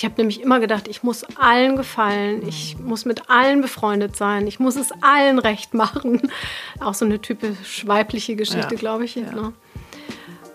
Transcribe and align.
Ich 0.00 0.04
habe 0.06 0.14
nämlich 0.16 0.40
immer 0.40 0.60
gedacht, 0.60 0.88
ich 0.88 1.02
muss 1.02 1.24
allen 1.36 1.76
gefallen, 1.76 2.48
ich 2.48 2.78
muss 2.78 3.04
mit 3.04 3.28
allen 3.28 3.60
befreundet 3.60 4.16
sein, 4.16 4.46
ich 4.46 4.58
muss 4.58 4.76
es 4.76 4.92
allen 5.02 5.38
recht 5.38 5.74
machen. 5.74 6.32
Auch 6.80 6.94
so 6.94 7.04
eine 7.04 7.20
typisch 7.20 7.86
weibliche 7.86 8.34
Geschichte, 8.34 8.76
ja. 8.76 8.80
glaube 8.80 9.04
ich. 9.04 9.16
Ja. 9.16 9.30
Ne? 9.30 9.52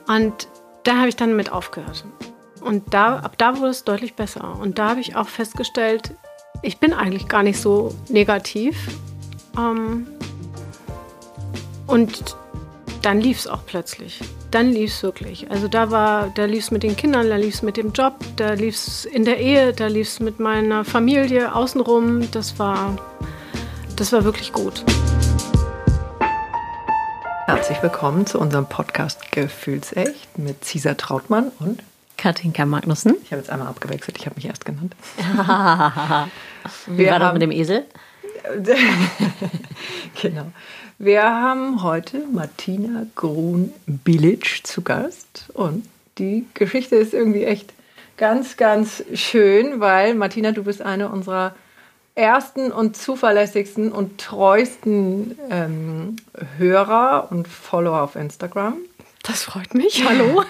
Und 0.07 0.47
da 0.81 0.97
habe 0.97 1.09
ich 1.09 1.15
dann 1.15 1.35
mit 1.35 1.51
aufgehört. 1.51 2.05
Und 2.61 2.91
da, 2.91 3.19
ab 3.19 3.37
da 3.37 3.59
wurde 3.59 3.69
es 3.69 3.83
deutlich 3.83 4.15
besser. 4.15 4.57
Und 4.59 4.79
da 4.79 4.89
habe 4.89 4.99
ich 4.99 5.15
auch 5.15 5.27
festgestellt, 5.27 6.15
ich 6.63 6.79
bin 6.79 6.91
eigentlich 6.91 7.27
gar 7.27 7.43
nicht 7.43 7.61
so 7.61 7.93
negativ. 8.09 8.75
Ähm, 9.55 10.07
und 11.85 12.35
dann 13.05 13.21
lief 13.21 13.37
es 13.37 13.47
auch 13.47 13.63
plötzlich. 13.67 14.19
Dann 14.49 14.71
lief 14.71 14.91
es 14.91 15.03
wirklich. 15.03 15.51
Also 15.51 15.67
da 15.67 15.91
war, 15.91 16.31
da 16.33 16.45
lief 16.45 16.63
es 16.63 16.71
mit 16.71 16.81
den 16.81 16.95
Kindern, 16.95 17.29
da 17.29 17.35
lief 17.35 17.53
es 17.53 17.61
mit 17.61 17.77
dem 17.77 17.91
Job, 17.91 18.15
da 18.35 18.53
lief 18.53 18.73
es 18.73 19.05
in 19.05 19.25
der 19.25 19.37
Ehe, 19.37 19.73
da 19.73 19.85
lief 19.85 20.07
es 20.07 20.19
mit 20.19 20.39
meiner 20.39 20.83
Familie 20.83 21.53
außenrum. 21.53 22.31
Das 22.31 22.57
war, 22.57 22.97
das 23.95 24.11
war 24.11 24.23
wirklich 24.23 24.51
gut. 24.51 24.83
Herzlich 27.45 27.83
willkommen 27.83 28.25
zu 28.25 28.39
unserem 28.39 28.65
Podcast 28.65 29.31
Gefühlsecht 29.31 30.39
mit 30.39 30.65
Cesar 30.65 30.97
Trautmann 30.97 31.51
und 31.59 31.83
Katinka 32.17 32.65
Magnussen. 32.65 33.17
Ich 33.23 33.31
habe 33.31 33.39
jetzt 33.39 33.51
einmal 33.51 33.67
abgewechselt, 33.67 34.17
ich 34.17 34.25
habe 34.25 34.35
mich 34.35 34.45
erst 34.45 34.65
genannt. 34.65 34.95
Wie 36.87 37.05
war 37.05 37.19
das 37.19 37.33
mit 37.33 37.43
dem 37.43 37.51
Esel? 37.51 37.85
genau. 40.21 40.51
Wir 40.97 41.23
haben 41.23 41.83
heute 41.83 42.25
Martina 42.31 43.05
Grun-Bilic 43.15 44.65
zu 44.65 44.81
Gast 44.81 45.49
und 45.53 45.85
die 46.17 46.45
Geschichte 46.53 46.95
ist 46.95 47.13
irgendwie 47.13 47.43
echt 47.43 47.73
ganz, 48.15 48.55
ganz 48.55 49.03
schön, 49.13 49.81
weil 49.81 50.13
Martina, 50.15 50.53
du 50.53 50.63
bist 50.63 50.81
eine 50.81 51.09
unserer 51.09 51.53
ersten 52.15 52.71
und 52.71 52.95
zuverlässigsten 52.95 53.91
und 53.91 54.21
treuesten 54.21 55.37
ähm, 55.49 56.15
Hörer 56.57 57.27
und 57.29 57.49
Follower 57.49 58.01
auf 58.01 58.15
Instagram. 58.15 58.77
Das 59.23 59.43
freut 59.43 59.73
mich. 59.73 60.01
Hallo. 60.09 60.45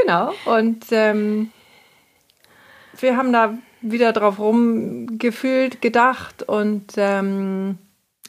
genau. 0.00 0.32
Und 0.44 0.84
ähm, 0.92 1.50
wir 3.00 3.16
haben 3.16 3.32
da 3.32 3.58
wieder 3.80 4.12
drauf 4.12 4.38
rumgefühlt, 4.38 5.82
gedacht 5.82 6.44
und 6.44 6.92
ähm, 6.96 7.78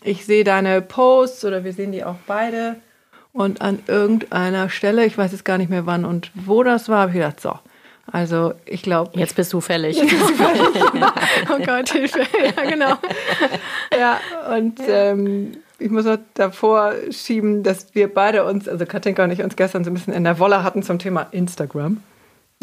ich 0.03 0.25
sehe 0.25 0.43
deine 0.43 0.81
Posts 0.81 1.45
oder 1.45 1.63
wir 1.63 1.73
sehen 1.73 1.91
die 1.91 2.03
auch 2.03 2.17
beide. 2.27 2.77
Und 3.31 3.61
an 3.61 3.79
irgendeiner 3.87 4.69
Stelle, 4.69 5.05
ich 5.05 5.17
weiß 5.17 5.31
jetzt 5.31 5.45
gar 5.45 5.57
nicht 5.57 5.69
mehr 5.69 5.85
wann 5.85 6.05
und 6.05 6.31
wo 6.35 6.63
das 6.63 6.87
war, 6.87 6.99
habe 6.99 7.11
ich 7.11 7.15
gedacht, 7.15 7.39
so, 7.39 7.57
also 8.11 8.53
ich 8.65 8.83
glaube. 8.83 9.11
Jetzt 9.17 9.35
bist 9.35 9.51
du 9.53 9.61
fällig. 9.61 9.97
Jetzt 9.97 10.09
bist 10.09 10.29
du 10.29 10.35
fällig. 10.35 10.83
oh 11.51 11.65
Gott, 11.65 11.89
Hilfe. 11.89 12.19
Ja, 12.55 12.69
genau. 12.69 12.97
Ja, 13.97 14.19
und. 14.55 14.79
Ähm, 14.87 15.57
ich 15.79 15.89
muss 15.89 16.05
noch 16.05 16.19
davor 16.35 16.93
schieben, 17.11 17.61
dass 17.61 17.93
wir 17.93 18.13
beide 18.13 18.45
uns, 18.45 18.69
also 18.69 18.85
Katinka 18.85 19.23
und 19.23 19.31
ich 19.31 19.43
uns 19.43 19.57
gestern 19.57 19.83
so 19.83 19.91
ein 19.91 19.93
bisschen 19.93 20.13
in 20.13 20.23
der 20.23 20.39
Wolle 20.39 20.63
hatten 20.63 20.81
zum 20.81 20.97
Thema 20.97 21.27
Instagram. 21.31 22.01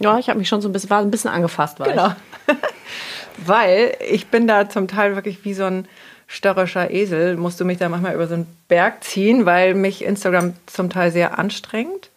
Ja, 0.00 0.18
ich 0.18 0.30
habe 0.30 0.38
mich 0.38 0.48
schon 0.48 0.62
so 0.62 0.68
ein 0.68 0.72
bisschen, 0.72 0.88
war 0.88 1.00
ein 1.00 1.10
bisschen 1.10 1.30
angefasst, 1.30 1.78
war 1.80 1.88
genau. 1.88 2.14
ich. 2.48 2.54
Weil 3.46 3.94
ich 4.10 4.28
bin 4.28 4.46
da 4.46 4.68
zum 4.70 4.88
Teil 4.88 5.16
wirklich 5.16 5.44
wie 5.44 5.52
so 5.52 5.64
ein 5.64 5.86
störrischer 6.30 6.92
Esel, 6.92 7.36
musst 7.36 7.58
du 7.58 7.64
mich 7.64 7.78
da 7.78 7.88
manchmal 7.88 8.14
über 8.14 8.28
so 8.28 8.34
einen 8.34 8.46
Berg 8.68 9.02
ziehen, 9.02 9.46
weil 9.46 9.74
mich 9.74 10.04
Instagram 10.04 10.54
zum 10.66 10.88
Teil 10.88 11.10
sehr 11.10 11.40
anstrengt. 11.40 12.10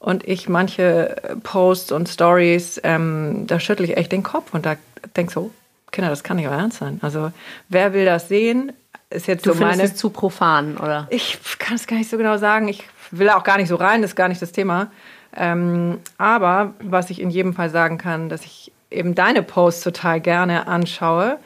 Und 0.00 0.26
ich 0.26 0.48
manche 0.48 1.14
Posts 1.44 1.92
und 1.92 2.08
Stories, 2.08 2.80
ähm, 2.82 3.44
da 3.46 3.60
schüttle 3.60 3.86
ich 3.86 3.96
echt 3.96 4.10
den 4.10 4.24
Kopf 4.24 4.52
und 4.52 4.66
da 4.66 4.74
denke 5.16 5.32
so, 5.32 5.52
Kinder, 5.92 6.10
das 6.10 6.24
kann 6.24 6.38
nicht 6.38 6.48
euer 6.48 6.58
Ernst 6.58 6.78
sein. 6.78 6.98
Also 7.02 7.30
wer 7.68 7.92
will 7.92 8.04
das 8.04 8.26
sehen? 8.26 8.72
Ist 9.10 9.28
jetzt 9.28 9.46
du 9.46 9.52
so 9.52 9.60
meine. 9.60 9.80
Es 9.84 9.94
zu 9.94 10.10
profan, 10.10 10.76
oder? 10.76 11.06
Ich 11.10 11.38
kann 11.60 11.76
es 11.76 11.86
gar 11.86 11.96
nicht 11.96 12.10
so 12.10 12.16
genau 12.16 12.38
sagen. 12.38 12.66
Ich 12.66 12.82
will 13.12 13.28
auch 13.30 13.44
gar 13.44 13.58
nicht 13.58 13.68
so 13.68 13.76
rein, 13.76 14.02
das 14.02 14.10
ist 14.10 14.16
gar 14.16 14.26
nicht 14.26 14.42
das 14.42 14.50
Thema. 14.50 14.90
Ähm, 15.36 16.00
aber 16.18 16.74
was 16.82 17.10
ich 17.10 17.20
in 17.20 17.30
jedem 17.30 17.54
Fall 17.54 17.70
sagen 17.70 17.96
kann, 17.96 18.28
dass 18.28 18.44
ich 18.44 18.72
eben 18.90 19.14
deine 19.14 19.44
Posts 19.44 19.84
total 19.84 20.20
gerne 20.20 20.66
anschaue 20.66 21.38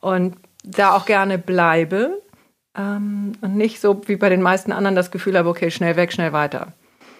und 0.00 0.34
da 0.70 0.94
auch 0.94 1.06
gerne 1.06 1.38
bleibe 1.38 2.20
ähm, 2.76 3.32
und 3.40 3.56
nicht 3.56 3.80
so 3.80 4.02
wie 4.06 4.16
bei 4.16 4.28
den 4.28 4.42
meisten 4.42 4.72
anderen 4.72 4.96
das 4.96 5.10
Gefühl 5.10 5.38
habe, 5.38 5.48
okay, 5.48 5.70
schnell 5.70 5.96
weg, 5.96 6.12
schnell 6.12 6.32
weiter. 6.32 6.74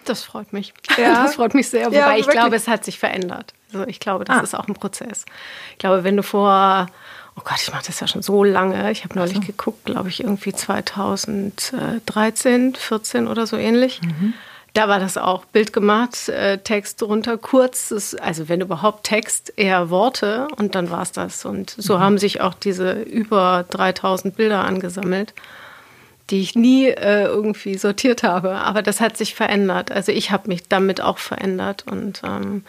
Das 0.05 0.23
freut 0.23 0.53
mich. 0.53 0.73
Ja. 0.97 1.23
Das 1.29 1.35
freut 1.35 1.53
mich 1.53 1.69
sehr, 1.69 1.87
wobei 1.87 1.97
ja, 1.97 2.15
ich 2.15 2.27
glaube, 2.27 2.55
es 2.55 2.67
hat 2.67 2.85
sich 2.85 2.99
verändert. 2.99 3.53
Also 3.73 3.87
ich 3.87 3.99
glaube, 3.99 4.25
das 4.25 4.37
ah. 4.37 4.41
ist 4.41 4.55
auch 4.55 4.67
ein 4.67 4.73
Prozess. 4.73 5.25
Ich 5.71 5.77
glaube, 5.77 6.03
wenn 6.03 6.17
du 6.17 6.23
vor, 6.23 6.87
oh 7.35 7.41
Gott, 7.43 7.61
ich 7.61 7.71
mache 7.71 7.85
das 7.85 7.99
ja 7.99 8.07
schon 8.07 8.23
so 8.23 8.43
lange, 8.43 8.91
ich 8.91 9.03
habe 9.03 9.13
neulich 9.15 9.35
so. 9.35 9.41
geguckt, 9.41 9.85
glaube 9.85 10.09
ich, 10.09 10.23
irgendwie 10.23 10.53
2013, 10.53 12.73
14 12.75 13.27
oder 13.27 13.45
so 13.45 13.57
ähnlich. 13.57 14.01
Mhm. 14.01 14.33
Da 14.73 14.87
war 14.87 14.99
das 14.99 15.17
auch 15.17 15.45
Bild 15.45 15.73
gemacht, 15.73 16.29
äh, 16.29 16.59
Text 16.59 17.01
runter, 17.01 17.37
kurz, 17.37 18.15
also 18.21 18.49
wenn 18.49 18.61
überhaupt 18.61 19.05
Text, 19.05 19.53
eher 19.55 19.89
Worte 19.89 20.47
und 20.57 20.75
dann 20.75 20.91
war 20.91 21.01
es 21.01 21.11
das. 21.11 21.45
Und 21.45 21.71
so 21.71 21.97
mhm. 21.97 22.01
haben 22.01 22.17
sich 22.17 22.41
auch 22.41 22.53
diese 22.53 22.93
über 22.93 23.65
3000 23.69 24.35
Bilder 24.35 24.63
angesammelt, 24.63 25.33
die 26.29 26.41
ich 26.41 26.55
nie 26.55 26.87
äh, 26.87 27.23
irgendwie 27.23 27.77
sortiert 27.77 28.21
habe. 28.21 28.51
Aber 28.51 28.81
das 28.81 29.01
hat 29.01 29.17
sich 29.17 29.33
verändert. 29.33 29.91
Also 29.91 30.11
ich 30.11 30.31
habe 30.31 30.47
mich 30.47 30.67
damit 30.67 31.01
auch 31.01 31.17
verändert 31.17 31.85
und 31.89 32.21
ähm, 32.23 32.63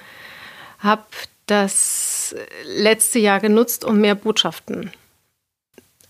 habe 0.79 1.05
das 1.47 2.35
letzte 2.65 3.19
Jahr 3.19 3.41
genutzt, 3.41 3.85
um 3.85 4.01
mehr 4.01 4.15
Botschaften 4.15 4.91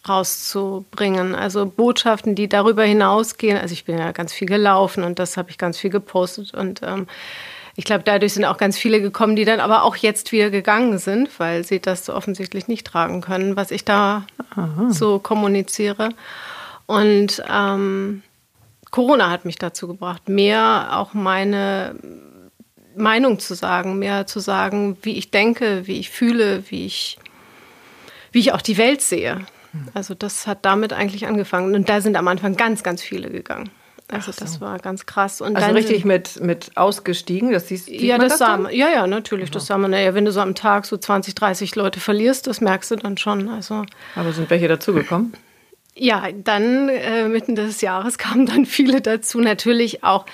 rauszubringen. 0.08 1.34
Also 1.34 1.66
Botschaften, 1.66 2.34
die 2.34 2.48
darüber 2.48 2.84
hinausgehen. 2.84 3.58
Also 3.58 3.72
ich 3.72 3.84
bin 3.84 3.98
ja 3.98 4.12
ganz 4.12 4.32
viel 4.32 4.48
gelaufen 4.48 5.04
und 5.04 5.18
das 5.18 5.36
habe 5.36 5.50
ich 5.50 5.58
ganz 5.58 5.78
viel 5.78 5.90
gepostet 5.90 6.54
und 6.54 6.80
ähm, 6.82 7.06
ich 7.76 7.84
glaube, 7.84 8.02
dadurch 8.04 8.34
sind 8.34 8.44
auch 8.44 8.58
ganz 8.58 8.76
viele 8.76 9.00
gekommen, 9.00 9.36
die 9.36 9.44
dann 9.44 9.60
aber 9.60 9.84
auch 9.84 9.96
jetzt 9.96 10.32
wieder 10.32 10.50
gegangen 10.50 10.98
sind, 10.98 11.30
weil 11.38 11.64
sie 11.64 11.80
das 11.80 12.04
so 12.04 12.14
offensichtlich 12.14 12.68
nicht 12.68 12.86
tragen 12.86 13.20
können, 13.20 13.56
was 13.56 13.70
ich 13.70 13.84
da 13.84 14.26
Aha. 14.54 14.88
so 14.90 15.18
kommuniziere. 15.18 16.10
Und 16.86 17.42
ähm, 17.48 18.22
Corona 18.90 19.30
hat 19.30 19.44
mich 19.44 19.56
dazu 19.56 19.86
gebracht, 19.86 20.28
mehr 20.28 20.90
auch 20.92 21.14
meine 21.14 21.94
Meinung 22.96 23.38
zu 23.38 23.54
sagen, 23.54 23.98
mehr 23.98 24.26
zu 24.26 24.40
sagen, 24.40 24.98
wie 25.02 25.16
ich 25.16 25.30
denke, 25.30 25.86
wie 25.86 26.00
ich 26.00 26.10
fühle, 26.10 26.64
wie 26.70 26.86
ich, 26.86 27.18
wie 28.32 28.40
ich 28.40 28.52
auch 28.52 28.62
die 28.62 28.76
Welt 28.76 29.00
sehe. 29.00 29.46
Also 29.94 30.14
das 30.14 30.46
hat 30.46 30.64
damit 30.64 30.92
eigentlich 30.92 31.26
angefangen. 31.26 31.74
Und 31.74 31.88
da 31.88 32.00
sind 32.00 32.16
am 32.16 32.28
Anfang 32.28 32.56
ganz, 32.56 32.82
ganz 32.82 33.02
viele 33.02 33.30
gegangen. 33.30 33.70
Also 34.12 34.32
so. 34.32 34.40
das 34.40 34.60
war 34.60 34.78
ganz 34.78 35.06
krass. 35.06 35.40
Und 35.40 35.56
also 35.56 35.70
richtig 35.70 36.04
mit, 36.04 36.40
mit 36.40 36.76
ausgestiegen, 36.76 37.52
das 37.52 37.68
siehst 37.68 37.88
du. 37.88 37.92
Ja, 37.92 38.18
das, 38.18 38.30
das 38.30 38.38
sah 38.38 38.56
man, 38.56 38.74
ja, 38.74 38.88
ja, 38.88 39.06
natürlich, 39.06 39.50
das 39.50 39.66
sah 39.66 39.78
man. 39.78 39.92
Naja, 39.92 40.14
wenn 40.14 40.24
du 40.24 40.32
so 40.32 40.40
am 40.40 40.54
Tag 40.54 40.84
so 40.84 40.96
20, 40.96 41.34
30 41.34 41.76
Leute 41.76 42.00
verlierst, 42.00 42.46
das 42.46 42.60
merkst 42.60 42.90
du 42.90 42.96
dann 42.96 43.16
schon. 43.16 43.48
Also, 43.48 43.84
Aber 44.16 44.32
sind 44.32 44.50
welche 44.50 44.68
dazugekommen? 44.68 45.34
Ja, 45.94 46.28
dann 46.32 46.88
äh, 46.88 47.28
mitten 47.28 47.54
des 47.54 47.80
Jahres 47.80 48.18
kamen 48.18 48.46
dann 48.46 48.66
viele 48.66 49.00
dazu. 49.00 49.40
Natürlich 49.40 50.02
auch, 50.02 50.26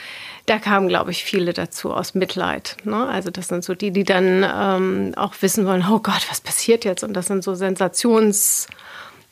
da 0.47 0.59
kamen, 0.59 0.89
glaube 0.89 1.11
ich, 1.11 1.25
viele 1.25 1.53
dazu 1.53 1.93
aus 1.93 2.15
Mitleid. 2.15 2.77
Ne? 2.85 3.07
Also 3.07 3.31
das 3.31 3.49
sind 3.49 3.65
so 3.65 3.75
die, 3.75 3.91
die 3.91 4.05
dann 4.05 4.47
ähm, 4.49 5.13
auch 5.17 5.35
wissen 5.41 5.67
wollen, 5.67 5.85
oh 5.91 5.99
Gott, 5.99 6.25
was 6.31 6.41
passiert 6.41 6.85
jetzt? 6.85 7.03
Und 7.03 7.15
das 7.15 7.27
sind 7.27 7.45
so 7.45 7.53
Sensations- 7.53 8.69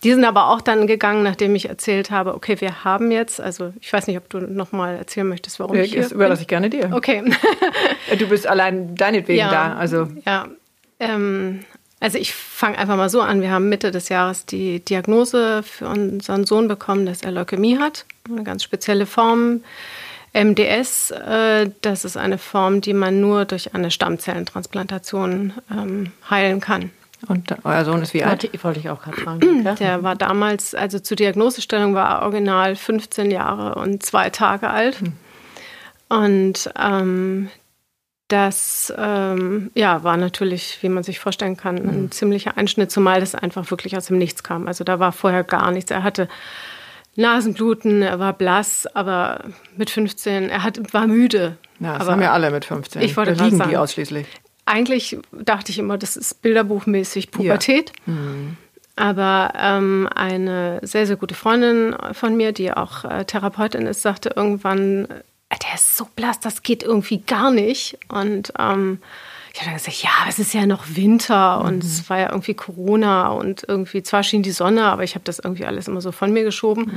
die 0.05 0.13
sind 0.13 0.25
aber 0.25 0.51
auch 0.51 0.61
dann 0.61 0.87
gegangen, 0.87 1.23
nachdem 1.23 1.55
ich 1.55 1.69
erzählt 1.69 2.11
habe, 2.11 2.35
okay, 2.35 2.61
wir 2.61 2.85
haben 2.85 3.11
jetzt, 3.11 3.41
also 3.41 3.73
ich 3.81 3.93
weiß 3.93 4.07
nicht, 4.07 4.19
ob 4.19 4.29
du 4.29 4.39
noch 4.39 4.71
mal 4.71 4.97
erzählen 4.97 5.27
möchtest, 5.27 5.59
warum 5.59 5.77
ich 5.77 5.93
hier 5.93 6.03
Das 6.03 6.13
überlasse 6.13 6.43
ich 6.43 6.49
gerne 6.49 6.71
dir. 6.71 6.91
Okay. 6.93 7.23
du 8.19 8.29
bist 8.29 8.47
allein 8.47 8.95
deinetwegen 8.95 9.41
ja, 9.41 9.51
da, 9.51 9.75
also. 9.75 10.09
Ja, 10.27 10.47
ähm, 11.01 11.65
also 12.01 12.19
ich 12.19 12.35
fange 12.35 12.79
einfach 12.79 12.97
mal 12.97 13.09
so 13.09 13.23
an. 13.23 13.41
Wir 13.41 13.51
haben 13.51 13.71
Mitte 13.71 13.91
des 13.91 14.11
Jahres 14.11 14.45
die 14.45 14.81
Diagnose 14.81 15.63
für 15.63 15.89
unseren 15.89 16.45
Sohn 16.45 16.69
bekommen, 16.69 17.07
dass 17.07 17.23
er 17.23 17.33
Leukämie 17.33 17.79
hat, 17.79 18.05
eine 18.29 18.45
ganz 18.45 18.63
spezielle 18.63 19.07
Form. 19.07 19.63
MDS, 20.35 21.13
äh, 21.13 21.71
das 21.81 22.05
ist 22.05 22.17
eine 22.19 22.39
Form, 22.39 22.81
die 22.81 22.93
man 22.93 23.21
nur 23.21 23.47
durch 23.47 23.75
eine 23.75 23.91
Stammzellentransplantation 23.91 25.55
ähm, 25.71 26.13
heilen 26.29 26.61
kann. 26.61 26.91
Und 27.29 27.55
euer 27.65 27.85
Sohn 27.85 28.03
ist 28.03 28.15
wie 28.15 28.25
alt? 28.25 28.49
Wollte 28.63 28.81
ich 28.81 28.91
auch 28.91 29.03
gerade 29.03 29.21
fragen. 29.21 29.65
Der 29.79 30.03
war 30.03 30.17
damals, 30.17 30.75
also 30.75 30.99
zur 30.99 31.17
Diagnosestellung 31.17 31.95
war 31.95 32.21
er 32.21 32.23
original 32.23 32.77
15 32.77 33.31
Jahre 33.31 33.75
und 33.77 34.03
zwei 34.05 34.31
Tage 34.31 34.69
alt. 34.71 35.01
Hm. 35.01 35.13
Und 36.09 36.71
ähm, 36.79 37.49
das 38.29 38.93
ähm, 38.97 39.71
ja, 39.75 40.03
war 40.03 40.17
natürlich, 40.17 40.79
wie 40.83 40.89
man 40.89 41.03
sich 41.03 41.21
vorstellen 41.21 41.57
kann, 41.57 41.77
ein 41.77 41.95
hm. 41.95 42.11
ziemlicher 42.11 42.57
Einschnitt, 42.57 42.91
zumal 42.91 43.21
das 43.21 43.35
einfach 43.35 43.71
wirklich 43.71 43.97
aus 43.97 44.07
dem 44.07 44.19
Nichts 44.19 44.43
kam. 44.43 44.67
Also 44.67 44.85
da 44.85 44.99
war 44.99 45.13
vorher 45.13 45.45
gar 45.45 45.71
nichts. 45.71 45.91
Er 45.91 46.03
hatte 46.03 46.29
Nasenbluten, 47.17 48.03
er 48.03 48.19
war 48.19 48.33
blass, 48.33 48.87
aber 48.87 49.45
mit 49.77 49.91
15, 49.91 50.51
er 50.51 50.63
hat, 50.63 50.93
war 50.93 51.07
müde. 51.07 51.59
Ja, 51.81 51.93
das 51.93 52.03
aber 52.03 52.13
haben 52.13 52.23
ja 52.23 52.33
alle 52.33 52.51
mit 52.51 52.65
15. 52.65 53.03
Ich 53.03 53.17
wollte 53.17 53.35
da 53.35 53.45
liegen 53.45 53.59
sagen. 53.59 53.71
die 53.71 53.77
ausschließlich. 53.77 54.27
Eigentlich 54.67 55.19
dachte 55.33 55.73
ich 55.73 55.79
immer, 55.79 55.99
das 55.99 56.17
ist 56.17 56.43
bilderbuchmäßig 56.43 57.31
Pubertät. 57.31 57.93
Aber 58.97 59.53
ähm, 59.59 60.09
eine 60.15 60.79
sehr, 60.83 61.07
sehr 61.07 61.17
gute 61.17 61.35
Freundin 61.35 61.97
von 62.13 62.37
mir, 62.37 62.53
die 62.53 62.73
auch 62.73 63.05
äh, 63.05 63.25
Therapeutin 63.25 63.87
ist, 63.87 64.03
sagte 64.03 64.33
irgendwann, 64.37 65.07
äh, 65.49 65.59
der 65.63 65.75
ist 65.75 65.97
so 65.97 66.07
blass, 66.15 66.39
das 66.39 66.63
geht 66.63 66.83
irgendwie 66.83 67.19
gar 67.19 67.51
nicht. 67.51 67.99
Und 68.09 68.53
ähm, 68.59 69.01
ich 69.53 69.61
habe 69.61 69.71
dann 69.71 69.79
gesagt, 69.79 70.03
ja, 70.03 70.11
es 70.29 70.39
ist 70.39 70.55
ja 70.55 70.67
noch 70.67 70.85
Winter 70.95 71.61
und 71.61 71.83
es 71.83 72.09
war 72.09 72.19
ja 72.19 72.31
irgendwie 72.31 72.55
Corona 72.55 73.29
und 73.29 73.65
irgendwie, 73.67 74.03
zwar 74.03 74.23
schien 74.23 74.43
die 74.43 74.51
Sonne, 74.51 74.85
aber 74.85 75.05
ich 75.05 75.15
habe 75.15 75.25
das 75.25 75.39
irgendwie 75.39 75.65
alles 75.65 75.89
immer 75.89 76.01
so 76.01 76.13
von 76.13 76.33
mir 76.33 76.45
geschoben. 76.45 76.93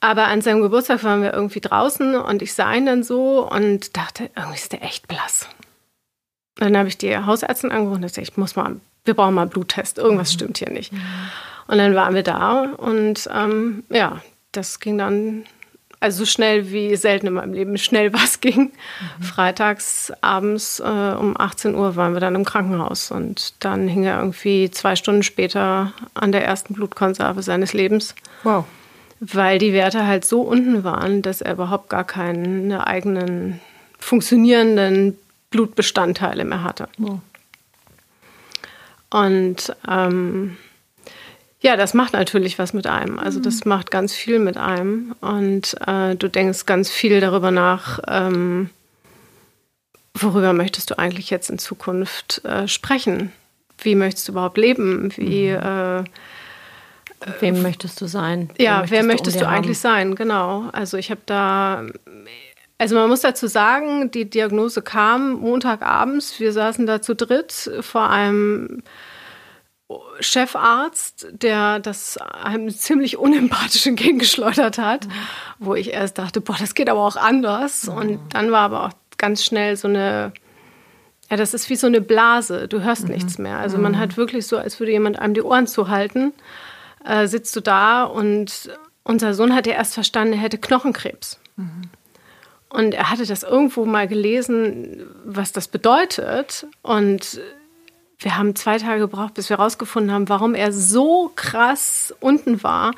Aber 0.00 0.26
an 0.26 0.40
seinem 0.42 0.60
Geburtstag 0.60 1.02
waren 1.02 1.22
wir 1.22 1.32
irgendwie 1.32 1.60
draußen 1.60 2.16
und 2.16 2.42
ich 2.42 2.52
sah 2.52 2.74
ihn 2.74 2.86
dann 2.86 3.02
so 3.02 3.48
und 3.48 3.96
dachte, 3.96 4.30
irgendwie 4.36 4.56
ist 4.56 4.72
der 4.72 4.82
echt 4.82 5.08
blass. 5.08 5.48
Dann 6.56 6.76
habe 6.76 6.88
ich 6.88 6.98
die 6.98 7.16
Hausärztin 7.16 7.70
angerufen 7.72 7.96
und 7.96 8.08
gesagt, 8.08 8.28
ich 8.28 8.36
muss 8.36 8.54
mal, 8.56 8.76
wir 9.04 9.14
brauchen 9.14 9.34
mal 9.34 9.42
einen 9.42 9.50
Bluttest, 9.50 9.98
irgendwas 9.98 10.32
stimmt 10.32 10.58
hier 10.58 10.70
nicht. 10.70 10.92
Und 11.66 11.78
dann 11.78 11.94
waren 11.94 12.14
wir 12.14 12.22
da 12.22 12.62
und 12.76 13.28
ähm, 13.34 13.84
ja, 13.90 14.20
das 14.52 14.78
ging 14.80 14.98
dann 14.98 15.44
also 16.00 16.18
so 16.18 16.26
schnell 16.26 16.70
wie 16.70 16.94
selten 16.96 17.28
in 17.28 17.32
meinem 17.32 17.54
Leben 17.54 17.78
schnell 17.78 18.12
was 18.12 18.40
ging. 18.40 18.72
Freitags 19.20 20.12
abends 20.20 20.80
äh, 20.80 20.82
um 20.84 21.34
18 21.38 21.74
Uhr 21.74 21.96
waren 21.96 22.12
wir 22.12 22.20
dann 22.20 22.34
im 22.34 22.44
Krankenhaus 22.44 23.10
und 23.10 23.54
dann 23.60 23.88
hing 23.88 24.04
er 24.04 24.18
irgendwie 24.18 24.70
zwei 24.70 24.96
Stunden 24.96 25.22
später 25.22 25.92
an 26.12 26.30
der 26.32 26.44
ersten 26.44 26.74
Blutkonserve 26.74 27.42
seines 27.42 27.72
Lebens, 27.72 28.14
Wow. 28.42 28.66
weil 29.20 29.58
die 29.58 29.72
Werte 29.72 30.06
halt 30.06 30.26
so 30.26 30.42
unten 30.42 30.84
waren, 30.84 31.22
dass 31.22 31.40
er 31.40 31.54
überhaupt 31.54 31.88
gar 31.88 32.04
keine 32.04 32.86
eigenen 32.86 33.60
funktionierenden 33.98 35.18
Blutbestandteile 35.54 36.44
mehr 36.44 36.64
hatte. 36.64 36.88
Wow. 36.98 37.20
Und 39.08 39.76
ähm, 39.88 40.56
ja, 41.60 41.76
das 41.76 41.94
macht 41.94 42.14
natürlich 42.14 42.58
was 42.58 42.72
mit 42.72 42.88
einem. 42.88 43.20
Also 43.20 43.38
das 43.38 43.64
macht 43.64 43.92
ganz 43.92 44.12
viel 44.12 44.40
mit 44.40 44.56
einem. 44.56 45.14
Und 45.20 45.76
äh, 45.86 46.16
du 46.16 46.28
denkst 46.28 46.66
ganz 46.66 46.90
viel 46.90 47.20
darüber 47.20 47.52
nach, 47.52 48.00
ähm, 48.08 48.70
worüber 50.14 50.52
möchtest 50.52 50.90
du 50.90 50.98
eigentlich 50.98 51.30
jetzt 51.30 51.50
in 51.50 51.60
Zukunft 51.60 52.44
äh, 52.44 52.66
sprechen? 52.66 53.30
Wie 53.78 53.94
möchtest 53.94 54.26
du 54.26 54.32
überhaupt 54.32 54.58
leben? 54.58 55.12
Wie, 55.16 55.46
äh, 55.50 56.02
Wem 57.38 57.62
möchtest 57.62 58.00
du 58.00 58.06
sein? 58.06 58.50
ja, 58.58 58.82
wer 58.88 59.02
um 59.02 59.06
möchtest 59.06 59.36
dir 59.36 59.44
du 59.44 59.48
eigentlich 59.48 59.78
sein? 59.78 60.16
Genau. 60.16 60.68
Also 60.72 60.96
ich 60.96 61.12
habe 61.12 61.20
da, 61.24 61.84
also 62.78 62.96
man 62.96 63.08
muss 63.08 63.20
dazu 63.20 63.46
sagen, 63.46 64.10
die 64.10 64.28
Diagnose 64.28 64.82
kam 64.82 65.34
Montagabends. 65.34 66.40
Wir 66.40 66.52
saßen 66.52 66.86
da 66.86 67.00
zu 67.00 67.14
dritt 67.14 67.70
vor 67.80 68.10
einem 68.10 68.82
Chefarzt, 70.20 71.28
der 71.30 71.78
das 71.78 72.16
einem 72.16 72.70
ziemlich 72.70 73.16
unempathisch 73.16 73.86
entgegengeschleudert 73.86 74.78
hat, 74.78 75.06
wo 75.58 75.74
ich 75.74 75.92
erst 75.92 76.18
dachte, 76.18 76.40
boah, 76.40 76.56
das 76.58 76.74
geht 76.74 76.88
aber 76.88 77.04
auch 77.04 77.16
anders. 77.16 77.88
Und 77.88 78.18
dann 78.30 78.50
war 78.50 78.62
aber 78.62 78.86
auch 78.86 78.92
ganz 79.18 79.44
schnell 79.44 79.76
so 79.76 79.86
eine, 79.86 80.32
ja, 81.30 81.36
das 81.36 81.54
ist 81.54 81.70
wie 81.70 81.76
so 81.76 81.86
eine 81.86 82.00
Blase. 82.00 82.66
Du 82.66 82.82
hörst 82.82 83.08
nichts 83.08 83.38
mehr. 83.38 83.58
Also 83.58 83.78
man 83.78 83.98
hat 83.98 84.16
wirklich 84.16 84.46
so, 84.46 84.58
als 84.58 84.80
würde 84.80 84.92
jemand 84.92 85.18
einem 85.18 85.34
die 85.34 85.42
Ohren 85.42 85.66
zuhalten, 85.66 86.32
äh, 87.04 87.28
sitzt 87.28 87.54
du 87.54 87.60
da 87.60 88.04
und 88.04 88.70
unser 89.04 89.34
Sohn 89.34 89.54
hat 89.54 89.66
ja 89.66 89.74
erst 89.74 89.94
verstanden, 89.94 90.32
er 90.34 90.40
hätte 90.40 90.58
Knochenkrebs. 90.58 91.38
Und 92.74 92.92
er 92.92 93.08
hatte 93.08 93.24
das 93.24 93.44
irgendwo 93.44 93.84
mal 93.84 94.08
gelesen, 94.08 95.06
was 95.24 95.52
das 95.52 95.68
bedeutet. 95.68 96.66
Und 96.82 97.40
wir 98.18 98.36
haben 98.36 98.56
zwei 98.56 98.78
Tage 98.78 98.98
gebraucht, 98.98 99.34
bis 99.34 99.48
wir 99.48 99.58
herausgefunden 99.58 100.10
haben, 100.10 100.28
warum 100.28 100.56
er 100.56 100.72
so 100.72 101.30
krass 101.36 102.12
unten 102.18 102.64
war, 102.64 102.90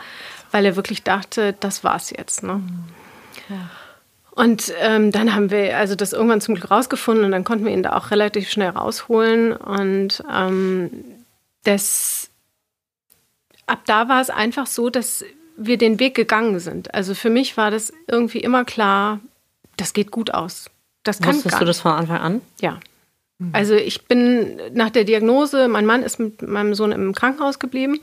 weil 0.50 0.64
er 0.64 0.76
wirklich 0.76 1.02
dachte, 1.02 1.54
das 1.60 1.84
war's 1.84 2.08
jetzt. 2.08 2.42
Ne? 2.42 2.62
Und 4.30 4.72
ähm, 4.80 5.12
dann 5.12 5.34
haben 5.34 5.50
wir 5.50 5.76
also 5.76 5.94
das 5.94 6.14
irgendwann 6.14 6.40
zum 6.40 6.54
Glück 6.54 6.70
rausgefunden 6.70 7.26
und 7.26 7.32
dann 7.32 7.44
konnten 7.44 7.66
wir 7.66 7.72
ihn 7.72 7.82
da 7.82 7.98
auch 7.98 8.10
relativ 8.10 8.48
schnell 8.48 8.70
rausholen. 8.70 9.52
Und 9.52 10.24
ähm, 10.34 10.90
das, 11.64 12.30
ab 13.66 13.80
da 13.84 14.08
war 14.08 14.22
es 14.22 14.30
einfach 14.30 14.66
so, 14.66 14.88
dass 14.88 15.22
wir 15.58 15.76
den 15.76 16.00
Weg 16.00 16.14
gegangen 16.14 16.60
sind. 16.60 16.94
Also 16.94 17.14
für 17.14 17.28
mich 17.28 17.58
war 17.58 17.70
das 17.70 17.92
irgendwie 18.08 18.40
immer 18.40 18.64
klar, 18.64 19.20
das 19.76 19.92
geht 19.92 20.10
gut 20.10 20.32
aus. 20.32 20.70
Das 21.02 21.20
kann 21.20 21.34
Wusstest 21.34 21.60
du 21.60 21.64
das 21.64 21.80
von 21.80 21.92
Anfang 21.92 22.18
an? 22.18 22.40
ja. 22.60 22.78
Also 23.52 23.74
ich 23.74 24.06
bin 24.06 24.58
nach 24.72 24.88
der 24.88 25.04
Diagnose, 25.04 25.68
mein 25.68 25.84
Mann 25.84 26.02
ist 26.02 26.18
mit 26.18 26.40
meinem 26.40 26.74
Sohn 26.74 26.90
im 26.90 27.14
Krankenhaus 27.14 27.58
geblieben, 27.58 28.00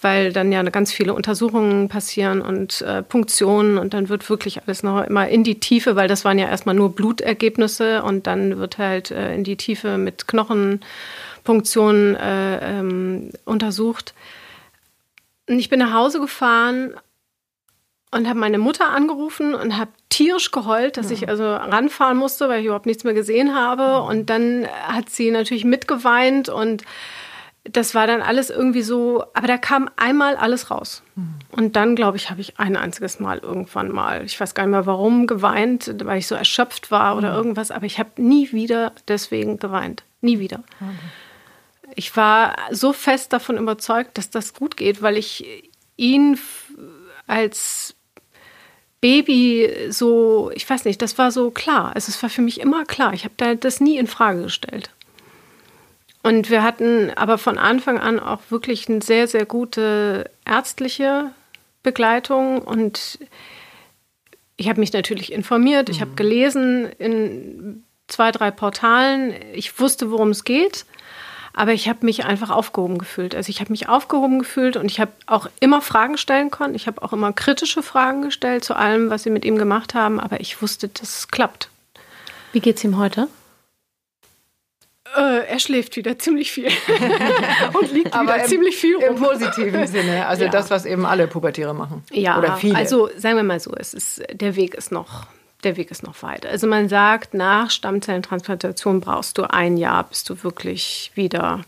weil 0.00 0.32
dann 0.32 0.52
ja 0.52 0.62
ganz 0.62 0.90
viele 0.90 1.12
Untersuchungen 1.12 1.88
passieren 1.88 2.40
und 2.40 2.80
äh, 2.80 3.02
Punktionen 3.02 3.76
und 3.76 3.92
dann 3.92 4.08
wird 4.08 4.28
wirklich 4.30 4.62
alles 4.62 4.82
noch 4.82 5.04
immer 5.04 5.28
in 5.28 5.44
die 5.44 5.60
Tiefe, 5.60 5.96
weil 5.96 6.08
das 6.08 6.24
waren 6.24 6.38
ja 6.38 6.48
erstmal 6.48 6.74
nur 6.74 6.94
Blutergebnisse 6.94 8.02
und 8.02 8.26
dann 8.26 8.58
wird 8.58 8.78
halt 8.78 9.10
äh, 9.10 9.34
in 9.34 9.44
die 9.44 9.56
Tiefe 9.56 9.98
mit 9.98 10.28
Knochenpunktionen 10.28 12.16
äh, 12.16 12.78
ähm, 12.78 13.32
untersucht. 13.44 14.14
Und 15.46 15.58
ich 15.58 15.68
bin 15.68 15.80
nach 15.80 15.92
Hause 15.92 16.20
gefahren 16.20 16.94
und 18.10 18.28
habe 18.28 18.38
meine 18.38 18.58
Mutter 18.58 18.90
angerufen 18.90 19.54
und 19.54 19.76
habe 19.76 19.90
tierisch 20.14 20.52
geheult, 20.52 20.96
dass 20.96 21.10
ich 21.10 21.28
also 21.28 21.42
ranfahren 21.42 22.16
musste, 22.16 22.48
weil 22.48 22.60
ich 22.60 22.66
überhaupt 22.66 22.86
nichts 22.86 23.02
mehr 23.02 23.14
gesehen 23.14 23.52
habe. 23.52 24.02
Und 24.02 24.30
dann 24.30 24.68
hat 24.86 25.10
sie 25.10 25.32
natürlich 25.32 25.64
mitgeweint 25.64 26.48
und 26.48 26.84
das 27.64 27.94
war 27.96 28.06
dann 28.06 28.22
alles 28.22 28.50
irgendwie 28.50 28.82
so, 28.82 29.24
aber 29.32 29.48
da 29.48 29.56
kam 29.56 29.90
einmal 29.96 30.36
alles 30.36 30.70
raus. 30.70 31.02
Und 31.50 31.76
dann, 31.76 31.96
glaube 31.96 32.16
ich, 32.16 32.30
habe 32.30 32.40
ich 32.40 32.60
ein 32.60 32.76
einziges 32.76 33.18
Mal 33.18 33.38
irgendwann 33.38 33.90
mal, 33.90 34.22
ich 34.24 34.38
weiß 34.38 34.54
gar 34.54 34.64
nicht 34.64 34.72
mehr 34.72 34.86
warum, 34.86 35.26
geweint, 35.26 35.92
weil 36.04 36.18
ich 36.18 36.28
so 36.28 36.34
erschöpft 36.36 36.90
war 36.90 37.16
oder 37.16 37.34
irgendwas, 37.34 37.70
aber 37.70 37.86
ich 37.86 37.98
habe 37.98 38.10
nie 38.22 38.52
wieder 38.52 38.92
deswegen 39.08 39.58
geweint. 39.58 40.04
Nie 40.20 40.38
wieder. 40.38 40.62
Ich 41.96 42.14
war 42.16 42.54
so 42.70 42.92
fest 42.92 43.32
davon 43.32 43.56
überzeugt, 43.56 44.16
dass 44.18 44.30
das 44.30 44.54
gut 44.54 44.76
geht, 44.76 45.00
weil 45.02 45.16
ich 45.16 45.64
ihn 45.96 46.38
als 47.26 47.96
Baby 49.04 49.70
so, 49.90 50.50
ich 50.54 50.68
weiß 50.68 50.86
nicht, 50.86 51.02
das 51.02 51.18
war 51.18 51.30
so 51.30 51.50
klar. 51.50 51.94
Also 51.94 52.08
es 52.08 52.22
war 52.22 52.30
für 52.30 52.40
mich 52.40 52.58
immer 52.58 52.86
klar. 52.86 53.12
Ich 53.12 53.24
habe 53.24 53.34
da 53.36 53.54
das 53.54 53.78
nie 53.78 53.98
in 53.98 54.06
Frage 54.06 54.44
gestellt. 54.44 54.88
Und 56.22 56.48
wir 56.48 56.62
hatten 56.62 57.10
aber 57.14 57.36
von 57.36 57.58
Anfang 57.58 57.98
an 57.98 58.18
auch 58.18 58.40
wirklich 58.48 58.88
eine 58.88 59.02
sehr, 59.02 59.28
sehr 59.28 59.44
gute 59.44 60.30
ärztliche 60.46 61.32
Begleitung 61.82 62.62
und 62.62 63.18
ich 64.56 64.70
habe 64.70 64.80
mich 64.80 64.94
natürlich 64.94 65.32
informiert, 65.32 65.90
ich 65.90 66.00
habe 66.00 66.12
gelesen 66.16 66.88
in 66.98 67.84
zwei, 68.06 68.32
drei 68.32 68.50
Portalen. 68.50 69.34
Ich 69.52 69.78
wusste, 69.78 70.10
worum 70.10 70.30
es 70.30 70.44
geht, 70.44 70.86
aber 71.54 71.72
ich 71.72 71.88
habe 71.88 72.04
mich 72.04 72.24
einfach 72.24 72.50
aufgehoben 72.50 72.98
gefühlt. 72.98 73.34
Also 73.34 73.48
ich 73.50 73.60
habe 73.60 73.70
mich 73.70 73.88
aufgehoben 73.88 74.38
gefühlt 74.40 74.76
und 74.76 74.90
ich 74.90 75.00
habe 75.00 75.12
auch 75.26 75.48
immer 75.60 75.80
Fragen 75.80 76.18
stellen 76.18 76.50
können. 76.50 76.74
Ich 76.74 76.86
habe 76.86 77.00
auch 77.02 77.12
immer 77.12 77.32
kritische 77.32 77.82
Fragen 77.82 78.22
gestellt 78.22 78.64
zu 78.64 78.74
allem, 78.74 79.08
was 79.10 79.22
sie 79.22 79.30
mit 79.30 79.44
ihm 79.44 79.56
gemacht 79.56 79.94
haben, 79.94 80.18
aber 80.20 80.40
ich 80.40 80.60
wusste, 80.60 80.88
das 80.88 81.28
klappt. 81.28 81.68
Wie 82.52 82.60
geht's 82.60 82.82
ihm 82.84 82.98
heute? 82.98 83.28
Äh, 85.16 85.46
er 85.46 85.58
schläft 85.60 85.96
wieder 85.96 86.18
ziemlich 86.18 86.50
viel 86.50 86.66
und 87.74 87.92
liegt 87.92 88.12
Aber 88.14 88.34
wieder 88.34 88.42
im, 88.44 88.48
ziemlich 88.48 88.76
viel 88.76 88.96
im 88.96 89.14
rum. 89.14 89.22
positiven 89.22 89.86
Sinne. 89.86 90.26
Also 90.26 90.44
Ja. 90.44 90.50
das, 90.50 90.70
was 90.70 90.86
eben 90.86 91.06
alle 91.06 91.28
Pubertiere 91.28 91.72
machen. 91.72 92.02
Ja, 92.10 92.36
Oder 92.38 92.56
viele. 92.56 92.76
also 92.76 93.08
sagen 93.16 93.36
wir 93.36 93.44
mal 93.44 93.60
so, 93.60 93.72
es 93.76 93.94
ist, 93.94 94.22
der 94.32 94.56
Weg 94.56 94.74
ist 94.74 94.90
noch, 94.90 95.26
der 95.64 95.76
Weg 95.76 95.90
ist 95.90 96.02
noch 96.02 96.22
weit. 96.22 96.46
Also 96.46 96.66
man 96.66 96.88
sagt, 96.88 97.34
nach 97.34 97.70
Stammzellentransplantation 97.70 99.00
brauchst 99.00 99.38
du 99.38 99.44
ein 99.44 99.76
Jahr, 99.76 100.04
bis 100.04 100.24
du 100.24 100.42
wirklich 100.42 101.10
wieder 101.14 101.60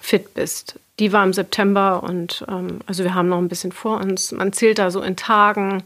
fit 0.00 0.34
bist. 0.34 0.78
Die 0.98 1.12
war 1.12 1.24
im 1.24 1.32
September 1.32 2.02
und 2.02 2.44
ähm, 2.48 2.80
also 2.86 3.04
wir 3.04 3.14
haben 3.14 3.28
noch 3.28 3.38
ein 3.38 3.48
bisschen 3.48 3.72
vor 3.72 4.00
uns. 4.00 4.32
Man 4.32 4.52
zählt 4.52 4.78
da 4.78 4.90
so 4.90 5.02
in 5.02 5.16
Tagen. 5.16 5.82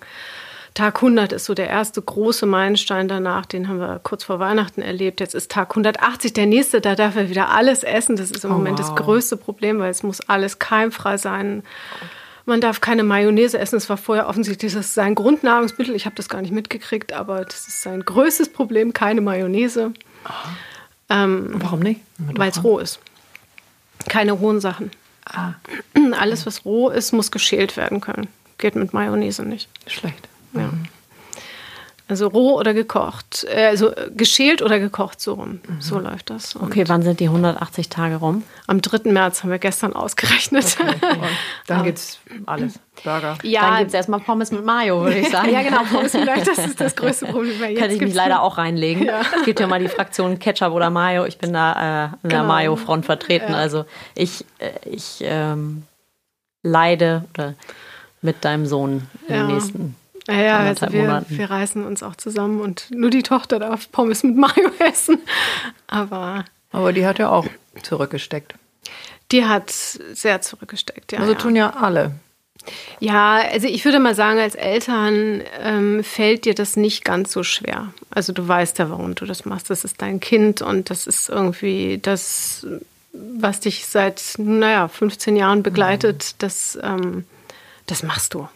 Tag 0.75 0.97
100 0.97 1.33
ist 1.33 1.45
so 1.45 1.53
der 1.53 1.69
erste 1.69 2.01
große 2.01 2.47
Meilenstein 2.47 3.07
danach, 3.07 3.45
den 3.45 3.69
haben 3.69 3.79
wir 3.79 4.01
kurz 4.03 4.25
vor 4.25 4.39
Weihnachten 4.39 4.81
erlebt. 4.81 5.21
Jetzt 5.21 5.35
ist 5.35 5.51
Tag 5.51 5.71
180 5.73 6.33
der 6.33 6.47
nächste, 6.47 6.81
da 6.81 6.95
darf 6.95 7.15
er 7.15 7.29
wieder 7.29 7.51
alles 7.51 7.83
essen. 7.83 8.17
Das 8.17 8.31
ist 8.31 8.45
im 8.45 8.53
Oh, 8.53 8.55
Moment 8.55 8.79
wow. 8.79 8.87
das 8.87 8.97
größte 8.97 9.37
Problem, 9.37 9.81
weil 9.81 9.91
es 9.91 10.03
muss 10.03 10.21
alles 10.29 10.59
keimfrei 10.59 11.19
sein. 11.19 11.63
Man 12.45 12.61
darf 12.61 12.81
keine 12.81 13.05
Mayonnaise 13.05 13.59
essen. 13.59 13.77
Es 13.77 13.89
war 13.89 13.97
vorher 13.97 14.29
offensichtlich 14.29 14.73
das 14.73 14.87
ist 14.87 14.95
sein 14.95 15.15
Grundnahrungsmittel. 15.15 15.95
Ich 15.95 16.07
habe 16.07 16.17
das 16.17 16.29
gar 16.29 16.43
nicht 16.43 16.53
mitgekriegt, 16.53 17.13
aber 17.13 17.45
das 17.45 17.69
ist 17.69 17.83
sein 17.83 18.01
größtes 18.05 18.53
Problem, 18.53 18.93
keine 18.93 19.21
Mayonnaise, 19.21 19.93
ähm, 21.09 21.51
Warum 21.55 21.81
nicht? 21.81 22.01
weil 22.19 22.51
es 22.51 22.63
roh 22.65 22.79
ist. 22.79 22.99
Keine 24.09 24.33
rohen 24.33 24.61
Sachen. 24.61 24.91
Ah, 25.25 25.53
Alles, 26.19 26.47
was 26.47 26.65
roh 26.65 26.89
ist, 26.91 27.13
muss 27.13 27.31
geschält 27.31 27.77
werden 27.77 28.01
können. 28.01 28.27
Geht 28.59 28.75
mit 28.75 28.93
Mayonnaise 28.93 29.45
nicht. 29.45 29.69
schlecht. 29.87 30.29
Ja. 30.55 30.71
Also 32.09 32.29
roh 32.29 32.59
oder 32.59 32.75
gekocht. 32.75 33.47
Äh, 33.49 33.67
also 33.67 33.93
geschält 34.15 34.61
oder 34.61 34.79
gekocht, 34.79 35.21
so 35.21 35.35
rum. 35.35 35.61
Mhm. 35.67 35.81
So 35.81 35.99
läuft 35.99 36.31
das. 36.31 36.57
Und 36.57 36.65
okay, 36.65 36.85
wann 36.89 37.03
sind 37.03 37.21
die 37.21 37.27
180 37.27 37.89
Tage 37.89 38.17
rum? 38.17 38.43
Am 38.67 38.83
3. 38.83 39.11
März 39.11 39.43
haben 39.43 39.51
wir 39.51 39.59
gestern 39.59 39.95
ausgerechnet. 39.95 40.77
Okay. 40.79 41.17
dann 41.67 41.87
es 41.87 42.19
alles. 42.47 42.79
Burger. 43.03 43.39
Ja, 43.43 43.63
dann 43.63 43.79
gibt 43.79 43.89
es 43.89 43.95
erstmal 43.95 44.21
Pommes 44.21 44.53
mit 44.53 44.65
Mayo, 44.65 45.01
würde 45.03 45.19
ich 45.19 45.31
sagen. 45.31 45.51
ja, 45.53 45.63
genau, 45.63 45.83
Pommes 45.85 46.13
mit 46.13 46.27
Mayo, 46.27 46.43
das 46.45 46.59
ist 46.59 46.81
das 46.81 46.95
größte 46.95 47.27
Problem. 47.27 47.59
Jetzt 47.61 47.79
Könnte 47.79 47.95
ich 47.95 48.01
mich 48.01 48.15
leider 48.15 48.43
auch 48.43 48.59
reinlegen. 48.59 49.05
Ja. 49.05 49.23
Es 49.39 49.45
gibt 49.45 49.61
ja 49.61 49.67
mal 49.67 49.81
die 49.81 49.89
Fraktion 49.89 50.39
Ketchup 50.39 50.73
oder 50.73 50.91
Mayo. 50.91 51.25
Ich 51.25 51.39
bin 51.39 51.53
da 51.53 51.73
äh, 51.73 52.05
in 52.23 52.31
der 52.31 52.41
genau. 52.41 52.45
Mayo-Front 52.45 53.07
vertreten. 53.07 53.53
Ja. 53.53 53.59
Also 53.59 53.87
ich, 54.15 54.45
äh, 54.59 54.71
ich 54.85 55.19
ähm, 55.23 55.85
leide 56.63 57.25
oder 57.35 57.55
mit 58.21 58.45
deinem 58.45 58.67
Sohn 58.67 59.09
im 59.29 59.35
ja. 59.35 59.47
nächsten 59.47 59.97
ja, 60.29 60.41
ja 60.41 60.59
also 60.59 60.93
wir, 60.93 61.25
wir, 61.29 61.51
reißen 61.51 61.85
uns 61.85 62.03
auch 62.03 62.17
zusammen 62.17 62.61
und 62.61 62.91
nur 62.91 63.11
die 63.11 63.23
Tochter 63.23 63.59
darf 63.59 63.91
Pommes 63.91 64.23
mit 64.23 64.37
Mayo 64.37 64.71
essen. 64.79 65.19
Aber, 65.87 66.45
Aber 66.71 66.93
die 66.93 67.07
hat 67.07 67.19
ja 67.19 67.29
auch 67.31 67.47
zurückgesteckt. 67.83 68.55
Die 69.33 69.45
hat 69.45 69.71
sehr 69.71 70.41
zurückgesteckt, 70.43 71.13
ja. 71.13 71.21
Also 71.21 71.35
tun 71.35 71.57
ja 71.57 71.71
alle. 71.71 72.13
Ja, 73.01 73.43
also 73.51 73.67
ich 73.67 73.85
würde 73.85 73.99
mal 73.99 74.15
sagen, 74.15 74.39
als 74.39 74.55
Eltern 74.55 75.43
ähm, 75.61 76.05
fällt 76.05 76.45
dir 76.45 76.55
das 76.55 76.77
nicht 76.77 77.05
ganz 77.05 77.33
so 77.33 77.43
schwer. 77.43 77.93
Also 78.11 78.33
du 78.33 78.47
weißt 78.47 78.79
ja, 78.79 78.91
warum 78.91 79.15
du 79.15 79.25
das 79.25 79.45
machst. 79.45 79.71
Das 79.71 79.85
ist 79.85 80.01
dein 80.01 80.21
Kind 80.21 80.63
und 80.63 80.91
das 80.91 81.07
ist 81.07 81.29
irgendwie 81.29 81.99
das, 82.01 82.67
was 83.13 83.61
dich 83.61 83.87
seit, 83.87 84.23
naja, 84.39 84.87
15 84.89 85.37
Jahren 85.37 85.63
begleitet. 85.63 86.35
Mhm. 86.35 86.39
Das, 86.39 86.79
ähm, 86.81 87.25
das 87.87 88.03
machst 88.03 88.35
du. 88.35 88.49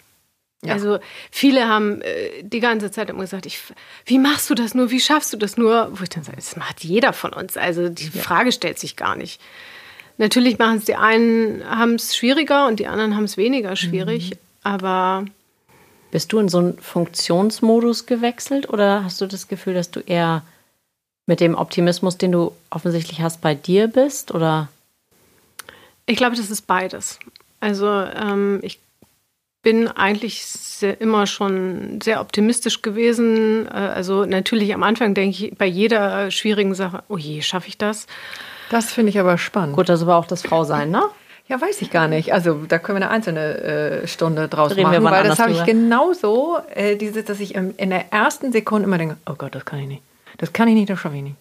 Ja. 0.67 0.75
Also 0.75 0.99
viele 1.31 1.69
haben 1.69 2.03
äh, 2.03 2.43
die 2.43 2.61
ganze 2.61 2.91
Zeit 2.91 3.11
immer 3.11 3.23
gesagt, 3.23 3.47
ich, 3.47 3.61
wie 4.05 4.19
machst 4.19 4.49
du 4.51 4.55
das 4.55 4.75
nur, 4.75 4.91
wie 4.91 5.01
schaffst 5.01 5.33
du 5.33 5.37
das 5.37 5.57
nur? 5.57 5.89
Wo 5.93 6.03
ich 6.03 6.09
dann 6.09 6.23
sage, 6.23 6.37
das 6.37 6.57
macht 6.57 6.85
jeder 6.85 7.13
von 7.13 7.33
uns. 7.33 7.57
Also 7.57 7.89
die 7.89 8.11
ja. 8.13 8.23
Frage 8.23 8.53
stellt 8.53 8.79
sich 8.79 8.97
gar 8.97 9.17
nicht. 9.17 9.41
Natürlich 10.19 10.59
machen 10.59 10.79
es 10.79 10.85
die 10.85 10.97
einen, 10.97 11.63
haben 11.69 11.95
es 11.95 12.17
schwieriger 12.17 12.67
und 12.67 12.81
die 12.81 12.87
anderen 12.87 13.17
haben 13.17 13.25
es 13.25 13.37
weniger 13.37 13.77
schwierig, 13.77 14.31
mhm. 14.31 14.37
aber... 14.63 15.25
Bist 16.11 16.33
du 16.33 16.39
in 16.39 16.49
so 16.49 16.59
einen 16.59 16.79
Funktionsmodus 16.79 18.07
gewechselt 18.07 18.71
oder 18.71 19.05
hast 19.05 19.21
du 19.21 19.27
das 19.27 19.49
Gefühl, 19.49 19.75
dass 19.75 19.91
du 19.91 20.01
eher 20.01 20.43
mit 21.27 21.41
dem 21.41 21.55
Optimismus, 21.55 22.17
den 22.17 22.33
du 22.33 22.53
offensichtlich 22.71 23.21
hast, 23.21 23.41
bei 23.41 23.55
dir 23.55 23.89
bist? 23.89 24.33
Oder? 24.33 24.69
Ich 26.07 26.17
glaube, 26.17 26.37
das 26.37 26.51
ist 26.51 26.63
beides. 26.63 27.19
Also 27.61 27.87
ähm, 27.87 28.61
ich 28.63 28.79
bin 29.67 29.89
eigentlich 29.89 30.47
sehr, 30.47 31.01
immer 31.01 31.27
schon 31.27 32.01
sehr 32.01 32.21
optimistisch 32.21 32.83
gewesen. 32.83 33.67
Äh, 33.67 33.71
also 33.71 34.25
natürlich 34.25 34.73
am 34.73 34.85
Anfang 34.85 35.13
denke 35.13 35.47
ich 35.47 35.59
bei 35.59 35.67
jeder 35.67 36.31
schwierigen 36.31 36.73
Sache, 36.77 37.03
oh 37.09 37.17
je, 37.17 37.43
schaffe 37.43 37.67
ich 37.67 37.77
das? 37.77 38.07
Das 38.71 38.93
finde 38.93 39.11
ich 39.11 39.19
aber 39.19 39.39
spannend. 39.39 39.75
Gut, 39.75 39.89
das 39.89 40.07
war 40.07 40.19
auch 40.19 40.27
das 40.29 40.43
Frausein, 40.43 40.93
ne? 40.93 41.03
Ja, 41.49 41.61
weiß 41.61 41.83
ich 41.83 41.91
gar 41.91 42.07
nicht. 42.07 42.33
Also 42.33 42.61
da 42.69 42.79
können 42.79 43.01
wir 43.01 43.07
eine 43.07 43.11
einzelne 43.11 44.03
äh, 44.03 44.07
Stunde 44.07 44.47
draus 44.47 44.71
Reden 44.71 44.83
machen, 44.85 45.03
weil 45.03 45.25
das 45.25 45.41
habe 45.41 45.51
ich 45.51 45.65
genauso, 45.65 46.59
äh, 46.73 46.95
dieses, 46.95 47.25
dass 47.25 47.41
ich 47.41 47.57
in 47.57 47.91
der 47.91 48.13
ersten 48.13 48.53
Sekunde 48.53 48.87
immer 48.87 48.99
denke, 48.99 49.17
oh 49.29 49.35
Gott, 49.37 49.53
das 49.53 49.65
kann 49.65 49.81
ich 49.81 49.89
nicht. 49.89 50.03
Das 50.39 50.53
kann 50.53 50.69
ich 50.69 50.77
nicht, 50.77 50.91
das 50.91 51.01
schaffe 51.01 51.17
ich 51.17 51.23
nicht. 51.23 51.37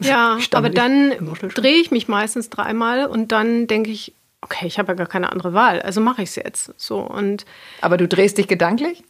Ja, 0.00 0.36
aber 0.52 0.68
dann 0.68 1.12
drehe 1.54 1.76
ich 1.76 1.92
mich 1.92 2.08
meistens 2.08 2.50
dreimal 2.50 3.06
und 3.06 3.30
dann 3.30 3.68
denke 3.68 3.92
ich, 3.92 4.12
okay, 4.46 4.66
ich 4.66 4.78
habe 4.78 4.92
ja 4.92 4.94
gar 4.94 5.08
keine 5.08 5.32
andere 5.32 5.52
Wahl, 5.52 5.82
also 5.82 6.00
mache 6.00 6.22
ich 6.22 6.30
es 6.30 6.36
jetzt. 6.36 6.72
So 6.76 7.00
und 7.00 7.44
Aber 7.80 7.96
du 7.96 8.06
drehst 8.06 8.38
dich 8.38 8.46
gedanklich? 8.46 9.02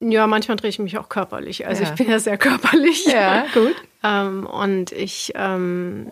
Ja, 0.00 0.26
manchmal 0.26 0.56
drehe 0.56 0.70
ich 0.70 0.80
mich 0.80 0.98
auch 0.98 1.08
körperlich. 1.08 1.66
Also 1.66 1.84
ja. 1.84 1.90
ich 1.90 1.94
bin 1.94 2.10
ja 2.10 2.18
sehr 2.18 2.36
körperlich. 2.36 3.06
Ja, 3.06 3.46
gut. 3.54 3.76
ähm, 4.02 4.46
und 4.46 4.90
ich, 4.90 5.32
ähm, 5.36 6.10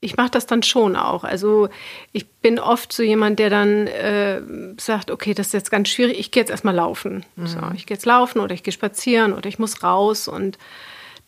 ich 0.00 0.16
mache 0.16 0.30
das 0.30 0.46
dann 0.46 0.62
schon 0.62 0.96
auch. 0.96 1.24
Also 1.24 1.68
ich 2.12 2.26
bin 2.26 2.58
oft 2.58 2.90
so 2.90 3.02
jemand, 3.02 3.38
der 3.38 3.50
dann 3.50 3.86
äh, 3.86 4.40
sagt, 4.78 5.10
okay, 5.10 5.34
das 5.34 5.48
ist 5.48 5.52
jetzt 5.52 5.70
ganz 5.70 5.90
schwierig, 5.90 6.18
ich 6.18 6.30
gehe 6.30 6.40
jetzt 6.42 6.50
erstmal 6.50 6.74
laufen. 6.74 7.26
Mhm. 7.36 7.46
So, 7.46 7.58
ich 7.74 7.84
gehe 7.84 7.96
jetzt 7.96 8.06
laufen 8.06 8.40
oder 8.40 8.54
ich 8.54 8.62
gehe 8.62 8.72
spazieren 8.72 9.34
oder 9.34 9.48
ich 9.48 9.58
muss 9.58 9.82
raus 9.82 10.26
und 10.26 10.56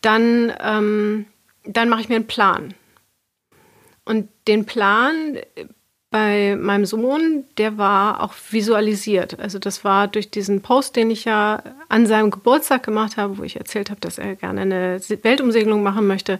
dann, 0.01 0.51
ähm, 0.59 1.27
dann 1.65 1.87
mache 1.87 2.01
ich 2.01 2.09
mir 2.09 2.15
einen 2.15 2.27
Plan. 2.27 2.73
Und 4.05 4.29
den 4.47 4.65
Plan 4.65 5.37
bei 6.11 6.57
meinem 6.57 6.85
Sohn, 6.85 7.45
der 7.57 7.77
war 7.77 8.21
auch 8.21 8.33
visualisiert. 8.51 9.39
Also 9.39 9.59
das 9.59 9.85
war 9.85 10.09
durch 10.09 10.29
diesen 10.29 10.61
Post, 10.61 10.97
den 10.97 11.09
ich 11.09 11.23
ja 11.23 11.63
an 11.87 12.05
seinem 12.05 12.31
Geburtstag 12.31 12.83
gemacht 12.83 13.15
habe, 13.15 13.37
wo 13.37 13.43
ich 13.43 13.55
erzählt 13.55 13.89
habe, 13.89 14.01
dass 14.01 14.17
er 14.17 14.35
gerne 14.35 14.61
eine 14.61 15.01
Weltumsegelung 15.23 15.81
machen 15.81 16.07
möchte. 16.07 16.37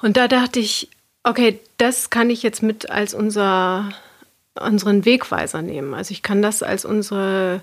Und 0.00 0.16
da 0.16 0.28
dachte 0.28 0.60
ich, 0.60 0.88
okay, 1.24 1.58
das 1.78 2.10
kann 2.10 2.30
ich 2.30 2.44
jetzt 2.44 2.62
mit 2.62 2.90
als 2.90 3.12
unser, 3.12 3.90
unseren 4.60 5.04
Wegweiser 5.04 5.60
nehmen. 5.60 5.92
Also 5.92 6.12
ich 6.12 6.22
kann 6.22 6.40
das 6.40 6.62
als, 6.62 6.84
unsere, 6.84 7.60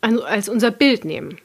als 0.00 0.48
unser 0.48 0.70
Bild 0.70 1.04
nehmen. 1.04 1.38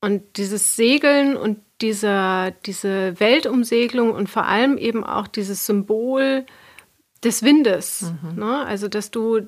Und 0.00 0.22
dieses 0.36 0.76
Segeln 0.76 1.36
und 1.36 1.58
dieser, 1.80 2.52
diese 2.64 3.18
Weltumsegelung 3.18 4.12
und 4.12 4.30
vor 4.30 4.44
allem 4.46 4.78
eben 4.78 5.02
auch 5.02 5.26
dieses 5.26 5.66
Symbol, 5.66 6.46
des 7.24 7.42
Windes. 7.42 8.12
Mhm. 8.22 8.38
Ne? 8.38 8.66
Also, 8.66 8.88
dass 8.88 9.10
du, 9.10 9.40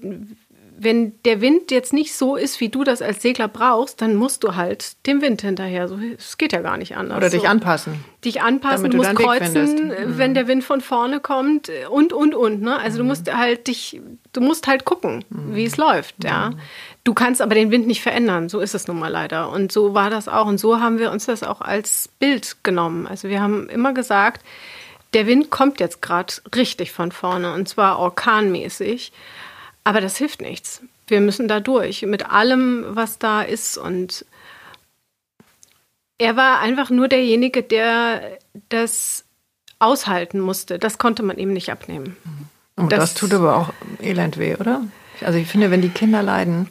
wenn 0.76 1.12
der 1.24 1.40
Wind 1.40 1.70
jetzt 1.70 1.92
nicht 1.92 2.14
so 2.14 2.36
ist, 2.36 2.60
wie 2.60 2.68
du 2.68 2.84
das 2.84 3.02
als 3.02 3.22
Segler 3.22 3.48
brauchst, 3.48 4.00
dann 4.00 4.16
musst 4.16 4.44
du 4.44 4.54
halt 4.54 5.06
dem 5.06 5.22
Wind 5.22 5.42
hinterher. 5.42 5.88
So, 5.88 5.98
es 6.16 6.38
geht 6.38 6.52
ja 6.52 6.60
gar 6.60 6.76
nicht 6.76 6.96
anders. 6.96 7.16
Oder 7.16 7.30
dich 7.30 7.42
so. 7.42 7.46
anpassen. 7.48 8.04
Dich 8.24 8.42
anpassen, 8.42 8.90
du 8.90 8.96
musst 8.96 9.14
kreuzen, 9.16 9.88
mhm. 9.88 10.18
wenn 10.18 10.34
der 10.34 10.48
Wind 10.48 10.64
von 10.64 10.80
vorne 10.80 11.20
kommt 11.20 11.70
und, 11.90 12.12
und, 12.12 12.34
und. 12.34 12.62
Ne? 12.62 12.78
Also, 12.78 12.96
mhm. 12.96 12.98
du 12.98 13.04
musst 13.08 13.34
halt 13.34 13.66
dich, 13.66 14.00
du 14.32 14.40
musst 14.40 14.66
halt 14.66 14.84
gucken, 14.84 15.24
mhm. 15.30 15.54
wie 15.54 15.64
es 15.64 15.76
läuft. 15.76 16.22
Ja. 16.22 16.50
Mhm. 16.50 16.58
Du 17.02 17.12
kannst 17.14 17.42
aber 17.42 17.54
den 17.54 17.70
Wind 17.70 17.86
nicht 17.86 18.02
verändern. 18.02 18.48
So 18.48 18.60
ist 18.60 18.74
es 18.74 18.86
nun 18.88 18.98
mal 18.98 19.08
leider. 19.08 19.50
Und 19.50 19.72
so 19.72 19.94
war 19.94 20.10
das 20.10 20.28
auch. 20.28 20.46
Und 20.46 20.58
so 20.58 20.80
haben 20.80 20.98
wir 20.98 21.10
uns 21.10 21.26
das 21.26 21.42
auch 21.42 21.60
als 21.60 22.08
Bild 22.18 22.58
genommen. 22.62 23.06
Also, 23.06 23.28
wir 23.28 23.40
haben 23.40 23.68
immer 23.68 23.92
gesagt, 23.92 24.44
der 25.14 25.26
Wind 25.26 25.50
kommt 25.50 25.80
jetzt 25.80 26.02
gerade 26.02 26.34
richtig 26.54 26.92
von 26.92 27.12
vorne 27.12 27.54
und 27.54 27.68
zwar 27.68 27.98
orkanmäßig. 27.98 29.12
Aber 29.84 30.00
das 30.00 30.16
hilft 30.16 30.40
nichts. 30.40 30.82
Wir 31.06 31.20
müssen 31.20 31.48
da 31.48 31.60
durch 31.60 32.02
mit 32.02 32.30
allem, 32.30 32.84
was 32.88 33.18
da 33.18 33.42
ist. 33.42 33.76
Und 33.76 34.24
er 36.18 36.36
war 36.36 36.60
einfach 36.60 36.90
nur 36.90 37.08
derjenige, 37.08 37.62
der 37.62 38.38
das 38.70 39.24
aushalten 39.78 40.40
musste. 40.40 40.78
Das 40.78 40.98
konnte 40.98 41.22
man 41.22 41.38
ihm 41.38 41.52
nicht 41.52 41.70
abnehmen. 41.70 42.16
Und 42.76 42.90
das, 42.90 43.00
das 43.00 43.14
tut 43.14 43.34
aber 43.34 43.56
auch 43.56 43.72
elend 44.00 44.38
weh, 44.38 44.56
oder? 44.56 44.82
Also 45.20 45.38
ich 45.38 45.46
finde, 45.46 45.70
wenn 45.70 45.82
die 45.82 45.90
Kinder 45.90 46.22
leiden. 46.22 46.68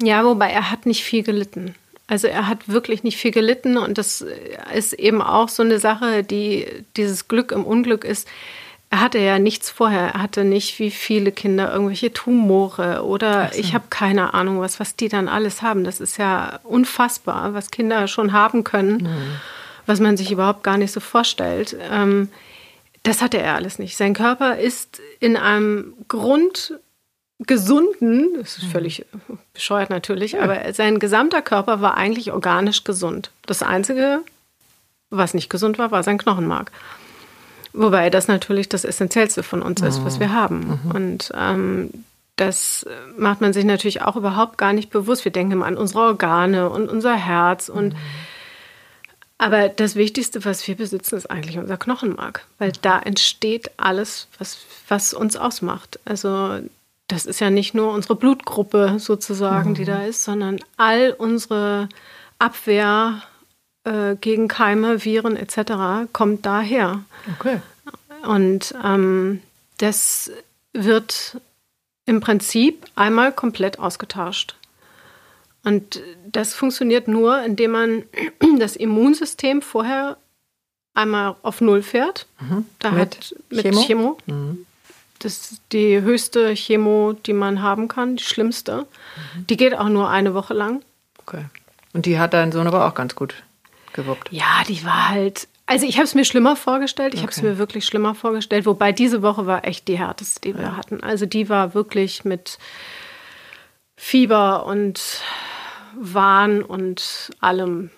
Ja, 0.00 0.24
wobei 0.24 0.50
er 0.50 0.70
hat 0.70 0.86
nicht 0.86 1.02
viel 1.02 1.22
gelitten. 1.22 1.74
Also 2.08 2.26
er 2.26 2.48
hat 2.48 2.68
wirklich 2.68 3.04
nicht 3.04 3.18
viel 3.18 3.30
gelitten 3.30 3.76
und 3.76 3.98
das 3.98 4.24
ist 4.74 4.94
eben 4.94 5.20
auch 5.20 5.50
so 5.50 5.62
eine 5.62 5.78
Sache, 5.78 6.24
die 6.24 6.66
dieses 6.96 7.28
Glück 7.28 7.52
im 7.52 7.64
Unglück 7.64 8.04
ist. 8.04 8.26
Er 8.90 9.02
hatte 9.02 9.18
ja 9.18 9.38
nichts 9.38 9.68
vorher. 9.68 10.14
Er 10.14 10.22
hatte 10.22 10.44
nicht 10.44 10.78
wie 10.78 10.90
viele 10.90 11.30
Kinder 11.30 11.70
irgendwelche 11.70 12.10
Tumore 12.10 13.04
oder 13.04 13.50
so. 13.52 13.60
ich 13.60 13.74
habe 13.74 13.84
keine 13.90 14.32
Ahnung, 14.32 14.60
was, 14.60 14.80
was 14.80 14.96
die 14.96 15.10
dann 15.10 15.28
alles 15.28 15.60
haben. 15.60 15.84
Das 15.84 16.00
ist 16.00 16.16
ja 16.16 16.60
unfassbar, 16.64 17.52
was 17.52 17.70
Kinder 17.70 18.08
schon 18.08 18.32
haben 18.32 18.64
können, 18.64 19.02
mhm. 19.02 19.40
was 19.84 20.00
man 20.00 20.16
sich 20.16 20.32
überhaupt 20.32 20.62
gar 20.62 20.78
nicht 20.78 20.92
so 20.92 21.00
vorstellt. 21.00 21.76
Ähm, 21.92 22.30
das 23.02 23.20
hatte 23.20 23.38
er 23.38 23.56
alles 23.56 23.78
nicht. 23.78 23.98
Sein 23.98 24.14
Körper 24.14 24.56
ist 24.56 25.00
in 25.20 25.36
einem 25.36 25.92
Grund 26.08 26.72
gesunden, 27.46 28.30
das 28.36 28.58
ist 28.58 28.64
mhm. 28.64 28.70
völlig 28.70 29.06
bescheuert 29.54 29.90
natürlich, 29.90 30.40
aber 30.40 30.72
sein 30.72 30.98
gesamter 30.98 31.42
Körper 31.42 31.80
war 31.80 31.96
eigentlich 31.96 32.32
organisch 32.32 32.84
gesund. 32.84 33.30
Das 33.46 33.62
Einzige, 33.62 34.20
was 35.10 35.34
nicht 35.34 35.48
gesund 35.48 35.78
war, 35.78 35.90
war 35.90 36.02
sein 36.02 36.18
Knochenmark. 36.18 36.72
Wobei 37.72 38.10
das 38.10 38.28
natürlich 38.28 38.68
das 38.68 38.84
Essentiellste 38.84 39.42
von 39.42 39.62
uns 39.62 39.82
ist, 39.82 40.04
was 40.04 40.18
wir 40.18 40.32
haben. 40.32 40.80
Mhm. 40.84 40.90
Und 40.90 41.32
ähm, 41.34 41.90
das 42.34 42.86
macht 43.16 43.40
man 43.40 43.52
sich 43.52 43.64
natürlich 43.64 44.02
auch 44.02 44.16
überhaupt 44.16 44.58
gar 44.58 44.72
nicht 44.72 44.90
bewusst. 44.90 45.24
Wir 45.24 45.32
denken 45.32 45.52
immer 45.52 45.66
an 45.66 45.76
unsere 45.76 46.00
Organe 46.00 46.70
und 46.70 46.88
unser 46.88 47.14
Herz 47.14 47.68
und 47.68 47.94
mhm. 47.94 47.98
aber 49.38 49.68
das 49.68 49.94
Wichtigste, 49.96 50.44
was 50.44 50.66
wir 50.66 50.76
besitzen, 50.76 51.16
ist 51.16 51.30
eigentlich 51.30 51.58
unser 51.58 51.76
Knochenmark, 51.76 52.46
weil 52.58 52.72
da 52.82 52.98
entsteht 52.98 53.70
alles, 53.76 54.28
was, 54.38 54.58
was 54.88 55.14
uns 55.14 55.36
ausmacht. 55.36 56.00
Also 56.04 56.60
das 57.08 57.24
ist 57.24 57.40
ja 57.40 57.50
nicht 57.50 57.74
nur 57.74 57.92
unsere 57.92 58.14
Blutgruppe 58.14 58.96
sozusagen, 58.98 59.70
mhm. 59.70 59.74
die 59.74 59.84
da 59.86 60.04
ist, 60.04 60.24
sondern 60.24 60.60
all 60.76 61.14
unsere 61.16 61.88
Abwehr 62.38 63.22
äh, 63.84 64.14
gegen 64.16 64.46
Keime, 64.46 65.04
Viren 65.04 65.36
etc. 65.36 66.12
kommt 66.12 66.44
daher. 66.44 67.02
Okay. 67.38 67.60
Und 68.26 68.74
ähm, 68.84 69.40
das 69.78 70.30
wird 70.74 71.40
im 72.04 72.20
Prinzip 72.20 72.84
einmal 72.94 73.32
komplett 73.32 73.78
ausgetauscht. 73.78 74.54
Und 75.64 76.00
das 76.30 76.54
funktioniert 76.54 77.08
nur, 77.08 77.42
indem 77.42 77.70
man 77.70 78.02
das 78.58 78.76
Immunsystem 78.76 79.62
vorher 79.62 80.18
einmal 80.94 81.36
auf 81.42 81.60
Null 81.60 81.82
fährt. 81.82 82.26
Mhm. 82.40 82.66
Da 82.80 82.90
mit, 82.90 83.00
hat, 83.00 83.34
mit 83.50 83.62
Chemo. 83.62 83.82
Chemo. 83.82 84.18
Mhm. 84.26 84.66
Das 85.18 85.52
ist 85.52 85.62
die 85.72 86.00
höchste 86.00 86.54
Chemo, 86.54 87.12
die 87.12 87.32
man 87.32 87.62
haben 87.62 87.88
kann, 87.88 88.16
die 88.16 88.24
schlimmste. 88.24 88.86
Mhm. 89.34 89.46
Die 89.48 89.56
geht 89.56 89.76
auch 89.76 89.88
nur 89.88 90.08
eine 90.08 90.34
Woche 90.34 90.54
lang. 90.54 90.82
Okay. 91.18 91.44
Und 91.92 92.06
die 92.06 92.18
hat 92.18 92.34
dein 92.34 92.52
Sohn 92.52 92.66
aber 92.66 92.86
auch 92.86 92.94
ganz 92.94 93.14
gut 93.14 93.34
gewuppt. 93.92 94.28
Ja, 94.30 94.62
die 94.68 94.84
war 94.84 95.08
halt. 95.08 95.48
Also 95.66 95.86
ich 95.86 95.96
habe 95.96 96.04
es 96.04 96.14
mir 96.14 96.24
schlimmer 96.24 96.56
vorgestellt. 96.56 97.14
Ich 97.14 97.20
okay. 97.20 97.26
habe 97.26 97.32
es 97.32 97.42
mir 97.42 97.58
wirklich 97.58 97.84
schlimmer 97.84 98.14
vorgestellt. 98.14 98.64
Wobei 98.66 98.92
diese 98.92 99.22
Woche 99.22 99.46
war 99.46 99.66
echt 99.66 99.88
die 99.88 99.98
härteste, 99.98 100.40
die 100.40 100.56
wir 100.56 100.64
ja. 100.64 100.76
hatten. 100.76 101.02
Also 101.02 101.26
die 101.26 101.48
war 101.48 101.74
wirklich 101.74 102.24
mit 102.24 102.58
Fieber 103.96 104.64
und 104.64 105.22
Wahn 105.96 106.62
und 106.62 107.30
allem. 107.40 107.90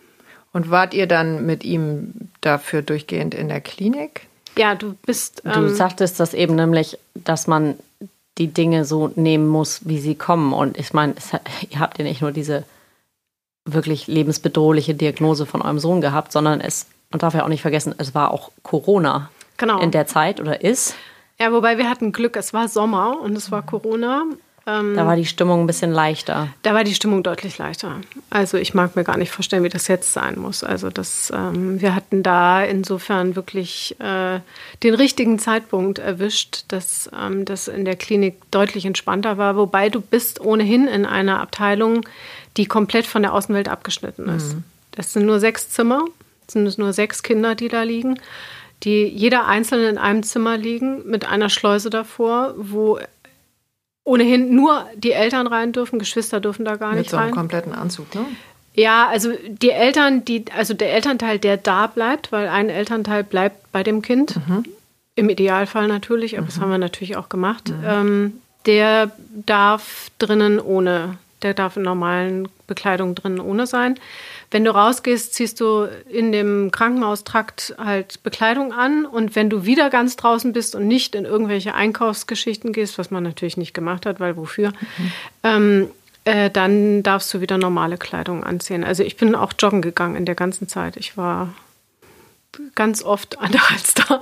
Und 0.52 0.70
wart 0.70 0.94
ihr 0.94 1.06
dann 1.06 1.46
mit 1.46 1.62
ihm 1.62 2.30
dafür 2.40 2.82
durchgehend 2.82 3.34
in 3.34 3.48
der 3.48 3.60
Klinik? 3.60 4.26
Ja, 4.60 4.74
du 4.74 4.94
bist. 5.06 5.40
Ähm, 5.46 5.52
du 5.54 5.68
sagtest 5.70 6.20
das 6.20 6.34
eben 6.34 6.54
nämlich, 6.54 6.98
dass 7.14 7.46
man 7.46 7.78
die 8.36 8.48
Dinge 8.48 8.84
so 8.84 9.10
nehmen 9.16 9.48
muss, 9.48 9.88
wie 9.88 9.98
sie 9.98 10.14
kommen. 10.14 10.52
Und 10.52 10.76
ich 10.76 10.92
meine, 10.92 11.14
ihr 11.70 11.80
habt 11.80 11.98
ja 11.98 12.04
nicht 12.04 12.20
nur 12.20 12.30
diese 12.30 12.64
wirklich 13.64 14.06
lebensbedrohliche 14.06 14.94
Diagnose 14.94 15.46
von 15.46 15.62
eurem 15.62 15.78
Sohn 15.78 16.02
gehabt, 16.02 16.30
sondern 16.32 16.60
es, 16.60 16.86
man 17.08 17.20
darf 17.20 17.32
ja 17.32 17.42
auch 17.42 17.48
nicht 17.48 17.62
vergessen, 17.62 17.94
es 17.96 18.14
war 18.14 18.32
auch 18.32 18.50
Corona 18.62 19.30
genau. 19.56 19.80
in 19.80 19.92
der 19.92 20.06
Zeit 20.06 20.40
oder 20.40 20.60
ist. 20.60 20.94
Ja, 21.38 21.52
wobei 21.52 21.78
wir 21.78 21.88
hatten 21.88 22.12
Glück, 22.12 22.36
es 22.36 22.52
war 22.52 22.68
Sommer 22.68 23.18
und 23.18 23.36
es 23.36 23.50
war 23.50 23.62
Corona 23.62 24.24
ähm, 24.78 24.94
da 24.96 25.06
war 25.06 25.16
die 25.16 25.26
Stimmung 25.26 25.62
ein 25.62 25.66
bisschen 25.66 25.92
leichter. 25.92 26.48
Da 26.62 26.74
war 26.74 26.84
die 26.84 26.94
Stimmung 26.94 27.22
deutlich 27.22 27.58
leichter. 27.58 28.00
Also 28.28 28.56
ich 28.58 28.74
mag 28.74 28.96
mir 28.96 29.04
gar 29.04 29.16
nicht 29.16 29.30
vorstellen, 29.30 29.64
wie 29.64 29.68
das 29.68 29.88
jetzt 29.88 30.12
sein 30.12 30.38
muss. 30.38 30.62
Also 30.62 30.90
das, 30.90 31.32
ähm, 31.34 31.80
wir 31.80 31.94
hatten 31.94 32.22
da 32.22 32.62
insofern 32.62 33.36
wirklich 33.36 33.96
äh, 34.00 34.40
den 34.82 34.94
richtigen 34.94 35.38
Zeitpunkt 35.38 35.98
erwischt, 35.98 36.64
dass 36.68 37.10
ähm, 37.18 37.44
das 37.44 37.68
in 37.68 37.84
der 37.84 37.96
Klinik 37.96 38.36
deutlich 38.50 38.86
entspannter 38.86 39.38
war. 39.38 39.56
Wobei 39.56 39.88
du 39.88 40.00
bist 40.00 40.40
ohnehin 40.40 40.86
in 40.86 41.06
einer 41.06 41.40
Abteilung, 41.40 42.02
die 42.56 42.66
komplett 42.66 43.06
von 43.06 43.22
der 43.22 43.32
Außenwelt 43.32 43.68
abgeschnitten 43.68 44.28
ist. 44.28 44.54
Mhm. 44.54 44.64
Das 44.92 45.12
sind 45.12 45.26
nur 45.26 45.40
sechs 45.40 45.70
Zimmer, 45.70 46.04
es 46.46 46.54
sind 46.54 46.78
nur 46.78 46.92
sechs 46.92 47.22
Kinder, 47.22 47.54
die 47.54 47.68
da 47.68 47.82
liegen 47.82 48.18
die 48.82 49.04
jeder 49.04 49.46
einzeln 49.46 49.86
in 49.86 49.98
einem 49.98 50.22
Zimmer 50.22 50.56
liegen 50.56 51.06
mit 51.06 51.26
einer 51.26 51.50
Schleuse 51.50 51.90
davor, 51.90 52.54
wo 52.56 52.98
ohnehin 54.10 54.54
nur 54.54 54.86
die 54.96 55.12
Eltern 55.12 55.46
rein 55.46 55.72
dürfen, 55.72 55.98
Geschwister 55.98 56.40
dürfen 56.40 56.64
da 56.64 56.76
gar 56.76 56.90
Mit 56.90 56.98
nicht 56.98 57.12
rein. 57.12 57.26
Mit 57.26 57.34
so 57.34 57.38
einem 57.38 57.48
kompletten 57.48 57.72
Anzug, 57.72 58.14
ne? 58.14 58.26
Ja, 58.74 59.08
also 59.08 59.32
die 59.46 59.70
Eltern, 59.70 60.24
die, 60.24 60.44
also 60.56 60.74
der 60.74 60.92
Elternteil, 60.92 61.38
der 61.38 61.56
da 61.56 61.86
bleibt, 61.86 62.32
weil 62.32 62.48
ein 62.48 62.68
Elternteil 62.68 63.24
bleibt 63.24 63.70
bei 63.72 63.82
dem 63.82 64.00
Kind, 64.02 64.36
mhm. 64.48 64.64
im 65.16 65.28
Idealfall 65.28 65.88
natürlich, 65.88 66.36
aber 66.36 66.44
mhm. 66.44 66.46
das 66.46 66.60
haben 66.60 66.70
wir 66.70 66.78
natürlich 66.78 67.16
auch 67.16 67.28
gemacht, 67.28 67.68
mhm. 67.68 67.84
ähm, 67.84 68.32
der 68.66 69.10
darf 69.46 70.10
drinnen 70.18 70.60
ohne, 70.60 71.18
der 71.42 71.54
darf 71.54 71.76
in 71.76 71.82
normalen 71.82 72.48
Bekleidung 72.66 73.14
drinnen 73.14 73.40
ohne 73.40 73.66
sein. 73.66 73.98
Wenn 74.50 74.64
du 74.64 74.74
rausgehst, 74.74 75.34
ziehst 75.34 75.60
du 75.60 75.88
in 76.08 76.32
dem 76.32 76.72
Krankenhaustrakt 76.72 77.74
halt 77.78 78.22
Bekleidung 78.24 78.72
an 78.72 79.06
und 79.06 79.36
wenn 79.36 79.48
du 79.48 79.64
wieder 79.64 79.90
ganz 79.90 80.16
draußen 80.16 80.52
bist 80.52 80.74
und 80.74 80.88
nicht 80.88 81.14
in 81.14 81.24
irgendwelche 81.24 81.74
Einkaufsgeschichten 81.74 82.72
gehst, 82.72 82.98
was 82.98 83.12
man 83.12 83.22
natürlich 83.22 83.56
nicht 83.56 83.74
gemacht 83.74 84.06
hat, 84.06 84.18
weil 84.18 84.36
wofür, 84.36 84.70
mhm. 84.70 85.12
ähm, 85.44 85.90
äh, 86.24 86.50
dann 86.50 87.02
darfst 87.02 87.32
du 87.32 87.40
wieder 87.40 87.58
normale 87.58 87.96
Kleidung 87.96 88.42
anziehen. 88.42 88.82
Also 88.82 89.04
ich 89.04 89.16
bin 89.16 89.34
auch 89.34 89.52
joggen 89.58 89.82
gegangen 89.82 90.16
in 90.16 90.26
der 90.26 90.34
ganzen 90.34 90.66
Zeit. 90.66 90.96
Ich 90.96 91.16
war 91.16 91.54
ganz 92.74 93.02
oft 93.04 93.38
an 93.40 93.52
der 93.52 93.70
Alster 93.70 94.20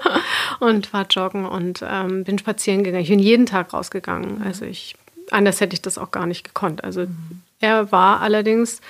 und 0.61 0.93
war 0.93 1.07
joggen 1.09 1.47
und 1.47 1.83
ähm, 1.87 2.25
bin 2.25 2.39
spazieren 2.39 2.85
gegangen. 2.85 3.03
Ich 3.03 3.11
bin 3.11 3.19
jeden 3.19 3.47
Tag 3.47 3.73
rausgegangen. 3.73 4.43
Also 4.43 4.67
ich, 4.67 4.95
anders 5.31 5.61
hätte 5.61 5.75
ich 5.75 5.83
das 5.83 5.97
auch 5.97 6.11
gar 6.11 6.27
nicht 6.27 6.45
gekonnt. 6.45 6.85
Also 6.85 7.03
mhm. 7.03 7.43
er 7.61 7.91
war 7.93 8.21
allerdings 8.21 8.83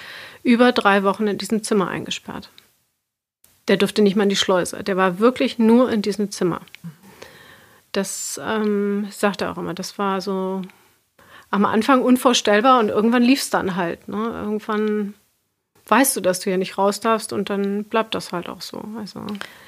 über 0.48 0.72
drei 0.72 1.02
Wochen 1.02 1.26
in 1.26 1.36
diesem 1.36 1.62
Zimmer 1.62 1.88
eingesperrt. 1.88 2.48
Der 3.68 3.76
durfte 3.76 4.00
nicht 4.00 4.16
mal 4.16 4.22
in 4.22 4.30
die 4.30 4.36
Schleuse. 4.36 4.82
Der 4.82 4.96
war 4.96 5.18
wirklich 5.18 5.58
nur 5.58 5.92
in 5.92 6.00
diesem 6.00 6.30
Zimmer. 6.30 6.62
Das 7.92 8.40
ähm, 8.42 9.08
sagte 9.10 9.44
er 9.44 9.52
auch 9.52 9.58
immer. 9.58 9.74
Das 9.74 9.98
war 9.98 10.22
so 10.22 10.62
am 11.50 11.66
Anfang 11.66 12.00
unvorstellbar 12.00 12.80
und 12.80 12.88
irgendwann 12.88 13.22
lief 13.22 13.42
es 13.42 13.50
dann 13.50 13.76
halt. 13.76 14.08
Ne? 14.08 14.16
Irgendwann 14.16 15.12
weißt 15.86 16.16
du, 16.16 16.22
dass 16.22 16.40
du 16.40 16.50
ja 16.50 16.56
nicht 16.56 16.78
raus 16.78 17.00
darfst 17.00 17.34
und 17.34 17.50
dann 17.50 17.84
bleibt 17.84 18.14
das 18.14 18.32
halt 18.32 18.48
auch 18.48 18.62
so. 18.62 18.82
Also. 18.98 19.20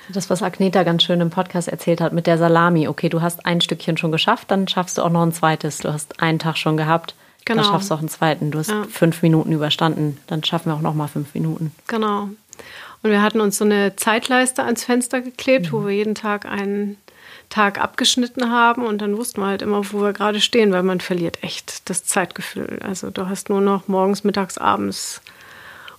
Das, 0.08 0.30
was 0.30 0.42
Agneta 0.42 0.82
ganz 0.82 1.02
schön 1.02 1.20
im 1.20 1.28
Podcast 1.28 1.68
erzählt 1.68 2.00
hat 2.00 2.14
mit 2.14 2.26
der 2.26 2.38
Salami. 2.38 2.88
Okay, 2.88 3.10
du 3.10 3.20
hast 3.20 3.44
ein 3.44 3.60
Stückchen 3.60 3.98
schon 3.98 4.12
geschafft, 4.12 4.50
dann 4.50 4.66
schaffst 4.66 4.96
du 4.96 5.02
auch 5.02 5.10
noch 5.10 5.22
ein 5.22 5.32
zweites. 5.32 5.78
Du 5.78 5.92
hast 5.92 6.22
einen 6.22 6.38
Tag 6.38 6.56
schon 6.56 6.78
gehabt. 6.78 7.14
Genau. 7.50 7.62
Dann 7.62 7.72
schaffst 7.72 7.90
du 7.90 7.94
auch 7.94 7.98
einen 7.98 8.08
zweiten. 8.08 8.52
Du 8.52 8.60
hast 8.60 8.70
ja. 8.70 8.84
fünf 8.84 9.22
Minuten 9.22 9.50
überstanden. 9.50 10.18
Dann 10.28 10.44
schaffen 10.44 10.70
wir 10.70 10.76
auch 10.76 10.82
noch 10.82 10.94
mal 10.94 11.08
fünf 11.08 11.34
Minuten. 11.34 11.72
Genau. 11.88 12.28
Und 13.02 13.10
wir 13.10 13.22
hatten 13.22 13.40
uns 13.40 13.58
so 13.58 13.64
eine 13.64 13.96
Zeitleiste 13.96 14.62
ans 14.62 14.84
Fenster 14.84 15.20
geklebt, 15.20 15.66
mhm. 15.66 15.72
wo 15.72 15.84
wir 15.84 15.92
jeden 15.92 16.14
Tag 16.14 16.46
einen 16.46 16.96
Tag 17.48 17.80
abgeschnitten 17.80 18.52
haben 18.52 18.86
und 18.86 19.02
dann 19.02 19.16
wussten 19.16 19.40
wir 19.40 19.48
halt 19.48 19.62
immer, 19.62 19.82
wo 19.90 20.00
wir 20.00 20.12
gerade 20.12 20.40
stehen, 20.40 20.70
weil 20.70 20.84
man 20.84 21.00
verliert 21.00 21.42
echt 21.42 21.90
das 21.90 22.04
Zeitgefühl. 22.04 22.78
Also 22.84 23.10
du 23.10 23.28
hast 23.28 23.48
nur 23.48 23.60
noch 23.60 23.88
morgens, 23.88 24.22
mittags, 24.22 24.56
abends 24.56 25.20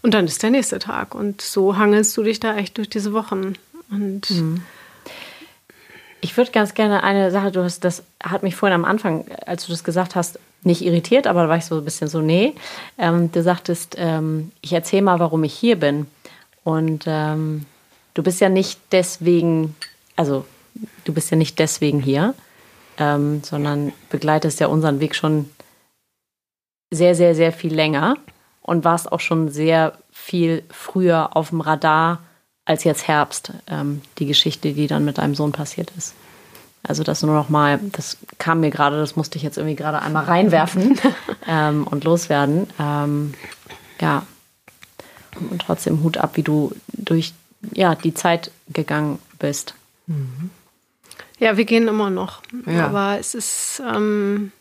und 0.02 0.14
dann 0.14 0.26
ist 0.26 0.42
der 0.44 0.52
nächste 0.52 0.80
Tag. 0.80 1.14
Und 1.14 1.42
so 1.42 1.76
hangelst 1.76 2.16
du 2.16 2.24
dich 2.24 2.40
da 2.40 2.56
echt 2.56 2.78
durch 2.78 2.88
diese 2.88 3.12
Wochen. 3.12 3.56
Und 3.90 4.30
mhm. 4.30 4.62
Ich 6.22 6.38
würde 6.38 6.52
ganz 6.52 6.76
gerne 6.76 7.04
eine 7.04 7.32
Sache, 7.32 7.52
du 7.52 7.64
hast, 7.64 7.84
das 7.84 8.04
hat 8.24 8.44
mich 8.44 8.56
vorhin 8.56 8.76
am 8.76 8.86
Anfang, 8.86 9.26
als 9.46 9.66
du 9.66 9.72
das 9.74 9.84
gesagt 9.84 10.16
hast, 10.16 10.40
nicht 10.64 10.84
irritiert, 10.84 11.28
aber 11.28 11.44
da 11.44 11.50
war 11.50 11.58
ich 11.58 11.66
so 11.66 11.78
ein 11.78 11.86
bisschen 11.86 12.08
so, 12.08 12.22
nee. 12.22 12.54
Ähm, 12.98 13.32
du 13.32 13.42
sagtest, 13.42 13.96
ähm, 13.98 14.52
ich 14.62 14.74
erzähle 14.74 15.04
mal, 15.04 15.20
warum 15.20 15.44
ich 15.44 15.54
hier 15.54 15.80
bin. 15.80 16.08
Und 16.64 17.06
ähm, 17.08 17.66
du 18.14 18.24
bist 18.24 18.42
ja 18.42 18.50
nicht 18.50 18.80
deswegen, 18.92 19.76
also 20.16 20.46
du 21.04 21.14
bist 21.14 21.32
ja 21.32 21.38
nicht 21.38 21.58
deswegen 21.60 22.00
hier, 22.00 22.36
ähm, 22.98 23.42
sondern 23.44 23.94
begleitest 24.10 24.60
ja 24.60 24.68
unseren 24.68 25.00
Weg 25.00 25.16
schon 25.16 25.50
sehr, 26.92 27.16
sehr, 27.16 27.34
sehr 27.36 27.52
viel 27.52 27.74
länger 27.74 28.18
und 28.62 28.84
warst 28.84 29.12
auch 29.12 29.20
schon 29.20 29.50
sehr 29.50 29.98
viel 30.12 30.64
früher 30.70 31.36
auf 31.36 31.50
dem 31.50 31.62
Radar 31.62 32.20
als 32.66 32.84
jetzt 32.84 33.08
Herbst, 33.08 33.54
ähm, 33.68 34.02
die 34.20 34.28
Geschichte, 34.28 34.74
die 34.74 34.88
dann 34.88 35.06
mit 35.06 35.18
deinem 35.18 35.34
Sohn 35.34 35.52
passiert 35.52 35.92
ist. 35.98 36.14
Also 36.84 37.04
das 37.04 37.22
nur 37.22 37.36
noch 37.36 37.50
mal, 37.50 37.80
das 37.92 38.18
kam 38.40 38.62
mir 38.62 38.72
gerade, 38.72 38.98
das 38.98 39.16
musste 39.16 39.38
ich 39.38 39.44
jetzt 39.44 39.58
irgendwie 39.58 39.76
gerade 39.76 40.02
einmal 40.02 40.26
reinwerfen 40.26 41.00
ähm, 41.48 41.86
und 41.86 42.04
loswerden. 42.04 42.68
Ähm, 42.80 43.34
ja. 44.00 44.26
Und 45.40 45.62
trotzdem 45.62 46.04
Hut 46.04 46.18
ab, 46.18 46.32
wie 46.36 46.44
du 46.44 46.74
durch 46.94 47.34
ja, 47.74 47.96
die 47.96 48.14
Zeit 48.14 48.52
gegangen 48.70 49.20
bist. 49.40 49.76
Mhm. 50.08 50.50
Ja, 51.40 51.58
wir 51.58 51.66
gehen 51.66 51.88
immer 51.88 52.10
noch. 52.10 52.42
Ja. 52.66 52.88
Aber 52.88 53.20
es 53.20 53.36
ist, 53.36 53.82
ähm, 53.88 54.52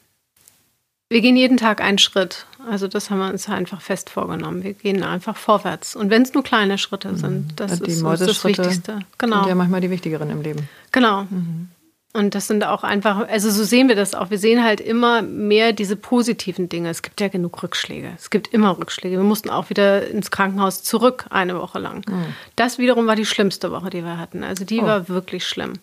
wir 1.08 1.20
gehen 1.22 1.36
jeden 1.36 1.56
Tag 1.56 1.80
einen 1.80 1.98
Schritt. 1.98 2.46
Also 2.68 2.86
das 2.86 3.10
haben 3.10 3.18
wir 3.18 3.28
uns 3.28 3.48
einfach 3.48 3.80
fest 3.80 4.10
vorgenommen. 4.10 4.62
Wir 4.62 4.74
gehen 4.74 5.02
einfach 5.02 5.36
vorwärts. 5.36 5.96
Und 5.96 6.10
wenn 6.10 6.22
es 6.22 6.34
nur 6.34 6.42
kleine 6.42 6.78
Schritte 6.78 7.16
sind, 7.16 7.48
mhm. 7.48 7.56
das 7.56 7.80
die 7.80 7.90
ist 7.90 8.02
das 8.02 8.44
Wichtigste. 8.44 9.00
Genau. 9.18 9.40
Sind 9.40 9.48
ja 9.48 9.54
manchmal 9.54 9.80
die 9.80 9.90
wichtigeren 9.90 10.30
im 10.30 10.42
Leben. 10.42 10.68
Genau. 10.92 11.24
Mhm. 11.24 11.68
Und 12.12 12.34
das 12.34 12.48
sind 12.48 12.64
auch 12.64 12.82
einfach, 12.82 13.28
also 13.28 13.50
so 13.50 13.62
sehen 13.62 13.88
wir 13.88 13.94
das 13.94 14.14
auch. 14.14 14.30
Wir 14.30 14.38
sehen 14.38 14.64
halt 14.64 14.80
immer 14.80 15.22
mehr 15.22 15.72
diese 15.72 15.94
positiven 15.94 16.68
Dinge. 16.68 16.90
Es 16.90 17.02
gibt 17.02 17.20
ja 17.20 17.28
genug 17.28 17.62
Rückschläge. 17.62 18.10
Es 18.16 18.30
gibt 18.30 18.48
immer 18.52 18.76
Rückschläge. 18.76 19.16
Wir 19.16 19.24
mussten 19.24 19.48
auch 19.48 19.70
wieder 19.70 20.08
ins 20.08 20.32
Krankenhaus 20.32 20.82
zurück, 20.82 21.26
eine 21.30 21.56
Woche 21.60 21.78
lang. 21.78 22.04
Mhm. 22.08 22.34
Das 22.56 22.78
wiederum 22.78 23.06
war 23.06 23.14
die 23.14 23.26
schlimmste 23.26 23.70
Woche, 23.70 23.90
die 23.90 24.02
wir 24.02 24.18
hatten. 24.18 24.42
Also 24.42 24.64
die 24.64 24.80
oh. 24.80 24.86
war 24.86 25.08
wirklich 25.08 25.46
schlimm. 25.46 25.74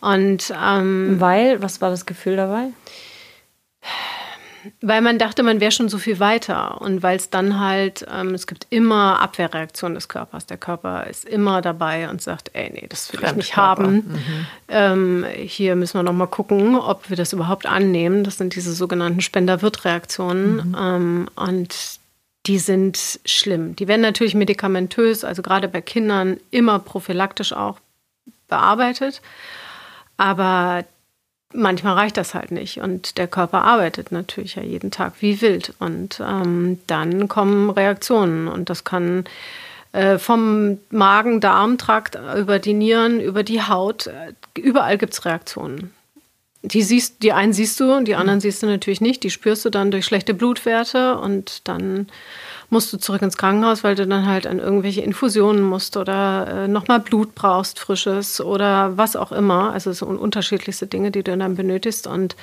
Und 0.00 0.52
ähm, 0.60 1.20
weil, 1.20 1.62
was 1.62 1.80
war 1.80 1.90
das 1.90 2.06
Gefühl 2.06 2.36
dabei? 2.36 2.68
Weil 4.80 5.00
man 5.00 5.18
dachte, 5.18 5.42
man 5.42 5.60
wäre 5.60 5.72
schon 5.72 5.88
so 5.88 5.98
viel 5.98 6.20
weiter 6.20 6.80
und 6.80 7.02
weil 7.02 7.16
es 7.16 7.30
dann 7.30 7.60
halt, 7.60 8.06
ähm, 8.12 8.34
es 8.34 8.46
gibt 8.46 8.66
immer 8.70 9.20
Abwehrreaktionen 9.20 9.94
des 9.94 10.08
Körpers. 10.08 10.46
Der 10.46 10.56
Körper 10.56 11.06
ist 11.06 11.24
immer 11.24 11.62
dabei 11.62 12.08
und 12.08 12.22
sagt, 12.22 12.50
ey, 12.54 12.70
nee, 12.72 12.86
das 12.88 13.12
will 13.12 13.20
ich 13.24 13.34
nicht 13.34 13.56
haben. 13.56 13.94
Mhm. 13.94 14.46
Ähm, 14.68 15.26
hier 15.36 15.76
müssen 15.76 15.98
wir 15.98 16.02
noch 16.02 16.12
mal 16.12 16.26
gucken, 16.26 16.76
ob 16.76 17.08
wir 17.10 17.16
das 17.16 17.32
überhaupt 17.32 17.66
annehmen. 17.66 18.24
Das 18.24 18.38
sind 18.38 18.54
diese 18.54 18.72
sogenannten 18.72 19.20
Spender-Wirt-Reaktionen 19.20 20.68
mhm. 20.68 20.76
ähm, 20.78 21.28
und 21.36 21.98
die 22.46 22.58
sind 22.58 23.20
schlimm. 23.24 23.74
Die 23.76 23.88
werden 23.88 24.02
natürlich 24.02 24.34
medikamentös, 24.34 25.24
also 25.24 25.42
gerade 25.42 25.68
bei 25.68 25.80
Kindern 25.80 26.38
immer 26.50 26.78
prophylaktisch 26.78 27.52
auch 27.52 27.78
bearbeitet. 28.48 29.20
Aber 30.16 30.84
manchmal 31.52 31.94
reicht 31.94 32.16
das 32.16 32.34
halt 32.34 32.50
nicht. 32.50 32.78
Und 32.78 33.18
der 33.18 33.28
Körper 33.28 33.62
arbeitet 33.62 34.12
natürlich 34.12 34.56
ja 34.56 34.62
jeden 34.62 34.90
Tag 34.90 35.14
wie 35.20 35.40
wild. 35.40 35.74
Und 35.78 36.20
ähm, 36.20 36.78
dann 36.86 37.28
kommen 37.28 37.70
Reaktionen. 37.70 38.48
Und 38.48 38.70
das 38.70 38.84
kann 38.84 39.24
äh, 39.92 40.18
vom 40.18 40.78
Magen-Darm-Trakt 40.90 42.18
über 42.36 42.58
die 42.58 42.74
Nieren, 42.74 43.20
über 43.20 43.42
die 43.42 43.62
Haut, 43.62 44.08
äh, 44.08 44.32
überall 44.58 44.98
gibt 44.98 45.14
es 45.14 45.24
Reaktionen. 45.24 45.92
Die, 46.62 46.82
siehst, 46.82 47.22
die 47.22 47.32
einen 47.32 47.52
siehst 47.52 47.78
du 47.78 47.94
und 47.94 48.06
die 48.06 48.16
anderen 48.16 48.40
siehst 48.40 48.62
du 48.62 48.66
natürlich 48.66 49.00
nicht. 49.00 49.22
Die 49.22 49.30
spürst 49.30 49.64
du 49.64 49.70
dann 49.70 49.90
durch 49.90 50.04
schlechte 50.04 50.34
Blutwerte 50.34 51.16
und 51.16 51.66
dann 51.68 52.08
musst 52.70 52.92
du 52.92 52.98
zurück 52.98 53.22
ins 53.22 53.36
Krankenhaus, 53.36 53.84
weil 53.84 53.94
du 53.94 54.06
dann 54.06 54.26
halt 54.26 54.46
an 54.46 54.58
irgendwelche 54.58 55.00
Infusionen 55.00 55.62
musst 55.62 55.96
oder 55.96 56.64
äh, 56.64 56.68
nochmal 56.68 57.00
Blut 57.00 57.34
brauchst, 57.34 57.78
frisches 57.78 58.40
oder 58.40 58.96
was 58.96 59.16
auch 59.16 59.32
immer. 59.32 59.72
Also 59.72 59.90
es 59.90 59.98
sind 60.00 60.16
unterschiedlichste 60.16 60.86
Dinge, 60.86 61.10
die 61.10 61.22
du 61.22 61.36
dann 61.36 61.54
benötigst. 61.54 62.06
Und 62.06 62.36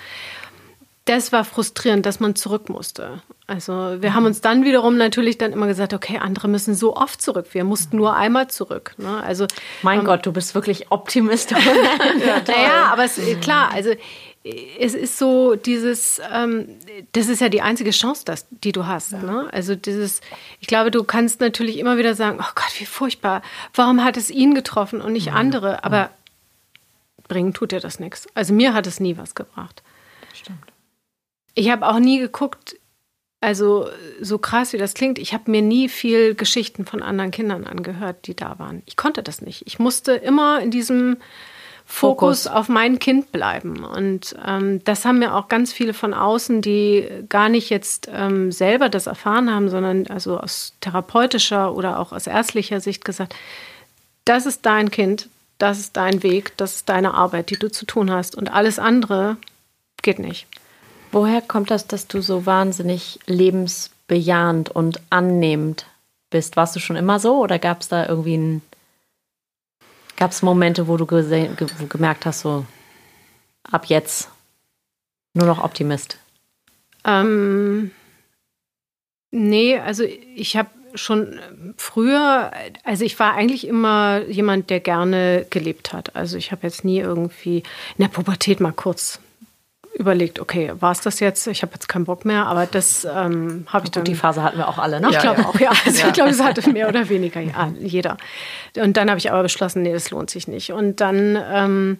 das 1.05 1.33
war 1.33 1.43
frustrierend, 1.43 2.05
dass 2.05 2.21
man 2.21 2.35
zurück 2.35 2.69
musste. 2.69 3.21
Also 3.45 4.01
wir 4.01 4.13
haben 4.13 4.25
uns 4.25 4.39
dann 4.39 4.63
wiederum 4.63 4.95
natürlich 4.95 5.37
dann 5.37 5.51
immer 5.51 5.67
gesagt, 5.67 5.93
okay, 5.93 6.17
andere 6.17 6.47
müssen 6.47 6.75
so 6.75 6.95
oft 6.95 7.21
zurück. 7.21 7.47
Wir 7.51 7.65
mussten 7.65 7.97
nur 7.97 8.15
einmal 8.15 8.47
zurück. 8.47 8.95
Ne? 8.97 9.21
Also 9.21 9.47
mein 9.81 9.99
ähm, 9.99 10.05
Gott, 10.05 10.25
du 10.25 10.31
bist 10.31 10.55
wirklich 10.55 10.91
Optimist. 10.91 11.51
ja, 11.51 11.57
naja, 12.47 12.89
aber 12.91 13.03
es, 13.03 13.19
klar, 13.41 13.71
also 13.73 13.91
es 14.43 14.93
ist 14.93 15.17
so 15.17 15.55
dieses, 15.55 16.21
ähm, 16.31 16.67
das 17.13 17.29
ist 17.29 17.39
ja 17.39 17.47
die 17.47 17.61
einzige 17.61 17.91
Chance, 17.91 18.23
das, 18.25 18.45
die 18.49 18.73
du 18.73 18.85
hast. 18.85 19.13
Ja. 19.13 19.19
Ne? 19.19 19.49
Also 19.53 19.75
dieses, 19.75 20.19
ich 20.59 20.67
glaube, 20.67 20.91
du 20.91 21.03
kannst 21.05 21.39
natürlich 21.39 21.77
immer 21.77 21.97
wieder 21.97 22.13
sagen, 22.13 22.39
oh 22.41 22.51
Gott, 22.53 22.79
wie 22.79 22.85
furchtbar. 22.85 23.41
Warum 23.73 24.03
hat 24.03 24.17
es 24.17 24.29
ihn 24.29 24.53
getroffen 24.53 25.01
und 25.01 25.13
nicht 25.13 25.27
ja. 25.27 25.33
andere? 25.33 25.85
Aber 25.85 25.97
ja. 25.97 26.09
bringen 27.27 27.53
tut 27.53 27.71
dir 27.71 27.79
das 27.79 27.99
nichts. 27.99 28.27
Also 28.33 28.53
mir 28.53 28.73
hat 28.73 28.85
es 28.85 28.99
nie 28.99 29.17
was 29.17 29.33
gebracht. 29.33 29.81
Stimmt. 30.33 30.59
Ich 31.55 31.69
habe 31.69 31.87
auch 31.87 31.99
nie 31.99 32.19
geguckt, 32.19 32.75
also 33.39 33.89
so 34.19 34.39
krass 34.39 34.73
wie 34.73 34.77
das 34.77 34.93
klingt, 34.93 35.19
ich 35.19 35.33
habe 35.33 35.51
mir 35.51 35.61
nie 35.61 35.87
viel 35.87 36.35
Geschichten 36.35 36.85
von 36.85 37.01
anderen 37.01 37.31
Kindern 37.31 37.65
angehört, 37.65 38.27
die 38.27 38.35
da 38.35 38.57
waren. 38.59 38.81
Ich 38.85 38.97
konnte 38.97 39.23
das 39.23 39.41
nicht. 39.41 39.67
Ich 39.67 39.79
musste 39.79 40.13
immer 40.13 40.59
in 40.61 40.71
diesem 40.71 41.17
Fokus, 41.85 42.47
auf 42.47 42.69
mein 42.69 42.97
Kind 42.97 43.31
bleiben. 43.31 43.83
Und 43.83 44.35
ähm, 44.45 44.83
das 44.83 45.05
haben 45.05 45.19
mir 45.19 45.35
auch 45.35 45.47
ganz 45.47 45.73
viele 45.73 45.93
von 45.93 46.13
außen, 46.13 46.61
die 46.61 47.07
gar 47.29 47.49
nicht 47.49 47.69
jetzt 47.69 48.09
ähm, 48.11 48.51
selber 48.51 48.89
das 48.89 49.07
erfahren 49.07 49.53
haben, 49.53 49.69
sondern 49.69 50.07
also 50.07 50.39
aus 50.39 50.73
therapeutischer 50.81 51.75
oder 51.75 51.99
auch 51.99 52.11
aus 52.11 52.27
ärztlicher 52.27 52.79
Sicht 52.79 53.05
gesagt, 53.05 53.35
das 54.25 54.45
ist 54.45 54.65
dein 54.65 54.91
Kind, 54.91 55.29
das 55.57 55.79
ist 55.79 55.97
dein 55.97 56.23
Weg, 56.23 56.55
das 56.57 56.75
ist 56.75 56.89
deine 56.89 57.13
Arbeit, 57.13 57.49
die 57.49 57.59
du 57.59 57.69
zu 57.69 57.85
tun 57.85 58.09
hast. 58.09 58.35
Und 58.35 58.51
alles 58.51 58.79
andere 58.79 59.37
geht 60.01 60.19
nicht. 60.19 60.47
Woher 61.11 61.41
kommt 61.41 61.69
das, 61.69 61.85
dass 61.85 62.07
du 62.07 62.21
so 62.21 62.45
wahnsinnig 62.45 63.19
lebensbejahend 63.27 64.69
und 64.69 64.99
annehmend 65.09 65.85
bist? 66.31 66.57
Warst 66.57 66.75
du 66.75 66.79
schon 66.79 66.95
immer 66.95 67.19
so 67.19 67.37
oder 67.37 67.59
gab 67.59 67.81
es 67.81 67.87
da 67.89 68.07
irgendwie 68.07 68.33
einen 68.33 68.61
Gab 70.17 70.31
es 70.31 70.41
Momente, 70.41 70.87
wo 70.87 70.97
du 70.97 71.05
ge 71.05 71.49
gemerkt 71.89 72.25
hast, 72.25 72.41
so 72.41 72.65
ab 73.63 73.85
jetzt 73.87 74.29
nur 75.33 75.47
noch 75.47 75.63
Optimist? 75.63 76.17
Ähm, 77.05 77.91
nee, 79.31 79.77
also 79.77 80.03
ich 80.03 80.55
habe 80.55 80.69
schon 80.95 81.39
früher, 81.77 82.51
also 82.83 83.03
ich 83.03 83.17
war 83.19 83.33
eigentlich 83.33 83.67
immer 83.67 84.21
jemand, 84.27 84.69
der 84.69 84.79
gerne 84.79 85.45
gelebt 85.49 85.91
hat. 85.91 86.15
Also 86.15 86.37
ich 86.37 86.51
habe 86.51 86.67
jetzt 86.67 86.85
nie 86.85 86.99
irgendwie 86.99 87.57
in 87.97 88.03
der 88.03 88.09
Pubertät 88.09 88.59
mal 88.59 88.73
kurz 88.73 89.19
überlegt, 89.93 90.39
okay, 90.39 90.71
war 90.79 90.91
es 90.91 91.01
das 91.01 91.19
jetzt? 91.19 91.45
Ich 91.47 91.61
habe 91.61 91.73
jetzt 91.73 91.87
keinen 91.87 92.05
Bock 92.05 92.25
mehr, 92.25 92.45
aber 92.47 92.65
das 92.65 93.05
ähm, 93.05 93.65
habe 93.67 93.85
ich 93.85 93.91
dann. 93.91 94.03
Die 94.03 94.15
Phase 94.15 94.43
hatten 94.43 94.57
wir 94.57 94.67
auch 94.67 94.77
alle, 94.77 94.99
ne? 94.99 95.09
Ich 95.11 95.19
glaube 95.19 95.41
ja. 95.41 95.47
auch, 95.47 95.59
ja. 95.59 95.71
Also 95.85 96.01
ja. 96.01 96.07
Ich 96.07 96.13
glaube, 96.13 96.31
das 96.31 96.41
hatte 96.41 96.69
mehr 96.73 96.87
oder 96.87 97.07
weniger 97.09 97.39
ja, 97.39 97.71
jeder. 97.79 98.17
Und 98.75 98.97
dann 98.97 99.09
habe 99.09 99.19
ich 99.19 99.31
aber 99.31 99.43
beschlossen, 99.43 99.83
nee, 99.83 99.93
das 99.93 100.09
lohnt 100.09 100.29
sich 100.29 100.47
nicht. 100.47 100.71
Und 100.71 100.99
dann, 100.99 101.39
ähm, 101.51 101.97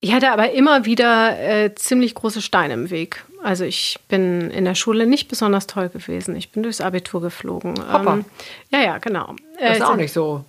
ich 0.00 0.12
hatte 0.14 0.30
aber 0.30 0.52
immer 0.52 0.84
wieder 0.84 1.38
äh, 1.38 1.74
ziemlich 1.74 2.14
große 2.14 2.42
Steine 2.42 2.74
im 2.74 2.90
Weg. 2.90 3.24
Also 3.42 3.64
ich 3.64 3.98
bin 4.08 4.50
in 4.50 4.64
der 4.64 4.74
Schule 4.74 5.06
nicht 5.06 5.28
besonders 5.28 5.66
toll 5.66 5.88
gewesen. 5.88 6.36
Ich 6.36 6.52
bin 6.52 6.62
durchs 6.62 6.80
Abitur 6.80 7.20
geflogen. 7.20 7.74
Hoppa. 7.92 8.14
Ähm, 8.14 8.24
ja, 8.70 8.80
ja, 8.80 8.98
genau. 8.98 9.34
Das 9.58 9.78
ist 9.78 9.80
äh, 9.80 9.84
auch 9.84 9.96
nicht 9.96 10.12
so 10.12 10.44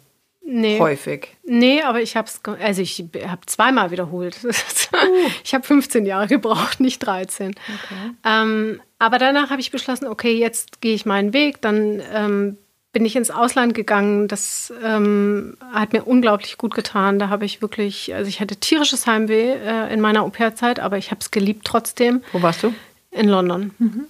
nee. 0.51 0.79
häufig. 0.79 1.35
Nee, 1.43 1.81
aber 1.81 2.01
ich 2.01 2.15
habe 2.15 2.27
es, 2.27 2.41
also 2.61 2.81
ich 2.81 3.03
habe 3.27 3.45
zweimal 3.45 3.91
wiederholt. 3.91 4.37
Uh. 4.93 5.29
ich 5.41 5.53
habe 5.53 5.65
15 5.65 6.05
Jahre 6.05 6.27
gebraucht, 6.27 6.81
nicht 6.81 6.99
13. 6.99 7.51
Okay. 7.51 8.11
Ähm, 8.25 8.81
aber 8.99 9.19
danach 9.19 9.49
habe 9.49 9.61
ich 9.61 9.71
beschlossen, 9.71 10.05
okay, 10.05 10.37
jetzt 10.37 10.81
gehe 10.81 10.93
ich 10.93 11.05
meinen 11.05 11.31
Weg. 11.31 11.61
Dann 11.61 12.01
ähm, 12.13 12.57
bin 12.91 13.05
ich 13.05 13.15
ins 13.15 13.31
Ausland 13.31 13.73
gegangen. 13.73 14.27
Das 14.27 14.73
ähm, 14.83 15.55
hat 15.71 15.93
mir 15.93 16.03
unglaublich 16.03 16.57
gut 16.57 16.73
getan. 16.73 17.19
Da 17.19 17.29
habe 17.29 17.45
ich 17.45 17.61
wirklich, 17.61 18.13
also 18.13 18.27
ich 18.27 18.41
hatte 18.41 18.57
tierisches 18.57 19.07
Heimweh 19.07 19.53
äh, 19.53 19.93
in 19.93 20.01
meiner 20.01 20.23
Au-pair-Zeit, 20.23 20.79
aber 20.79 20.97
ich 20.97 21.11
habe 21.11 21.21
es 21.21 21.31
geliebt 21.31 21.65
trotzdem. 21.65 22.21
Wo 22.33 22.41
warst 22.41 22.63
du? 22.63 22.73
In 23.11 23.27
London. 23.27 23.71
Mhm. 23.79 24.07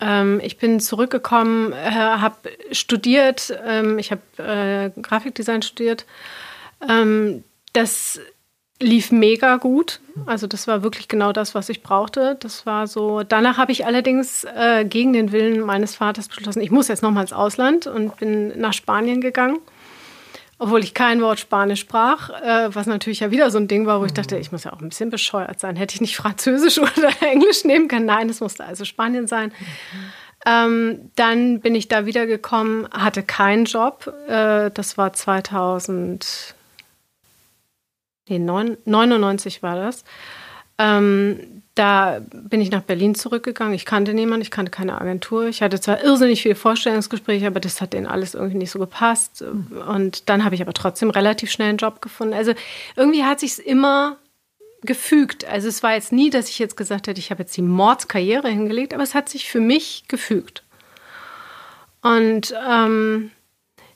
Ähm, 0.00 0.40
ich 0.42 0.58
bin 0.58 0.80
zurückgekommen, 0.80 1.72
äh, 1.72 1.90
habe 1.90 2.36
studiert, 2.72 3.56
ähm, 3.64 3.98
ich 3.98 4.10
habe 4.12 4.22
äh, 4.38 5.00
Grafikdesign 5.00 5.62
studiert. 5.62 6.06
Ähm, 6.88 7.44
das 7.72 8.20
lief 8.80 9.10
mega 9.10 9.56
gut. 9.56 10.00
Also 10.26 10.46
das 10.46 10.68
war 10.68 10.82
wirklich 10.82 11.08
genau 11.08 11.32
das, 11.32 11.54
was 11.54 11.68
ich 11.68 11.82
brauchte. 11.82 12.36
Das 12.40 12.64
war 12.64 12.86
so. 12.86 13.22
Danach 13.24 13.58
habe 13.58 13.72
ich 13.72 13.86
allerdings 13.86 14.44
äh, 14.44 14.84
gegen 14.84 15.12
den 15.12 15.32
Willen 15.32 15.60
meines 15.60 15.96
Vaters 15.96 16.28
beschlossen, 16.28 16.60
ich 16.60 16.70
muss 16.70 16.88
jetzt 16.88 17.02
nochmal 17.02 17.24
ins 17.24 17.32
Ausland 17.32 17.86
und 17.86 18.16
bin 18.18 18.58
nach 18.58 18.72
Spanien 18.72 19.20
gegangen 19.20 19.58
obwohl 20.58 20.82
ich 20.82 20.92
kein 20.92 21.20
Wort 21.22 21.38
Spanisch 21.38 21.80
sprach, 21.80 22.30
äh, 22.30 22.74
was 22.74 22.86
natürlich 22.86 23.20
ja 23.20 23.30
wieder 23.30 23.50
so 23.50 23.58
ein 23.58 23.68
Ding 23.68 23.86
war, 23.86 24.00
wo 24.00 24.04
ich 24.04 24.12
dachte, 24.12 24.36
ich 24.36 24.50
muss 24.50 24.64
ja 24.64 24.72
auch 24.72 24.80
ein 24.80 24.88
bisschen 24.88 25.10
bescheuert 25.10 25.60
sein. 25.60 25.76
Hätte 25.76 25.94
ich 25.94 26.00
nicht 26.00 26.16
Französisch 26.16 26.78
oder 26.78 27.10
Englisch 27.20 27.64
nehmen 27.64 27.88
können? 27.88 28.06
Nein, 28.06 28.28
es 28.28 28.40
musste 28.40 28.64
also 28.64 28.84
Spanien 28.84 29.26
sein. 29.26 29.52
Ähm, 30.46 31.10
dann 31.14 31.60
bin 31.60 31.74
ich 31.74 31.88
da 31.88 32.06
wiedergekommen, 32.06 32.88
hatte 32.90 33.22
keinen 33.22 33.66
Job. 33.66 34.12
Äh, 34.28 34.70
das 34.72 34.98
war 34.98 35.12
2000, 35.12 36.54
nee, 38.28 38.38
99 38.38 39.62
war 39.62 39.76
das. 39.76 40.04
Ähm, 40.78 41.57
da 41.78 42.20
bin 42.32 42.60
ich 42.60 42.70
nach 42.70 42.82
Berlin 42.82 43.14
zurückgegangen. 43.14 43.74
Ich 43.74 43.84
kannte 43.84 44.12
niemanden, 44.12 44.42
ich 44.42 44.50
kannte 44.50 44.70
keine 44.70 45.00
Agentur. 45.00 45.46
Ich 45.46 45.62
hatte 45.62 45.80
zwar 45.80 46.02
irrsinnig 46.02 46.42
viele 46.42 46.56
Vorstellungsgespräche, 46.56 47.46
aber 47.46 47.60
das 47.60 47.80
hat 47.80 47.92
denen 47.92 48.06
alles 48.06 48.34
irgendwie 48.34 48.58
nicht 48.58 48.70
so 48.70 48.78
gepasst. 48.78 49.42
Und 49.42 50.28
dann 50.28 50.44
habe 50.44 50.54
ich 50.54 50.62
aber 50.62 50.72
trotzdem 50.72 51.10
relativ 51.10 51.50
schnell 51.50 51.68
einen 51.68 51.78
Job 51.78 52.02
gefunden. 52.02 52.34
Also 52.34 52.52
irgendwie 52.96 53.24
hat 53.24 53.40
sich 53.40 53.64
immer 53.64 54.16
gefügt. 54.82 55.44
Also 55.44 55.68
es 55.68 55.82
war 55.82 55.94
jetzt 55.94 56.12
nie, 56.12 56.30
dass 56.30 56.48
ich 56.48 56.58
jetzt 56.58 56.76
gesagt 56.76 57.06
hätte, 57.06 57.20
ich 57.20 57.30
habe 57.30 57.42
jetzt 57.42 57.56
die 57.56 57.62
Mordskarriere 57.62 58.48
hingelegt, 58.48 58.92
aber 58.92 59.02
es 59.02 59.14
hat 59.14 59.28
sich 59.28 59.48
für 59.48 59.60
mich 59.60 60.04
gefügt. 60.08 60.64
Und 62.02 62.54
ähm, 62.68 63.30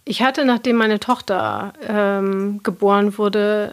ich 0.04 0.22
hatte, 0.22 0.44
nachdem 0.44 0.76
meine 0.76 0.98
Tochter 0.98 1.72
ähm, 1.86 2.60
geboren 2.62 3.16
wurde 3.18 3.72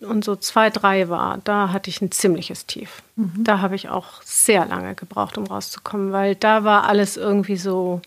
und 0.00 0.24
so 0.24 0.34
zwei, 0.34 0.70
drei 0.70 1.08
war, 1.08 1.38
da 1.44 1.72
hatte 1.72 1.88
ich 1.88 2.00
ein 2.00 2.10
ziemliches 2.10 2.66
Tief. 2.66 3.02
Mhm. 3.14 3.44
Da 3.44 3.60
habe 3.60 3.76
ich 3.76 3.88
auch 3.88 4.22
sehr 4.22 4.66
lange 4.66 4.94
gebraucht, 4.94 5.38
um 5.38 5.46
rauszukommen, 5.46 6.10
weil 6.10 6.34
da 6.34 6.64
war 6.64 6.84
alles 6.88 7.16
irgendwie 7.16 7.56
so 7.56 8.00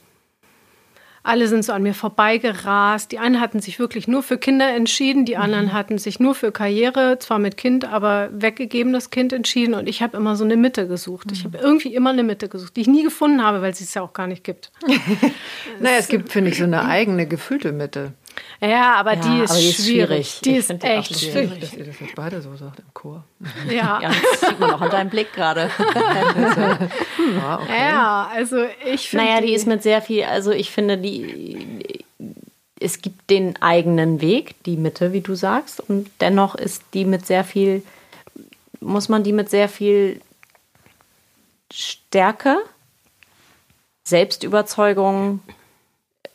alle 1.25 1.47
sind 1.47 1.65
so 1.65 1.73
an 1.73 1.81
mir 1.81 1.95
vorbeigerast. 1.95 3.11
Die 3.11 3.19
einen 3.19 3.41
hatten 3.41 3.59
sich 3.59 3.79
wirklich 3.79 4.07
nur 4.07 4.21
für 4.21 4.37
Kinder 4.37 4.69
entschieden, 4.69 5.25
die 5.25 5.37
anderen 5.37 5.65
mhm. 5.65 5.73
hatten 5.73 5.97
sich 5.97 6.19
nur 6.19 6.35
für 6.35 6.51
Karriere, 6.51 7.17
zwar 7.19 7.39
mit 7.39 7.57
Kind, 7.57 7.83
aber 7.85 8.29
weggegebenes 8.31 9.09
Kind 9.09 9.33
entschieden. 9.33 9.73
Und 9.73 9.89
ich 9.89 10.03
habe 10.03 10.15
immer 10.17 10.35
so 10.35 10.43
eine 10.43 10.55
Mitte 10.55 10.87
gesucht. 10.87 11.31
Ich 11.31 11.43
habe 11.43 11.57
irgendwie 11.57 11.95
immer 11.95 12.11
eine 12.11 12.23
Mitte 12.23 12.47
gesucht, 12.47 12.75
die 12.75 12.81
ich 12.81 12.87
nie 12.87 13.03
gefunden 13.03 13.43
habe, 13.43 13.61
weil 13.61 13.71
es 13.71 13.81
es 13.81 13.93
ja 13.95 14.03
auch 14.03 14.13
gar 14.13 14.27
nicht 14.27 14.43
gibt. 14.43 14.71
naja, 15.79 15.97
es 15.97 16.07
gibt, 16.07 16.31
finde 16.31 16.51
ich, 16.51 16.57
so 16.57 16.63
eine 16.63 16.85
eigene 16.85 17.25
gefühlte 17.25 17.71
Mitte. 17.71 18.13
Ja, 18.61 18.95
aber 18.95 19.13
ja, 19.15 19.21
die 19.21 19.43
ist 19.43 19.51
aber 19.51 19.59
die 19.59 19.69
ist 19.69 19.85
schwierig. 19.85 20.39
Die 20.43 20.55
ist 20.55 20.69
echt 20.69 21.19
schwierig. 21.19 21.31
schwierig. 21.31 21.59
Dass 21.59 21.73
ihr 21.73 21.85
das 21.85 21.99
jetzt 21.99 22.15
beide 22.15 22.41
so 22.41 22.55
sagt 22.55 22.79
im 22.79 22.93
Chor. 22.93 23.23
Ja. 23.69 23.99
ja 24.01 24.09
das 24.09 24.49
sieht 24.49 24.59
man 24.59 24.71
auch 24.71 24.81
an 24.81 24.89
deinem 24.89 25.09
Blick 25.09 25.33
gerade. 25.33 25.69
ja, 25.79 27.59
okay. 27.61 27.79
ja, 27.79 28.29
also 28.33 28.57
ich 28.85 29.09
finde. 29.09 29.25
Naja, 29.25 29.41
die, 29.41 29.47
die 29.47 29.53
ist 29.53 29.67
mit 29.67 29.83
sehr 29.83 30.01
viel, 30.01 30.23
also 30.23 30.51
ich 30.51 30.71
finde, 30.71 30.97
die. 30.97 32.03
Es 32.77 33.01
gibt 33.01 33.29
den 33.29 33.61
eigenen 33.61 34.21
Weg, 34.21 34.61
die 34.65 34.75
Mitte, 34.75 35.13
wie 35.13 35.21
du 35.21 35.33
sagst, 35.35 35.79
und 35.79 36.11
dennoch 36.19 36.55
ist 36.55 36.83
die 36.93 37.05
mit 37.05 37.25
sehr 37.25 37.43
viel, 37.45 37.83
muss 38.81 39.07
man 39.07 39.23
die 39.23 39.31
mit 39.31 39.49
sehr 39.49 39.69
viel 39.69 40.21
Stärke, 41.71 42.57
Selbstüberzeugung, 44.03 45.39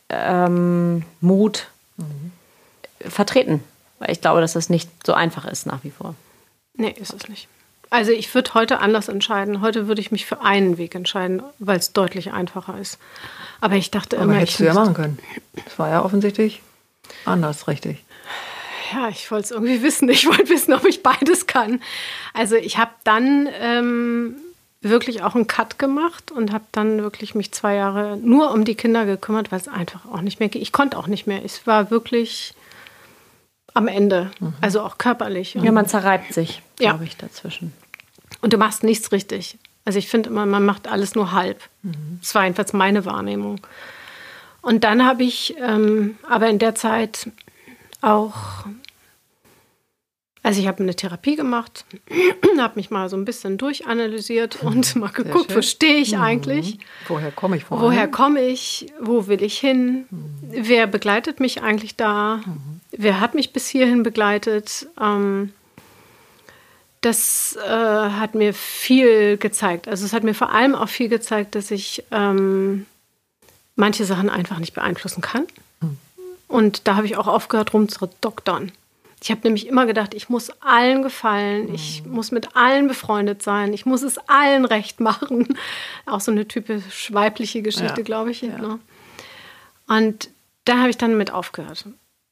ähm, 0.09 1.03
Mut 1.21 1.70
mhm. 2.01 3.09
vertreten. 3.09 3.63
Weil 3.99 4.11
ich 4.11 4.21
glaube, 4.21 4.41
dass 4.41 4.53
das 4.53 4.69
nicht 4.69 4.89
so 5.05 5.13
einfach 5.13 5.45
ist 5.45 5.65
nach 5.65 5.83
wie 5.83 5.91
vor. 5.91 6.15
Nee, 6.73 6.95
ist 6.99 7.13
es 7.13 7.27
nicht. 7.27 7.47
Also 7.91 8.11
ich 8.11 8.33
würde 8.33 8.53
heute 8.53 8.79
anders 8.79 9.09
entscheiden. 9.09 9.61
Heute 9.61 9.87
würde 9.87 9.99
ich 9.99 10.11
mich 10.11 10.25
für 10.25 10.41
einen 10.41 10.77
Weg 10.77 10.95
entscheiden, 10.95 11.43
weil 11.59 11.77
es 11.77 11.91
deutlich 11.91 12.31
einfacher 12.31 12.79
ist. 12.79 12.97
Aber 13.59 13.75
ich 13.75 13.91
dachte 13.91 14.15
Aber 14.15 14.25
immer, 14.25 14.35
hättest 14.35 14.53
ich 14.53 14.57
du 14.57 14.63
ja 14.63 14.73
machen 14.73 14.93
können. 14.93 15.19
Das 15.65 15.77
war 15.77 15.89
ja 15.89 16.03
offensichtlich 16.03 16.61
anders, 17.25 17.67
richtig. 17.67 18.03
ja, 18.93 19.09
ich 19.09 19.29
wollte 19.29 19.45
es 19.45 19.51
irgendwie 19.51 19.83
wissen. 19.83 20.09
Ich 20.09 20.25
wollte 20.25 20.49
wissen, 20.49 20.73
ob 20.73 20.85
ich 20.85 21.03
beides 21.03 21.47
kann. 21.47 21.81
Also 22.33 22.55
ich 22.55 22.77
habe 22.77 22.91
dann 23.03 23.49
ähm, 23.59 24.35
wirklich 24.81 25.21
auch 25.23 25.35
einen 25.35 25.47
Cut 25.47 25.77
gemacht 25.77 26.31
und 26.31 26.51
habe 26.51 26.63
dann 26.71 27.01
wirklich 27.03 27.35
mich 27.35 27.51
zwei 27.51 27.75
Jahre 27.75 28.17
nur 28.17 28.51
um 28.51 28.65
die 28.65 28.75
Kinder 28.75 29.05
gekümmert, 29.05 29.51
weil 29.51 29.59
es 29.59 29.67
einfach 29.67 30.05
auch 30.11 30.21
nicht 30.21 30.39
mehr 30.39 30.49
geht. 30.49 30.61
Ich 30.61 30.71
konnte 30.71 30.97
auch 30.97 31.07
nicht 31.07 31.27
mehr. 31.27 31.45
Ich 31.45 31.65
war 31.67 31.91
wirklich 31.91 32.53
am 33.73 33.87
Ende, 33.87 34.31
also 34.59 34.81
auch 34.81 34.97
körperlich. 34.97 35.53
Ja, 35.53 35.71
man 35.71 35.87
zerreibt 35.87 36.33
sich, 36.33 36.61
Ja. 36.79 36.89
glaube 36.91 37.05
ich, 37.05 37.15
dazwischen. 37.15 37.73
Und 38.41 38.53
du 38.53 38.57
machst 38.57 38.83
nichts 38.83 39.11
richtig. 39.11 39.57
Also 39.85 39.97
ich 39.99 40.07
finde 40.09 40.29
immer, 40.29 40.45
man 40.45 40.65
macht 40.65 40.87
alles 40.87 41.15
nur 41.15 41.31
halb. 41.31 41.61
Das 42.19 42.35
war 42.35 42.43
jedenfalls 42.43 42.73
meine 42.73 43.05
Wahrnehmung. 43.05 43.61
Und 44.61 44.83
dann 44.83 45.05
habe 45.05 45.23
ich 45.23 45.55
ähm, 45.59 46.17
aber 46.27 46.47
in 46.49 46.59
der 46.59 46.75
Zeit 46.75 47.29
auch, 48.01 48.65
also 50.43 50.59
ich 50.59 50.67
habe 50.67 50.81
eine 50.81 50.95
Therapie 50.95 51.35
gemacht, 51.35 51.85
habe 52.57 52.75
mich 52.75 52.89
mal 52.89 53.09
so 53.09 53.17
ein 53.17 53.25
bisschen 53.25 53.57
durchanalysiert 53.57 54.57
und 54.63 54.95
mal 54.95 55.09
geguckt, 55.09 55.55
wo 55.55 55.61
stehe 55.61 55.97
ich 55.97 56.17
eigentlich, 56.17 56.79
Woher 57.07 57.31
komme 57.31 57.57
ich 57.57 57.69
woher 57.69 58.01
allem? 58.01 58.11
komme 58.11 58.41
ich, 58.41 58.87
wo 58.99 59.27
will 59.27 59.43
ich 59.43 59.59
hin, 59.59 60.05
wer 60.09 60.87
begleitet 60.87 61.39
mich 61.39 61.61
eigentlich 61.61 61.95
da, 61.95 62.41
wer 62.91 63.19
hat 63.19 63.35
mich 63.35 63.53
bis 63.53 63.67
hierhin 63.67 64.03
begleitet. 64.03 64.87
Ähm, 64.99 65.53
das 67.01 67.57
äh, 67.65 67.69
hat 67.69 68.35
mir 68.35 68.53
viel 68.53 69.37
gezeigt. 69.37 69.87
Also 69.87 70.05
es 70.05 70.13
hat 70.13 70.23
mir 70.23 70.35
vor 70.35 70.51
allem 70.51 70.75
auch 70.75 70.87
viel 70.87 71.09
gezeigt, 71.09 71.55
dass 71.55 71.71
ich 71.71 72.03
ähm, 72.11 72.85
manche 73.75 74.05
Sachen 74.05 74.29
einfach 74.29 74.59
nicht 74.59 74.73
beeinflussen 74.73 75.21
kann. 75.21 75.47
Und 76.47 76.87
da 76.87 76.97
habe 76.97 77.07
ich 77.07 77.17
auch 77.17 77.27
aufgehört, 77.27 77.73
rumzudoktern. 77.73 78.71
Ich 79.23 79.29
habe 79.29 79.41
nämlich 79.43 79.67
immer 79.67 79.85
gedacht, 79.85 80.15
ich 80.15 80.29
muss 80.29 80.49
allen 80.61 81.03
gefallen, 81.03 81.71
ich 81.73 82.03
muss 82.05 82.31
mit 82.31 82.55
allen 82.55 82.87
befreundet 82.87 83.43
sein, 83.43 83.71
ich 83.71 83.85
muss 83.85 84.01
es 84.01 84.17
allen 84.27 84.65
recht 84.65 84.99
machen. 84.99 85.57
Auch 86.07 86.21
so 86.21 86.31
eine 86.31 86.47
typisch 86.47 87.13
weibliche 87.13 87.61
Geschichte, 87.61 87.99
Ja. 88.01 88.03
glaube 88.03 88.31
ich. 88.31 88.41
Ne? 88.41 88.79
Und 89.87 90.29
da 90.65 90.79
habe 90.79 90.89
ich 90.89 90.97
dann 90.97 91.17
mit 91.17 91.31
aufgehört. 91.31 91.85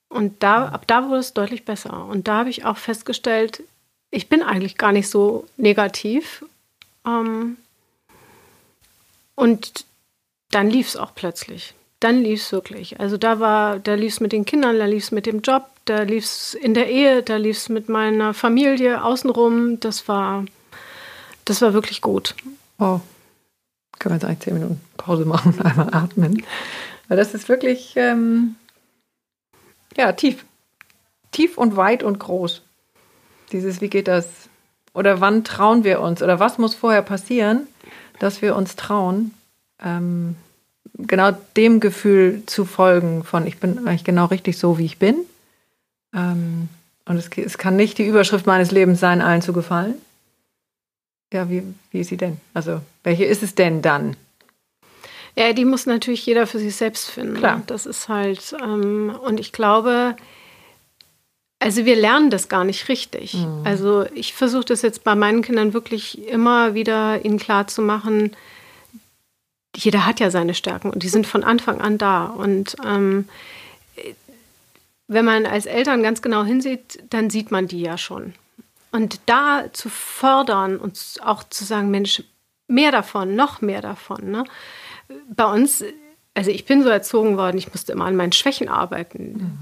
Und 0.07 0.41
da, 0.41 0.69
ab 0.69 0.85
da 0.87 1.07
wurde 1.07 1.19
es 1.19 1.33
deutlich 1.33 1.63
besser. 1.63 2.05
Und 2.05 2.27
da 2.27 2.37
habe 2.39 2.49
ich 2.49 2.65
auch 2.65 2.77
festgestellt, 2.77 3.61
ich 4.09 4.27
bin 4.27 4.41
eigentlich 4.41 4.75
gar 4.75 4.91
nicht 4.91 5.09
so 5.09 5.45
negativ. 5.57 6.43
Ähm, 7.05 7.57
und 9.35 9.85
dann 10.49 10.71
lief 10.71 10.87
es 10.87 10.97
auch 10.97 11.13
plötzlich. 11.13 11.75
Dann 11.99 12.23
lief 12.23 12.41
es 12.41 12.51
wirklich. 12.51 12.99
Also 12.99 13.17
da 13.17 13.39
war, 13.39 13.77
da 13.77 13.93
lief 13.93 14.13
es 14.13 14.19
mit 14.19 14.31
den 14.31 14.45
Kindern, 14.45 14.79
da 14.79 14.85
lief 14.85 15.03
es 15.03 15.11
mit 15.11 15.27
dem 15.27 15.41
Job, 15.41 15.69
da 15.89 16.03
lief 16.03 16.23
es 16.23 16.53
in 16.53 16.75
der 16.75 16.89
Ehe, 16.89 17.23
da 17.23 17.37
lief 17.37 17.57
es 17.57 17.69
mit 17.69 17.89
meiner 17.89 18.35
Familie 18.35 19.03
außenrum. 19.03 19.79
Das 19.79 20.07
war, 20.07 20.45
das 21.45 21.61
war 21.61 21.73
wirklich 21.73 22.01
gut. 22.01 22.35
Oh, 22.77 22.99
können 23.97 24.13
wir 24.13 24.17
jetzt 24.17 24.25
eigentlich 24.25 24.39
zehn 24.39 24.53
Minuten 24.53 24.79
Pause 24.97 25.25
machen, 25.25 25.59
einmal 25.61 25.93
atmen. 25.93 26.43
Weil 27.07 27.17
das 27.17 27.33
ist 27.33 27.49
wirklich, 27.49 27.93
ähm, 27.95 28.55
ja, 29.97 30.11
tief. 30.11 30.45
Tief 31.31 31.57
und 31.57 31.75
weit 31.75 32.03
und 32.03 32.19
groß. 32.19 32.61
Dieses, 33.51 33.81
wie 33.81 33.89
geht 33.89 34.07
das? 34.07 34.27
Oder 34.93 35.21
wann 35.21 35.43
trauen 35.43 35.83
wir 35.83 36.01
uns? 36.01 36.21
Oder 36.21 36.39
was 36.39 36.59
muss 36.59 36.75
vorher 36.75 37.01
passieren, 37.01 37.67
dass 38.19 38.41
wir 38.41 38.55
uns 38.55 38.75
trauen, 38.75 39.33
ähm, 39.83 40.35
genau 40.95 41.31
dem 41.55 41.79
Gefühl 41.79 42.43
zu 42.45 42.65
folgen 42.65 43.23
von, 43.23 43.47
ich 43.47 43.59
bin 43.59 43.87
eigentlich 43.87 44.03
genau 44.03 44.25
richtig 44.25 44.57
so, 44.57 44.77
wie 44.77 44.85
ich 44.85 44.99
bin. 44.99 45.15
Ähm, 46.13 46.69
und 47.05 47.17
es, 47.17 47.29
es 47.37 47.57
kann 47.57 47.75
nicht 47.75 47.97
die 47.97 48.07
Überschrift 48.07 48.45
meines 48.45 48.71
Lebens 48.71 48.99
sein, 48.99 49.21
allen 49.21 49.41
zu 49.41 49.53
gefallen. 49.53 49.95
Ja, 51.33 51.49
wie, 51.49 51.63
wie 51.91 51.99
ist 51.99 52.09
sie 52.09 52.17
denn? 52.17 52.37
Also, 52.53 52.81
welche 53.03 53.25
ist 53.25 53.43
es 53.43 53.55
denn 53.55 53.81
dann? 53.81 54.15
Ja, 55.35 55.53
die 55.53 55.65
muss 55.65 55.85
natürlich 55.85 56.25
jeder 56.25 56.47
für 56.47 56.59
sich 56.59 56.75
selbst 56.75 57.09
finden. 57.09 57.35
Klar. 57.35 57.61
Das 57.67 57.85
ist 57.85 58.09
halt, 58.09 58.55
ähm, 58.61 59.15
und 59.23 59.39
ich 59.39 59.51
glaube, 59.51 60.15
also 61.59 61.85
wir 61.85 61.95
lernen 61.95 62.29
das 62.29 62.47
gar 62.47 62.63
nicht 62.63 62.87
richtig. 62.87 63.37
Also 63.65 64.05
ich 64.13 64.33
versuche 64.33 64.65
das 64.65 64.81
jetzt 64.81 65.03
bei 65.03 65.13
meinen 65.13 65.41
Kindern 65.41 65.73
wirklich 65.73 66.27
immer 66.27 66.73
wieder 66.73 67.23
ihnen 67.25 67.37
klar 67.37 67.67
zu 67.67 67.81
machen, 67.81 68.35
jeder 69.75 70.05
hat 70.05 70.19
ja 70.19 70.31
seine 70.31 70.53
Stärken 70.53 70.89
und 70.89 71.03
die 71.03 71.09
sind 71.09 71.27
von 71.27 71.43
Anfang 71.43 71.81
an 71.81 71.97
da. 71.97 72.25
Und 72.25 72.75
ähm, 72.85 73.27
wenn 75.09 75.25
man 75.25 75.45
als 75.47 75.65
Eltern 75.65 76.03
ganz 76.03 76.21
genau 76.21 76.43
hinsieht, 76.43 77.03
dann 77.09 77.31
sieht 77.31 77.49
man 77.51 77.67
die 77.67 77.81
ja 77.81 77.97
schon. 77.97 78.33
Und 78.91 79.19
da 79.25 79.65
zu 79.73 79.89
fördern 79.89 80.77
und 80.77 81.15
auch 81.21 81.43
zu 81.43 81.65
sagen, 81.65 81.89
Mensch, 81.89 82.23
mehr 82.67 82.91
davon, 82.91 83.35
noch 83.35 83.59
mehr 83.61 83.81
davon. 83.81 84.29
Ne? 84.29 84.43
Bei 85.35 85.51
uns, 85.51 85.83
also 86.35 86.51
ich 86.51 86.65
bin 86.65 86.83
so 86.83 86.89
erzogen 86.89 87.37
worden, 87.37 87.57
ich 87.57 87.69
musste 87.69 87.91
immer 87.91 88.05
an 88.05 88.15
meinen 88.15 88.31
Schwächen 88.31 88.69
arbeiten. 88.69 89.57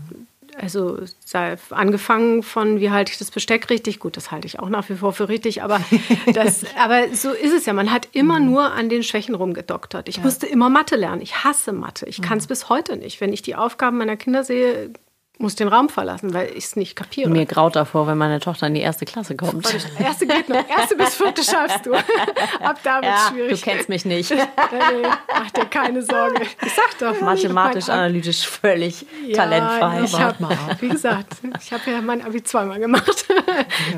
Also 0.57 0.99
sei 1.23 1.55
angefangen 1.69 2.43
von, 2.43 2.81
wie 2.81 2.89
halte 2.89 3.13
ich 3.13 3.17
das 3.17 3.31
Besteck 3.31 3.69
richtig? 3.69 3.99
Gut, 3.99 4.17
das 4.17 4.31
halte 4.31 4.47
ich 4.47 4.59
auch 4.59 4.69
nach 4.69 4.89
wie 4.89 4.95
vor 4.95 5.13
für 5.13 5.29
richtig, 5.29 5.63
aber, 5.63 5.79
das, 6.33 6.65
aber 6.77 7.13
so 7.13 7.31
ist 7.31 7.53
es 7.53 7.65
ja. 7.65 7.73
Man 7.73 7.91
hat 7.91 8.09
immer 8.11 8.41
nur 8.41 8.73
an 8.73 8.89
den 8.89 9.03
Schwächen 9.03 9.35
rumgedoktert. 9.35 10.09
Ich 10.09 10.21
musste 10.21 10.45
immer 10.45 10.69
Mathe 10.69 10.97
lernen. 10.97 11.21
Ich 11.21 11.45
hasse 11.45 11.71
Mathe. 11.71 12.05
Ich 12.07 12.21
kann 12.21 12.39
es 12.39 12.47
bis 12.47 12.67
heute 12.67 12.97
nicht. 12.97 13.21
Wenn 13.21 13.31
ich 13.31 13.43
die 13.43 13.55
Aufgaben 13.55 13.97
meiner 13.97 14.17
Kinder 14.17 14.43
sehe, 14.43 14.91
muss 15.39 15.55
den 15.55 15.67
Raum 15.67 15.89
verlassen, 15.89 16.33
weil 16.33 16.49
ich 16.55 16.65
es 16.65 16.75
nicht 16.75 16.95
kapiere. 16.95 17.29
Mir 17.29 17.45
graut 17.45 17.75
davor, 17.75 18.07
wenn 18.07 18.17
meine 18.17 18.39
Tochter 18.39 18.67
in 18.67 18.73
die 18.73 18.81
erste 18.81 19.05
Klasse 19.05 19.35
kommt. 19.35 19.67
Erste 19.99 20.25
geht 20.25 20.49
noch. 20.49 20.67
Erste 20.67 20.95
bis 20.95 21.15
vierte 21.15 21.43
schaffst 21.43 21.85
du. 21.85 21.93
Ab 22.59 22.79
da 22.83 23.01
wird 23.01 23.05
es 23.05 23.09
Ja, 23.23 23.29
schwierig. 23.31 23.59
du 23.61 23.69
kennst 23.71 23.89
mich 23.89 24.05
nicht. 24.05 24.31
Nee, 24.71 25.07
mach 25.33 25.51
dir 25.51 25.65
keine 25.65 26.01
Sorge. 26.03 26.41
Ich 26.65 26.73
sag 26.73 26.97
doch. 26.99 27.21
Mathematisch, 27.21 27.89
analytisch 27.89 28.45
völlig 28.47 29.05
Ja, 29.27 29.35
talentfrei. 29.37 30.03
Ich 30.03 30.19
hab, 30.19 30.81
wie 30.81 30.89
gesagt, 30.89 31.33
ich 31.61 31.71
habe 31.71 31.89
ja 31.91 32.01
mein 32.01 32.23
Abi 32.23 32.43
zweimal 32.43 32.79
gemacht. 32.79 33.25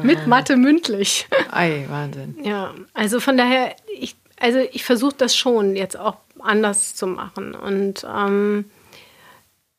Mit 0.03 0.27
Mathe 0.27 0.55
mündlich. 0.57 1.27
Ei, 1.51 1.85
Wahnsinn. 1.89 2.37
Ja, 2.43 2.73
also 2.93 3.19
von 3.19 3.37
daher, 3.37 3.75
ich, 3.97 4.15
also 4.39 4.59
ich 4.59 4.83
versuche 4.83 5.15
das 5.17 5.35
schon 5.35 5.75
jetzt 5.75 5.97
auch 5.97 6.17
anders 6.39 6.95
zu 6.95 7.07
machen. 7.07 7.55
Und 7.55 8.05
ähm, 8.15 8.65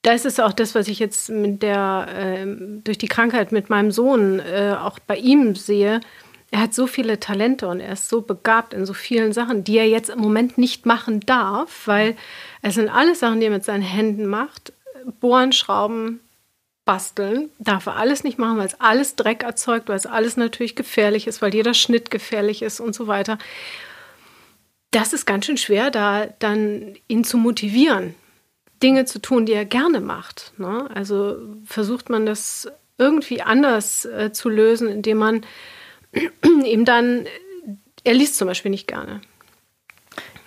das 0.03 0.25
ist 0.25 0.41
auch 0.41 0.53
das, 0.53 0.75
was 0.75 0.89
ich 0.89 0.99
jetzt 0.99 1.29
mit 1.29 1.63
der, 1.63 2.07
ähm, 2.11 2.83
durch 2.85 2.99
die 2.99 3.09
Krankheit 3.09 3.53
mit 3.53 3.69
meinem 3.69 3.91
Sohn 3.91 4.41
äh, 4.41 4.75
auch 4.79 4.99
bei 4.99 5.17
ihm 5.17 5.55
sehe. 5.55 6.01
Er 6.51 6.61
hat 6.63 6.75
so 6.75 6.87
viele 6.87 7.21
Talente 7.21 7.69
und 7.69 7.81
er 7.81 7.93
ist 7.93 8.09
so 8.09 8.23
begabt 8.23 8.75
in 8.75 8.87
so 8.87 8.95
vielen 8.95 9.33
Sachen, 9.33 9.63
die 9.63 9.79
er 9.79 9.89
jetzt 9.89 10.11
im 10.11 10.19
Moment 10.19 10.59
nicht 10.59 10.87
machen 10.87 11.21
darf, 11.21 11.87
weil 11.87 12.17
es 12.63 12.75
sind 12.75 12.89
alles 12.89 13.21
Sachen, 13.21 13.41
die 13.41 13.47
er 13.47 13.53
mit 13.53 13.65
seinen 13.65 13.83
Händen 13.83 14.27
macht. 14.27 14.73
Bohren, 15.21 15.53
Schrauben, 15.53 16.21
basteln. 16.85 17.51
Darf 17.59 17.87
er 17.87 17.97
alles 17.97 18.25
nicht 18.25 18.39
machen, 18.39 18.59
weil 18.59 18.67
es 18.67 18.81
alles 18.81 19.17
Dreck 19.17 19.45
erzeugt, 19.45 19.89
weil 19.89 19.97
es 19.97 20.07
alles 20.07 20.37
natürlich 20.37 20.75
gefährlich 20.75 21.27
ist, 21.27 21.41
weil 21.41 21.55
jeder 21.55 21.75
Schnitt 21.75 22.11
gefährlich 22.11 22.63
ist 22.63 22.81
und 22.81 22.95
so 22.95 23.07
weiter. 23.07 23.39
Das 24.91 25.13
ist 25.13 25.25
ganz 25.25 25.47
schön 25.47 25.57
schwer, 25.57 25.91
da 25.91 26.27
dann 26.41 26.95
ihn 27.07 27.23
zu 27.23 27.37
motivieren, 27.37 28.17
Dinge 28.83 29.05
zu 29.05 29.21
tun, 29.21 29.47
die 29.47 29.53
er 29.53 29.65
gerne 29.65 30.01
macht. 30.01 30.53
Ne? 30.57 30.89
Also 30.95 31.37
versucht 31.65 32.09
man 32.09 32.27
das 32.27 32.69
irgendwie 32.99 33.43
anders 33.43 34.05
äh, 34.05 34.33
zu 34.33 34.49
lösen, 34.49 34.89
indem 34.89 35.19
man 35.19 35.47
ihm 36.65 36.85
dann, 36.85 37.27
er 38.05 38.15
liest 38.15 38.37
zum 38.37 38.49
Beispiel 38.49 38.71
nicht 38.71 38.87
gerne. 38.87 39.21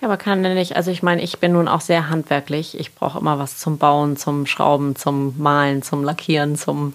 Ja, 0.00 0.08
aber 0.08 0.16
kann 0.16 0.44
er 0.44 0.54
nicht, 0.54 0.76
also 0.76 0.90
ich 0.90 1.02
meine, 1.02 1.22
ich 1.22 1.38
bin 1.38 1.52
nun 1.52 1.68
auch 1.68 1.80
sehr 1.80 2.10
handwerklich. 2.10 2.78
Ich 2.78 2.94
brauche 2.94 3.18
immer 3.18 3.38
was 3.38 3.58
zum 3.58 3.78
Bauen, 3.78 4.16
zum 4.16 4.46
Schrauben, 4.46 4.96
zum 4.96 5.34
Malen, 5.38 5.82
zum 5.82 6.04
Lackieren, 6.04 6.56
zum 6.56 6.94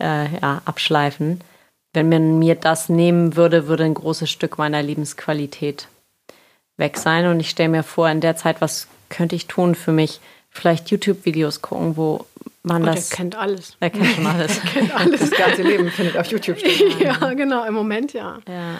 äh, 0.00 0.32
ja, 0.40 0.62
Abschleifen. 0.64 1.40
Wenn 1.92 2.08
man 2.08 2.38
mir 2.38 2.54
das 2.54 2.88
nehmen 2.88 3.36
würde, 3.36 3.68
würde 3.68 3.84
ein 3.84 3.94
großes 3.94 4.30
Stück 4.30 4.58
meiner 4.58 4.82
Lebensqualität 4.82 5.88
weg 6.76 6.98
sein. 6.98 7.26
Und 7.26 7.40
ich 7.40 7.50
stelle 7.50 7.68
mir 7.68 7.82
vor, 7.82 8.08
in 8.08 8.20
der 8.20 8.36
Zeit, 8.36 8.60
was 8.60 8.88
könnte 9.08 9.36
ich 9.36 9.46
tun 9.46 9.74
für 9.74 9.92
mich? 9.92 10.20
Vielleicht 10.54 10.90
YouTube-Videos 10.90 11.60
gucken, 11.62 11.96
wo 11.96 12.24
man 12.62 12.82
Und 12.82 12.94
das. 12.94 13.10
er 13.10 13.16
kennt 13.16 13.36
alles. 13.36 13.76
er 13.80 13.90
kennt 13.90 14.06
schon 14.14 14.26
alles. 14.26 14.60
Das 15.20 15.30
ganze 15.32 15.62
Leben 15.62 15.90
findet 15.90 16.16
auf 16.16 16.26
YouTube 16.28 16.58
statt. 16.58 16.72
ja, 17.00 17.34
genau, 17.34 17.64
im 17.66 17.74
Moment 17.74 18.12
ja. 18.14 18.38
ja. 18.48 18.78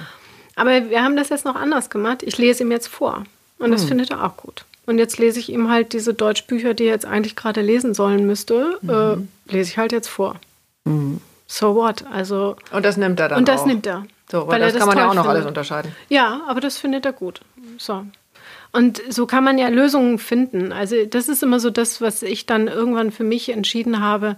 Aber 0.56 0.88
wir 0.88 1.02
haben 1.02 1.16
das 1.16 1.28
jetzt 1.28 1.44
noch 1.44 1.56
anders 1.56 1.90
gemacht. 1.90 2.22
Ich 2.22 2.38
lese 2.38 2.62
ihm 2.62 2.70
jetzt 2.70 2.86
vor. 2.88 3.24
Und 3.58 3.70
das 3.72 3.84
findet 3.84 4.10
er 4.10 4.24
auch 4.24 4.36
gut. 4.36 4.64
Und 4.86 4.98
jetzt 4.98 5.18
lese 5.18 5.38
ich 5.40 5.50
ihm 5.50 5.70
halt 5.70 5.92
diese 5.94 6.14
Deutschbücher, 6.14 6.74
die 6.74 6.84
er 6.84 6.92
jetzt 6.92 7.06
eigentlich 7.06 7.34
gerade 7.36 7.60
lesen 7.60 7.94
sollen 7.94 8.26
müsste, 8.26 8.78
äh, 8.86 9.50
lese 9.52 9.70
ich 9.70 9.78
halt 9.78 9.92
jetzt 9.92 10.08
vor. 10.08 10.36
So 11.46 11.74
what? 11.74 12.04
Also, 12.12 12.56
Und 12.72 12.84
das 12.84 12.96
nimmt 12.96 13.18
er 13.20 13.30
dann 13.30 13.38
und 13.38 13.48
das 13.48 13.62
auch. 13.62 13.66
nimmt 13.66 13.86
er. 13.86 14.04
So, 14.30 14.42
weil, 14.46 14.52
weil 14.54 14.60
das, 14.60 14.72
das 14.74 14.80
kann 14.80 14.88
man 14.88 14.98
ja 14.98 15.04
auch 15.08 15.14
noch 15.14 15.22
findet. 15.22 15.36
alles 15.36 15.46
unterscheiden. 15.46 15.92
Ja, 16.08 16.42
aber 16.46 16.60
das 16.60 16.76
findet 16.78 17.04
er 17.06 17.12
gut. 17.12 17.40
So. 17.78 18.04
Und 18.74 19.00
so 19.08 19.26
kann 19.26 19.44
man 19.44 19.56
ja 19.56 19.68
Lösungen 19.68 20.18
finden. 20.18 20.72
Also 20.72 21.06
das 21.06 21.28
ist 21.28 21.44
immer 21.44 21.60
so 21.60 21.70
das, 21.70 22.00
was 22.00 22.24
ich 22.24 22.44
dann 22.44 22.66
irgendwann 22.66 23.12
für 23.12 23.22
mich 23.22 23.48
entschieden 23.50 24.00
habe. 24.00 24.34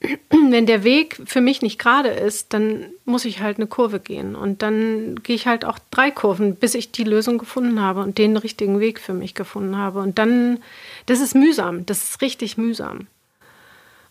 Wenn 0.30 0.64
der 0.64 0.82
Weg 0.82 1.20
für 1.26 1.42
mich 1.42 1.60
nicht 1.60 1.78
gerade 1.78 2.08
ist, 2.08 2.54
dann 2.54 2.86
muss 3.04 3.26
ich 3.26 3.40
halt 3.40 3.58
eine 3.58 3.66
Kurve 3.66 4.00
gehen. 4.00 4.34
Und 4.34 4.62
dann 4.62 5.16
gehe 5.22 5.36
ich 5.36 5.46
halt 5.46 5.66
auch 5.66 5.78
drei 5.90 6.10
Kurven, 6.10 6.56
bis 6.56 6.74
ich 6.74 6.90
die 6.90 7.04
Lösung 7.04 7.36
gefunden 7.36 7.78
habe 7.82 8.00
und 8.00 8.16
den 8.16 8.38
richtigen 8.38 8.80
Weg 8.80 8.98
für 8.98 9.12
mich 9.12 9.34
gefunden 9.34 9.76
habe. 9.76 10.00
Und 10.00 10.18
dann, 10.18 10.60
das 11.04 11.20
ist 11.20 11.34
mühsam, 11.34 11.84
das 11.84 12.02
ist 12.02 12.22
richtig 12.22 12.56
mühsam. 12.56 13.08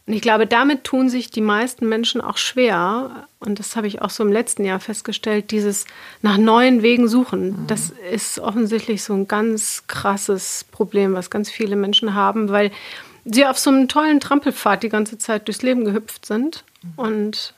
Und 0.07 0.13
ich 0.13 0.21
glaube, 0.21 0.45
damit 0.45 0.83
tun 0.83 1.09
sich 1.09 1.31
die 1.31 1.41
meisten 1.41 1.89
Menschen 1.89 2.21
auch 2.21 2.37
schwer. 2.37 3.27
Und 3.39 3.57
das 3.57 3.75
habe 3.75 3.87
ich 3.87 4.01
auch 4.03 4.11
so 4.11 4.23
im 4.23 4.31
letzten 4.31 4.63
Jahr 4.63 4.79
festgestellt, 4.79 5.49
dieses 5.49 5.85
nach 6.21 6.37
neuen 6.37 6.83
Wegen 6.83 7.07
suchen. 7.07 7.63
Mhm. 7.63 7.67
Das 7.67 7.91
ist 8.11 8.39
offensichtlich 8.39 9.03
so 9.03 9.13
ein 9.13 9.27
ganz 9.27 9.85
krasses 9.87 10.65
Problem, 10.71 11.13
was 11.13 11.31
ganz 11.31 11.49
viele 11.49 11.75
Menschen 11.75 12.13
haben, 12.13 12.49
weil 12.49 12.71
sie 13.25 13.47
auf 13.47 13.57
so 13.57 13.71
einem 13.71 13.87
tollen 13.87 14.19
Trampelpfad 14.19 14.83
die 14.83 14.89
ganze 14.89 15.17
Zeit 15.17 15.47
durchs 15.47 15.63
Leben 15.63 15.85
gehüpft 15.85 16.27
sind. 16.27 16.63
Mhm. 16.83 16.93
Und 16.97 17.53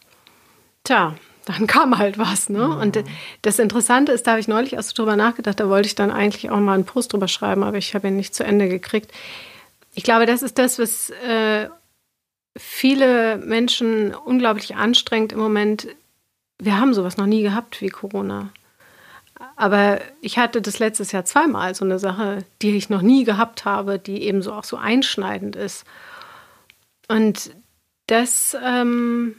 tja, 0.86 1.15
dann 1.43 1.67
kam 1.67 1.97
halt 1.97 2.17
was. 2.17 2.47
Ne? 2.47 2.65
Mhm. 2.65 2.77
Und 2.77 3.03
das 3.41 3.60
Interessante 3.60 4.13
ist, 4.13 4.25
da 4.25 4.31
habe 4.31 4.39
ich 4.39 4.47
neulich 4.47 4.77
auch 4.77 4.83
so 4.83 4.93
drüber 4.93 5.17
nachgedacht, 5.17 5.60
da 5.60 5.67
wollte 5.67 5.88
ich 5.88 5.95
dann 5.95 6.12
eigentlich 6.12 6.49
auch 6.49 6.60
mal 6.60 6.75
einen 6.75 6.86
Post 6.86 7.12
drüber 7.12 7.27
schreiben, 7.27 7.63
aber 7.63 7.77
ich 7.77 7.93
habe 7.93 8.07
ihn 8.07 8.15
nicht 8.15 8.33
zu 8.33 8.45
Ende 8.45 8.69
gekriegt. 8.69 9.12
Ich 9.95 10.03
glaube, 10.03 10.25
das 10.25 10.43
ist 10.43 10.57
das, 10.57 10.79
was 10.79 11.10
äh, 11.10 11.69
viele 12.58 13.38
Menschen 13.38 14.13
unglaublich 14.13 14.76
anstrengend 14.76 15.32
im 15.32 15.39
Moment. 15.39 15.88
Wir 16.60 16.80
haben 16.80 16.93
sowas 16.93 17.17
noch 17.17 17.26
nie 17.26 17.41
gehabt 17.41 17.82
wie 17.82 17.89
Corona. 17.89 18.52
Aber 19.56 20.02
ich 20.22 20.38
hatte 20.38 20.62
das 20.62 20.80
letztes 20.80 21.12
Jahr 21.12 21.26
zweimal 21.26 21.76
so 21.76 21.86
eine 21.86 22.00
Sache, 22.00 22.43
die 22.62 22.76
ich 22.76 22.89
noch 22.89 23.02
nie 23.02 23.24
gehabt 23.24 23.65
habe, 23.65 24.00
die 24.00 24.24
eben 24.24 24.41
so 24.41 24.54
auch 24.54 24.63
so 24.63 24.78
einschneidend 24.78 25.56
ist. 25.56 25.86
Und 27.08 27.52
das, 28.08 28.58
ähm, 28.63 29.36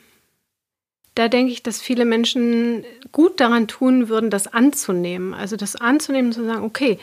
da 1.14 1.28
denke 1.28 1.52
ich, 1.52 1.62
dass 1.62 1.80
viele 1.80 2.04
Menschen 2.04 2.84
gut 3.10 3.40
daran 3.40 3.66
tun 3.66 4.08
würden, 4.08 4.30
das 4.30 4.46
anzunehmen. 4.46 5.34
Also 5.34 5.56
das 5.56 5.74
anzunehmen, 5.74 6.32
zu 6.32 6.44
sagen, 6.44 6.64
okay, 6.64 6.98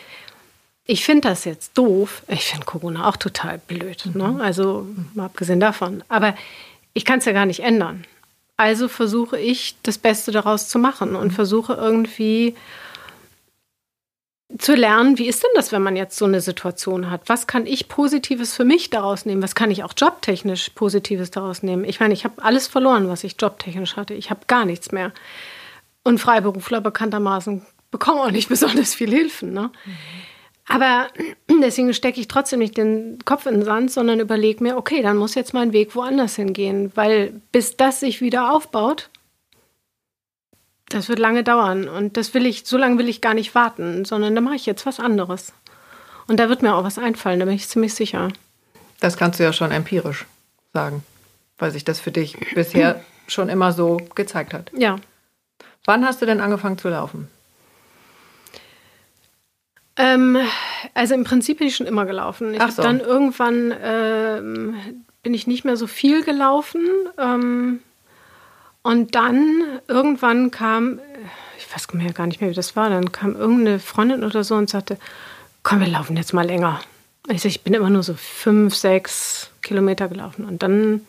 ich 0.85 1.03
finde 1.03 1.29
das 1.29 1.45
jetzt 1.45 1.77
doof. 1.77 2.21
Ich 2.27 2.45
finde 2.45 2.65
Corona 2.65 3.09
auch 3.09 3.17
total 3.17 3.57
blöd. 3.57 4.05
Ne? 4.13 4.27
Mhm. 4.27 4.41
Also 4.41 4.87
mal 5.13 5.25
abgesehen 5.25 5.59
davon. 5.59 6.03
Aber 6.07 6.35
ich 6.93 7.05
kann 7.05 7.19
es 7.19 7.25
ja 7.25 7.31
gar 7.31 7.45
nicht 7.45 7.61
ändern. 7.61 8.05
Also 8.57 8.87
versuche 8.87 9.37
ich, 9.37 9.75
das 9.83 9.97
Beste 9.97 10.31
daraus 10.31 10.69
zu 10.69 10.79
machen 10.79 11.15
und 11.15 11.29
mhm. 11.29 11.35
versuche 11.35 11.73
irgendwie 11.73 12.55
zu 14.59 14.75
lernen, 14.75 15.17
wie 15.17 15.27
ist 15.27 15.43
denn 15.43 15.49
das, 15.55 15.71
wenn 15.71 15.81
man 15.81 15.95
jetzt 15.95 16.17
so 16.17 16.25
eine 16.25 16.39
Situation 16.39 17.09
hat? 17.09 17.23
Was 17.25 17.47
kann 17.47 17.65
ich 17.65 17.87
Positives 17.87 18.53
für 18.53 18.63
mich 18.63 18.91
daraus 18.91 19.25
nehmen? 19.25 19.41
Was 19.41 19.55
kann 19.55 19.71
ich 19.71 19.83
auch 19.83 19.93
jobtechnisch 19.97 20.69
Positives 20.69 21.31
daraus 21.31 21.63
nehmen? 21.63 21.83
Ich 21.83 21.99
meine, 21.99 22.13
ich 22.13 22.23
habe 22.23 22.43
alles 22.43 22.67
verloren, 22.67 23.09
was 23.09 23.23
ich 23.23 23.35
jobtechnisch 23.39 23.95
hatte. 23.95 24.13
Ich 24.13 24.29
habe 24.29 24.41
gar 24.47 24.65
nichts 24.65 24.91
mehr. 24.91 25.11
Und 26.03 26.19
Freiberufler 26.19 26.79
bekanntermaßen 26.79 27.65
bekommen 27.89 28.19
auch 28.19 28.31
nicht 28.31 28.49
besonders 28.49 28.93
viel 28.93 29.09
Hilfen. 29.09 29.51
Ne? 29.51 29.71
Mhm. 29.83 29.91
Aber 30.67 31.07
deswegen 31.61 31.93
stecke 31.93 32.19
ich 32.19 32.27
trotzdem 32.27 32.59
nicht 32.59 32.77
den 32.77 33.19
Kopf 33.25 33.45
in 33.45 33.55
den 33.55 33.65
Sand, 33.65 33.91
sondern 33.91 34.19
überlege 34.19 34.63
mir, 34.63 34.77
okay, 34.77 35.01
dann 35.01 35.17
muss 35.17 35.35
jetzt 35.35 35.53
mein 35.53 35.73
Weg 35.73 35.95
woanders 35.95 36.35
hingehen, 36.35 36.91
weil 36.95 37.41
bis 37.51 37.77
das 37.77 37.99
sich 37.99 38.21
wieder 38.21 38.51
aufbaut, 38.51 39.09
das 40.89 41.09
wird 41.09 41.19
lange 41.19 41.43
dauern 41.43 41.87
und 41.87 42.15
das 42.17 42.33
will 42.33 42.45
ich, 42.45 42.65
so 42.65 42.77
lange 42.77 42.97
will 42.97 43.09
ich 43.09 43.21
gar 43.21 43.33
nicht 43.33 43.55
warten, 43.55 44.05
sondern 44.05 44.35
da 44.35 44.41
mache 44.41 44.55
ich 44.55 44.65
jetzt 44.65 44.85
was 44.85 44.99
anderes. 44.99 45.53
Und 46.27 46.39
da 46.39 46.49
wird 46.49 46.61
mir 46.61 46.75
auch 46.75 46.83
was 46.83 46.97
einfallen, 46.97 47.39
da 47.39 47.45
bin 47.45 47.55
ich 47.55 47.67
ziemlich 47.67 47.93
sicher. 47.93 48.29
Das 48.99 49.17
kannst 49.17 49.39
du 49.39 49.43
ja 49.43 49.53
schon 49.53 49.71
empirisch 49.71 50.25
sagen, 50.73 51.03
weil 51.57 51.71
sich 51.71 51.83
das 51.83 51.99
für 51.99 52.11
dich 52.11 52.37
bisher 52.53 53.01
schon 53.27 53.49
immer 53.49 53.71
so 53.71 53.97
gezeigt 54.15 54.53
hat. 54.53 54.71
Ja. 54.75 54.97
Wann 55.85 56.05
hast 56.05 56.21
du 56.21 56.25
denn 56.25 56.41
angefangen 56.41 56.77
zu 56.77 56.89
laufen? 56.89 57.27
Ähm, 59.97 60.37
also 60.93 61.13
im 61.13 61.23
Prinzip 61.23 61.59
bin 61.59 61.67
ich 61.67 61.75
schon 61.75 61.87
immer 61.87 62.05
gelaufen. 62.05 62.53
Ich 62.53 62.71
so. 62.71 62.81
dann 62.81 62.99
irgendwann 62.99 63.73
ähm, 63.81 64.75
bin 65.23 65.33
ich 65.33 65.47
nicht 65.47 65.65
mehr 65.65 65.77
so 65.77 65.87
viel 65.87 66.23
gelaufen. 66.23 66.81
Ähm, 67.17 67.79
und 68.83 69.15
dann 69.15 69.63
irgendwann 69.87 70.51
kam, 70.51 70.99
ich 71.57 71.73
weiß 71.73 71.91
mir 71.93 72.13
gar 72.13 72.27
nicht 72.27 72.41
mehr, 72.41 72.49
wie 72.49 72.55
das 72.55 72.75
war, 72.75 72.89
dann 72.89 73.11
kam 73.11 73.35
irgendeine 73.35 73.79
Freundin 73.79 74.23
oder 74.23 74.43
so 74.43 74.55
und 74.55 74.69
sagte, 74.69 74.99
komm, 75.63 75.79
wir 75.79 75.87
laufen 75.87 76.15
jetzt 76.17 76.33
mal 76.33 76.45
länger. 76.45 76.81
Ich, 77.27 77.41
sag, 77.41 77.49
ich 77.49 77.63
bin 77.63 77.73
immer 77.73 77.89
nur 77.89 78.03
so 78.03 78.13
fünf, 78.13 78.75
sechs 78.75 79.49
Kilometer 79.63 80.07
gelaufen. 80.07 80.45
Und 80.45 80.61
dann 80.61 81.01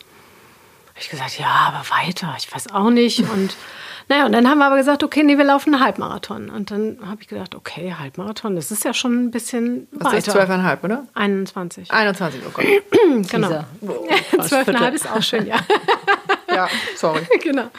habe 0.89 0.99
ich 0.99 1.09
gesagt, 1.09 1.37
ja, 1.37 1.71
aber 1.71 1.85
weiter, 1.91 2.33
ich 2.39 2.51
weiß 2.51 2.71
auch 2.73 2.89
nicht. 2.89 3.19
Und 3.19 3.55
naja, 4.09 4.25
und 4.25 4.31
dann 4.31 4.47
haben 4.49 4.59
wir 4.59 4.65
aber 4.65 4.77
gesagt, 4.77 5.03
okay, 5.03 5.23
nee, 5.23 5.37
wir 5.37 5.43
laufen 5.43 5.73
einen 5.73 5.83
Halbmarathon. 5.83 6.49
Und 6.49 6.71
dann 6.71 6.99
habe 7.05 7.21
ich 7.21 7.27
gedacht, 7.27 7.55
okay, 7.55 7.93
Halbmarathon, 7.97 8.55
das 8.55 8.71
ist 8.71 8.85
ja 8.85 8.93
schon 8.93 9.25
ein 9.25 9.31
bisschen 9.31 9.87
Was 9.91 10.13
weiter. 10.13 10.33
Das 10.33 10.49
ist 10.49 10.49
12,5, 10.49 10.83
oder? 10.83 11.07
21. 11.13 11.91
21, 11.91 12.41
oh 12.47 12.51
Gott. 12.53 12.65
genau. 13.29 13.65
Oh, 13.81 14.07
12,5 14.37 14.91
ist 14.93 15.11
auch 15.11 15.21
schön, 15.21 15.45
ja. 15.45 15.57
ja, 16.47 16.69
sorry. 16.95 17.21
genau. 17.43 17.69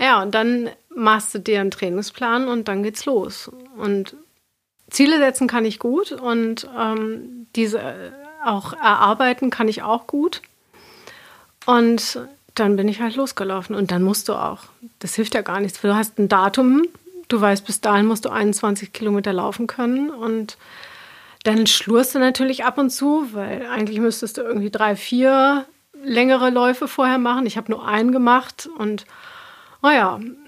Ja, 0.00 0.22
und 0.22 0.34
dann 0.34 0.70
machst 0.94 1.34
du 1.34 1.38
dir 1.38 1.60
einen 1.60 1.70
Trainingsplan 1.70 2.48
und 2.48 2.68
dann 2.68 2.82
geht's 2.82 3.04
los. 3.04 3.50
Und 3.76 4.16
Ziele 4.88 5.18
setzen 5.18 5.48
kann 5.48 5.66
ich 5.66 5.78
gut 5.78 6.12
und 6.12 6.68
ähm, 6.78 7.46
diese 7.54 8.12
auch 8.44 8.72
erarbeiten 8.72 9.50
kann 9.50 9.68
ich 9.68 9.82
auch 9.82 10.06
gut. 10.06 10.40
Und 11.66 12.20
dann 12.58 12.76
bin 12.76 12.88
ich 12.88 13.00
halt 13.00 13.16
losgelaufen. 13.16 13.76
Und 13.76 13.90
dann 13.90 14.02
musst 14.02 14.28
du 14.28 14.34
auch. 14.34 14.64
Das 14.98 15.14
hilft 15.14 15.34
ja 15.34 15.42
gar 15.42 15.60
nichts. 15.60 15.80
Du 15.80 15.94
hast 15.94 16.18
ein 16.18 16.28
Datum, 16.28 16.86
du 17.28 17.40
weißt, 17.40 17.64
bis 17.66 17.80
dahin 17.80 18.06
musst 18.06 18.24
du 18.24 18.30
21 18.30 18.92
Kilometer 18.92 19.32
laufen 19.32 19.66
können. 19.66 20.10
Und 20.10 20.56
dann 21.44 21.66
schlurst 21.66 22.14
du 22.14 22.18
natürlich 22.18 22.64
ab 22.64 22.78
und 22.78 22.90
zu, 22.90 23.28
weil 23.32 23.66
eigentlich 23.66 24.00
müsstest 24.00 24.38
du 24.38 24.42
irgendwie 24.42 24.70
drei, 24.70 24.96
vier 24.96 25.64
längere 26.02 26.50
Läufe 26.50 26.88
vorher 26.88 27.18
machen. 27.18 27.46
Ich 27.46 27.56
habe 27.56 27.70
nur 27.70 27.86
einen 27.86 28.12
gemacht 28.12 28.68
und 28.78 29.06
naja, 29.82 30.18
oh 30.20 30.45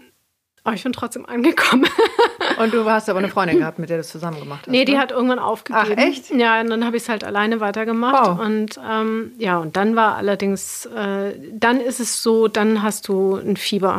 aber 0.69 0.77
ich 0.77 0.83
bin 0.83 0.93
trotzdem 0.93 1.27
angekommen. 1.27 1.87
Und 2.59 2.75
du 2.75 2.85
hast 2.85 3.09
aber 3.09 3.19
eine 3.21 3.29
Freundin 3.29 3.59
gehabt, 3.59 3.79
mit 3.79 3.89
der 3.89 3.97
du 3.97 4.01
es 4.03 4.09
zusammen 4.09 4.39
gemacht 4.39 4.63
hast? 4.63 4.71
Nee, 4.71 4.85
die 4.85 4.93
ne? 4.93 4.99
hat 4.99 5.13
irgendwann 5.13 5.39
aufgegeben. 5.39 5.95
Ach, 5.97 6.03
echt? 6.03 6.31
Ja, 6.31 6.61
und 6.61 6.71
dann 6.71 6.85
habe 6.85 6.97
ich 6.97 7.05
es 7.05 7.09
halt 7.09 7.23
alleine 7.23 7.61
weitergemacht. 7.61 8.27
Wow. 8.27 8.41
Und 8.41 8.81
ähm, 8.89 9.33
ja, 9.39 9.59
und 9.59 9.77
dann 9.77 9.97
war 9.97 10.17
allerdings, 10.17 10.87
äh, 10.87 11.35
dann 11.53 11.81
ist 11.81 12.01
es 12.01 12.23
so, 12.23 12.49
dann 12.49 12.83
hast 12.83 13.09
du 13.09 13.37
ein 13.37 13.57
Fieber. 13.57 13.99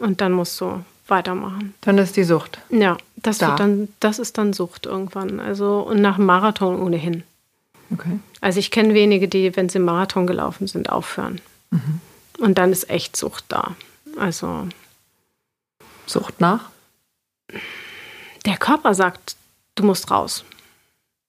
Und 0.00 0.20
dann 0.20 0.32
musst 0.32 0.60
du 0.60 0.84
weitermachen. 1.08 1.74
Dann 1.80 1.98
ist 1.98 2.16
die 2.16 2.24
Sucht. 2.24 2.58
Ja, 2.68 2.96
das, 3.16 3.38
da. 3.38 3.48
wird 3.48 3.60
dann, 3.60 3.88
das 4.00 4.18
ist 4.18 4.38
dann 4.38 4.52
Sucht 4.52 4.86
irgendwann. 4.86 5.40
Also, 5.40 5.80
und 5.80 6.00
nach 6.00 6.16
dem 6.16 6.26
Marathon 6.26 6.80
ohnehin. 6.80 7.22
Okay. 7.92 8.18
Also 8.40 8.58
ich 8.58 8.70
kenne 8.70 8.94
wenige, 8.94 9.28
die, 9.28 9.54
wenn 9.56 9.68
sie 9.68 9.78
Marathon 9.78 10.26
gelaufen 10.26 10.66
sind, 10.66 10.90
aufhören. 10.90 11.40
Mhm. 11.70 12.00
Und 12.38 12.58
dann 12.58 12.72
ist 12.72 12.90
echt 12.90 13.16
Sucht 13.16 13.46
da. 13.48 13.72
Also 14.18 14.66
Sucht 16.12 16.40
nach? 16.40 16.70
Der 18.44 18.56
Körper 18.56 18.94
sagt, 18.94 19.36
du 19.74 19.84
musst 19.84 20.10
raus. 20.10 20.44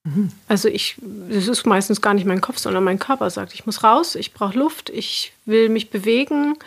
Mhm. 0.04 0.32
Also 0.48 0.68
ich, 0.68 0.98
das 1.02 1.48
ist 1.48 1.66
meistens 1.66 2.02
gar 2.02 2.14
nicht 2.14 2.26
mein 2.26 2.42
Kopf, 2.42 2.58
sondern 2.58 2.84
mein 2.84 3.00
Körper 3.00 3.30
sagt, 3.30 3.54
ich 3.54 3.66
muss 3.66 3.84
raus, 3.84 4.16
ich 4.16 4.34
brauche 4.34 4.58
Luft, 4.58 4.90
ich 4.90 5.34
will 5.46 5.70
mich 5.70 5.90
bewegen. 5.90 6.58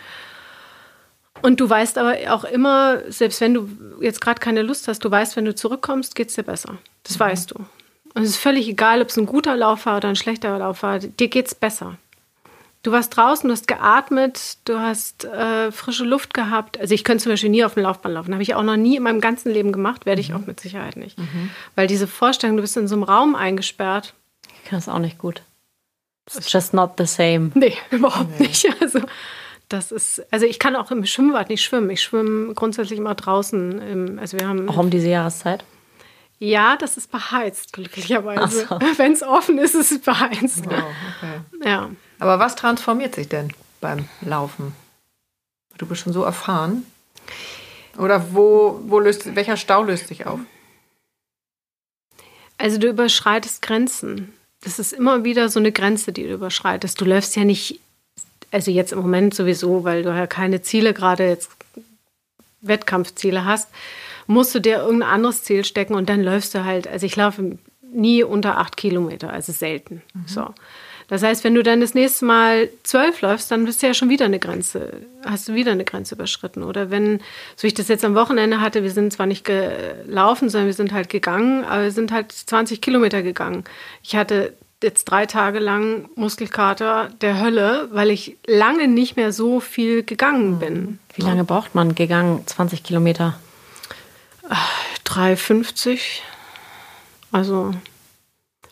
Und 1.43 1.59
du 1.59 1.69
weißt 1.69 1.99
aber 1.99 2.15
auch 2.33 2.43
immer, 2.43 3.01
selbst 3.11 3.41
wenn 3.41 3.53
du 3.53 3.69
jetzt 4.01 4.21
gerade 4.21 4.39
keine 4.39 4.63
Lust 4.63 4.87
hast, 4.87 5.05
du 5.05 5.11
weißt, 5.11 5.35
wenn 5.35 5.45
du 5.45 5.53
zurückkommst, 5.53 6.15
geht 6.15 6.29
es 6.29 6.35
dir 6.35 6.43
besser. 6.43 6.77
Das 7.03 7.15
mhm. 7.15 7.19
weißt 7.19 7.51
du. 7.51 7.55
Und 8.15 8.23
es 8.23 8.29
ist 8.29 8.37
völlig 8.37 8.67
egal, 8.67 9.01
ob 9.01 9.09
es 9.09 9.17
ein 9.17 9.27
guter 9.27 9.55
Lauf 9.55 9.85
war 9.85 9.97
oder 9.97 10.09
ein 10.09 10.15
schlechter 10.15 10.57
Lauf 10.57 10.81
war, 10.81 10.97
dir 10.97 11.27
geht 11.27 11.47
es 11.47 11.53
besser. 11.53 11.97
Du 12.87 12.93
warst 12.93 13.17
draußen, 13.17 13.49
du 13.49 13.51
hast 13.51 13.67
geatmet, 13.67 14.59
du 14.63 14.79
hast 14.79 15.25
äh, 15.25 15.73
frische 15.73 16.05
Luft 16.05 16.33
gehabt. 16.33 16.79
Also 16.79 16.93
ich 16.93 17.03
könnte 17.03 17.23
zum 17.23 17.33
Beispiel 17.33 17.49
nie 17.49 17.65
auf 17.65 17.73
dem 17.73 17.83
Laufband 17.83 18.15
laufen. 18.15 18.31
Habe 18.31 18.43
ich 18.43 18.55
auch 18.55 18.63
noch 18.63 18.77
nie 18.77 18.95
in 18.95 19.03
meinem 19.03 19.19
ganzen 19.19 19.51
Leben 19.51 19.73
gemacht, 19.73 20.05
werde 20.05 20.21
ich 20.21 20.29
mhm. 20.29 20.35
auch 20.37 20.47
mit 20.47 20.61
Sicherheit 20.61 20.95
nicht. 20.95 21.19
Mhm. 21.19 21.49
Weil 21.75 21.87
diese 21.87 22.07
Vorstellung, 22.07 22.55
du 22.55 22.61
bist 22.61 22.77
in 22.77 22.87
so 22.87 22.95
einem 22.95 23.03
Raum 23.03 23.35
eingesperrt. 23.35 24.13
Ich 24.63 24.69
kann 24.69 24.79
es 24.79 24.87
auch 24.87 24.99
nicht 24.99 25.17
gut. 25.17 25.41
It's 26.33 26.49
just 26.49 26.73
not 26.73 26.91
the 26.97 27.05
same. 27.05 27.51
Nee, 27.55 27.73
überhaupt 27.91 28.39
nee. 28.39 28.47
nicht. 28.47 28.65
Also 28.79 29.01
das 29.67 29.91
ist, 29.91 30.25
also 30.31 30.45
ich 30.45 30.57
kann 30.57 30.77
auch 30.77 30.89
im 30.89 31.05
Schwimmbad 31.05 31.49
nicht 31.49 31.65
schwimmen. 31.65 31.89
Ich 31.89 32.01
schwimme 32.01 32.53
grundsätzlich 32.53 32.99
immer 32.99 33.15
draußen. 33.15 33.81
Im, 33.81 34.17
also 34.17 34.39
wir 34.39 34.47
haben 34.47 34.69
auch 34.69 34.77
um 34.77 34.89
diese 34.89 35.09
Jahreszeit? 35.09 35.65
Ja, 36.39 36.77
das 36.77 36.95
ist 36.95 37.11
beheizt, 37.11 37.73
glücklicherweise. 37.73 38.65
So. 38.65 38.79
Wenn 38.97 39.11
es 39.11 39.23
offen 39.23 39.57
ist, 39.57 39.75
ist 39.75 39.91
es 39.91 39.99
beheizt. 39.99 40.65
Wow, 40.65 40.83
okay. 41.19 41.67
Ja. 41.69 41.89
Aber 42.19 42.39
was 42.39 42.55
transformiert 42.55 43.15
sich 43.15 43.29
denn 43.29 43.53
beim 43.81 44.07
Laufen? 44.21 44.73
Du 45.77 45.85
bist 45.85 46.01
schon 46.01 46.13
so 46.13 46.23
erfahren. 46.23 46.85
Oder 47.97 48.33
wo, 48.33 48.79
wo 48.85 48.99
löst, 48.99 49.35
welcher 49.35 49.57
Stau 49.57 49.83
löst 49.83 50.07
sich 50.07 50.25
auf? 50.25 50.39
Also 52.57 52.77
du 52.79 52.87
überschreitest 52.87 53.61
Grenzen. 53.61 54.33
Das 54.61 54.79
ist 54.79 54.93
immer 54.93 55.23
wieder 55.23 55.49
so 55.49 55.59
eine 55.59 55.71
Grenze, 55.71 56.11
die 56.11 56.23
du 56.23 56.33
überschreitest. 56.33 56.99
Du 56.99 57.05
läufst 57.05 57.35
ja 57.35 57.43
nicht, 57.43 57.79
also 58.51 58.71
jetzt 58.71 58.91
im 58.91 58.99
Moment 58.99 59.33
sowieso, 59.33 59.83
weil 59.83 60.03
du 60.03 60.09
ja 60.09 60.25
keine 60.25 60.61
Ziele, 60.61 60.93
gerade 60.93 61.27
jetzt 61.27 61.51
Wettkampfziele 62.61 63.45
hast, 63.45 63.69
musst 64.25 64.53
du 64.55 64.59
dir 64.59 64.77
irgendein 64.77 65.09
anderes 65.09 65.43
Ziel 65.43 65.63
stecken 65.63 65.93
und 65.93 66.09
dann 66.09 66.23
läufst 66.23 66.53
du 66.55 66.65
halt, 66.65 66.87
also 66.87 67.05
ich 67.05 67.15
laufe 67.15 67.57
nie 67.81 68.23
unter 68.23 68.57
acht 68.57 68.77
Kilometer, 68.77 69.31
also 69.31 69.51
selten. 69.51 70.01
Mhm. 70.13 70.27
So. 70.27 70.53
Das 71.07 71.23
heißt, 71.23 71.43
wenn 71.43 71.55
du 71.55 71.63
dann 71.63 71.79
das 71.79 71.93
nächste 71.93 72.25
Mal 72.25 72.69
zwölf 72.83 73.21
läufst, 73.21 73.49
dann 73.49 73.63
bist 73.65 73.81
du 73.81 73.87
ja 73.87 73.93
schon 73.93 74.09
wieder 74.09 74.25
eine 74.25 74.39
Grenze, 74.39 74.91
hast 75.25 75.47
du 75.47 75.53
wieder 75.53 75.71
eine 75.71 75.85
Grenze 75.85 76.15
überschritten. 76.15 76.63
Oder 76.63 76.91
wenn, 76.91 77.21
so 77.55 77.65
ich 77.65 77.73
das 77.73 77.87
jetzt 77.87 78.03
am 78.03 78.15
Wochenende 78.15 78.59
hatte, 78.59 78.83
wir 78.83 78.91
sind 78.91 79.13
zwar 79.13 79.25
nicht 79.25 79.45
gelaufen, 79.45 80.49
sondern 80.49 80.67
wir 80.67 80.73
sind 80.73 80.91
halt 80.91 81.09
gegangen, 81.09 81.63
aber 81.63 81.83
wir 81.83 81.91
sind 81.91 82.11
halt 82.11 82.33
20 82.33 82.81
Kilometer 82.81 83.23
gegangen. 83.23 83.63
Ich 84.03 84.15
hatte 84.17 84.53
jetzt 84.83 85.05
drei 85.05 85.25
Tage 85.25 85.59
lang 85.59 86.09
Muskelkater 86.15 87.09
der 87.21 87.39
Hölle, 87.39 87.87
weil 87.91 88.11
ich 88.11 88.37
lange 88.45 88.87
nicht 88.87 89.15
mehr 89.15 89.31
so 89.31 89.59
viel 89.59 90.03
gegangen 90.03 90.59
bin. 90.59 90.99
Wie 91.15 91.21
lange 91.23 91.45
braucht 91.45 91.73
man 91.73 91.95
gegangen? 91.95 92.45
20 92.45 92.83
Kilometer? 92.83 93.39
3,50. 95.05 95.99
Also 97.31 97.73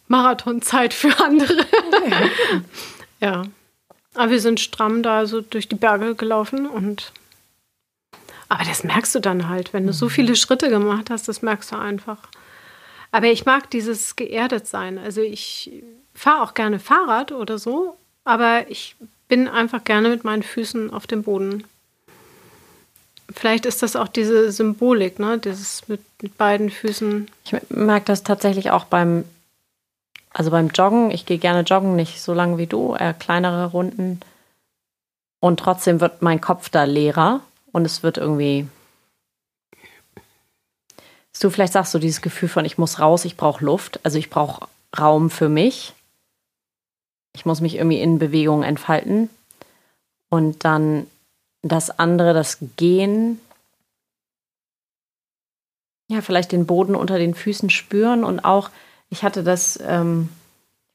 Marathonzeit 0.08 0.94
für 0.94 1.20
andere. 1.24 1.66
ja. 3.20 3.44
Aber 4.14 4.32
wir 4.32 4.40
sind 4.40 4.60
stramm 4.60 5.04
da 5.04 5.26
so 5.26 5.42
durch 5.42 5.68
die 5.68 5.76
Berge 5.76 6.16
gelaufen 6.16 6.68
und 6.68 7.12
aber 8.48 8.64
das 8.64 8.84
merkst 8.84 9.16
du 9.16 9.20
dann 9.20 9.50
halt, 9.50 9.74
wenn 9.74 9.88
du 9.88 9.94
so 9.94 10.08
viele 10.08 10.36
Schritte 10.36 10.70
gemacht 10.70 11.10
hast, 11.10 11.28
das 11.28 11.42
merkst 11.42 11.72
du 11.72 11.78
einfach. 11.78 12.20
Aber 13.12 13.28
ich 13.28 13.46
mag 13.46 13.70
dieses 13.72 14.16
geerdet 14.16 14.68
sein. 14.68 14.98
Also 14.98 15.22
ich 15.22 15.72
fahre 16.14 16.44
auch 16.44 16.54
gerne 16.54 16.80
Fahrrad 16.80 17.32
oder 17.32 17.58
so, 17.58 17.98
aber 18.24 18.70
ich 18.70 18.96
bin 19.28 19.48
einfach 19.48 19.84
gerne 19.84 20.10
mit 20.10 20.24
meinen 20.24 20.44
Füßen 20.44 20.92
auf 20.92 21.08
dem 21.08 21.24
Boden. 21.24 21.64
Vielleicht 23.34 23.66
ist 23.66 23.82
das 23.82 23.96
auch 23.96 24.08
diese 24.08 24.52
Symbolik, 24.52 25.18
ne? 25.18 25.40
Dieses 25.40 25.88
mit, 25.88 26.02
mit 26.22 26.38
beiden 26.38 26.70
Füßen. 26.70 27.28
Ich 27.44 27.56
merke 27.70 28.06
das 28.06 28.24
tatsächlich 28.24 28.70
auch 28.70 28.86
beim 28.86 29.26
also 30.38 30.52
beim 30.52 30.68
Joggen, 30.68 31.12
ich 31.12 31.26
gehe 31.26 31.38
gerne 31.38 31.62
joggen, 31.62 31.96
nicht 31.96 32.22
so 32.22 32.34
lange 32.34 32.58
wie 32.58 32.68
du, 32.68 32.94
eher 32.94 33.14
kleinere 33.14 33.68
Runden. 33.68 34.20
Und 35.40 35.62
trotzdem 35.62 36.02
wird 36.02 36.22
mein 36.22 36.42
Kopf 36.42 36.68
da 36.68 36.84
leerer 36.84 37.40
und 37.72 37.86
es 37.86 38.04
wird 38.04 38.18
irgendwie. 38.18 38.68
Du 41.40 41.50
vielleicht 41.50 41.72
sagst 41.72 41.94
du 41.94 42.00
dieses 42.00 42.22
Gefühl 42.22 42.50
von, 42.50 42.66
ich 42.66 42.78
muss 42.78 43.00
raus, 43.00 43.24
ich 43.24 43.38
brauche 43.38 43.64
Luft, 43.64 44.02
also 44.04 44.18
ich 44.18 44.30
brauche 44.30 44.68
Raum 45.00 45.30
für 45.30 45.48
mich. 45.48 45.94
Ich 47.34 47.46
muss 47.46 47.62
mich 47.62 47.76
irgendwie 47.76 48.02
in 48.02 48.20
Bewegung 48.20 48.64
entfalten. 48.64 49.30
Und 50.28 50.66
dann 50.66 51.08
das 51.62 51.98
andere, 51.98 52.34
das 52.34 52.58
Gehen, 52.76 53.40
ja, 56.10 56.20
vielleicht 56.20 56.52
den 56.52 56.66
Boden 56.66 56.96
unter 56.96 57.20
den 57.20 57.36
Füßen 57.36 57.70
spüren 57.70 58.26
und 58.26 58.42
auch 58.42 58.70
ich 59.16 59.24
hatte 59.24 59.44
das, 59.44 59.80
ähm, 59.82 60.28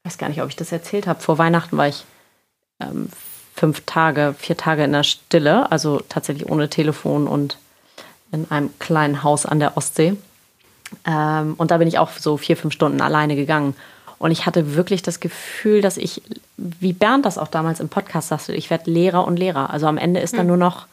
ich 0.03 0.11
weiß 0.11 0.19
gar 0.19 0.29
nicht, 0.29 0.43
ob 0.43 0.49
ich 0.49 0.55
das 0.55 0.71
erzählt 0.71 1.07
habe. 1.07 1.19
Vor 1.19 1.39
Weihnachten 1.39 1.75
war 1.75 1.87
ich 1.87 2.05
ähm, 2.79 3.09
fünf 3.55 3.81
Tage, 3.87 4.35
vier 4.37 4.55
Tage 4.55 4.83
in 4.83 4.91
der 4.91 5.03
Stille, 5.03 5.71
also 5.71 6.01
tatsächlich 6.07 6.47
ohne 6.47 6.69
Telefon 6.69 7.27
und 7.27 7.57
in 8.31 8.49
einem 8.51 8.69
kleinen 8.77 9.23
Haus 9.23 9.47
an 9.47 9.59
der 9.59 9.75
Ostsee. 9.75 10.15
Ähm, 11.05 11.55
und 11.57 11.71
da 11.71 11.79
bin 11.79 11.87
ich 11.87 11.97
auch 11.97 12.11
so 12.11 12.37
vier, 12.37 12.55
fünf 12.57 12.75
Stunden 12.75 13.01
alleine 13.01 13.35
gegangen. 13.35 13.75
Und 14.19 14.29
ich 14.29 14.45
hatte 14.45 14.75
wirklich 14.75 15.01
das 15.01 15.19
Gefühl, 15.19 15.81
dass 15.81 15.97
ich, 15.97 16.21
wie 16.57 16.93
Bernd 16.93 17.25
das 17.25 17.39
auch 17.39 17.47
damals 17.47 17.79
im 17.79 17.89
Podcast 17.89 18.27
sagte, 18.27 18.53
ich 18.53 18.69
werde 18.69 18.91
Lehrer 18.91 19.25
und 19.25 19.37
Lehrer. 19.37 19.71
Also 19.71 19.87
am 19.87 19.97
Ende 19.97 20.19
ist 20.19 20.33
dann 20.33 20.41
hm. 20.41 20.47
nur 20.47 20.57
noch, 20.57 20.85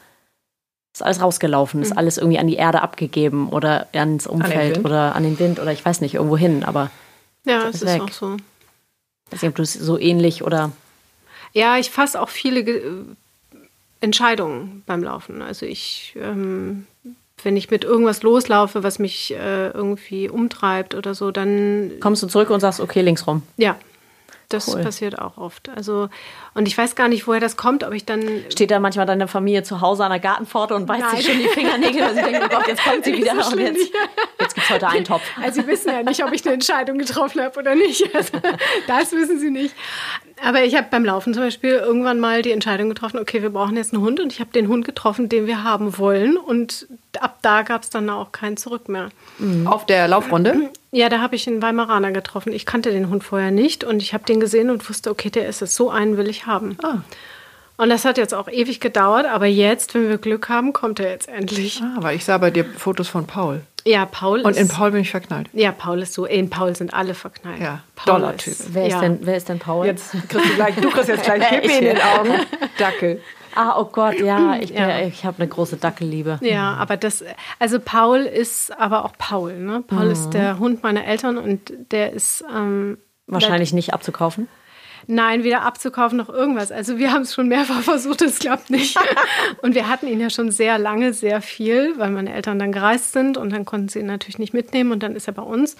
ist 0.95 1.03
alles 1.03 1.21
rausgelaufen, 1.21 1.83
ist 1.83 1.91
hm. 1.91 1.97
alles 1.99 2.17
irgendwie 2.17 2.39
an 2.39 2.47
die 2.47 2.55
Erde 2.55 2.81
abgegeben 2.81 3.49
oder 3.49 3.85
ans 3.93 4.25
Umfeld 4.25 4.79
an 4.79 4.85
oder 4.85 5.15
an 5.15 5.21
den 5.21 5.37
Wind 5.37 5.59
oder 5.59 5.71
ich 5.71 5.85
weiß 5.85 6.01
nicht, 6.01 6.15
irgendwo 6.15 6.37
hin. 6.37 6.63
Aber 6.63 6.89
ja, 7.45 7.67
es 7.67 7.81
ist, 7.81 7.83
ist 7.83 8.01
auch 8.01 8.11
so. 8.11 8.37
Ich 9.27 9.33
weiß 9.33 9.41
nicht, 9.41 9.49
ob 9.49 9.55
du 9.55 9.63
es 9.63 9.73
so 9.73 9.97
ähnlich 9.97 10.43
oder. 10.43 10.71
Ja, 11.53 11.77
ich 11.77 11.89
fasse 11.89 12.21
auch 12.21 12.29
viele 12.29 12.63
Ge 12.63 13.03
Entscheidungen 14.01 14.83
beim 14.85 15.03
Laufen. 15.03 15.41
Also 15.41 15.65
ich, 15.65 16.15
ähm, 16.17 16.87
wenn 17.43 17.57
ich 17.57 17.69
mit 17.69 17.83
irgendwas 17.83 18.23
loslaufe, 18.23 18.81
was 18.81 18.97
mich 18.97 19.33
äh, 19.33 19.69
irgendwie 19.69 20.29
umtreibt 20.29 20.95
oder 20.95 21.13
so, 21.15 21.31
dann. 21.31 21.91
Kommst 21.99 22.23
du 22.23 22.27
zurück 22.27 22.49
und 22.49 22.61
sagst, 22.61 22.79
okay, 22.79 23.01
links 23.01 23.27
rum. 23.27 23.43
Ja, 23.57 23.77
das 24.49 24.67
cool. 24.67 24.81
passiert 24.81 25.19
auch 25.19 25.37
oft. 25.37 25.69
Also, 25.69 26.09
und 26.55 26.67
ich 26.67 26.77
weiß 26.77 26.95
gar 26.95 27.07
nicht, 27.07 27.27
woher 27.27 27.39
das 27.39 27.55
kommt, 27.55 27.83
ob 27.83 27.93
ich 27.93 28.05
dann. 28.05 28.23
Steht 28.49 28.71
da 28.71 28.79
manchmal 28.79 29.05
deine 29.05 29.27
Familie 29.27 29.63
zu 29.63 29.81
Hause 29.81 30.03
an 30.03 30.11
der 30.11 30.19
Gartenpforte 30.19 30.75
und 30.75 30.87
beißt 30.87 31.01
Nein. 31.01 31.15
sich 31.17 31.25
schon 31.27 31.37
die 31.37 31.47
Fingernägel, 31.47 32.01
weil 32.01 32.15
sie 32.15 32.21
denken, 32.21 32.41
oh 32.45 32.49
Gott, 32.49 32.67
jetzt 32.67 32.83
kommt 32.83 33.05
sie 33.05 33.13
wieder 33.17 33.41
so 33.43 33.51
und 33.51 33.59
jetzt, 33.59 33.91
jetzt 34.39 34.55
gibt 34.55 34.65
es 34.65 34.69
heute 34.69 34.87
einen 34.87 35.05
Topf. 35.05 35.21
Also, 35.41 35.61
sie 35.61 35.67
wissen 35.67 35.89
ja 35.89 36.03
nicht, 36.03 36.23
ob 36.23 36.33
ich 36.33 36.43
eine 36.45 36.55
Entscheidung 36.55 36.97
getroffen 36.97 37.41
habe 37.41 37.59
oder 37.59 37.75
nicht. 37.75 38.13
Also, 38.13 38.33
das 38.87 39.11
wissen 39.11 39.39
sie 39.39 39.51
nicht. 39.51 39.75
Aber 40.43 40.63
ich 40.63 40.75
habe 40.75 40.87
beim 40.89 41.05
Laufen 41.05 41.33
zum 41.33 41.43
Beispiel 41.43 41.71
irgendwann 41.71 42.19
mal 42.19 42.41
die 42.41 42.51
Entscheidung 42.51 42.89
getroffen, 42.89 43.19
okay, 43.19 43.41
wir 43.41 43.49
brauchen 43.49 43.75
jetzt 43.77 43.93
einen 43.93 44.01
Hund 44.01 44.19
und 44.19 44.31
ich 44.31 44.39
habe 44.39 44.51
den 44.51 44.67
Hund 44.67 44.85
getroffen, 44.85 45.29
den 45.29 45.47
wir 45.47 45.63
haben 45.63 45.97
wollen. 45.97 46.37
Und 46.37 46.87
ab 47.19 47.39
da 47.41 47.61
gab 47.61 47.83
es 47.83 47.89
dann 47.89 48.09
auch 48.09 48.31
kein 48.31 48.57
Zurück 48.57 48.89
mehr. 48.89 49.09
Auf 49.65 49.85
der 49.85 50.07
Laufrunde? 50.07 50.69
Ja, 50.91 51.09
da 51.09 51.19
habe 51.21 51.35
ich 51.35 51.47
einen 51.47 51.61
Weimaraner 51.61 52.11
getroffen. 52.11 52.51
Ich 52.51 52.65
kannte 52.65 52.91
den 52.91 53.09
Hund 53.09 53.23
vorher 53.23 53.51
nicht 53.51 53.83
und 53.83 54.01
ich 54.01 54.13
habe 54.13 54.25
den 54.25 54.39
gesehen 54.39 54.69
und 54.69 54.87
wusste, 54.89 55.11
okay, 55.11 55.29
der 55.29 55.47
ist 55.47 55.61
es. 55.61 55.75
So 55.75 55.89
einen 55.89 56.17
will 56.17 56.29
ich 56.29 56.45
haben. 56.45 56.77
Ah. 56.83 57.01
Und 57.77 57.89
das 57.89 58.03
hat 58.03 58.17
jetzt 58.17 58.33
auch 58.33 58.49
ewig 58.49 58.81
gedauert, 58.81 59.25
aber 59.25 59.45
jetzt, 59.45 59.93
wenn 59.93 60.09
wir 60.09 60.17
Glück 60.17 60.49
haben, 60.49 60.73
kommt 60.73 60.99
er 60.99 61.11
jetzt 61.11 61.29
endlich. 61.29 61.81
Ah, 61.81 61.97
weil 62.01 62.17
ich 62.17 62.25
sah 62.25 62.37
bei 62.37 62.51
dir 62.51 62.65
Fotos 62.65 63.07
von 63.07 63.25
Paul. 63.25 63.61
Ja, 63.85 64.05
Paul 64.05 64.41
Und 64.41 64.57
in 64.57 64.67
Paul 64.67 64.91
bin 64.91 65.01
ich 65.01 65.11
verknallt. 65.11 65.47
Ja, 65.53 65.71
Paul 65.71 66.01
ist 66.01 66.13
so. 66.13 66.25
In 66.25 66.49
Paul 66.49 66.75
sind 66.75 66.93
alle 66.93 67.13
verknallt. 67.13 67.61
Ja, 67.61 67.81
Paul 67.95 68.19
Dollar 68.19 68.35
Typ. 68.37 68.55
Wer, 68.71 68.87
ja. 68.87 68.95
ist 68.95 69.01
denn, 69.01 69.19
wer 69.21 69.37
ist 69.37 69.47
denn 69.47 69.59
Paul? 69.59 69.85
Jetzt 69.85 70.11
kriegst 70.27 70.49
du 70.49 70.55
gleich, 70.55 70.75
du 70.75 70.89
kriegst 70.89 71.07
jetzt 71.07 71.23
gleich 71.23 71.49
Pippi 71.49 71.77
in 71.77 71.85
den 71.85 72.01
Augen. 72.01 72.33
Dackel. 72.77 73.21
Ah, 73.55 73.79
oh 73.79 73.85
Gott, 73.85 74.19
ja, 74.19 74.55
ich, 74.59 74.71
ja. 74.71 75.01
ich 75.01 75.25
habe 75.25 75.37
eine 75.39 75.47
große 75.47 75.77
Dackelliebe. 75.77 76.39
Ja, 76.41 76.75
aber 76.75 76.97
das, 76.97 77.23
also 77.59 77.79
Paul 77.79 78.19
ist 78.19 78.77
aber 78.79 79.05
auch 79.05 79.13
Paul. 79.17 79.57
Ne? 79.57 79.83
Paul 79.85 80.05
mhm. 80.05 80.11
ist 80.11 80.29
der 80.31 80.59
Hund 80.59 80.83
meiner 80.83 81.05
Eltern 81.05 81.37
und 81.37 81.73
der 81.91 82.13
ist. 82.13 82.43
Ähm, 82.53 82.97
Wahrscheinlich 83.27 83.69
der, 83.69 83.75
nicht 83.75 83.93
abzukaufen. 83.93 84.47
Nein, 85.11 85.43
weder 85.43 85.63
abzukaufen 85.63 86.17
noch 86.17 86.29
irgendwas. 86.29 86.71
Also 86.71 86.97
wir 86.97 87.11
haben 87.11 87.23
es 87.23 87.33
schon 87.33 87.47
mehrfach 87.47 87.81
versucht, 87.83 88.21
es 88.21 88.39
klappt 88.39 88.69
nicht. 88.69 88.97
und 89.61 89.73
wir 89.73 89.87
hatten 89.87 90.07
ihn 90.07 90.19
ja 90.19 90.29
schon 90.29 90.51
sehr 90.51 90.77
lange, 90.77 91.13
sehr 91.13 91.41
viel, 91.41 91.97
weil 91.97 92.11
meine 92.11 92.33
Eltern 92.33 92.59
dann 92.59 92.71
gereist 92.71 93.13
sind 93.13 93.37
und 93.37 93.51
dann 93.51 93.65
konnten 93.65 93.89
sie 93.89 93.99
ihn 93.99 94.05
natürlich 94.05 94.39
nicht 94.39 94.53
mitnehmen 94.53 94.91
und 94.91 95.01
dann 95.01 95.15
ist 95.15 95.27
er 95.27 95.33
bei 95.33 95.41
uns. 95.41 95.75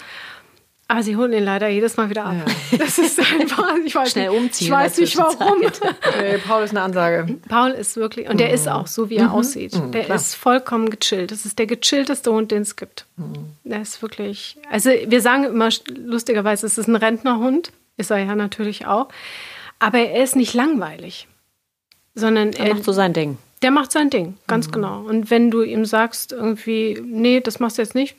Aber 0.92 1.04
sie 1.04 1.16
holen 1.16 1.32
ihn 1.34 1.44
leider 1.44 1.68
jedes 1.68 1.98
Mal 1.98 2.10
wieder 2.10 2.26
ab. 2.26 2.36
Ja. 2.72 2.78
Das 2.80 2.98
ist 2.98 3.20
einfach, 3.20 3.76
ich 3.86 3.94
weiß 3.94 4.12
Schnell 4.12 4.32
nicht, 4.32 4.40
umziehen. 4.40 4.68
Ich 4.68 4.72
weiß 4.72 4.98
nicht 4.98 5.18
warum. 5.18 5.62
Nee, 6.20 6.38
Paul 6.40 6.64
ist 6.64 6.72
eine 6.72 6.82
Ansage. 6.82 7.38
Paul 7.48 7.72
ist 7.72 7.96
wirklich, 7.96 8.28
und 8.28 8.40
der 8.40 8.52
ist 8.52 8.68
auch 8.68 8.88
so, 8.88 9.12
wie 9.12 9.18
er 9.18 9.26
mhm. 9.26 9.34
aussieht. 9.34 9.76
Mhm, 9.76 9.92
der 9.92 10.06
klar. 10.06 10.16
ist 10.16 10.34
vollkommen 10.34 10.90
gechillt. 10.90 11.30
Das 11.32 11.46
ist 11.46 11.60
der 11.60 11.68
gechillteste 11.68 12.32
Hund, 12.32 12.50
den 12.50 12.64
es 12.64 12.76
gibt. 12.76 13.06
Mhm. 13.18 13.34
Der 13.64 13.82
ist 13.82 14.02
wirklich, 14.02 14.58
also 14.72 14.90
wir 14.90 15.22
sagen 15.22 15.44
immer 15.44 15.70
lustigerweise, 15.88 16.66
es 16.66 16.80
ist 16.80 16.88
ein 16.88 16.96
Rentnerhund. 16.96 17.72
Ist 17.98 18.10
er 18.10 18.18
ja 18.18 18.34
natürlich 18.34 18.88
auch. 18.88 19.10
Aber 19.78 20.00
er 20.00 20.24
ist 20.24 20.36
nicht 20.36 20.56
langweilig. 20.56 21.28
Sondern 22.16 22.54
er, 22.54 22.66
er 22.66 22.74
macht 22.74 22.84
so 22.84 22.94
sein 22.94 23.14
Ding. 23.14 23.38
Der 23.62 23.70
macht 23.72 23.92
sein 23.92 24.10
Ding, 24.10 24.38
ganz 24.48 24.68
mhm. 24.68 24.72
genau. 24.72 25.02
Und 25.02 25.30
wenn 25.30 25.52
du 25.52 25.62
ihm 25.62 25.86
sagst, 25.86 26.32
irgendwie, 26.32 27.00
nee, 27.06 27.42
das 27.42 27.60
machst 27.60 27.78
du 27.78 27.84
jetzt 27.84 27.94
nicht, 27.94 28.16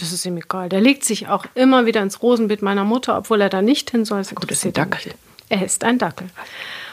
das 0.00 0.12
ist 0.12 0.24
ihm 0.24 0.36
egal. 0.36 0.68
Der 0.68 0.80
legt 0.80 1.04
sich 1.04 1.28
auch 1.28 1.46
immer 1.54 1.86
wieder 1.86 2.02
ins 2.02 2.22
Rosenbeet 2.22 2.62
meiner 2.62 2.84
Mutter, 2.84 3.16
obwohl 3.18 3.40
er 3.40 3.48
da 3.48 3.62
nicht 3.62 3.90
hin 3.90 4.04
soll. 4.04 4.18
Das 4.18 4.34
Gut, 4.34 4.50
ist 4.50 4.64
ein 4.64 4.72
Dackel. 4.72 5.12
Er 5.48 5.64
ist 5.64 5.84
ein 5.84 5.98
Dackel. 5.98 6.28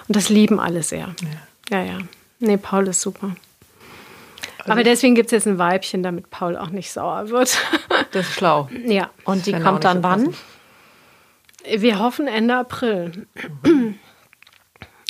Und 0.07 0.15
das 0.15 0.29
lieben 0.29 0.59
alle 0.59 0.83
sehr. 0.83 1.15
Ja, 1.69 1.79
ja. 1.79 1.91
ja. 1.93 1.97
Nee, 2.39 2.57
Paul 2.57 2.87
ist 2.87 3.01
super. 3.01 3.35
Also 4.59 4.71
Aber 4.71 4.83
deswegen 4.83 5.15
gibt 5.15 5.27
es 5.27 5.31
jetzt 5.31 5.47
ein 5.47 5.57
Weibchen, 5.57 6.03
damit 6.03 6.29
Paul 6.29 6.57
auch 6.57 6.69
nicht 6.69 6.91
sauer 6.91 7.29
wird. 7.29 7.57
Das 8.11 8.27
ist 8.27 8.35
schlau. 8.35 8.69
Ja. 8.85 9.09
Und 9.25 9.47
die 9.47 9.53
kommt 9.53 9.83
dann 9.83 10.03
wann? 10.03 10.33
Wir 11.65 11.99
hoffen 11.99 12.27
Ende 12.27 12.55
April. 12.55 13.27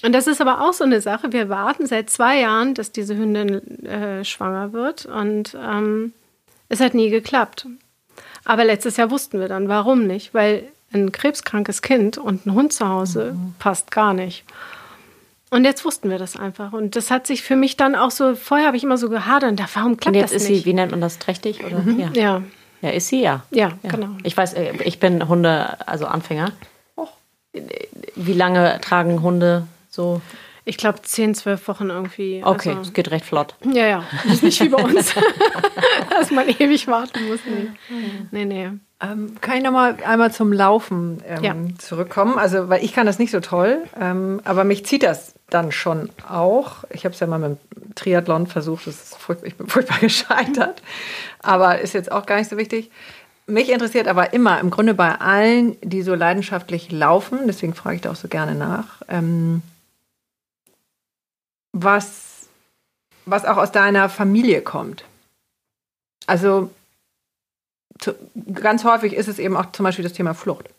Und 0.04 0.14
das 0.14 0.26
ist 0.26 0.42
aber 0.42 0.62
auch 0.62 0.74
so 0.74 0.84
eine 0.84 1.02
Sache. 1.02 1.34
Wir 1.34 1.50
warten 1.50 1.86
seit 1.86 2.10
zwei 2.10 2.40
Jahren, 2.40 2.74
dass 2.74 2.92
diese 2.92 3.18
Hündin 3.18 3.86
äh, 3.86 4.24
schwanger 4.24 4.72
wird. 4.74 5.06
Und 5.06 5.56
ähm, 5.62 6.14
es 6.70 6.80
hat 6.80 6.94
nie 6.94 7.10
geklappt. 7.10 7.68
Aber 8.48 8.64
letztes 8.64 8.96
Jahr 8.96 9.12
wussten 9.12 9.42
wir 9.42 9.50
dann, 9.50 9.68
warum 9.68 10.08
nicht? 10.08 10.34
Weil 10.34 10.64
ein 10.94 11.12
krebskrankes 11.12 11.82
Kind 11.82 12.18
und 12.18 12.46
ein 12.46 12.54
Hund 12.54 12.72
zu 12.72 12.88
Hause 12.88 13.34
mhm. 13.34 13.54
passt 13.60 13.92
gar 13.92 14.14
nicht. 14.14 14.46
Und 15.50 15.66
jetzt 15.66 15.84
wussten 15.84 16.10
wir 16.10 16.18
das 16.18 16.38
einfach. 16.38 16.72
Und 16.72 16.96
das 16.96 17.12
hat 17.12 17.28
sich 17.28 17.44
für 17.44 17.58
mich 17.58 17.76
dann 17.76 17.94
auch 17.94 18.10
so, 18.10 18.36
vorher 18.36 18.68
habe 18.68 18.78
ich 18.78 18.86
immer 18.86 18.98
so 18.98 19.10
gehadert, 19.10 19.60
warum 19.74 19.98
klappt 19.98 20.16
Und 20.16 20.22
jetzt 20.22 20.34
das 20.34 20.44
ist 20.44 20.50
nicht? 20.50 20.64
sie, 20.64 20.66
wie 20.66 20.74
nennt 20.74 20.92
man 20.92 21.02
das, 21.02 21.20
trächtig? 21.20 21.66
Oder? 21.66 21.80
Mhm. 21.80 22.00
Ja. 22.00 22.10
ja. 22.14 22.42
ja, 22.82 22.90
ist 22.92 23.10
sie, 23.10 23.22
ja. 23.22 23.44
Ja, 23.52 23.74
genau. 23.84 24.12
Ich 24.24 24.38
weiß, 24.38 24.54
äh, 24.54 24.72
ich 24.86 25.00
bin 25.00 25.28
Hunde, 25.28 25.86
also 25.86 26.06
Anfänger. 26.06 26.54
Wie 28.16 28.34
lange 28.34 28.80
tragen 28.80 29.22
Hunde 29.22 29.68
so? 29.90 30.22
Ich 30.68 30.78
glaube, 30.78 31.02
10, 31.02 31.34
12 31.34 31.68
Wochen 31.70 31.90
irgendwie. 31.90 32.42
Okay, 32.44 32.70
Also, 32.70 32.82
es 32.82 32.94
geht 32.94 33.10
recht 33.12 33.26
flott. 33.26 33.56
ja, 33.64 33.86
ja. 33.88 34.04
Das 34.26 34.34
ist 34.36 34.44
nicht 34.44 34.62
wie 34.62 34.70
bei 34.70 34.84
uns, 34.84 35.14
dass 36.10 36.30
man 36.32 36.48
ewig 36.50 36.88
warten 36.88 37.28
muss. 37.28 37.40
Nee, 37.46 37.70
nee. 38.32 38.46
nee. 38.46 38.70
Ähm, 39.00 39.36
kann 39.42 39.58
ich 39.58 39.64
noch 39.64 39.72
mal 39.72 39.96
einmal 40.06 40.32
zum 40.34 40.52
Laufen 40.52 41.22
ähm, 41.28 41.44
Ja. 41.44 41.56
zurückkommen? 41.78 42.38
Also, 42.38 42.68
weil 42.68 42.84
ich 42.84 42.94
kann 42.94 43.06
das 43.06 43.20
nicht 43.20 43.32
so 43.32 43.40
toll, 43.40 43.78
ähm, 44.00 44.42
aber 44.44 44.64
mich 44.64 44.86
zieht 44.86 45.04
das 45.04 45.36
dann 45.50 45.72
schon 45.72 46.10
auch. 46.28 46.84
Ich 46.90 47.06
habe 47.06 47.14
es 47.14 47.20
ja 47.20 47.28
mal 47.28 47.38
mit 47.40 47.52
dem 47.76 47.96
Triathlon 47.96 48.48
versucht, 48.48 48.88
das 48.88 48.96
ist 48.96 49.18
ich 49.44 49.56
bin 49.56 49.68
furchtbar 49.68 50.00
gescheitert, 50.02 50.82
aber 51.42 51.80
ist 51.80 51.94
jetzt 51.94 52.12
auch 52.12 52.26
gar 52.26 52.38
nicht 52.40 52.50
so 52.50 52.58
wichtig. 52.58 52.92
Mich 53.46 53.70
interessiert 53.72 54.08
aber 54.10 54.34
immer, 54.34 54.60
im 54.60 54.72
Grunde 54.72 54.94
bei 54.94 55.16
allen, 55.22 55.78
die 55.82 56.02
so 56.02 56.14
leidenschaftlich 56.16 56.92
laufen, 56.92 57.40
deswegen 57.48 57.74
frage 57.76 57.96
ich 57.96 58.02
da 58.02 58.12
auch 58.12 58.16
so 58.18 58.28
gerne 58.28 58.56
nach, 58.56 59.02
ähm, 59.08 59.62
was, 61.84 62.48
was 63.26 63.46
auch 63.46 63.58
aus 63.58 63.72
deiner 63.72 64.10
Familie 64.10 64.62
kommt. 64.62 65.04
Also 66.26 66.70
zu, 68.00 68.14
ganz 68.54 68.84
häufig 68.84 69.14
ist 69.14 69.28
es 69.28 69.40
eben 69.40 69.56
auch 69.58 69.72
zum 69.72 69.84
Beispiel 69.84 70.04
das 70.04 70.14
Thema 70.14 70.34
Flucht. 70.34 70.70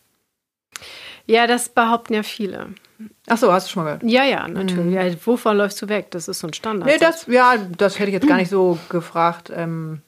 Ja, 1.25 1.47
das 1.47 1.69
behaupten 1.69 2.13
ja 2.13 2.23
viele. 2.23 2.69
Ach 3.27 3.37
so, 3.37 3.53
hast 3.53 3.67
du 3.67 3.71
schon 3.71 3.83
mal 3.83 3.97
gehört? 3.97 4.11
Ja, 4.11 4.23
ja, 4.23 4.47
natürlich. 4.47 4.93
Ja, 4.93 5.25
wovor 5.25 5.53
läufst 5.53 5.81
du 5.81 5.87
weg? 5.87 6.11
Das 6.11 6.27
ist 6.27 6.39
so 6.39 6.47
ein 6.47 6.53
Standard. 6.53 6.89
Nee, 6.89 6.97
das, 6.97 7.27
ja, 7.27 7.55
das 7.57 7.99
hätte 7.99 8.09
ich 8.09 8.13
jetzt 8.13 8.27
gar 8.27 8.37
nicht 8.37 8.49
so 8.49 8.79
gefragt. 8.89 9.51
Ähm, 9.55 10.01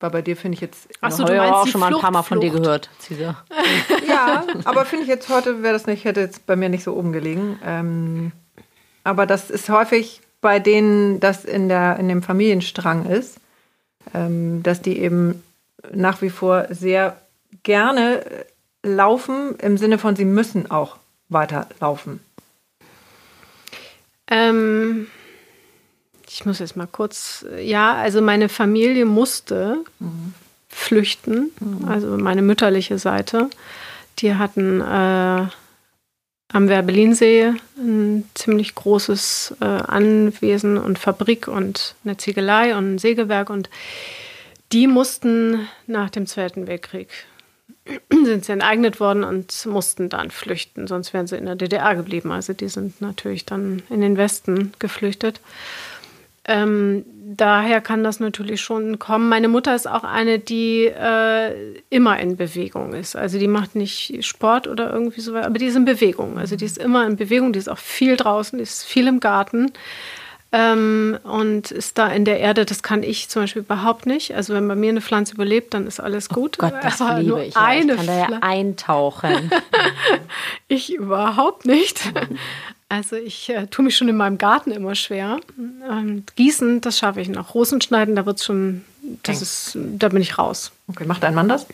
weil 0.00 0.10
bei 0.10 0.22
dir 0.22 0.36
finde 0.36 0.56
ich 0.56 0.60
jetzt. 0.60 0.88
Ach 1.00 1.10
so, 1.10 1.22
Habe 1.22 1.32
du 1.32 1.38
meinst 1.38 1.54
auch 1.54 1.64
die 1.64 1.70
schon 1.70 1.80
mal 1.80 1.94
ein 1.94 2.00
paar 2.00 2.10
Mal 2.10 2.22
von 2.22 2.40
dir 2.40 2.50
gehört, 2.50 2.90
Cesar. 2.98 3.44
Ja, 4.08 4.44
aber 4.64 4.84
finde 4.84 5.04
ich 5.04 5.08
jetzt 5.08 5.28
heute 5.28 5.62
wäre 5.62 5.72
das 5.72 5.86
nicht, 5.86 6.04
hätte 6.04 6.20
jetzt 6.20 6.46
bei 6.46 6.56
mir 6.56 6.68
nicht 6.68 6.84
so 6.84 6.94
oben 6.94 7.12
gelegen. 7.12 7.58
Ähm, 7.64 8.32
aber 9.02 9.26
das 9.26 9.50
ist 9.50 9.68
häufig 9.68 10.20
bei 10.44 10.58
denen, 10.58 11.20
das 11.20 11.46
in, 11.46 11.70
der, 11.70 11.98
in 11.98 12.06
dem 12.06 12.22
Familienstrang 12.22 13.06
ist, 13.06 13.40
ähm, 14.12 14.62
dass 14.62 14.82
die 14.82 14.98
eben 14.98 15.42
nach 15.90 16.20
wie 16.20 16.28
vor 16.28 16.66
sehr 16.68 17.16
gerne 17.62 18.26
äh, 18.26 18.44
laufen, 18.82 19.56
im 19.62 19.78
Sinne 19.78 19.96
von, 19.96 20.16
sie 20.16 20.26
müssen 20.26 20.70
auch 20.70 20.98
weiterlaufen. 21.30 22.20
Ähm, 24.26 25.06
ich 26.28 26.44
muss 26.44 26.58
jetzt 26.58 26.76
mal 26.76 26.88
kurz. 26.88 27.46
Ja, 27.58 27.94
also 27.94 28.20
meine 28.20 28.50
Familie 28.50 29.06
musste 29.06 29.78
flüchten. 30.68 31.52
Also 31.88 32.18
meine 32.18 32.42
mütterliche 32.42 32.98
Seite. 32.98 33.48
Die 34.18 34.34
hatten 34.34 34.82
äh, 34.82 35.46
am 36.54 36.68
Werbelinsee 36.68 37.52
ein 37.76 38.30
ziemlich 38.34 38.76
großes 38.76 39.56
äh, 39.60 39.64
Anwesen 39.64 40.78
und 40.78 41.00
Fabrik 41.00 41.48
und 41.48 41.96
eine 42.04 42.16
Ziegelei 42.16 42.76
und 42.76 42.94
ein 42.94 42.98
Sägewerk. 42.98 43.50
Und 43.50 43.68
die 44.72 44.86
mussten 44.86 45.66
nach 45.88 46.10
dem 46.10 46.26
Zweiten 46.26 46.68
Weltkrieg 46.68 47.08
sind 48.08 48.44
sie 48.44 48.52
enteignet 48.52 49.00
worden 49.00 49.24
und 49.24 49.66
mussten 49.66 50.08
dann 50.08 50.30
flüchten, 50.30 50.86
sonst 50.86 51.12
wären 51.12 51.26
sie 51.26 51.36
in 51.36 51.46
der 51.46 51.56
DDR 51.56 51.96
geblieben. 51.96 52.30
Also 52.30 52.52
die 52.52 52.68
sind 52.68 53.00
natürlich 53.00 53.44
dann 53.44 53.82
in 53.90 54.00
den 54.00 54.16
Westen 54.16 54.72
geflüchtet. 54.78 55.40
Ähm, 56.44 57.04
daher 57.26 57.80
kann 57.80 58.04
das 58.04 58.20
natürlich 58.20 58.60
schon 58.60 58.98
kommen. 58.98 59.28
Meine 59.28 59.48
Mutter 59.48 59.74
ist 59.74 59.88
auch 59.88 60.04
eine, 60.04 60.38
die 60.38 60.86
äh, 60.86 61.80
immer 61.90 62.18
in 62.20 62.36
Bewegung 62.36 62.92
ist. 62.92 63.16
Also 63.16 63.38
die 63.38 63.48
macht 63.48 63.74
nicht 63.74 64.24
Sport 64.24 64.68
oder 64.68 64.92
irgendwie 64.92 65.20
so, 65.20 65.34
aber 65.36 65.58
die 65.58 65.66
ist 65.66 65.76
in 65.76 65.84
Bewegung. 65.84 66.38
Also 66.38 66.56
die 66.56 66.64
ist 66.64 66.78
immer 66.78 67.06
in 67.06 67.16
Bewegung, 67.16 67.52
die 67.52 67.58
ist 67.58 67.68
auch 67.68 67.78
viel 67.78 68.16
draußen, 68.16 68.58
die 68.58 68.62
ist 68.62 68.84
viel 68.84 69.06
im 69.06 69.20
Garten 69.20 69.72
ähm, 70.54 71.18
und 71.24 71.72
ist 71.72 71.98
da 71.98 72.08
in 72.08 72.24
der 72.24 72.38
Erde. 72.38 72.64
Das 72.64 72.82
kann 72.82 73.02
ich 73.02 73.28
zum 73.28 73.42
Beispiel 73.42 73.62
überhaupt 73.62 74.06
nicht. 74.06 74.34
Also 74.34 74.54
wenn 74.54 74.68
bei 74.68 74.76
mir 74.76 74.90
eine 74.90 75.00
Pflanze 75.00 75.34
überlebt, 75.34 75.74
dann 75.74 75.86
ist 75.86 75.98
alles 75.98 76.28
gut. 76.28 76.58
Gott, 76.58 76.74
das 76.80 77.00
Aber 77.00 77.18
liebe 77.18 77.30
nur 77.30 77.42
ich. 77.42 77.54
Ja. 77.54 77.72
Ich 77.72 77.88
kann 77.88 78.06
da 78.06 78.18
ja 78.18 78.38
eintauchen. 78.40 79.50
ich 80.68 80.94
überhaupt 80.94 81.66
nicht. 81.66 82.12
Also 82.94 83.16
ich 83.16 83.48
äh, 83.48 83.66
tue 83.66 83.84
mich 83.84 83.96
schon 83.96 84.08
in 84.08 84.16
meinem 84.16 84.38
Garten 84.38 84.70
immer 84.70 84.94
schwer. 84.94 85.40
Ähm, 85.58 86.22
gießen, 86.36 86.80
das 86.80 86.96
schaffe 86.96 87.20
ich 87.20 87.28
noch. 87.28 87.52
Rosen 87.52 87.80
schneiden, 87.80 88.14
da 88.14 88.24
wird's 88.24 88.44
schon, 88.44 88.84
das 89.24 89.42
ist, 89.42 89.76
da 89.98 90.10
bin 90.10 90.22
ich 90.22 90.38
raus. 90.38 90.70
Okay, 90.86 91.04
macht 91.04 91.24
dein 91.24 91.34
Mann 91.34 91.48
das? 91.48 91.66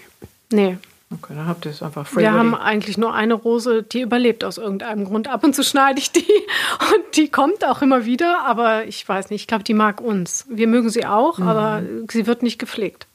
Nee. 0.51 0.79
Okay, 1.13 1.35
dann 1.37 1.47
habt 1.47 1.67
ihr 1.67 1.73
es 1.73 1.83
einfach 1.83 2.07
free 2.07 2.23
Wir 2.23 2.33
haben 2.33 2.55
eigentlich 2.55 2.97
nur 2.97 3.13
eine 3.13 3.35
Rose, 3.35 3.83
die 3.83 4.01
überlebt 4.01 4.45
aus 4.45 4.57
irgendeinem 4.57 5.05
Grund. 5.05 5.29
Ab 5.29 5.45
und 5.45 5.55
zu 5.55 5.63
schneide 5.63 5.99
ich 5.99 6.11
die 6.11 6.21
und 6.95 7.17
die 7.17 7.29
kommt 7.29 7.67
auch 7.67 7.83
immer 7.83 8.07
wieder, 8.07 8.47
aber 8.47 8.87
ich 8.87 9.07
weiß 9.07 9.29
nicht, 9.29 9.43
ich 9.43 9.47
glaube, 9.47 9.65
die 9.65 9.75
mag 9.75 10.01
uns. 10.01 10.47
Wir 10.49 10.69
mögen 10.69 10.89
sie 10.89 11.05
auch, 11.05 11.39
aber 11.39 11.83
sie 12.11 12.27
wird 12.27 12.43
nicht 12.43 12.59
gepflegt. 12.59 13.07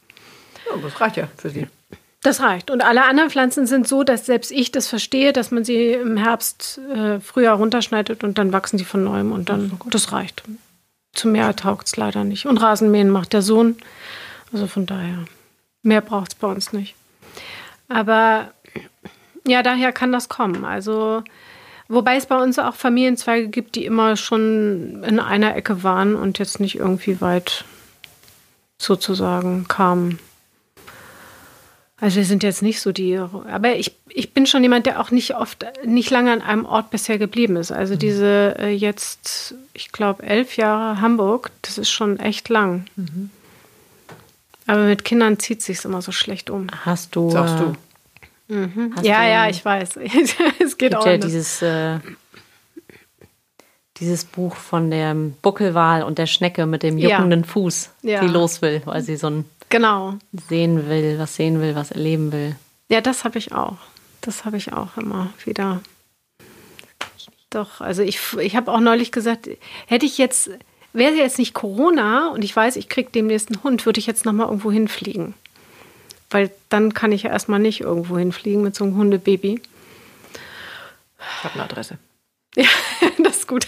Ja, 0.70 0.78
das 0.80 1.02
reicht 1.02 1.18
ja 1.18 1.28
für 1.38 1.50
sie. 1.50 1.66
Das 2.26 2.42
reicht. 2.42 2.72
Und 2.72 2.84
alle 2.84 3.06
anderen 3.06 3.30
Pflanzen 3.30 3.68
sind 3.68 3.88
so, 3.88 4.04
dass 4.04 4.26
selbst 4.26 4.50
ich 4.50 4.72
das 4.72 4.88
verstehe, 4.88 5.32
dass 5.32 5.52
man 5.52 5.64
sie 5.64 5.92
im 5.92 6.18
Herbst 6.18 6.80
äh, 6.92 7.20
früher 7.20 7.52
runterschneidet 7.52 8.24
und 8.24 8.40
dann 8.40 8.52
wachsen 8.52 8.78
die 8.78 8.84
von 8.84 9.04
neuem 9.04 9.32
und 9.32 9.50
dann, 9.50 9.80
das 9.92 10.12
reicht. 10.12 10.42
Zu 11.14 11.28
mehr 11.28 11.56
taugt 11.56 11.86
es 11.86 11.98
leider 11.98 12.24
nicht. 12.24 12.48
Und 12.48 12.58
Rasenmähen 12.58 13.12
macht 13.12 13.34
der 13.34 13.44
Sohn. 13.44 13.76
Also 14.52 14.66
von 14.66 14.88
daher, 14.88 15.26
mehr 15.84 16.02
braucht 16.02 16.34
es 16.34 16.36
bei 16.36 16.48
uns 16.48 16.74
nicht. 16.74 16.96
Aber 17.90 18.50
ja, 19.48 19.62
daher 19.62 19.92
kann 19.92 20.12
das 20.12 20.28
kommen. 20.28 20.66
Also, 20.66 21.24
wobei 21.90 22.16
es 22.16 22.26
bei 22.26 22.42
uns 22.42 22.58
auch 22.58 22.74
Familienzweige 22.74 23.50
gibt, 23.50 23.76
die 23.76 23.86
immer 23.86 24.18
schon 24.18 25.04
in 25.04 25.20
einer 25.20 25.56
Ecke 25.56 25.84
waren 25.84 26.16
und 26.16 26.40
jetzt 26.40 26.60
nicht 26.60 26.80
irgendwie 26.80 27.22
weit 27.22 27.66
sozusagen 28.80 29.68
kamen. 29.68 30.18
Also 31.98 32.18
wir 32.18 32.26
sind 32.26 32.44
jetzt 32.44 32.62
nicht 32.62 32.82
so 32.82 32.92
die, 32.92 33.18
aber 33.18 33.76
ich, 33.78 33.96
ich 34.10 34.34
bin 34.34 34.46
schon 34.46 34.62
jemand, 34.64 34.86
der 34.86 35.00
auch 35.00 35.12
nicht 35.12 35.36
oft, 35.36 35.66
nicht 35.86 36.10
lange 36.12 36.32
an 36.34 36.42
einem 36.42 36.66
Ort 36.66 36.90
bisher 36.92 37.18
geblieben 37.18 37.56
ist. 37.56 37.72
Also 37.72 37.96
diese 37.96 38.58
äh, 38.60 38.70
jetzt, 38.72 39.56
ich 39.74 39.94
glaube, 39.94 40.24
elf 40.24 40.58
Jahre 40.58 41.00
Hamburg, 41.00 41.52
das 41.62 41.78
ist 41.78 41.90
schon 41.90 42.20
echt 42.20 42.50
lang. 42.50 42.86
Aber 44.68 44.82
mit 44.84 45.06
Kindern 45.06 45.40
zieht 45.40 45.62
sich 45.62 45.86
immer 45.86 46.02
so 46.02 46.12
schlecht 46.12 46.50
um. 46.50 46.68
Hast 46.84 47.16
du. 47.16 47.30
Sagst 47.32 47.56
du. 47.60 48.54
äh, 48.54 48.68
hast 48.96 49.06
ja, 49.06 49.22
du, 49.24 49.30
ja, 49.30 49.48
ich 49.50 49.64
weiß. 49.64 49.98
es 50.60 50.78
geht 50.78 50.90
gibt 50.92 50.96
auch 50.96 51.06
ja 51.06 51.14
anders. 51.14 51.32
dieses, 51.32 51.62
äh, 51.62 52.00
dieses 53.98 54.26
Buch 54.26 54.56
von 54.58 54.92
dem 54.92 55.32
Buckelwal 55.42 56.04
und 56.04 56.18
der 56.18 56.26
Schnecke 56.26 56.66
mit 56.66 56.84
dem 56.84 56.98
Ja. 56.98 57.12
juckenden 57.12 57.46
Fuß, 57.46 57.92
Ja. 58.02 58.20
die 58.20 58.28
los 58.28 58.62
will, 58.62 58.82
weil 58.84 59.02
sie 59.02 59.16
so 59.16 59.28
ein 59.28 59.46
Genau. 59.76 60.14
sehen 60.48 60.88
will, 60.88 61.20
was 61.20 61.36
sehen 61.36 61.60
will, 61.60 61.76
was 61.76 61.92
erleben 61.92 62.32
will. 62.32 62.56
Ja, 62.88 63.02
das 63.02 63.26
habe 63.26 63.38
ich 63.38 63.52
auch. 63.52 63.76
Das 64.22 64.46
habe 64.46 64.56
ich 64.56 64.72
auch 64.72 64.96
immer 64.96 65.34
wieder. 65.44 65.82
Doch, 67.50 67.82
also 67.82 68.02
ich, 68.02 68.22
ich 68.40 68.56
habe 68.56 68.72
auch 68.72 68.80
neulich 68.80 69.12
gesagt, 69.12 69.50
hätte 69.88 70.06
ich 70.06 70.18
jetzt, 70.18 70.50
wäre 70.94 71.16
jetzt 71.16 71.38
nicht 71.40 71.54
Corona 71.54 72.30
und 72.30 72.46
ich 72.46 72.56
weiß, 72.56 72.78
ich 72.78 72.88
kriege 72.88 73.10
demnächst 73.12 73.50
einen 73.50 73.64
Hund, 73.64 73.86
würde 73.86 74.00
ich 74.00 74.08
jetzt 74.08 74.24
nochmal 74.24 74.48
irgendwo 74.48 74.72
hinfliegen. 74.72 75.34
Weil 76.30 76.52
dann 76.70 76.94
kann 76.94 77.12
ich 77.12 77.24
ja 77.24 77.32
erstmal 77.32 77.60
nicht 77.60 77.82
irgendwo 77.82 78.18
hinfliegen 78.18 78.62
mit 78.62 78.76
so 78.76 78.86
einem 78.86 78.96
Hundebaby. 78.96 79.62
Ich 81.20 81.44
habe 81.44 81.56
eine 81.56 81.64
Adresse. 81.66 81.98
Ja, 82.56 82.70
das 83.22 83.40
ist 83.40 83.48
gut. 83.50 83.68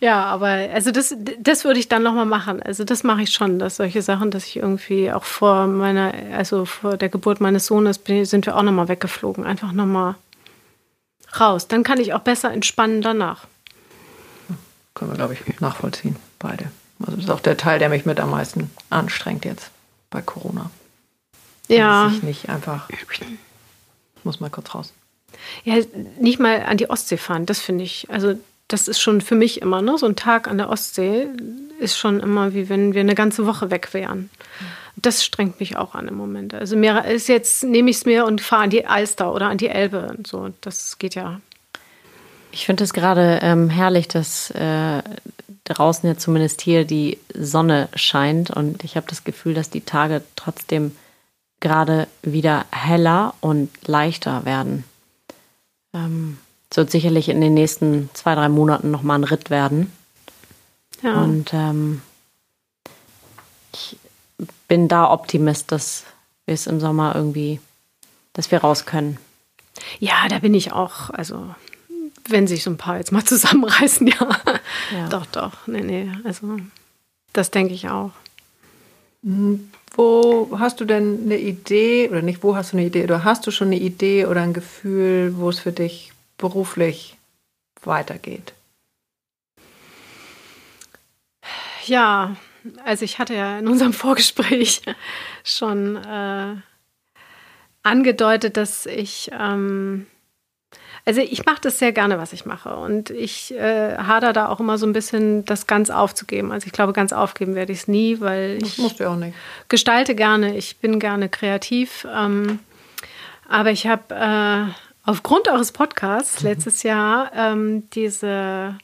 Ja, 0.00 0.24
aber 0.24 0.46
also 0.46 0.90
das, 0.90 1.14
das 1.40 1.64
würde 1.64 1.80
ich 1.80 1.88
dann 1.88 2.02
nochmal 2.02 2.26
machen. 2.26 2.62
Also 2.62 2.84
das 2.84 3.02
mache 3.02 3.22
ich 3.22 3.30
schon, 3.30 3.58
dass 3.58 3.76
solche 3.76 4.02
Sachen, 4.02 4.30
dass 4.30 4.46
ich 4.46 4.56
irgendwie 4.56 5.10
auch 5.10 5.24
vor 5.24 5.66
meiner, 5.66 6.12
also 6.32 6.64
vor 6.64 6.96
der 6.96 7.08
Geburt 7.08 7.40
meines 7.40 7.66
Sohnes 7.66 7.98
bin, 7.98 8.24
sind 8.24 8.46
wir 8.46 8.56
auch 8.56 8.62
nochmal 8.62 8.88
weggeflogen. 8.88 9.44
Einfach 9.44 9.72
nochmal 9.72 10.14
raus. 11.38 11.68
Dann 11.68 11.82
kann 11.82 12.00
ich 12.00 12.14
auch 12.14 12.20
besser 12.20 12.52
entspannen 12.52 13.02
danach. 13.02 13.46
Können 14.94 15.10
wir, 15.10 15.16
glaube 15.16 15.34
ich, 15.34 15.60
nachvollziehen, 15.60 16.16
beide. 16.38 16.70
Also 17.00 17.12
das 17.16 17.24
ist 17.24 17.30
auch 17.30 17.40
der 17.40 17.56
Teil, 17.56 17.78
der 17.78 17.88
mich 17.88 18.06
mit 18.06 18.18
am 18.20 18.30
meisten 18.30 18.70
anstrengt 18.90 19.44
jetzt 19.44 19.70
bei 20.10 20.22
Corona. 20.22 20.70
Ja. 21.68 22.04
Dass 22.04 22.14
ich 22.14 22.22
nicht 22.22 22.48
einfach, 22.48 22.88
ich 22.90 23.04
muss 24.24 24.40
mal 24.40 24.50
kurz 24.50 24.74
raus. 24.74 24.92
Ja, 25.64 25.76
nicht 26.18 26.40
mal 26.40 26.62
an 26.62 26.76
die 26.78 26.90
Ostsee 26.90 27.16
fahren, 27.16 27.46
das 27.46 27.60
finde 27.60 27.84
ich. 27.84 28.08
Also, 28.10 28.34
das 28.68 28.86
ist 28.86 29.00
schon 29.00 29.20
für 29.20 29.34
mich 29.34 29.62
immer, 29.62 29.82
ne? 29.82 29.96
So 29.98 30.06
ein 30.06 30.16
Tag 30.16 30.46
an 30.46 30.58
der 30.58 30.68
Ostsee 30.68 31.28
ist 31.78 31.98
schon 31.98 32.20
immer 32.20 32.54
wie 32.54 32.68
wenn 32.68 32.94
wir 32.94 33.00
eine 33.00 33.14
ganze 33.14 33.46
Woche 33.46 33.70
weg 33.70 33.94
wären. 33.94 34.30
Das 34.96 35.24
strengt 35.24 35.60
mich 35.60 35.76
auch 35.76 35.94
an 35.94 36.08
im 36.08 36.16
Moment. 36.16 36.54
Also 36.54 36.76
mir 36.76 37.04
ist 37.04 37.28
jetzt, 37.28 37.64
nehme 37.64 37.88
ich 37.90 37.96
es 37.96 38.04
mir 38.04 38.26
und 38.26 38.40
fahre 38.40 38.64
an 38.64 38.70
die 38.70 38.86
Alster 38.86 39.32
oder 39.32 39.48
an 39.48 39.56
die 39.56 39.68
Elbe 39.68 40.12
und 40.16 40.26
so. 40.26 40.50
Das 40.60 40.98
geht 40.98 41.14
ja. 41.14 41.40
Ich 42.50 42.66
finde 42.66 42.84
es 42.84 42.92
gerade 42.92 43.38
ähm, 43.42 43.70
herrlich, 43.70 44.08
dass 44.08 44.50
äh, 44.50 45.02
draußen 45.64 46.08
ja 46.08 46.16
zumindest 46.16 46.60
hier 46.60 46.84
die 46.84 47.18
Sonne 47.34 47.88
scheint 47.94 48.50
und 48.50 48.84
ich 48.84 48.96
habe 48.96 49.06
das 49.08 49.24
Gefühl, 49.24 49.54
dass 49.54 49.70
die 49.70 49.82
Tage 49.82 50.22
trotzdem 50.34 50.96
gerade 51.60 52.06
wieder 52.22 52.66
heller 52.70 53.34
und 53.40 53.70
leichter 53.86 54.44
werden. 54.44 54.84
Ähm, 55.94 56.38
es 56.70 56.76
wird 56.76 56.90
sicherlich 56.90 57.28
in 57.28 57.40
den 57.40 57.54
nächsten 57.54 58.10
zwei, 58.12 58.34
drei 58.34 58.48
Monaten 58.48 58.90
nochmal 58.90 59.18
ein 59.18 59.24
Ritt 59.24 59.50
werden. 59.50 59.92
Ja. 61.02 61.22
Und 61.22 61.52
ähm, 61.54 62.02
ich 63.72 63.96
bin 64.66 64.88
da 64.88 65.10
Optimist, 65.10 65.72
dass 65.72 66.04
wir 66.46 66.54
es 66.54 66.66
im 66.66 66.80
Sommer 66.80 67.14
irgendwie, 67.14 67.60
dass 68.32 68.50
wir 68.50 68.58
raus 68.58 68.86
können. 68.86 69.18
Ja, 69.98 70.28
da 70.28 70.40
bin 70.40 70.54
ich 70.54 70.72
auch. 70.72 71.10
Also, 71.10 71.54
wenn 72.28 72.46
sich 72.46 72.62
so 72.62 72.70
ein 72.70 72.76
paar 72.76 72.98
jetzt 72.98 73.12
mal 73.12 73.24
zusammenreißen, 73.24 74.06
ja. 74.06 74.28
ja. 74.92 75.08
Doch, 75.08 75.26
doch. 75.26 75.66
Nee, 75.66 75.82
nee. 75.82 76.12
Also, 76.24 76.58
das 77.32 77.50
denke 77.50 77.74
ich 77.74 77.88
auch. 77.88 78.10
Hm, 79.22 79.70
wo 79.94 80.50
hast 80.58 80.80
du 80.80 80.84
denn 80.84 81.20
eine 81.24 81.38
Idee, 81.38 82.08
oder 82.10 82.22
nicht, 82.22 82.42
wo 82.42 82.54
hast 82.54 82.72
du 82.72 82.76
eine 82.76 82.86
Idee, 82.86 83.04
oder 83.04 83.24
hast 83.24 83.46
du 83.46 83.50
schon 83.50 83.68
eine 83.68 83.78
Idee 83.78 84.26
oder 84.26 84.42
ein 84.42 84.52
Gefühl, 84.52 85.36
wo 85.36 85.48
es 85.48 85.58
für 85.58 85.72
dich 85.72 86.12
beruflich 86.38 87.18
weitergeht? 87.82 88.54
Ja, 91.84 92.36
also 92.84 93.04
ich 93.04 93.18
hatte 93.18 93.34
ja 93.34 93.58
in 93.58 93.68
unserem 93.68 93.92
Vorgespräch 94.04 94.82
schon 95.44 95.96
äh, 95.96 96.54
angedeutet, 97.82 98.56
dass 98.56 98.86
ich, 98.86 99.30
ähm, 99.38 100.06
also 101.04 101.20
ich 101.20 101.46
mache 101.46 101.60
das 101.62 101.78
sehr 101.78 101.92
gerne, 101.92 102.18
was 102.18 102.32
ich 102.32 102.44
mache. 102.44 102.76
Und 102.76 103.10
ich 103.10 103.54
äh, 103.54 103.96
hader 103.96 104.32
da 104.32 104.48
auch 104.48 104.60
immer 104.60 104.76
so 104.76 104.86
ein 104.86 104.92
bisschen, 104.92 105.44
das 105.44 105.66
ganz 105.66 105.88
aufzugeben. 105.90 106.52
Also 106.52 106.66
ich 106.66 106.72
glaube, 106.72 106.92
ganz 106.92 107.12
aufgeben 107.12 107.54
werde 107.54 107.72
ich 107.72 107.80
es 107.80 107.88
nie, 107.88 108.20
weil 108.20 108.58
ich 108.62 108.78
gestalte 109.68 110.14
gerne, 110.14 110.56
ich 110.56 110.78
bin 110.78 111.00
gerne 111.00 111.28
kreativ. 111.28 112.06
Ähm, 112.14 112.58
aber 113.48 113.70
ich 113.70 113.86
habe 113.86 114.14
äh, 114.14 114.87
aufgrund 115.08 115.48
eures 115.48 115.72
Podcasts 115.72 116.42
letztes 116.42 116.82
Jahr 116.82 117.32
ähm, 117.34 117.88
diese 117.94 118.76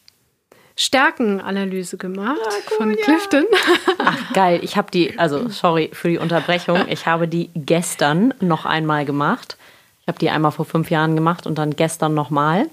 Stärkenanalyse 0.75 1.99
gemacht 1.99 2.39
ja, 2.43 2.51
cool, 2.70 2.77
von 2.79 2.97
Clifton. 2.97 3.45
Ja. 3.53 3.95
Ach 3.99 4.33
geil, 4.33 4.61
ich 4.62 4.77
habe 4.77 4.91
die, 4.91 5.18
also 5.18 5.49
sorry 5.51 5.91
für 5.93 6.09
die 6.09 6.18
Unterbrechung, 6.18 6.89
ich 6.89 7.07
habe 7.07 7.29
die 7.29 7.51
gestern 7.55 8.33
noch 8.41 8.64
einmal 8.64 9.05
gemacht. 9.05 9.59
Ich 10.01 10.09
habe 10.09 10.18
die 10.18 10.31
einmal 10.31 10.51
vor 10.51 10.64
fünf 10.64 10.91
Jahren 10.91 11.14
gemacht 11.14 11.47
und 11.47 11.59
dann 11.59 11.77
gestern 11.77 12.14
nochmal, 12.14 12.68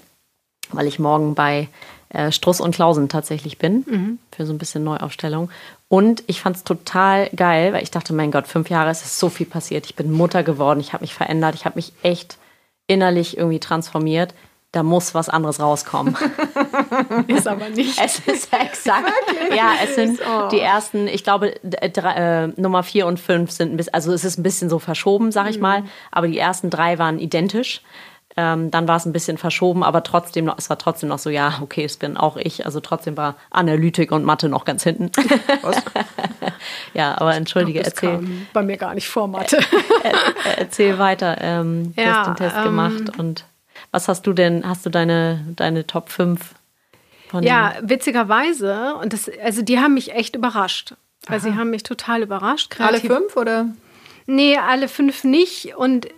weil 0.70 0.86
ich 0.86 0.98
morgen 0.98 1.34
bei 1.34 1.68
äh, 2.08 2.32
Struss 2.32 2.60
und 2.60 2.74
Klausen 2.74 3.10
tatsächlich 3.10 3.58
bin, 3.58 3.84
mhm. 3.86 4.18
für 4.34 4.46
so 4.46 4.52
ein 4.54 4.58
bisschen 4.58 4.82
Neuaufstellung. 4.82 5.50
Und 5.88 6.24
ich 6.26 6.40
fand 6.40 6.56
es 6.56 6.64
total 6.64 7.28
geil, 7.36 7.74
weil 7.74 7.82
ich 7.82 7.90
dachte, 7.90 8.14
mein 8.14 8.30
Gott, 8.30 8.46
fünf 8.46 8.70
Jahre, 8.70 8.90
es 8.90 9.02
ist 9.02 9.18
so 9.18 9.28
viel 9.28 9.46
passiert. 9.46 9.84
Ich 9.84 9.94
bin 9.94 10.10
Mutter 10.10 10.42
geworden, 10.42 10.80
ich 10.80 10.94
habe 10.94 11.02
mich 11.02 11.12
verändert, 11.12 11.54
ich 11.54 11.66
habe 11.66 11.76
mich 11.76 11.92
echt 12.02 12.38
innerlich 12.86 13.36
irgendwie 13.36 13.60
transformiert 13.60 14.34
da 14.72 14.82
muss 14.82 15.14
was 15.14 15.28
anderes 15.28 15.60
rauskommen. 15.60 16.16
ist 17.28 17.46
aber 17.46 17.68
nicht. 17.68 18.00
Es 18.02 18.20
ist 18.20 18.52
exakt. 18.52 19.06
Wirklich? 19.06 19.54
Ja, 19.54 19.72
es 19.84 19.94
sind 19.94 20.18
oh. 20.20 20.48
die 20.48 20.60
ersten, 20.60 21.06
ich 21.08 21.22
glaube, 21.22 21.54
drei, 21.62 22.14
äh, 22.14 22.46
Nummer 22.56 22.82
vier 22.82 23.06
und 23.06 23.20
fünf 23.20 23.50
sind 23.50 23.72
ein 23.72 23.76
bisschen, 23.76 23.92
also 23.92 24.12
es 24.12 24.24
ist 24.24 24.38
ein 24.38 24.42
bisschen 24.42 24.70
so 24.70 24.78
verschoben, 24.78 25.30
sag 25.30 25.50
ich 25.50 25.56
mhm. 25.56 25.62
mal, 25.62 25.84
aber 26.10 26.26
die 26.26 26.38
ersten 26.38 26.70
drei 26.70 26.98
waren 26.98 27.18
identisch. 27.18 27.82
Ähm, 28.36 28.70
dann 28.70 28.88
war 28.88 28.96
es 28.96 29.04
ein 29.04 29.12
bisschen 29.12 29.36
verschoben, 29.36 29.82
aber 29.82 30.02
trotzdem 30.02 30.46
noch, 30.46 30.56
es 30.56 30.70
war 30.70 30.78
trotzdem 30.78 31.10
noch 31.10 31.18
so, 31.18 31.28
ja, 31.28 31.58
okay, 31.60 31.84
es 31.84 31.96
bin 31.96 32.16
auch 32.16 32.36
ich. 32.36 32.64
Also 32.64 32.80
trotzdem 32.80 33.16
war 33.16 33.36
Analytik 33.50 34.10
und 34.10 34.24
Mathe 34.24 34.48
noch 34.48 34.64
ganz 34.64 34.82
hinten. 34.82 35.12
Was? 35.62 35.82
ja, 36.94 37.16
aber 37.18 37.34
entschuldige, 37.34 37.80
glaub, 37.80 37.92
erzähl. 37.92 38.20
bei 38.52 38.62
mir 38.62 38.76
gar 38.78 38.94
nicht 38.94 39.08
vor 39.08 39.28
Mathe. 39.28 39.58
erzähl 40.56 40.98
weiter. 40.98 41.36
Ähm, 41.40 41.92
ja, 41.96 42.04
du 42.04 42.10
hast 42.10 42.26
den 42.26 42.36
Test 42.36 42.56
ähm, 42.56 42.64
gemacht 42.64 43.18
und 43.18 43.44
was 43.90 44.08
hast 44.08 44.26
du 44.26 44.32
denn? 44.32 44.66
Hast 44.66 44.86
du 44.86 44.90
deine, 44.90 45.44
deine 45.56 45.86
Top 45.86 46.08
5? 46.08 46.54
ja, 47.40 47.74
witzigerweise, 47.80 48.94
und 49.00 49.12
das, 49.12 49.30
also 49.42 49.62
die 49.62 49.78
haben 49.78 49.94
mich 49.94 50.12
echt 50.12 50.36
überrascht. 50.36 50.94
Weil 51.26 51.38
Aha. 51.38 51.44
sie 51.44 51.54
haben 51.54 51.70
mich 51.70 51.82
total 51.82 52.22
überrascht. 52.22 52.70
Kreativ. 52.70 53.10
Alle 53.10 53.20
fünf 53.20 53.36
oder? 53.36 53.66
Nee, 54.26 54.56
alle 54.56 54.88
fünf 54.88 55.24
nicht. 55.24 55.76
Und 55.76 56.08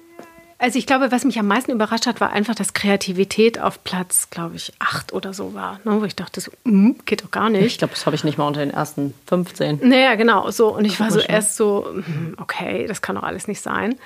also 0.58 0.78
ich 0.78 0.86
glaube, 0.86 1.10
was 1.12 1.24
mich 1.24 1.38
am 1.38 1.46
meisten 1.46 1.72
überrascht 1.72 2.06
hat, 2.06 2.20
war 2.20 2.32
einfach, 2.32 2.54
dass 2.54 2.72
Kreativität 2.72 3.60
auf 3.60 3.82
Platz, 3.84 4.30
glaube 4.30 4.56
ich, 4.56 4.72
acht 4.78 5.12
oder 5.12 5.32
so 5.32 5.54
war. 5.54 5.80
Ne? 5.84 6.00
Wo 6.00 6.04
ich 6.04 6.16
dachte, 6.16 6.40
so, 6.40 6.50
mm, 6.64 6.92
geht 7.04 7.22
doch 7.24 7.30
gar 7.30 7.50
nicht. 7.50 7.64
Ich 7.64 7.78
glaube, 7.78 7.94
das 7.94 8.06
habe 8.06 8.16
ich 8.16 8.24
nicht 8.24 8.38
mal 8.38 8.46
unter 8.46 8.60
den 8.60 8.70
ersten 8.70 9.14
15. 9.26 9.80
Naja, 9.82 10.14
genau. 10.14 10.50
So. 10.50 10.74
Und 10.74 10.84
ich 10.84 11.00
war 11.00 11.10
so 11.10 11.20
erst 11.20 11.56
so, 11.56 11.86
hm, 11.92 12.36
okay, 12.40 12.86
das 12.86 13.02
kann 13.02 13.16
doch 13.16 13.22
alles 13.22 13.48
nicht 13.48 13.60
sein. 13.60 13.96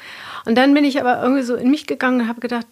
Und 0.45 0.57
dann 0.57 0.75
bin 0.75 0.85
ich 0.85 1.01
aber 1.01 1.23
irgendwie 1.23 1.43
so 1.43 1.55
in 1.55 1.71
mich 1.71 1.87
gegangen 1.87 2.23
und 2.23 2.29
habe 2.29 2.41
gedacht, 2.41 2.67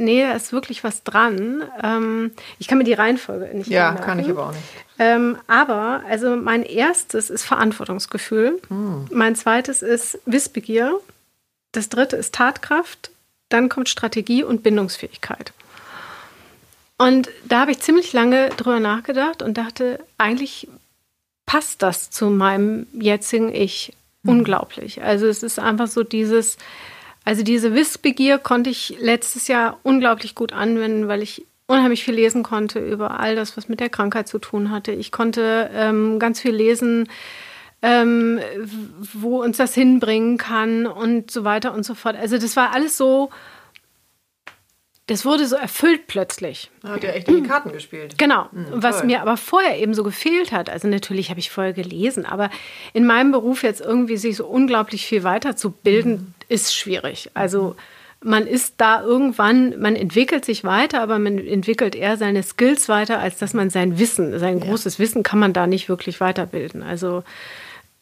Nee, 0.00 0.22
da 0.22 0.32
ist 0.32 0.52
wirklich 0.52 0.84
was 0.84 1.02
dran. 1.02 1.64
Ähm, 1.82 2.30
ich 2.60 2.68
kann 2.68 2.78
mir 2.78 2.84
die 2.84 2.92
Reihenfolge 2.92 3.50
nicht 3.52 3.68
Ja, 3.68 3.90
merken. 3.90 4.06
kann 4.06 4.18
ich 4.20 4.30
aber 4.30 4.46
auch 4.46 4.52
nicht. 4.52 4.62
Ähm, 5.00 5.36
aber, 5.48 6.02
also 6.08 6.36
mein 6.36 6.62
erstes 6.62 7.30
ist 7.30 7.42
Verantwortungsgefühl. 7.44 8.60
Hm. 8.68 9.06
Mein 9.10 9.34
zweites 9.34 9.82
ist 9.82 10.20
Wissbegier. 10.24 11.00
Das 11.78 11.88
dritte 11.88 12.16
ist 12.16 12.34
Tatkraft. 12.34 13.12
Dann 13.50 13.68
kommt 13.68 13.88
Strategie 13.88 14.42
und 14.42 14.64
Bindungsfähigkeit. 14.64 15.52
Und 16.96 17.28
da 17.44 17.60
habe 17.60 17.70
ich 17.70 17.78
ziemlich 17.78 18.12
lange 18.12 18.48
drüber 18.48 18.80
nachgedacht 18.80 19.42
und 19.42 19.58
dachte, 19.58 20.04
eigentlich 20.18 20.66
passt 21.46 21.82
das 21.82 22.10
zu 22.10 22.30
meinem 22.30 22.88
jetzigen 22.92 23.54
Ich 23.54 23.92
hm. 24.24 24.38
unglaublich. 24.38 25.04
Also 25.04 25.28
es 25.28 25.44
ist 25.44 25.60
einfach 25.60 25.86
so 25.86 26.02
dieses, 26.02 26.58
also 27.24 27.44
diese 27.44 27.72
Wissbegier 27.74 28.38
konnte 28.38 28.70
ich 28.70 28.96
letztes 28.98 29.46
Jahr 29.46 29.78
unglaublich 29.84 30.34
gut 30.34 30.52
anwenden, 30.52 31.06
weil 31.06 31.22
ich 31.22 31.46
unheimlich 31.68 32.02
viel 32.02 32.14
lesen 32.14 32.42
konnte 32.42 32.80
über 32.80 33.20
all 33.20 33.36
das, 33.36 33.56
was 33.56 33.68
mit 33.68 33.78
der 33.78 33.88
Krankheit 33.88 34.26
zu 34.26 34.40
tun 34.40 34.72
hatte. 34.72 34.90
Ich 34.90 35.12
konnte 35.12 35.70
ähm, 35.72 36.18
ganz 36.18 36.40
viel 36.40 36.56
lesen, 36.56 37.08
ähm, 37.82 38.40
wo 39.14 39.42
uns 39.42 39.56
das 39.56 39.74
hinbringen 39.74 40.36
kann 40.36 40.86
und 40.86 41.30
so 41.30 41.44
weiter 41.44 41.72
und 41.74 41.84
so 41.84 41.94
fort. 41.94 42.16
Also 42.16 42.38
das 42.38 42.56
war 42.56 42.72
alles 42.72 42.96
so 42.96 43.30
das 45.08 45.24
wurde 45.24 45.46
so 45.46 45.56
erfüllt 45.56 46.06
plötzlich. 46.06 46.70
Hat 46.86 47.02
ja 47.02 47.10
echt 47.10 47.28
in 47.28 47.42
die 47.42 47.48
Karten 47.48 47.72
gespielt. 47.72 48.18
Genau. 48.18 48.46
Mhm, 48.52 48.66
was 48.72 49.02
mir 49.02 49.22
aber 49.22 49.38
vorher 49.38 49.78
eben 49.78 49.94
so 49.94 50.04
gefehlt 50.04 50.52
hat, 50.52 50.68
also 50.68 50.86
natürlich 50.86 51.30
habe 51.30 51.40
ich 51.40 51.50
vorher 51.50 51.72
gelesen, 51.72 52.26
aber 52.26 52.50
in 52.92 53.06
meinem 53.06 53.32
Beruf 53.32 53.62
jetzt 53.62 53.80
irgendwie 53.80 54.18
sich 54.18 54.36
so 54.36 54.46
unglaublich 54.46 55.06
viel 55.06 55.24
weiterzubilden, 55.24 56.12
mhm. 56.12 56.34
ist 56.50 56.76
schwierig. 56.76 57.30
Also 57.32 57.74
man 58.22 58.46
ist 58.46 58.74
da 58.78 59.02
irgendwann, 59.02 59.80
man 59.80 59.96
entwickelt 59.96 60.44
sich 60.44 60.62
weiter, 60.62 61.00
aber 61.00 61.18
man 61.18 61.38
entwickelt 61.38 61.94
eher 61.94 62.18
seine 62.18 62.42
Skills 62.42 62.90
weiter, 62.90 63.18
als 63.18 63.38
dass 63.38 63.54
man 63.54 63.70
sein 63.70 63.98
Wissen, 63.98 64.38
sein 64.38 64.58
ja. 64.58 64.66
großes 64.66 64.98
Wissen 64.98 65.22
kann 65.22 65.38
man 65.38 65.54
da 65.54 65.66
nicht 65.66 65.88
wirklich 65.88 66.20
weiterbilden. 66.20 66.82
Also 66.82 67.24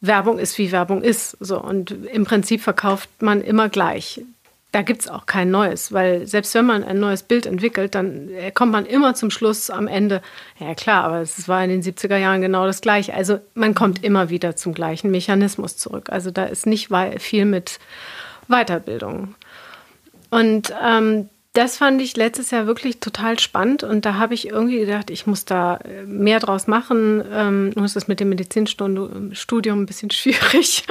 Werbung 0.00 0.38
ist 0.38 0.58
wie 0.58 0.72
Werbung 0.72 1.02
ist. 1.02 1.36
So. 1.40 1.60
Und 1.60 1.90
im 1.90 2.24
Prinzip 2.24 2.60
verkauft 2.60 3.08
man 3.20 3.40
immer 3.42 3.68
gleich 3.68 4.20
da 4.76 4.82
gibt 4.82 5.00
es 5.00 5.08
auch 5.08 5.24
kein 5.24 5.50
neues, 5.50 5.90
weil 5.94 6.26
selbst 6.26 6.54
wenn 6.54 6.66
man 6.66 6.84
ein 6.84 7.00
neues 7.00 7.22
Bild 7.22 7.46
entwickelt, 7.46 7.94
dann 7.94 8.28
äh, 8.28 8.50
kommt 8.50 8.72
man 8.72 8.84
immer 8.84 9.14
zum 9.14 9.30
Schluss 9.30 9.70
am 9.70 9.88
Ende, 9.88 10.20
ja 10.58 10.74
klar, 10.74 11.04
aber 11.04 11.22
es 11.22 11.48
war 11.48 11.64
in 11.64 11.70
den 11.70 11.82
70er 11.82 12.18
Jahren 12.18 12.42
genau 12.42 12.66
das 12.66 12.82
gleiche. 12.82 13.14
Also 13.14 13.40
man 13.54 13.74
kommt 13.74 14.04
immer 14.04 14.28
wieder 14.28 14.54
zum 14.54 14.74
gleichen 14.74 15.10
Mechanismus 15.10 15.78
zurück. 15.78 16.10
Also 16.10 16.30
da 16.30 16.44
ist 16.44 16.66
nicht 16.66 16.90
viel 17.18 17.46
mit 17.46 17.78
Weiterbildung. 18.48 19.34
Und 20.28 20.74
ähm, 20.84 21.30
das 21.56 21.78
fand 21.78 22.02
ich 22.02 22.16
letztes 22.16 22.50
Jahr 22.50 22.66
wirklich 22.66 23.00
total 23.00 23.38
spannend 23.38 23.82
und 23.82 24.04
da 24.04 24.14
habe 24.14 24.34
ich 24.34 24.48
irgendwie 24.48 24.80
gedacht, 24.80 25.10
ich 25.10 25.26
muss 25.26 25.46
da 25.46 25.76
äh, 25.78 26.04
mehr 26.04 26.38
draus 26.38 26.66
machen. 26.66 27.24
Ähm, 27.32 27.70
nur 27.70 27.86
ist 27.86 27.96
es 27.96 28.08
mit 28.08 28.20
dem 28.20 28.28
Medizinstudium 28.28 29.82
ein 29.82 29.86
bisschen 29.86 30.10
schwierig. 30.12 30.84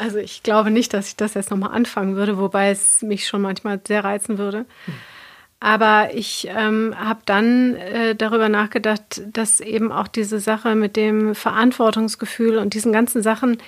Also 0.00 0.18
ich 0.18 0.42
glaube 0.42 0.72
nicht, 0.72 0.92
dass 0.92 1.08
ich 1.08 1.16
das 1.16 1.34
jetzt 1.34 1.50
nochmal 1.50 1.72
anfangen 1.72 2.16
würde, 2.16 2.36
wobei 2.36 2.70
es 2.70 3.02
mich 3.02 3.28
schon 3.28 3.42
manchmal 3.42 3.80
sehr 3.86 4.02
reizen 4.02 4.38
würde. 4.38 4.66
Aber 5.60 6.12
ich 6.12 6.48
ähm, 6.50 6.92
habe 6.98 7.20
dann 7.24 7.76
äh, 7.76 8.16
darüber 8.16 8.48
nachgedacht, 8.48 9.22
dass 9.32 9.60
eben 9.60 9.92
auch 9.92 10.08
diese 10.08 10.40
Sache 10.40 10.74
mit 10.74 10.96
dem 10.96 11.36
Verantwortungsgefühl 11.36 12.58
und 12.58 12.74
diesen 12.74 12.92
ganzen 12.92 13.22
Sachen 13.22 13.58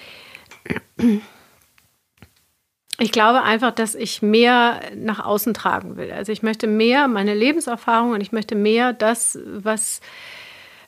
ich 2.98 3.10
glaube 3.10 3.42
einfach, 3.42 3.72
dass 3.72 3.94
ich 3.94 4.22
mehr 4.22 4.80
nach 4.94 5.24
außen 5.24 5.52
tragen 5.54 5.96
will. 5.96 6.12
Also 6.12 6.30
ich 6.30 6.42
möchte 6.42 6.66
mehr 6.66 7.08
meine 7.08 7.34
Lebenserfahrung 7.34 8.12
und 8.12 8.20
ich 8.20 8.30
möchte 8.30 8.54
mehr 8.54 8.92
das, 8.92 9.38
was 9.44 10.00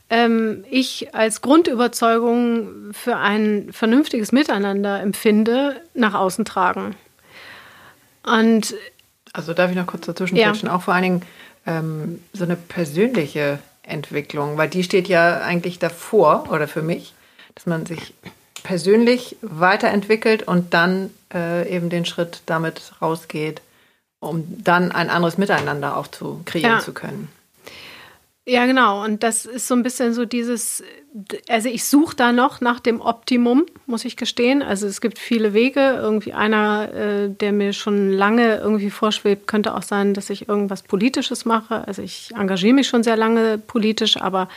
ähm, 0.09 0.65
ich 0.71 1.15
als 1.15 1.41
Grundüberzeugung 1.41 2.93
für 2.93 3.17
ein 3.17 3.73
vernünftiges 3.73 4.31
Miteinander 4.31 5.01
empfinde, 5.01 5.81
nach 5.95 6.15
außen 6.15 6.45
tragen. 6.45 6.95
Und 8.23 8.75
also 9.33 9.53
darf 9.53 9.71
ich 9.71 9.77
noch 9.77 9.87
kurz 9.87 10.07
dazwischen 10.07 10.37
ja. 10.37 10.53
auch 10.71 10.83
vor 10.83 10.95
allen 10.95 11.03
Dingen 11.03 11.23
ähm, 11.67 12.23
so 12.33 12.45
eine 12.45 12.57
persönliche 12.57 13.59
Entwicklung, 13.83 14.57
weil 14.57 14.69
die 14.69 14.85
steht 14.85 15.09
ja 15.09 15.41
eigentlich 15.41 15.79
davor 15.79 16.51
oder 16.51 16.69
für 16.69 16.83
mich, 16.83 17.15
dass 17.55 17.67
man 17.67 17.85
sich 17.85 18.15
persönlich 18.67 19.37
weiterentwickelt 19.43 20.43
und 20.43 20.75
dann 20.75 21.11
äh, 21.33 21.73
eben 21.73 21.89
den 21.89 22.05
Schritt 22.05 22.43
damit 22.47 22.93
rausgeht, 23.01 23.63
um 24.19 24.45
dann 24.59 24.91
ein 24.91 25.09
anderes 25.09 25.39
Miteinander 25.39 25.97
auch 25.97 26.09
zu 26.09 26.41
kreieren 26.45 26.73
ja. 26.73 26.81
zu 26.81 26.93
können. 26.93 27.29
Ja, 28.49 28.67
genau. 28.67 29.05
Und 29.05 29.23
das 29.23 29.45
ist 29.45 29.69
so 29.69 29.75
ein 29.75 29.85
bisschen 29.85 30.15
so 30.15 30.25
dieses, 30.25 30.83
also 31.49 31.69
ich 31.69 31.85
suche 31.85 32.17
da 32.17 32.33
noch 32.33 32.61
nach 32.61 32.81
dem 32.81 33.01
Optimum, 33.01 33.67
muss 33.87 34.05
ich 34.05 34.17
gestehen. 34.17 34.63
Also 34.63 34.89
es 34.89 35.01
gibt 35.01 35.21
viele 35.21 35.53
Wege. 35.53 35.99
Irgendwie 36.01 36.33
einer, 36.33 36.93
äh, 36.93 37.29
der 37.29 37.53
mir 37.53 37.73
schon 37.73 38.11
lange 38.11 38.57
irgendwie 38.57 38.91
vorschwebt, 38.91 39.47
könnte 39.47 39.75
auch 39.75 39.83
sein, 39.83 40.13
dass 40.13 40.29
ich 40.31 40.49
irgendwas 40.49 40.83
Politisches 40.83 41.45
mache. 41.45 41.87
Also 41.87 42.03
ich 42.03 42.33
engagiere 42.37 42.75
mich 42.75 42.89
schon 42.89 43.05
sehr 43.05 43.17
lange 43.17 43.59
politisch, 43.59 44.17
aber 44.17 44.49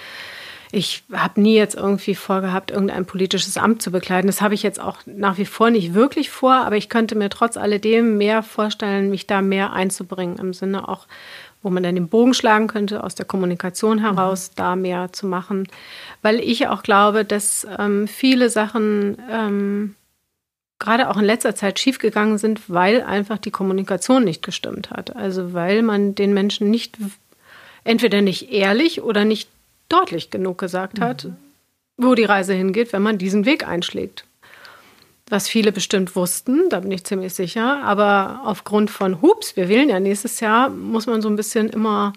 ich 0.71 1.03
habe 1.11 1.41
nie 1.41 1.55
jetzt 1.55 1.75
irgendwie 1.75 2.13
vorgehabt, 2.13 2.69
irgendein 2.69 3.05
politisches 3.05 3.57
Amt 3.57 3.81
zu 3.81 3.91
bekleiden. 3.91 4.27
Das 4.27 4.41
habe 4.41 4.53
ich 4.53 4.61
jetzt 4.61 4.79
auch 4.79 4.97
nach 5.05 5.37
wie 5.37 5.45
vor 5.45 5.71
nicht 5.71 5.93
wirklich 5.93 6.29
vor, 6.29 6.53
aber 6.53 6.77
ich 6.77 6.89
könnte 6.89 7.15
mir 7.15 7.29
trotz 7.29 7.57
alledem 7.57 8.17
mehr 8.17 8.43
vorstellen, 8.43 9.09
mich 9.09 9.25
da 9.25 9.41
mehr 9.41 9.73
einzubringen, 9.73 10.37
im 10.37 10.53
Sinne 10.53 10.87
auch 10.87 11.07
wo 11.61 11.69
man 11.69 11.83
dann 11.83 11.95
den 11.95 12.07
Bogen 12.07 12.33
schlagen 12.33 12.67
könnte, 12.67 13.03
aus 13.03 13.15
der 13.15 13.25
Kommunikation 13.25 13.99
heraus 13.99 14.49
mhm. 14.49 14.53
da 14.55 14.75
mehr 14.75 15.11
zu 15.11 15.27
machen. 15.27 15.67
Weil 16.21 16.39
ich 16.39 16.67
auch 16.67 16.83
glaube, 16.83 17.25
dass 17.25 17.67
ähm, 17.77 18.07
viele 18.07 18.49
Sachen 18.49 19.17
ähm, 19.29 19.95
gerade 20.79 21.09
auch 21.09 21.17
in 21.17 21.25
letzter 21.25 21.55
Zeit 21.55 21.79
schiefgegangen 21.79 22.37
sind, 22.37 22.69
weil 22.69 23.01
einfach 23.01 23.37
die 23.37 23.51
Kommunikation 23.51 24.23
nicht 24.23 24.41
gestimmt 24.43 24.91
hat. 24.91 25.15
Also 25.15 25.53
weil 25.53 25.81
man 25.81 26.15
den 26.15 26.33
Menschen 26.33 26.69
nicht 26.69 26.97
entweder 27.83 28.21
nicht 28.21 28.51
ehrlich 28.51 29.01
oder 29.01 29.25
nicht 29.25 29.49
deutlich 29.89 30.29
genug 30.29 30.57
gesagt 30.57 31.01
hat, 31.01 31.25
mhm. 31.25 31.35
wo 31.97 32.15
die 32.15 32.23
Reise 32.23 32.53
hingeht, 32.53 32.93
wenn 32.93 33.01
man 33.01 33.17
diesen 33.17 33.45
Weg 33.45 33.67
einschlägt 33.67 34.25
was 35.29 35.47
viele 35.47 35.71
bestimmt 35.71 36.15
wussten, 36.15 36.69
da 36.69 36.79
bin 36.79 36.91
ich 36.91 37.03
ziemlich 37.03 37.33
sicher. 37.33 37.83
Aber 37.83 38.41
aufgrund 38.45 38.89
von 38.89 39.21
Hups, 39.21 39.55
wir 39.55 39.69
wählen 39.69 39.89
ja 39.89 39.99
nächstes 39.99 40.39
Jahr, 40.39 40.69
muss 40.69 41.07
man 41.07 41.21
so 41.21 41.29
ein 41.29 41.35
bisschen 41.35 41.69
immer. 41.69 42.13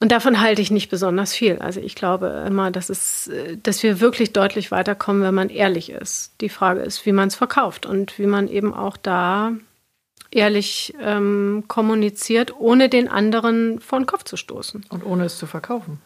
Und 0.00 0.10
davon 0.12 0.40
halte 0.40 0.62
ich 0.62 0.70
nicht 0.70 0.90
besonders 0.90 1.34
viel. 1.34 1.58
Also 1.58 1.80
ich 1.80 1.94
glaube 1.94 2.44
immer, 2.46 2.70
dass, 2.70 2.88
es, 2.88 3.30
dass 3.62 3.82
wir 3.82 4.00
wirklich 4.00 4.32
deutlich 4.32 4.70
weiterkommen, 4.70 5.22
wenn 5.22 5.34
man 5.34 5.50
ehrlich 5.50 5.90
ist. 5.90 6.32
Die 6.40 6.48
Frage 6.48 6.80
ist, 6.80 7.06
wie 7.06 7.12
man 7.12 7.28
es 7.28 7.34
verkauft 7.34 7.86
und 7.86 8.18
wie 8.18 8.26
man 8.26 8.48
eben 8.48 8.74
auch 8.74 8.96
da 8.96 9.52
ehrlich 10.34 10.94
ähm, 11.00 11.64
kommuniziert, 11.68 12.54
ohne 12.58 12.88
den 12.88 13.08
anderen 13.08 13.80
vor 13.80 13.98
den 13.98 14.06
Kopf 14.06 14.24
zu 14.24 14.36
stoßen. 14.36 14.84
Und 14.88 15.04
ohne 15.04 15.24
es 15.24 15.38
zu 15.38 15.46
verkaufen. 15.46 16.00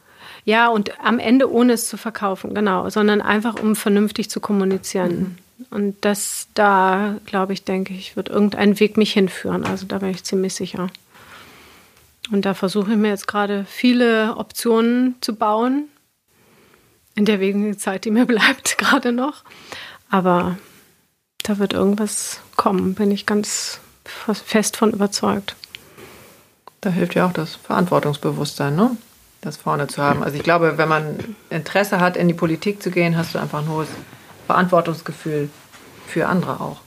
Ja, 0.44 0.68
und 0.68 0.98
am 1.00 1.18
Ende 1.18 1.50
ohne 1.50 1.74
es 1.74 1.88
zu 1.88 1.96
verkaufen, 1.96 2.54
genau, 2.54 2.88
sondern 2.90 3.20
einfach 3.20 3.60
um 3.60 3.76
vernünftig 3.76 4.30
zu 4.30 4.40
kommunizieren. 4.40 5.36
Mhm. 5.58 5.66
Und 5.70 5.96
das 6.02 6.48
da, 6.54 7.16
glaube 7.26 7.52
ich, 7.52 7.64
denke 7.64 7.92
ich, 7.92 8.16
wird 8.16 8.28
irgendein 8.28 8.78
Weg 8.78 8.96
mich 8.96 9.12
hinführen. 9.12 9.64
Also 9.64 9.86
da 9.86 9.98
bin 9.98 10.10
ich 10.10 10.24
ziemlich 10.24 10.54
sicher. 10.54 10.88
Und 12.30 12.44
da 12.44 12.54
versuche 12.54 12.92
ich 12.92 12.96
mir 12.96 13.08
jetzt 13.08 13.26
gerade 13.26 13.64
viele 13.68 14.36
Optionen 14.36 15.16
zu 15.20 15.34
bauen. 15.34 15.88
In 17.14 17.24
der 17.24 17.40
wenigen 17.40 17.76
Zeit, 17.78 18.04
die 18.04 18.10
mir 18.10 18.26
bleibt, 18.26 18.78
gerade 18.78 19.12
noch. 19.12 19.42
Aber 20.10 20.56
da 21.42 21.58
wird 21.58 21.72
irgendwas 21.72 22.40
kommen, 22.56 22.94
bin 22.94 23.10
ich 23.10 23.26
ganz 23.26 23.80
fest 24.08 24.76
von 24.76 24.92
überzeugt. 24.92 25.56
Da 26.80 26.90
hilft 26.90 27.14
ja 27.14 27.26
auch 27.26 27.32
das 27.32 27.56
Verantwortungsbewusstsein, 27.56 28.76
ne? 28.76 28.96
das 29.40 29.56
vorne 29.56 29.86
zu 29.86 30.02
haben. 30.02 30.22
Also 30.22 30.36
ich 30.36 30.42
glaube, 30.42 30.78
wenn 30.78 30.88
man 30.88 31.36
Interesse 31.50 32.00
hat, 32.00 32.16
in 32.16 32.28
die 32.28 32.34
Politik 32.34 32.82
zu 32.82 32.90
gehen, 32.90 33.16
hast 33.16 33.34
du 33.34 33.38
einfach 33.38 33.60
ein 33.60 33.68
hohes 33.68 33.88
Verantwortungsgefühl 34.46 35.50
für 36.06 36.26
andere 36.26 36.60
auch. 36.60 36.80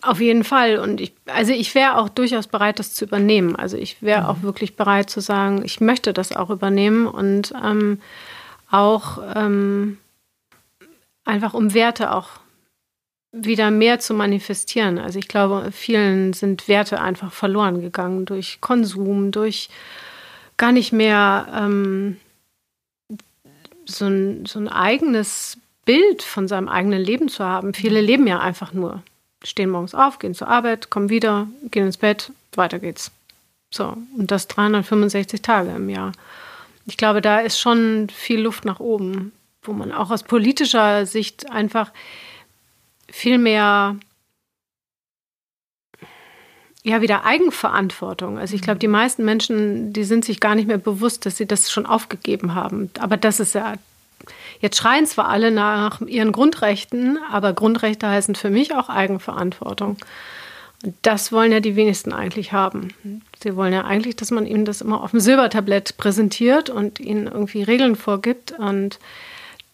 Auf 0.00 0.20
jeden 0.20 0.44
Fall. 0.44 0.78
Und 0.78 1.00
ich, 1.00 1.12
also 1.26 1.52
ich 1.52 1.74
wäre 1.74 1.98
auch 1.98 2.08
durchaus 2.08 2.46
bereit, 2.46 2.78
das 2.78 2.94
zu 2.94 3.04
übernehmen. 3.04 3.56
Also 3.56 3.76
ich 3.76 4.00
wäre 4.00 4.22
mhm. 4.22 4.26
auch 4.26 4.42
wirklich 4.42 4.76
bereit 4.76 5.10
zu 5.10 5.20
sagen, 5.20 5.62
ich 5.64 5.80
möchte 5.80 6.12
das 6.12 6.34
auch 6.34 6.50
übernehmen 6.50 7.06
und 7.06 7.52
ähm, 7.62 8.00
auch 8.70 9.18
ähm, 9.34 9.98
einfach 11.24 11.52
um 11.52 11.74
Werte 11.74 12.14
auch 12.14 12.28
wieder 13.32 13.70
mehr 13.70 13.98
zu 13.98 14.14
manifestieren. 14.14 14.98
Also 14.98 15.18
ich 15.18 15.28
glaube, 15.28 15.70
vielen 15.72 16.32
sind 16.32 16.68
Werte 16.68 17.00
einfach 17.00 17.32
verloren 17.32 17.80
gegangen 17.80 18.24
durch 18.24 18.60
Konsum, 18.60 19.30
durch 19.32 19.68
gar 20.56 20.72
nicht 20.72 20.92
mehr 20.92 21.46
ähm, 21.54 22.16
so, 23.84 24.06
ein, 24.06 24.46
so 24.46 24.58
ein 24.58 24.68
eigenes 24.68 25.58
Bild 25.84 26.22
von 26.22 26.48
seinem 26.48 26.68
eigenen 26.68 27.02
Leben 27.02 27.28
zu 27.28 27.44
haben. 27.44 27.74
Viele 27.74 28.00
leben 28.00 28.26
ja 28.26 28.40
einfach 28.40 28.72
nur. 28.72 29.02
Stehen 29.44 29.70
morgens 29.70 29.94
auf, 29.94 30.18
gehen 30.18 30.34
zur 30.34 30.48
Arbeit, 30.48 30.90
kommen 30.90 31.10
wieder, 31.10 31.46
gehen 31.70 31.86
ins 31.86 31.96
Bett, 31.96 32.32
weiter 32.54 32.78
geht's. 32.78 33.12
So, 33.70 33.96
und 34.16 34.30
das 34.30 34.48
365 34.48 35.42
Tage 35.42 35.70
im 35.70 35.88
Jahr. 35.88 36.12
Ich 36.86 36.96
glaube, 36.96 37.20
da 37.20 37.40
ist 37.40 37.60
schon 37.60 38.08
viel 38.12 38.40
Luft 38.40 38.64
nach 38.64 38.80
oben, 38.80 39.32
wo 39.62 39.72
man 39.72 39.92
auch 39.92 40.10
aus 40.10 40.22
politischer 40.22 41.06
Sicht 41.06 41.50
einfach 41.50 41.92
viel 43.10 43.38
mehr 43.38 43.96
ja 46.88 47.00
wieder 47.00 47.24
Eigenverantwortung. 47.24 48.38
Also 48.38 48.54
ich 48.54 48.62
glaube, 48.62 48.78
die 48.78 48.88
meisten 48.88 49.24
Menschen, 49.24 49.92
die 49.92 50.04
sind 50.04 50.24
sich 50.24 50.40
gar 50.40 50.54
nicht 50.54 50.68
mehr 50.68 50.78
bewusst, 50.78 51.26
dass 51.26 51.36
sie 51.36 51.46
das 51.46 51.70
schon 51.70 51.86
aufgegeben 51.86 52.54
haben. 52.54 52.90
Aber 52.98 53.16
das 53.16 53.40
ist 53.40 53.54
ja, 53.54 53.74
jetzt 54.60 54.76
schreien 54.76 55.06
zwar 55.06 55.28
alle 55.28 55.50
nach 55.50 56.00
ihren 56.00 56.32
Grundrechten, 56.32 57.18
aber 57.30 57.52
Grundrechte 57.52 58.08
heißen 58.08 58.34
für 58.34 58.50
mich 58.50 58.74
auch 58.74 58.88
Eigenverantwortung. 58.88 59.96
Das 61.02 61.32
wollen 61.32 61.50
ja 61.50 61.60
die 61.60 61.76
wenigsten 61.76 62.12
eigentlich 62.12 62.52
haben. 62.52 62.94
Sie 63.42 63.56
wollen 63.56 63.72
ja 63.72 63.84
eigentlich, 63.84 64.14
dass 64.14 64.30
man 64.30 64.46
ihnen 64.46 64.64
das 64.64 64.80
immer 64.80 65.02
auf 65.02 65.10
dem 65.10 65.20
Silbertablett 65.20 65.96
präsentiert 65.96 66.70
und 66.70 67.00
ihnen 67.00 67.26
irgendwie 67.26 67.64
Regeln 67.64 67.96
vorgibt. 67.96 68.52
Und 68.52 69.00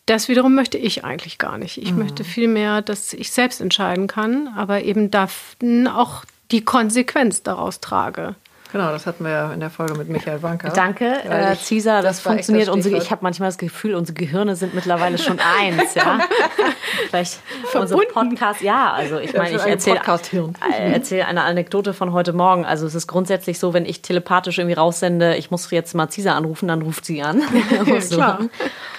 das 0.07 0.29
wiederum 0.29 0.55
möchte 0.55 0.79
ich 0.79 1.05
eigentlich 1.05 1.39
gar 1.39 1.59
nicht. 1.59 1.79
Ich 1.79 1.93
mhm. 1.93 2.01
möchte 2.01 2.25
vielmehr, 2.25 2.83
dass 2.83 3.13
ich 3.13 3.31
selbst 3.31 3.61
entscheiden 3.61 4.07
kann, 4.07 4.49
aber 4.49 4.83
eben 4.83 5.11
darf 5.11 5.57
auch 5.93 6.25
die 6.51 6.65
Konsequenz 6.65 7.43
daraus 7.43 7.81
trage. 7.81 8.35
Genau, 8.73 8.91
das 8.91 9.07
hatten 9.07 9.25
wir 9.25 9.31
ja 9.31 9.53
in 9.53 9.61
der 9.61 9.71
Folge 9.71 9.95
mit 9.95 10.09
Michael 10.09 10.43
Wanker. 10.43 10.71
Danke, 10.71 11.23
äh, 11.25 11.55
Cesar, 11.55 12.03
das, 12.03 12.17
das 12.17 12.21
funktioniert. 12.21 12.69
Unsere, 12.69 12.97
ich 12.97 13.11
habe 13.13 13.23
manchmal 13.23 13.49
das 13.49 13.59
Gefühl, 13.59 13.95
unsere 13.95 14.17
Gehirne 14.17 14.57
sind 14.57 14.75
mittlerweile 14.75 15.17
schon 15.17 15.39
eins. 15.39 15.95
ja? 15.95 16.19
Vielleicht 17.09 17.39
unser 17.75 17.97
Podcast, 17.97 18.61
ja, 18.63 18.93
also 18.93 19.19
ich 19.19 19.33
meine, 19.35 19.57
ich 19.57 19.63
erzähle 19.63 20.01
äh, 20.01 20.93
erzähl 20.93 21.23
eine 21.23 21.43
Anekdote 21.43 21.95
von 21.95 22.13
heute 22.13 22.33
Morgen. 22.33 22.65
Also 22.65 22.87
es 22.87 22.95
ist 22.95 23.07
grundsätzlich 23.07 23.59
so, 23.59 23.75
wenn 23.75 23.87
ich 23.87 24.03
telepathisch 24.03 24.59
irgendwie 24.59 24.75
raussende, 24.75 25.37
ich 25.37 25.51
muss 25.51 25.71
jetzt 25.71 25.95
mal 25.95 26.09
Cesar 26.11 26.35
anrufen, 26.35 26.69
dann 26.69 26.83
ruft 26.83 27.05
sie 27.05 27.23
an. 27.23 27.43
ja, 28.11 28.39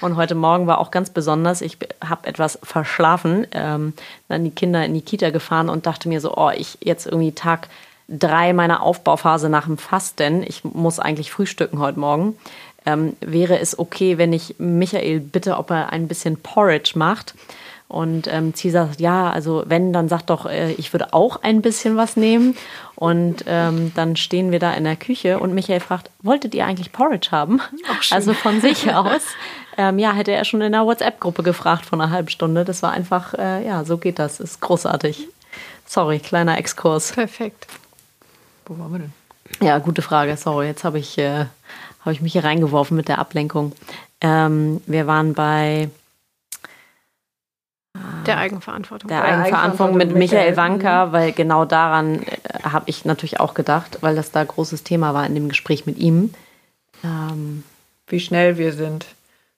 Und 0.01 0.15
heute 0.15 0.35
Morgen 0.35 0.67
war 0.67 0.79
auch 0.79 0.91
ganz 0.91 1.09
besonders, 1.09 1.61
ich 1.61 1.77
habe 2.07 2.27
etwas 2.27 2.59
verschlafen, 2.63 3.47
ähm, 3.51 3.93
dann 4.27 4.43
die 4.43 4.51
Kinder 4.51 4.85
in 4.85 4.93
die 4.93 5.01
Kita 5.01 5.29
gefahren 5.31 5.69
und 5.69 5.85
dachte 5.85 6.07
mir 6.07 6.21
so, 6.21 6.35
oh, 6.35 6.51
ich 6.55 6.77
jetzt 6.81 7.05
irgendwie 7.05 7.33
Tag 7.33 7.67
drei 8.07 8.53
meiner 8.53 8.81
Aufbauphase 8.83 9.49
nach 9.49 9.65
dem 9.65 9.77
Fasten, 9.77 10.43
ich 10.43 10.63
muss 10.63 10.99
eigentlich 10.99 11.31
frühstücken 11.31 11.79
heute 11.79 11.99
Morgen, 11.99 12.37
ähm, 12.85 13.15
wäre 13.19 13.59
es 13.59 13.77
okay, 13.79 14.17
wenn 14.17 14.33
ich 14.33 14.55
Michael 14.59 15.19
bitte, 15.19 15.57
ob 15.57 15.71
er 15.71 15.91
ein 15.91 16.07
bisschen 16.07 16.37
Porridge 16.37 16.93
macht. 16.95 17.33
Und 17.87 18.27
ähm, 18.27 18.53
Cesar 18.55 18.87
sagt, 18.87 18.99
ja, 18.99 19.29
also 19.29 19.63
wenn, 19.67 19.93
dann 19.93 20.09
sagt 20.09 20.31
doch, 20.31 20.47
äh, 20.47 20.71
ich 20.73 20.91
würde 20.91 21.13
auch 21.13 21.43
ein 21.43 21.61
bisschen 21.61 21.97
was 21.97 22.17
nehmen. 22.17 22.57
Und 22.95 23.45
ähm, 23.47 23.91
dann 23.95 24.15
stehen 24.15 24.51
wir 24.51 24.59
da 24.59 24.73
in 24.73 24.85
der 24.85 24.95
Küche 24.95 25.39
und 25.39 25.53
Michael 25.53 25.79
fragt, 25.79 26.09
wolltet 26.23 26.55
ihr 26.55 26.65
eigentlich 26.65 26.91
Porridge 26.91 27.29
haben? 27.31 27.61
also 28.11 28.33
von 28.33 28.59
sich 28.59 28.91
aus. 28.93 29.21
Ähm, 29.77 29.99
ja, 29.99 30.13
hätte 30.13 30.31
er 30.31 30.45
schon 30.45 30.61
in 30.61 30.71
der 30.71 30.85
WhatsApp-Gruppe 30.85 31.43
gefragt 31.43 31.85
von 31.85 32.01
einer 32.01 32.11
halben 32.11 32.29
Stunde. 32.29 32.65
Das 32.65 32.81
war 32.81 32.91
einfach, 32.91 33.33
äh, 33.35 33.65
ja, 33.65 33.83
so 33.83 33.97
geht 33.97 34.17
das. 34.17 34.39
Ist 34.39 34.61
großartig. 34.61 35.27
Sorry, 35.85 36.19
kleiner 36.19 36.57
Exkurs. 36.57 37.11
Perfekt. 37.11 37.67
Wo 38.65 38.77
waren 38.79 38.91
wir 38.91 38.99
denn? 38.99 39.13
Ja, 39.61 39.77
gute 39.77 40.01
Frage. 40.01 40.35
Sorry, 40.37 40.67
jetzt 40.67 40.83
habe 40.83 40.99
ich, 40.99 41.17
äh, 41.17 41.45
hab 42.03 42.13
ich 42.13 42.21
mich 42.21 42.33
hier 42.33 42.43
reingeworfen 42.43 42.97
mit 42.97 43.07
der 43.07 43.19
Ablenkung. 43.19 43.73
Ähm, 44.21 44.81
wir 44.87 45.07
waren 45.07 45.33
bei 45.33 45.89
der 48.25 48.37
Eigenverantwortung. 48.37 49.07
Der, 49.07 49.23
Eigenverantwortung 49.23 49.97
mit 49.97 50.15
Michael 50.15 50.57
Wanka, 50.57 51.11
weil 51.11 51.31
genau 51.31 51.65
daran 51.65 52.23
äh, 52.23 52.37
habe 52.63 52.85
ich 52.87 53.05
natürlich 53.05 53.39
auch 53.39 53.53
gedacht, 53.53 53.99
weil 54.01 54.15
das 54.15 54.31
da 54.31 54.43
großes 54.43 54.83
Thema 54.83 55.13
war 55.13 55.25
in 55.25 55.35
dem 55.35 55.47
Gespräch 55.47 55.85
mit 55.85 55.97
ihm. 55.97 56.33
Ähm, 57.03 57.63
Wie 58.07 58.19
schnell 58.19 58.57
wir 58.57 58.73
sind, 58.73 59.05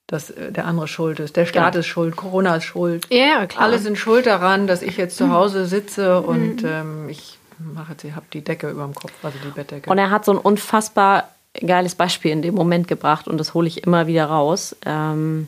dass 0.05 0.29
äh, 0.29 0.51
der 0.51 0.65
andere 0.65 0.87
schuld 0.87 1.19
ist. 1.19 1.35
Der 1.35 1.45
Staat 1.45 1.75
ja. 1.75 1.79
ist 1.79 1.87
schuld, 1.87 2.15
Corona 2.15 2.57
ist 2.57 2.65
schuld. 2.65 3.07
Ja, 3.09 3.45
klar. 3.45 3.63
Alle 3.63 3.79
sind 3.79 3.97
schuld 3.97 4.25
daran, 4.25 4.67
dass 4.67 4.81
ich 4.81 4.97
jetzt 4.97 5.17
zu 5.17 5.31
Hause 5.31 5.65
sitze 5.65 6.21
und 6.21 6.61
mhm. 6.61 6.69
ähm, 6.69 7.09
ich 7.09 7.36
mache 7.59 7.93
jetzt, 7.93 8.03
ich 8.03 8.15
habe 8.15 8.25
die 8.31 8.43
Decke 8.43 8.69
über 8.69 8.83
dem 8.83 8.93
Kopf, 8.93 9.13
also 9.23 9.37
die 9.43 9.49
Bettdecke. 9.49 9.89
Und 9.89 9.97
er 9.97 10.09
hat 10.09 10.25
so 10.25 10.31
ein 10.31 10.37
unfassbar 10.37 11.29
geiles 11.53 11.95
Beispiel 11.95 12.31
in 12.31 12.41
dem 12.41 12.55
Moment 12.55 12.87
gebracht 12.87 13.27
und 13.27 13.37
das 13.37 13.53
hole 13.53 13.67
ich 13.67 13.83
immer 13.83 14.07
wieder 14.07 14.25
raus. 14.25 14.75
Ähm, 14.85 15.47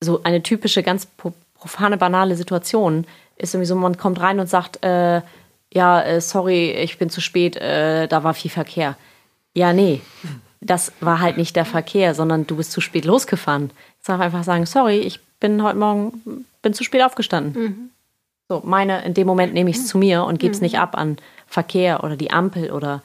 so 0.00 0.22
eine 0.24 0.42
typische, 0.42 0.82
ganz 0.82 1.06
profane, 1.54 1.96
banale 1.96 2.36
Situation 2.36 3.06
ist 3.36 3.54
irgendwie 3.54 3.66
so, 3.66 3.76
man 3.76 3.96
kommt 3.96 4.20
rein 4.20 4.40
und 4.40 4.48
sagt, 4.48 4.84
äh, 4.84 5.22
ja, 5.72 6.02
äh, 6.02 6.20
sorry, 6.20 6.70
ich 6.70 6.98
bin 6.98 7.10
zu 7.10 7.20
spät, 7.20 7.56
äh, 7.56 8.08
da 8.08 8.24
war 8.24 8.34
viel 8.34 8.50
Verkehr. 8.50 8.96
Ja, 9.54 9.72
nee, 9.72 10.00
das 10.60 10.92
war 11.00 11.20
halt 11.20 11.36
nicht 11.36 11.56
der 11.56 11.64
Verkehr, 11.64 12.14
sondern 12.14 12.46
du 12.46 12.56
bist 12.56 12.72
zu 12.72 12.80
spät 12.80 13.04
losgefahren. 13.04 13.70
Ich 14.00 14.06
darf 14.06 14.20
einfach 14.20 14.44
sagen, 14.44 14.66
sorry, 14.66 14.98
ich 14.98 15.20
bin 15.40 15.62
heute 15.62 15.78
Morgen, 15.78 16.44
bin 16.62 16.74
zu 16.74 16.84
spät 16.84 17.02
aufgestanden. 17.02 17.62
Mhm. 17.62 17.90
So, 18.48 18.62
meine, 18.64 19.04
in 19.04 19.14
dem 19.14 19.26
Moment 19.26 19.54
nehme 19.54 19.70
ich 19.70 19.76
es 19.76 19.88
zu 19.88 19.98
mir 19.98 20.24
und 20.24 20.38
gebe 20.38 20.52
es 20.52 20.60
mhm. 20.60 20.66
nicht 20.66 20.78
ab 20.78 20.96
an 20.96 21.16
Verkehr 21.48 22.04
oder 22.04 22.16
die 22.16 22.30
Ampel 22.30 22.70
oder 22.70 23.02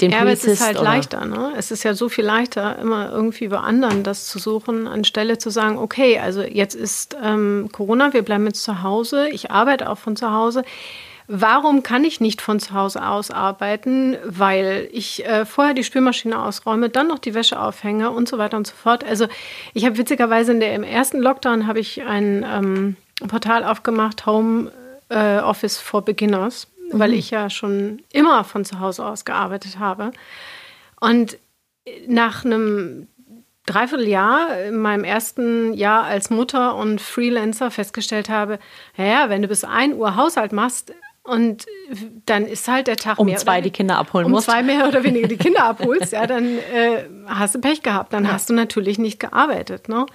den 0.00 0.10
ja, 0.10 0.20
Polizist. 0.20 0.44
Aber 0.44 0.52
es 0.52 0.60
ist 0.60 0.66
halt 0.66 0.76
oder? 0.78 0.84
leichter, 0.84 1.24
ne? 1.26 1.52
Es 1.56 1.70
ist 1.70 1.82
ja 1.82 1.94
so 1.94 2.08
viel 2.08 2.24
leichter, 2.24 2.78
immer 2.78 3.10
irgendwie 3.10 3.48
bei 3.48 3.58
anderen 3.58 4.02
das 4.02 4.26
zu 4.26 4.38
suchen, 4.38 4.86
anstelle 4.86 5.38
zu 5.38 5.50
sagen, 5.50 5.76
okay, 5.78 6.18
also 6.18 6.42
jetzt 6.42 6.74
ist 6.74 7.16
ähm, 7.22 7.68
Corona, 7.72 8.12
wir 8.14 8.22
bleiben 8.22 8.46
jetzt 8.46 8.62
zu 8.62 8.82
Hause, 8.82 9.28
ich 9.28 9.50
arbeite 9.50 9.90
auch 9.90 9.98
von 9.98 10.16
zu 10.16 10.32
Hause. 10.32 10.64
Warum 11.32 11.84
kann 11.84 12.02
ich 12.02 12.20
nicht 12.20 12.40
von 12.42 12.58
zu 12.58 12.74
Hause 12.74 13.06
aus 13.06 13.30
arbeiten? 13.30 14.16
Weil 14.24 14.88
ich 14.92 15.24
äh, 15.26 15.44
vorher 15.44 15.74
die 15.74 15.84
Spülmaschine 15.84 16.42
ausräume, 16.42 16.88
dann 16.88 17.06
noch 17.06 17.20
die 17.20 17.34
Wäsche 17.34 17.60
aufhänge 17.60 18.10
und 18.10 18.28
so 18.28 18.36
weiter 18.38 18.56
und 18.56 18.66
so 18.66 18.74
fort. 18.74 19.04
Also 19.04 19.28
ich 19.72 19.84
habe 19.84 19.96
witzigerweise 19.96 20.50
in 20.52 20.58
der, 20.58 20.74
im 20.74 20.82
ersten 20.82 21.20
Lockdown 21.20 21.68
habe 21.68 21.78
ich 21.78 22.02
ein 22.02 22.44
ähm, 22.50 22.96
Portal 23.28 23.64
aufgemacht, 23.64 24.26
Home 24.26 24.70
äh, 25.08 25.38
Office 25.38 25.78
for 25.78 26.04
Beginners, 26.04 26.68
mhm. 26.92 26.98
weil 26.98 27.14
ich 27.14 27.30
ja 27.30 27.50
schon 27.50 28.02
immer 28.12 28.44
von 28.44 28.64
zu 28.64 28.80
Hause 28.80 29.04
aus 29.04 29.24
gearbeitet 29.24 29.78
habe. 29.78 30.12
Und 31.00 31.38
nach 32.06 32.44
einem 32.44 33.08
Dreivierteljahr 33.66 34.64
in 34.64 34.78
meinem 34.78 35.04
ersten 35.04 35.74
Jahr 35.74 36.04
als 36.04 36.30
Mutter 36.30 36.76
und 36.76 37.00
Freelancer 37.00 37.70
festgestellt 37.70 38.28
habe, 38.28 38.58
naja, 38.96 39.28
wenn 39.28 39.42
du 39.42 39.48
bis 39.48 39.64
1 39.64 39.94
Uhr 39.94 40.16
Haushalt 40.16 40.52
machst, 40.52 40.92
und 41.22 41.66
dann 42.26 42.46
ist 42.46 42.66
halt 42.66 42.86
der 42.86 42.96
Tag 42.96 43.18
um 43.18 43.26
mehr. 43.26 43.36
Um 43.36 43.40
zwei 43.40 43.60
die 43.60 43.70
Kinder 43.70 43.98
abholen 43.98 44.24
um 44.26 44.32
musst. 44.32 44.48
Um 44.48 44.54
zwei 44.54 44.62
mehr 44.62 44.88
oder 44.88 45.04
weniger 45.04 45.28
die 45.28 45.36
Kinder 45.36 45.64
abholst, 45.68 46.12
ja, 46.12 46.26
dann 46.26 46.46
äh, 46.46 47.04
hast 47.26 47.54
du 47.54 47.60
Pech 47.60 47.82
gehabt. 47.82 48.12
Dann 48.12 48.24
ja. 48.24 48.32
hast 48.32 48.48
du 48.48 48.54
natürlich 48.54 48.98
nicht 48.98 49.20
gearbeitet. 49.20 49.88
Ne? 49.88 50.06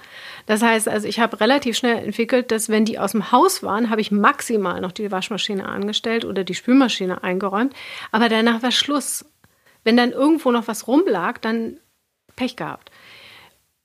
Das 0.46 0.62
heißt, 0.62 0.88
also 0.88 1.06
ich 1.06 1.20
habe 1.20 1.40
relativ 1.40 1.76
schnell 1.76 2.04
entwickelt, 2.04 2.50
dass 2.50 2.68
wenn 2.68 2.84
die 2.84 2.98
aus 2.98 3.12
dem 3.12 3.32
Haus 3.32 3.62
waren, 3.62 3.90
habe 3.90 4.00
ich 4.00 4.10
maximal 4.10 4.80
noch 4.80 4.92
die 4.92 5.10
Waschmaschine 5.10 5.68
angestellt 5.68 6.24
oder 6.24 6.44
die 6.44 6.54
Spülmaschine 6.54 7.22
eingeräumt. 7.22 7.74
Aber 8.12 8.28
danach 8.28 8.62
war 8.62 8.70
Schluss. 8.70 9.24
Wenn 9.84 9.96
dann 9.96 10.12
irgendwo 10.12 10.50
noch 10.50 10.68
was 10.68 10.86
rumlag, 10.88 11.38
dann 11.38 11.78
Pech 12.36 12.56
gehabt. 12.56 12.90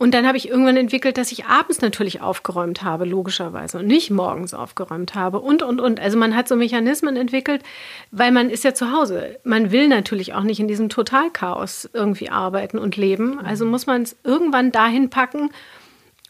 Und 0.01 0.16
dann 0.16 0.26
habe 0.26 0.36
ich 0.36 0.49
irgendwann 0.49 0.78
entwickelt, 0.78 1.20
dass 1.20 1.32
ich 1.32 1.45
abends 1.45 1.80
natürlich 1.82 2.22
aufgeräumt 2.22 2.82
habe, 2.82 3.05
logischerweise, 3.05 3.78
und 3.78 3.86
nicht 3.86 4.09
morgens 4.09 4.55
aufgeräumt 4.55 5.14
habe 5.14 5.39
und, 5.39 5.62
und, 5.62 5.80
und. 5.80 5.99
Also 5.99 6.18
man 6.18 6.36
hat 6.36 6.47
so 6.47 6.55
Mechanismen 6.55 7.16
entwickelt, 7.16 7.62
weil 8.09 8.32
man 8.32 8.49
ist 8.49 8.64
ja 8.64 8.74
zu 8.74 8.91
Hause. 8.91 9.38
Man 9.43 9.72
will 9.72 9.88
natürlich 9.88 10.34
auch 10.34 10.41
nicht 10.41 10.59
in 10.59 10.68
diesem 10.68 10.89
Totalchaos 10.89 11.88
irgendwie 11.93 12.32
arbeiten 12.32 12.80
und 12.80 12.97
leben. 12.97 13.39
Also 13.39 13.64
muss 13.64 13.86
man 13.86 14.01
es 14.01 14.16
irgendwann 14.24 14.72
dahin 14.72 15.12
packen, 15.12 15.51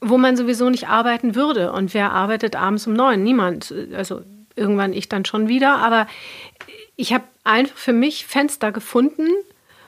wo 0.02 0.18
man 0.18 0.36
sowieso 0.36 0.70
nicht 0.70 0.88
arbeiten 0.88 1.36
würde. 1.36 1.72
Und 1.72 1.94
wer 1.94 2.12
arbeitet 2.12 2.56
abends 2.56 2.88
um 2.88 2.94
neun? 2.94 3.24
Niemand. 3.24 3.74
Also 3.96 4.22
irgendwann 4.56 4.94
ich 4.94 5.08
dann 5.08 5.26
schon 5.26 5.48
wieder. 5.48 5.78
Aber 5.78 6.08
ich 6.96 7.14
habe 7.14 7.24
einfach 7.44 7.78
für 7.78 7.94
mich 7.94 8.26
Fenster 8.26 8.72
gefunden, 8.72 9.28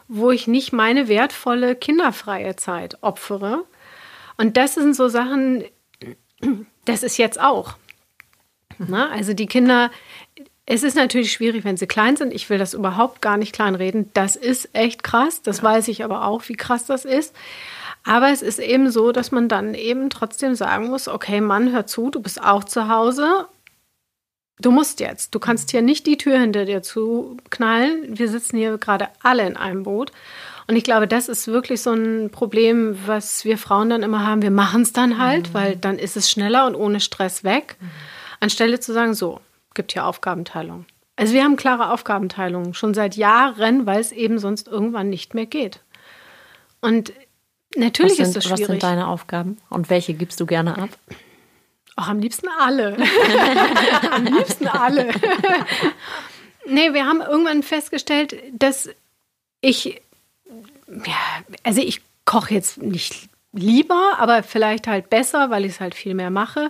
wo 0.08 0.32
ich 0.32 0.48
nicht 0.48 0.72
meine 0.72 1.08
wertvolle 1.08 1.76
kinderfreie 1.76 2.56
Zeit 2.56 2.98
opfere 3.02 3.66
und 4.38 4.58
das 4.58 4.76
sind 4.76 4.96
so 4.96 5.08
Sachen, 5.08 5.64
das 6.86 7.04
ist 7.04 7.18
jetzt 7.18 7.40
auch. 7.40 7.76
Na, 8.78 9.10
also 9.10 9.34
die 9.34 9.46
Kinder, 9.46 9.92
es 10.66 10.84
ist 10.84 10.96
natürlich 10.96 11.32
schwierig, 11.32 11.64
wenn 11.64 11.78
sie 11.78 11.88
klein 11.88 12.16
sind. 12.16 12.34
Ich 12.34 12.50
will 12.50 12.58
das 12.58 12.74
überhaupt 12.74 13.22
gar 13.22 13.38
nicht 13.38 13.54
kleinreden. 13.54 14.10
Das 14.14 14.36
ist 14.36 14.70
echt 14.74 15.04
krass. 15.04 15.42
Das 15.42 15.58
ja. 15.58 15.64
weiß 15.64 15.88
ich 15.90 16.04
aber 16.04 16.26
auch, 16.26 16.48
wie 16.48 16.56
krass 16.56 16.86
das 16.86 17.06
ist. 17.06 17.36
Aber 18.04 18.30
es 18.30 18.42
ist 18.42 18.60
eben 18.60 18.92
so, 18.92 19.12
dass 19.12 19.32
man 19.32 19.48
dann 19.48 19.74
eben 19.74 20.10
trotzdem 20.10 20.56
sagen 20.56 20.90
muss, 20.90 21.08
okay, 21.08 21.40
Mann, 21.40 21.72
hör 21.72 21.86
zu, 21.88 22.10
du 22.10 22.22
bist 22.22 22.44
auch 22.44 22.64
zu 22.64 22.90
Hause. 22.90 23.48
Du 24.60 24.72
musst 24.72 25.00
jetzt. 25.00 25.34
Du 25.34 25.40
kannst 25.40 25.72
hier 25.72 25.82
nicht 25.82 26.06
die 26.06 26.18
Tür 26.18 26.40
hinter 26.40 26.66
dir 26.66 26.84
zuknallen. 26.84 28.18
Wir 28.18 28.30
sitzen 28.30 28.58
hier 28.58 28.78
gerade 28.78 29.08
alle 29.22 29.48
in 29.48 29.58
einem 29.58 29.84
Boot. 29.84 30.12
Und 30.68 30.76
ich 30.76 30.84
glaube, 30.84 31.08
das 31.08 31.28
ist 31.28 31.48
wirklich 31.48 31.82
so 31.82 31.92
ein 31.92 32.30
Problem, 32.30 32.98
was 33.06 33.46
wir 33.46 33.58
Frauen 33.58 33.90
dann 33.90 34.04
immer 34.04 34.26
haben. 34.26 34.42
Wir 34.42 34.52
machen 34.52 34.84
es 34.84 34.94
dann 34.94 35.18
halt, 35.18 35.50
mhm. 35.50 35.54
weil 35.54 35.76
dann 35.76 35.98
ist 35.98 36.16
es 36.16 36.30
schneller 36.30 36.68
und 36.68 36.76
ohne 36.76 37.00
Stress 37.00 37.44
weg. 37.44 37.78
Mhm. 37.80 37.90
Anstelle 38.40 38.80
zu 38.80 38.94
sagen, 38.94 39.14
so, 39.14 39.40
gibt 39.74 39.94
hier 39.94 40.06
Aufgabenteilung. 40.06 40.86
Also 41.16 41.34
wir 41.34 41.44
haben 41.44 41.58
klare 41.58 41.92
Aufgabenteilung 41.92 42.74
schon 42.74 42.94
seit 42.94 43.16
Jahren, 43.16 43.86
weil 43.86 44.00
es 44.00 44.12
eben 44.12 44.40
sonst 44.40 44.68
irgendwann 44.68 45.10
nicht 45.10 45.34
mehr 45.34 45.46
geht. 45.46 45.82
Und 46.82 47.14
natürlich 47.76 48.16
sind, 48.16 48.28
ist 48.28 48.36
das 48.36 48.44
schwierig. 48.46 48.62
Was 48.62 48.68
sind 48.68 48.84
deine 48.84 49.08
Aufgaben 49.08 49.58
und 49.70 49.90
welche 49.90 50.14
gibst 50.14 50.40
du 50.40 50.46
gerne 50.46 50.78
ab? 50.78 50.90
Ach, 51.96 52.10
am 52.10 52.20
liebsten 52.20 52.48
alle. 52.60 52.98
am 54.12 54.26
liebsten 54.26 54.68
alle. 54.68 55.10
nee, 56.68 56.94
wir 56.94 57.06
haben 57.06 57.22
irgendwann 57.22 57.62
festgestellt, 57.62 58.36
dass 58.54 58.90
ich 59.62 60.02
ja, 61.06 61.16
also 61.64 61.82
ich 61.82 62.02
koche 62.26 62.54
jetzt 62.54 62.82
nicht 62.82 63.30
lieber, 63.52 64.14
aber 64.18 64.44
vielleicht 64.44 64.88
halt 64.88 65.10
besser, 65.10 65.50
weil 65.50 65.66
ich 65.66 65.74
es 65.74 65.80
halt 65.80 65.96
viel 65.96 66.14
mehr 66.14 66.30
mache. 66.30 66.70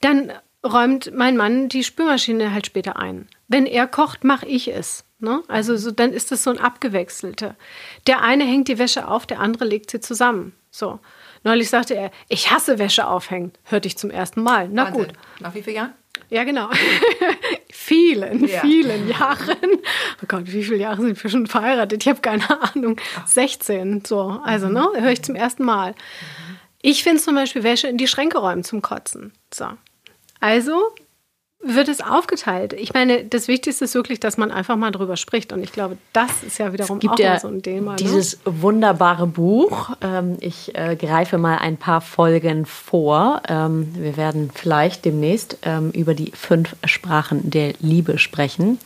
Dann 0.00 0.32
räumt 0.64 1.12
mein 1.14 1.36
Mann 1.36 1.68
die 1.68 1.84
Spülmaschine 1.84 2.52
halt 2.52 2.66
später 2.66 2.96
ein. 2.98 3.28
Wenn 3.48 3.66
er 3.66 3.86
kocht, 3.86 4.24
mache 4.24 4.46
ich 4.46 4.68
es. 4.68 5.04
Ne? 5.18 5.42
Also 5.48 5.76
so, 5.76 5.90
dann 5.90 6.12
ist 6.12 6.30
das 6.30 6.44
so 6.44 6.50
ein 6.50 6.58
abgewechselte. 6.58 7.56
Der 8.06 8.22
eine 8.22 8.44
hängt 8.44 8.68
die 8.68 8.78
Wäsche 8.78 9.08
auf, 9.08 9.26
der 9.26 9.40
andere 9.40 9.64
legt 9.64 9.90
sie 9.90 10.00
zusammen. 10.00 10.54
So. 10.70 11.00
Neulich 11.44 11.70
sagte 11.70 11.94
er, 11.94 12.10
ich 12.28 12.50
hasse 12.50 12.78
Wäsche 12.78 13.06
aufhängen. 13.06 13.52
Hörte 13.64 13.86
ich 13.86 13.98
zum 13.98 14.10
ersten 14.10 14.42
Mal. 14.42 14.68
Na 14.70 14.86
Wahnsinn. 14.86 15.04
gut. 15.04 15.12
Nach 15.40 15.54
wie 15.54 15.62
vielen 15.62 15.76
Jahren? 15.76 15.94
Ja, 16.30 16.44
genau. 16.44 16.70
vielen, 17.70 18.46
ja. 18.46 18.60
vielen 18.60 19.08
Jahren. 19.08 19.58
Oh 20.22 20.26
Gott, 20.26 20.46
wie 20.46 20.64
viele 20.64 20.78
Jahre 20.78 21.02
sind 21.02 21.22
wir 21.22 21.30
schon 21.30 21.46
verheiratet? 21.46 22.02
Ich 22.02 22.08
habe 22.08 22.20
keine 22.20 22.44
Ahnung. 22.74 22.96
16, 23.26 24.04
so. 24.06 24.40
Also, 24.42 24.68
ne, 24.68 24.88
höre 24.96 25.10
ich 25.10 25.22
zum 25.22 25.34
ersten 25.34 25.64
Mal. 25.64 25.94
Ich 26.82 27.02
finde 27.02 27.22
zum 27.22 27.34
Beispiel 27.34 27.62
Wäsche 27.62 27.88
in 27.88 27.98
die 27.98 28.08
Schränke 28.08 28.38
räumen 28.38 28.64
zum 28.64 28.82
Kotzen. 28.82 29.32
So. 29.52 29.68
Also 30.40 30.82
wird 31.66 31.88
es 31.88 32.00
aufgeteilt. 32.00 32.72
Ich 32.74 32.94
meine, 32.94 33.24
das 33.24 33.48
Wichtigste 33.48 33.84
ist 33.84 33.94
wirklich, 33.94 34.20
dass 34.20 34.36
man 34.36 34.50
einfach 34.50 34.76
mal 34.76 34.90
drüber 34.90 35.16
spricht. 35.16 35.52
Und 35.52 35.62
ich 35.62 35.72
glaube, 35.72 35.96
das 36.12 36.42
ist 36.42 36.58
ja 36.58 36.72
wiederum 36.72 37.00
auch 37.08 37.18
ja 37.18 37.38
so 37.38 37.48
ein 37.48 37.62
Thema. 37.62 37.92
Ne? 37.92 37.96
Dieses 37.96 38.44
ne? 38.44 38.62
wunderbare 38.62 39.26
Buch. 39.26 39.90
Ähm, 40.00 40.36
ich 40.40 40.74
äh, 40.74 40.96
greife 40.96 41.38
mal 41.38 41.58
ein 41.58 41.76
paar 41.76 42.00
Folgen 42.00 42.66
vor. 42.66 43.42
Ähm, 43.48 43.94
wir 43.94 44.16
werden 44.16 44.50
vielleicht 44.54 45.04
demnächst 45.04 45.58
ähm, 45.62 45.90
über 45.90 46.14
die 46.14 46.32
fünf 46.32 46.76
Sprachen 46.84 47.50
der 47.50 47.74
Liebe 47.80 48.18
sprechen. 48.18 48.78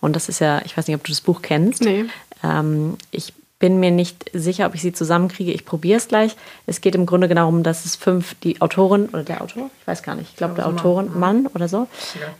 Und 0.00 0.14
das 0.16 0.28
ist 0.28 0.40
ja, 0.40 0.60
ich 0.64 0.76
weiß 0.76 0.86
nicht, 0.86 0.96
ob 0.96 1.04
du 1.04 1.12
das 1.12 1.20
Buch 1.20 1.42
kennst. 1.42 1.82
Nee. 1.82 2.04
Ähm, 2.42 2.96
ich 3.10 3.32
bin 3.58 3.80
mir 3.80 3.90
nicht 3.90 4.30
sicher, 4.34 4.66
ob 4.66 4.74
ich 4.74 4.82
sie 4.82 4.92
zusammenkriege. 4.92 5.50
Ich 5.52 5.64
probiere 5.64 5.96
es 5.96 6.08
gleich. 6.08 6.36
Es 6.66 6.80
geht 6.80 6.94
im 6.94 7.06
Grunde 7.06 7.28
darum, 7.28 7.62
dass 7.62 7.86
es 7.86 7.96
fünf, 7.96 8.34
die 8.40 8.60
Autorin 8.60 9.08
oder 9.08 9.22
der 9.22 9.42
Autor, 9.42 9.70
ich 9.80 9.86
weiß 9.86 10.02
gar 10.02 10.14
nicht, 10.14 10.30
ich 10.30 10.36
glaube 10.36 10.54
der 10.54 10.66
Autorin, 10.66 11.18
Mann 11.18 11.46
oder 11.46 11.68
so, 11.68 11.88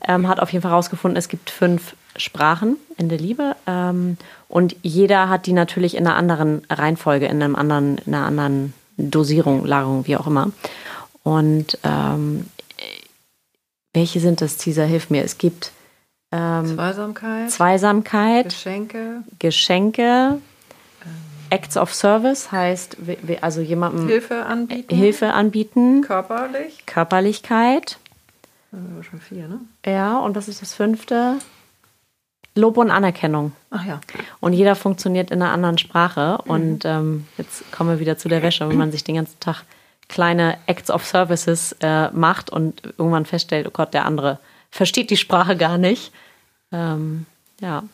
ähm, 0.07 0.29
hat 0.29 0.41
auf 0.41 0.53
jeden 0.53 0.63
Fall 0.63 0.73
herausgefunden, 0.73 1.17
es 1.17 1.29
gibt 1.29 1.49
fünf 1.49 1.97
Sprachen 2.17 2.77
in 2.99 3.09
der 3.09 3.19
Liebe 3.19 3.57
ähm, 3.67 4.19
und 4.49 4.77
jeder 4.83 5.29
hat 5.29 5.47
die 5.47 5.53
natürlich 5.53 5.97
in 5.97 6.07
einer 6.07 6.17
anderen 6.17 6.63
Reihenfolge, 6.69 7.27
in 7.27 7.43
einem 7.43 7.57
anderen, 7.57 7.99
in 7.99 8.15
einer 8.15 8.27
anderen 8.27 8.75
Dosierung, 8.99 9.65
Lagerung, 9.65 10.07
wie 10.07 10.17
auch 10.17 10.27
immer. 10.27 10.51
Und 11.23 11.79
ähm, 11.83 12.47
welche 13.93 14.21
sind 14.21 14.41
das, 14.41 14.59
Caesar, 14.59 14.87
hilf 14.87 15.11
mir. 15.11 15.25
Es 15.25 15.39
gibt 15.39 15.73
ähm, 16.31 16.67
Zweisamkeit, 16.75 17.51
Zweisamkeit, 17.51 18.45
Geschenke, 18.45 19.23
Geschenke, 19.39 20.39
Acts 21.51 21.77
of 21.77 21.93
Service 21.95 22.53
heißt, 22.53 22.97
also 23.41 23.61
jemandem 23.61 24.09
Hilfe 24.09 24.47
anbieten. 24.47 24.95
Hilfe 24.95 25.33
anbieten. 25.33 26.03
Körperlich. 26.03 26.85
Körperlichkeit. 26.87 27.99
Das 28.73 29.07
schon 29.07 29.21
vier, 29.21 29.49
ne? 29.49 29.61
Ja, 29.85 30.19
und 30.19 30.37
was 30.37 30.49
ist 30.49 30.63
das 30.63 30.75
fünfte? 30.75 31.39
Lob 32.55 32.79
und 32.79 32.91
Anerkennung. 32.91 33.53
Ach 33.71 33.85
ja. 33.85 34.01
Und 34.41 34.55
jeder 34.55 34.75
funktioniert 34.75 35.31
in 35.31 35.43
einer 35.43 35.53
anderen 35.53 35.79
Sprache. 35.79 36.39
Mhm. 36.45 36.51
Und 36.51 36.85
ähm, 36.85 37.27
jetzt 37.37 37.71
kommen 37.71 37.91
wir 37.91 38.01
wieder 38.01 38.19
zu 38.19 38.29
der 38.29 38.43
Wäsche, 38.43 38.69
wenn 38.69 38.77
man 38.77 38.93
sich 38.93 39.05
den 39.05 39.17
ganzen 39.17 39.39
Tag 39.41 39.63
kleine 40.09 40.57
Acts 40.67 40.91
of 40.91 41.05
Services 41.05 41.77
äh, 41.81 42.11
macht 42.11 42.51
und 42.51 42.83
irgendwann 42.99 43.27
feststellt, 43.27 43.67
oh 43.67 43.73
Gott, 43.73 43.93
der 43.93 44.05
andere 44.05 44.39
versteht 44.71 45.11
die 45.11 45.17
Sprache 45.17 45.57
gar 45.57 45.79
nicht. 45.79 46.13
Ähm, 46.73 47.27
Ja. 47.61 47.85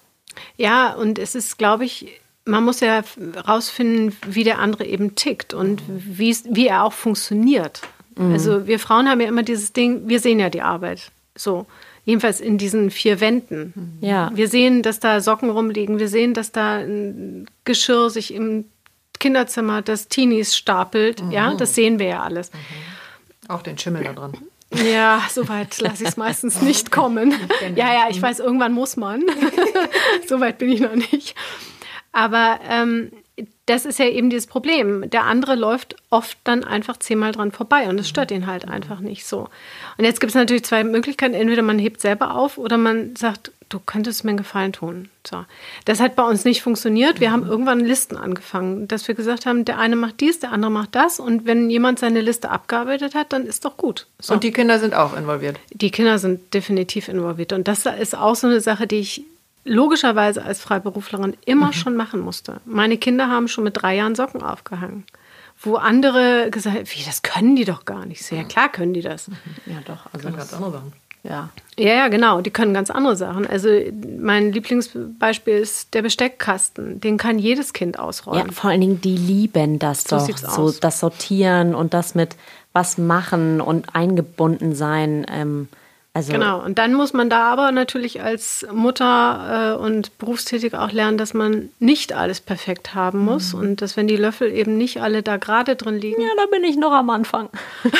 Ja, 0.56 0.94
und 0.94 1.18
es 1.18 1.34
ist, 1.34 1.58
glaube 1.58 1.84
ich, 1.84 2.20
man 2.44 2.64
muss 2.64 2.80
ja 2.80 3.02
rausfinden, 3.46 4.16
wie 4.26 4.44
der 4.44 4.58
andere 4.58 4.84
eben 4.84 5.14
tickt 5.14 5.54
und 5.54 5.82
wie, 5.86 6.36
wie 6.50 6.66
er 6.66 6.84
auch 6.84 6.92
funktioniert. 6.92 7.82
Mhm. 8.16 8.32
Also 8.32 8.66
wir 8.66 8.78
Frauen 8.78 9.08
haben 9.08 9.20
ja 9.20 9.28
immer 9.28 9.42
dieses 9.42 9.72
Ding, 9.72 10.08
wir 10.08 10.20
sehen 10.20 10.40
ja 10.40 10.50
die 10.50 10.62
Arbeit. 10.62 11.10
So. 11.34 11.66
Jedenfalls 12.04 12.40
in 12.40 12.58
diesen 12.58 12.90
vier 12.90 13.20
Wänden. 13.20 13.96
Ja. 14.00 14.30
Wir 14.34 14.48
sehen, 14.48 14.82
dass 14.82 14.98
da 14.98 15.20
Socken 15.20 15.50
rumliegen. 15.50 16.00
Wir 16.00 16.08
sehen, 16.08 16.34
dass 16.34 16.50
da 16.50 16.78
ein 16.78 17.46
Geschirr 17.64 18.10
sich 18.10 18.34
im 18.34 18.64
Kinderzimmer 19.20 19.82
des 19.82 20.08
Teenies 20.08 20.56
stapelt. 20.56 21.22
Mhm. 21.22 21.30
Ja, 21.30 21.54
das 21.54 21.76
sehen 21.76 22.00
wir 22.00 22.06
ja 22.06 22.22
alles. 22.22 22.50
Mhm. 22.52 23.50
Auch 23.50 23.62
den 23.62 23.78
Schimmel 23.78 24.02
da 24.02 24.12
drin. 24.14 24.32
Ja, 24.90 25.22
soweit 25.30 25.78
lasse 25.80 26.02
ich 26.02 26.08
es 26.08 26.16
meistens 26.16 26.62
nicht 26.62 26.90
kommen. 26.90 27.34
Ja, 27.76 27.92
ja, 27.92 28.06
ich 28.08 28.20
weiß, 28.20 28.40
irgendwann 28.40 28.72
muss 28.72 28.96
man. 28.96 29.22
Soweit 30.26 30.58
bin 30.58 30.70
ich 30.70 30.80
noch 30.80 30.94
nicht. 30.94 31.34
Aber 32.12 32.60
ähm, 32.68 33.10
das 33.66 33.86
ist 33.86 33.98
ja 33.98 34.06
eben 34.06 34.28
dieses 34.28 34.46
Problem. 34.46 35.08
Der 35.10 35.24
andere 35.24 35.54
läuft 35.54 35.96
oft 36.10 36.36
dann 36.44 36.64
einfach 36.64 36.98
zehnmal 36.98 37.32
dran 37.32 37.52
vorbei 37.52 37.88
und 37.88 37.98
es 37.98 38.08
stört 38.08 38.30
ihn 38.30 38.46
halt 38.46 38.68
einfach 38.68 39.00
nicht 39.00 39.24
so. 39.24 39.48
Und 39.96 40.04
jetzt 40.04 40.20
gibt 40.20 40.30
es 40.30 40.34
natürlich 40.34 40.64
zwei 40.64 40.84
Möglichkeiten. 40.84 41.34
Entweder 41.34 41.62
man 41.62 41.78
hebt 41.78 42.00
selber 42.00 42.34
auf 42.34 42.58
oder 42.58 42.76
man 42.76 43.16
sagt, 43.16 43.52
du 43.68 43.78
könntest 43.78 44.24
mir 44.24 44.30
einen 44.30 44.38
Gefallen 44.38 44.72
tun. 44.72 45.08
So. 45.26 45.44
Das 45.84 46.00
hat 46.00 46.16
bei 46.16 46.24
uns 46.24 46.44
nicht 46.44 46.62
funktioniert. 46.62 47.20
Wir 47.20 47.32
haben 47.32 47.46
irgendwann 47.46 47.80
Listen 47.80 48.16
angefangen, 48.16 48.88
dass 48.88 49.08
wir 49.08 49.14
gesagt 49.14 49.46
haben, 49.46 49.64
der 49.64 49.78
eine 49.78 49.96
macht 49.96 50.20
dies, 50.20 50.40
der 50.40 50.52
andere 50.52 50.70
macht 50.70 50.94
das. 50.94 51.20
Und 51.20 51.46
wenn 51.46 51.70
jemand 51.70 51.98
seine 51.98 52.20
Liste 52.20 52.50
abgearbeitet 52.50 53.14
hat, 53.14 53.32
dann 53.32 53.46
ist 53.46 53.64
doch 53.64 53.76
gut. 53.76 54.06
So. 54.20 54.34
Und 54.34 54.44
die 54.44 54.52
Kinder 54.52 54.78
sind 54.78 54.94
auch 54.94 55.16
involviert? 55.16 55.58
Die 55.70 55.90
Kinder 55.90 56.18
sind 56.18 56.52
definitiv 56.52 57.08
involviert. 57.08 57.52
Und 57.52 57.68
das 57.68 57.86
ist 57.86 58.16
auch 58.16 58.34
so 58.34 58.48
eine 58.48 58.60
Sache, 58.60 58.86
die 58.86 58.98
ich 58.98 59.24
logischerweise 59.64 60.44
als 60.44 60.60
Freiberuflerin 60.60 61.36
immer 61.44 61.68
mhm. 61.68 61.72
schon 61.72 61.96
machen 61.96 62.20
musste. 62.20 62.60
Meine 62.64 62.98
Kinder 62.98 63.28
haben 63.28 63.48
schon 63.48 63.64
mit 63.64 63.80
drei 63.80 63.96
Jahren 63.96 64.14
Socken 64.14 64.42
aufgehangen. 64.42 65.04
Wo 65.60 65.76
andere 65.76 66.48
gesagt 66.50 66.76
haben, 66.76 66.86
wie, 66.86 67.04
das 67.04 67.22
können 67.22 67.54
die 67.54 67.64
doch 67.64 67.84
gar 67.84 68.04
nicht. 68.04 68.24
So, 68.24 68.34
ja, 68.34 68.42
klar 68.42 68.70
können 68.70 68.94
die 68.94 69.02
das. 69.02 69.30
Ja, 69.66 69.78
doch. 69.84 70.12
Also 70.12 70.28
das 70.28 70.36
ganz 70.36 70.54
andere 70.54 70.72
Sachen. 70.72 70.92
Ja. 71.24 71.50
ja, 71.78 71.94
ja, 71.94 72.08
genau. 72.08 72.40
Die 72.40 72.50
können 72.50 72.74
ganz 72.74 72.90
andere 72.90 73.14
Sachen. 73.14 73.46
Also 73.46 73.68
mein 74.18 74.52
Lieblingsbeispiel 74.52 75.54
ist 75.54 75.94
der 75.94 76.02
Besteckkasten. 76.02 77.00
Den 77.00 77.16
kann 77.16 77.38
jedes 77.38 77.72
Kind 77.72 77.96
ausräumen. 77.96 78.46
Ja, 78.46 78.52
vor 78.52 78.70
allen 78.70 78.80
Dingen, 78.80 79.00
die 79.00 79.16
lieben 79.16 79.78
das 79.78 80.02
so 80.02 80.16
doch. 80.16 80.36
So 80.36 80.72
das 80.72 80.98
Sortieren 80.98 81.76
und 81.76 81.94
das 81.94 82.16
mit 82.16 82.34
was 82.72 82.98
machen 82.98 83.60
und 83.60 83.94
eingebunden 83.94 84.74
sein. 84.74 85.24
Ähm, 85.30 85.68
also 86.14 86.32
genau, 86.32 86.62
und 86.62 86.78
dann 86.78 86.92
muss 86.92 87.14
man 87.14 87.30
da 87.30 87.52
aber 87.52 87.72
natürlich 87.72 88.22
als 88.22 88.66
Mutter 88.70 89.76
äh, 89.78 89.82
und 89.82 90.18
berufstätig 90.18 90.74
auch 90.74 90.92
lernen, 90.92 91.16
dass 91.16 91.32
man 91.32 91.70
nicht 91.78 92.12
alles 92.12 92.40
perfekt 92.40 92.94
haben 92.94 93.20
muss 93.20 93.54
mhm. 93.54 93.60
und 93.60 93.82
dass 93.82 93.96
wenn 93.96 94.08
die 94.08 94.16
Löffel 94.16 94.52
eben 94.52 94.76
nicht 94.76 95.00
alle 95.00 95.22
da 95.22 95.38
gerade 95.38 95.74
drin 95.74 95.98
liegen. 95.98 96.20
Ja, 96.20 96.28
da 96.36 96.46
bin 96.46 96.64
ich 96.64 96.76
noch 96.76 96.92
am 96.92 97.08
Anfang. 97.08 97.48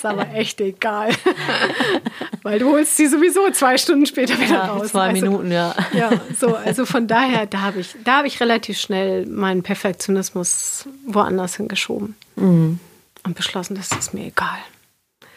ist 0.00 0.06
aber 0.06 0.34
echt 0.34 0.60
egal. 0.60 1.10
Weil 2.42 2.58
du 2.58 2.70
holst 2.70 2.96
sie 2.96 3.06
sowieso 3.06 3.50
zwei 3.50 3.76
Stunden 3.76 4.06
später 4.06 4.38
wieder 4.38 4.54
ja, 4.54 4.66
raus. 4.66 4.88
Zwei 4.88 5.08
also, 5.08 5.26
Minuten, 5.26 5.52
ja. 5.52 5.74
Ja, 5.92 6.10
so, 6.38 6.54
also 6.64 6.86
von 6.86 7.06
daher, 7.06 7.46
da 7.46 7.60
habe 7.60 7.80
ich, 7.80 7.94
da 8.04 8.24
ich 8.24 8.40
relativ 8.40 8.78
schnell 8.78 9.26
meinen 9.26 9.62
Perfektionismus 9.62 10.86
woanders 11.06 11.56
hingeschoben 11.56 12.14
mhm. 12.36 12.78
und 13.24 13.36
beschlossen, 13.36 13.74
das 13.74 13.92
ist 13.92 14.14
mir 14.14 14.26
egal. 14.26 14.58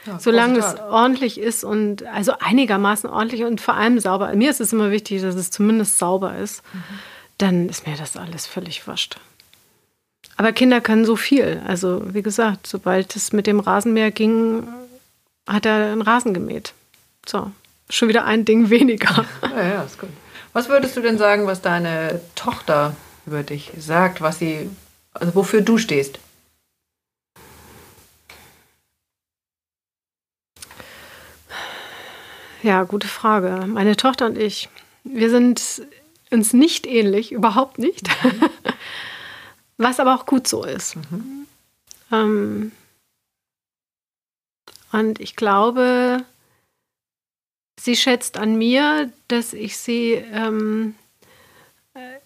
Ja, 0.06 0.20
Solange 0.20 0.60
es 0.60 0.80
ordentlich 0.80 1.40
ist 1.40 1.64
und 1.64 2.04
also 2.04 2.34
einigermaßen 2.40 3.10
ordentlich 3.10 3.44
und 3.44 3.62
vor 3.62 3.76
allem 3.76 4.00
sauber. 4.00 4.34
Mir 4.36 4.50
ist 4.50 4.60
es 4.60 4.74
immer 4.74 4.92
wichtig, 4.92 5.22
dass 5.22 5.36
es 5.36 5.50
zumindest 5.50 5.98
sauber 5.98 6.36
ist. 6.38 6.62
Mhm. 6.74 6.84
Dann 7.38 7.70
ist 7.70 7.88
mir 7.88 7.96
das 7.96 8.18
alles 8.18 8.46
völlig 8.46 8.86
wurscht. 8.88 9.18
Aber 10.36 10.52
Kinder 10.52 10.82
können 10.82 11.06
so 11.06 11.16
viel. 11.16 11.62
Also 11.66 12.04
wie 12.14 12.22
gesagt, 12.22 12.68
sobald 12.68 13.16
es 13.16 13.34
mit 13.34 13.48
dem 13.48 13.60
Rasenmäher 13.60 14.12
ging, 14.12 14.68
hat 15.48 15.66
er 15.66 15.92
einen 15.92 16.02
Rasen 16.02 16.34
gemäht. 16.34 16.74
So, 17.26 17.52
schon 17.90 18.10
wieder 18.10 18.26
ein 18.26 18.46
Ding 18.46 18.70
weniger. 18.70 19.26
Ja, 19.42 19.68
ja, 19.68 19.84
ist 19.84 20.00
gut. 20.00 20.10
Was 20.54 20.70
würdest 20.70 20.96
du 20.96 21.02
denn 21.02 21.18
sagen, 21.18 21.48
was 21.48 21.62
deine 21.62 22.22
Tochter 22.36 22.96
über 23.26 23.44
dich 23.44 23.72
sagt, 23.78 24.22
was 24.22 24.40
sie, 24.40 24.70
also 25.14 25.34
wofür 25.36 25.62
du 25.62 25.78
stehst? 25.78 26.20
Ja, 32.64 32.84
gute 32.84 33.10
Frage. 33.10 33.66
Meine 33.68 33.98
Tochter 33.98 34.26
und 34.26 34.38
ich, 34.38 34.70
wir 35.04 35.30
sind 35.30 35.86
uns 36.32 36.54
nicht 36.54 36.88
ähnlich, 36.88 37.34
überhaupt 37.34 37.78
nicht. 37.78 38.08
Mhm. 38.24 38.50
Was 39.78 40.00
aber 40.00 40.16
auch 40.16 40.26
gut 40.26 40.48
so 40.48 40.64
ist. 40.64 40.96
Mhm. 40.96 41.46
Ähm, 42.12 42.72
und 44.94 45.20
ich 45.20 45.36
glaube, 45.36 46.24
sie 47.78 47.98
schätzt 47.98 48.38
an 48.38 48.56
mir, 48.56 49.12
dass 49.28 49.52
ich 49.52 49.76
sie 49.76 50.14
ähm, 50.14 50.96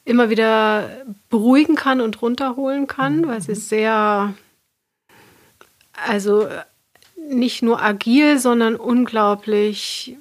immer 0.06 0.30
wieder 0.30 1.04
beruhigen 1.30 1.76
kann 1.76 2.00
und 2.00 2.22
runterholen 2.22 2.86
kann, 2.86 3.22
mhm. 3.22 3.28
weil 3.28 3.42
sie 3.42 3.56
sehr, 3.56 4.36
also 5.94 6.48
nicht 7.16 7.64
nur 7.64 7.82
agil, 7.82 8.38
sondern 8.38 8.76
unglaublich 8.76 10.16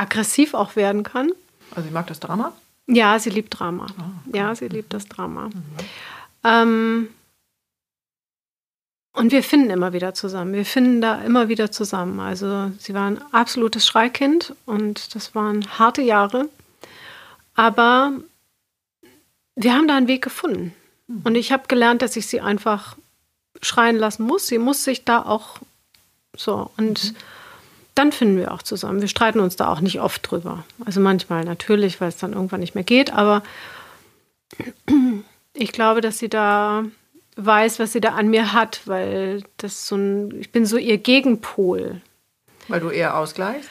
aggressiv 0.00 0.54
auch 0.54 0.76
werden 0.76 1.02
kann. 1.02 1.30
Also 1.74 1.88
sie 1.88 1.94
mag 1.94 2.06
das 2.06 2.20
Drama? 2.20 2.52
Ja, 2.86 3.18
sie 3.18 3.30
liebt 3.30 3.58
Drama. 3.58 3.86
Oh, 3.98 4.02
okay. 4.26 4.38
Ja, 4.38 4.54
sie 4.54 4.68
liebt 4.68 4.92
das 4.92 5.06
Drama. 5.06 5.48
Mhm. 5.48 5.62
Ähm, 6.42 7.08
und 9.12 9.32
wir 9.32 9.42
finden 9.42 9.70
immer 9.70 9.92
wieder 9.92 10.14
zusammen. 10.14 10.54
Wir 10.54 10.64
finden 10.64 11.00
da 11.00 11.20
immer 11.22 11.48
wieder 11.48 11.70
zusammen. 11.70 12.18
Also 12.18 12.72
sie 12.78 12.94
war 12.94 13.08
ein 13.08 13.20
absolutes 13.32 13.86
Schreikind 13.86 14.54
und 14.66 15.14
das 15.14 15.34
waren 15.34 15.78
harte 15.78 16.02
Jahre. 16.02 16.48
Aber 17.54 18.12
wir 19.54 19.74
haben 19.74 19.86
da 19.86 19.96
einen 19.96 20.08
Weg 20.08 20.22
gefunden. 20.22 20.74
Mhm. 21.06 21.22
Und 21.24 21.34
ich 21.34 21.52
habe 21.52 21.68
gelernt, 21.68 22.02
dass 22.02 22.16
ich 22.16 22.26
sie 22.26 22.40
einfach 22.40 22.96
schreien 23.60 23.96
lassen 23.96 24.24
muss. 24.24 24.46
Sie 24.46 24.58
muss 24.58 24.82
sich 24.82 25.04
da 25.04 25.22
auch 25.22 25.58
so. 26.34 26.70
Und 26.76 27.12
mhm 27.12 27.16
dann 27.94 28.12
finden 28.12 28.36
wir 28.36 28.52
auch 28.52 28.62
zusammen. 28.62 29.00
Wir 29.00 29.08
streiten 29.08 29.40
uns 29.40 29.56
da 29.56 29.68
auch 29.68 29.80
nicht 29.80 30.00
oft 30.00 30.30
drüber. 30.30 30.64
Also 30.84 31.00
manchmal 31.00 31.44
natürlich, 31.44 32.00
weil 32.00 32.08
es 32.08 32.16
dann 32.16 32.32
irgendwann 32.32 32.60
nicht 32.60 32.74
mehr 32.74 32.84
geht, 32.84 33.12
aber 33.12 33.42
ich 35.54 35.72
glaube, 35.72 36.00
dass 36.00 36.18
sie 36.18 36.28
da 36.28 36.84
weiß, 37.36 37.78
was 37.78 37.92
sie 37.92 38.00
da 38.00 38.10
an 38.10 38.28
mir 38.28 38.52
hat, 38.52 38.82
weil 38.86 39.42
das 39.56 39.86
so 39.86 39.96
ein, 39.96 40.40
ich 40.40 40.52
bin 40.52 40.66
so 40.66 40.76
ihr 40.76 40.98
Gegenpol. 40.98 42.00
Weil 42.68 42.80
du 42.80 42.90
eher 42.90 43.16
ausgleichst? 43.16 43.70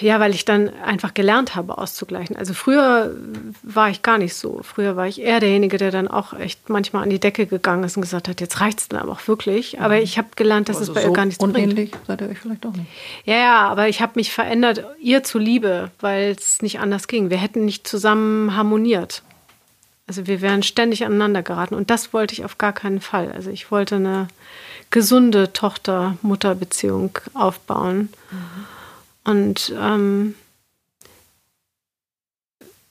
Ja, 0.00 0.20
weil 0.20 0.34
ich 0.34 0.46
dann 0.46 0.70
einfach 0.82 1.12
gelernt 1.12 1.54
habe, 1.54 1.76
auszugleichen. 1.76 2.34
Also 2.36 2.54
früher 2.54 3.14
war 3.62 3.90
ich 3.90 4.02
gar 4.02 4.16
nicht 4.16 4.34
so. 4.34 4.60
Früher 4.62 4.96
war 4.96 5.06
ich 5.06 5.20
eher 5.20 5.38
derjenige, 5.38 5.76
der 5.76 5.90
dann 5.90 6.08
auch 6.08 6.32
echt 6.32 6.70
manchmal 6.70 7.02
an 7.02 7.10
die 7.10 7.20
Decke 7.20 7.46
gegangen 7.46 7.84
ist 7.84 7.96
und 7.96 8.02
gesagt 8.02 8.28
hat, 8.28 8.40
jetzt 8.40 8.60
reicht 8.60 8.80
es 8.80 8.88
dann 8.88 9.00
aber 9.00 9.12
auch 9.12 9.28
wirklich. 9.28 9.80
Aber 9.80 9.96
mhm. 9.96 10.02
ich 10.02 10.16
habe 10.16 10.28
gelernt, 10.34 10.70
dass 10.70 10.78
also 10.78 10.92
es 10.92 10.94
bei 10.94 11.02
so 11.02 11.08
ihr 11.08 11.12
gar 11.12 11.26
nichts 11.26 11.42
unähnlich 11.42 11.90
bringt. 11.90 12.06
seid 12.06 12.20
ihr 12.22 12.28
euch 12.30 12.38
vielleicht 12.38 12.64
auch 12.64 12.72
nicht. 12.72 12.86
Ja, 13.26 13.36
ja, 13.36 13.68
aber 13.68 13.88
ich 13.88 14.00
habe 14.00 14.12
mich 14.16 14.32
verändert, 14.32 14.82
ihr 14.98 15.22
zuliebe, 15.22 15.90
weil 16.00 16.30
es 16.30 16.62
nicht 16.62 16.80
anders 16.80 17.06
ging. 17.06 17.28
Wir 17.28 17.38
hätten 17.38 17.66
nicht 17.66 17.86
zusammen 17.86 18.56
harmoniert. 18.56 19.22
Also 20.06 20.26
wir 20.26 20.40
wären 20.40 20.62
ständig 20.62 21.04
aneinander 21.04 21.42
geraten. 21.42 21.74
Und 21.74 21.90
das 21.90 22.14
wollte 22.14 22.32
ich 22.32 22.46
auf 22.46 22.56
gar 22.56 22.72
keinen 22.72 23.02
Fall. 23.02 23.30
Also 23.30 23.50
ich 23.50 23.70
wollte 23.70 23.96
eine 23.96 24.28
gesunde 24.90 25.52
Tochter-Mutter-Beziehung 25.52 27.18
aufbauen. 27.34 28.08
Mhm. 28.30 28.75
Und 29.26 29.74
ähm, 29.76 30.34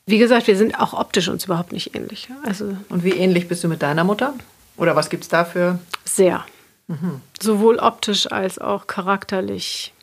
wie 0.06 0.18
gesagt, 0.18 0.48
wir 0.48 0.58
sind 0.58 0.80
auch 0.80 0.94
optisch 0.94 1.30
uns 1.30 1.46
überhaupt 1.46 1.72
nicht 1.72 1.96
ähnlich. 1.96 2.28
Also 2.44 2.78
Und 2.90 3.04
wie 3.04 3.14
ähnlich 3.14 3.48
bist 3.48 3.64
du 3.64 3.70
mit 3.70 3.82
deiner 3.82 4.04
Mutter? 4.04 4.34
Oder 4.78 4.96
was 4.96 5.10
gibt 5.10 5.24
es 5.24 5.30
dafür? 5.30 5.80
Sehr. 6.04 6.46
Mhm. 6.88 7.22
Sowohl 7.42 7.80
optisch 7.80 8.32
als 8.32 8.60
auch 8.60 8.86
charakterlich 8.86 9.94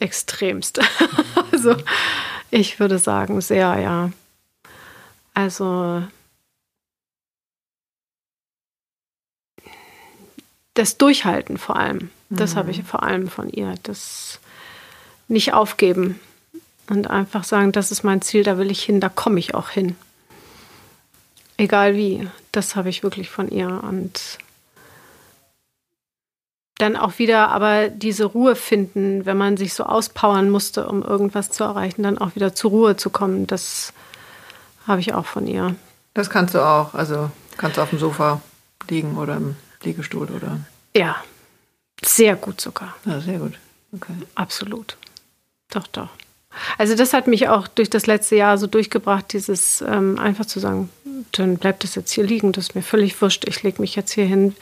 extremst. 0.00 0.80
also 1.52 1.76
ich 2.50 2.80
würde 2.80 2.98
sagen, 2.98 3.40
sehr, 3.40 3.78
ja. 3.78 4.10
Also 5.34 6.02
das 10.74 10.98
Durchhalten 10.98 11.58
vor 11.58 11.76
allem, 11.76 12.10
das 12.28 12.54
mhm. 12.54 12.58
habe 12.58 12.70
ich 12.72 12.82
vor 12.82 13.04
allem 13.04 13.28
von 13.28 13.48
ihr. 13.48 13.76
Das 13.84 14.40
nicht 15.28 15.54
aufgeben 15.54 16.20
und 16.88 17.08
einfach 17.08 17.44
sagen, 17.44 17.72
das 17.72 17.90
ist 17.90 18.02
mein 18.02 18.22
Ziel, 18.22 18.42
da 18.42 18.58
will 18.58 18.70
ich 18.70 18.82
hin, 18.82 19.00
da 19.00 19.08
komme 19.08 19.38
ich 19.38 19.54
auch 19.54 19.70
hin. 19.70 19.96
Egal 21.56 21.94
wie, 21.94 22.28
das 22.50 22.76
habe 22.76 22.88
ich 22.88 23.02
wirklich 23.02 23.30
von 23.30 23.48
ihr 23.48 23.82
und 23.84 24.38
dann 26.82 26.96
auch 26.96 27.18
wieder 27.18 27.50
aber 27.50 27.88
diese 27.88 28.24
Ruhe 28.24 28.56
finden, 28.56 29.24
wenn 29.24 29.36
man 29.36 29.56
sich 29.56 29.74
so 29.74 29.84
auspowern 29.84 30.50
musste, 30.50 30.88
um 30.88 31.02
irgendwas 31.02 31.50
zu 31.50 31.62
erreichen, 31.64 32.02
dann 32.02 32.18
auch 32.18 32.34
wieder 32.34 32.54
zur 32.54 32.70
Ruhe 32.70 32.96
zu 32.96 33.10
kommen. 33.10 33.46
Das 33.46 33.92
habe 34.86 35.00
ich 35.00 35.14
auch 35.14 35.26
von 35.26 35.46
ihr. 35.46 35.76
Das 36.14 36.28
kannst 36.28 36.54
du 36.54 36.60
auch. 36.60 36.94
Also 36.94 37.30
kannst 37.56 37.76
du 37.76 37.82
auf 37.82 37.90
dem 37.90 38.00
Sofa 38.00 38.40
liegen 38.88 39.16
oder 39.16 39.36
im 39.36 39.56
Liegestuhl 39.82 40.28
oder. 40.30 40.58
Ja, 40.96 41.16
sehr 42.04 42.34
gut 42.36 42.60
sogar. 42.60 42.96
Ja, 43.04 43.20
sehr 43.20 43.38
gut. 43.38 43.58
Okay. 43.92 44.14
Absolut. 44.34 44.96
Doch, 45.72 45.86
doch. 45.88 46.08
Also 46.76 46.94
das 46.94 47.14
hat 47.14 47.26
mich 47.26 47.48
auch 47.48 47.66
durch 47.66 47.88
das 47.88 48.06
letzte 48.06 48.36
Jahr 48.36 48.58
so 48.58 48.66
durchgebracht, 48.66 49.32
dieses 49.32 49.82
ähm, 49.82 50.18
einfach 50.18 50.44
zu 50.44 50.60
sagen, 50.60 50.90
dann 51.32 51.56
bleibt 51.56 51.84
es 51.84 51.94
jetzt 51.94 52.12
hier 52.12 52.24
liegen, 52.24 52.52
das 52.52 52.68
ist 52.68 52.74
mir 52.74 52.82
völlig 52.82 53.20
wurscht, 53.22 53.48
ich 53.48 53.62
lege 53.62 53.80
mich 53.80 53.96
jetzt 53.96 54.12
hier 54.12 54.26
hin. 54.26 54.54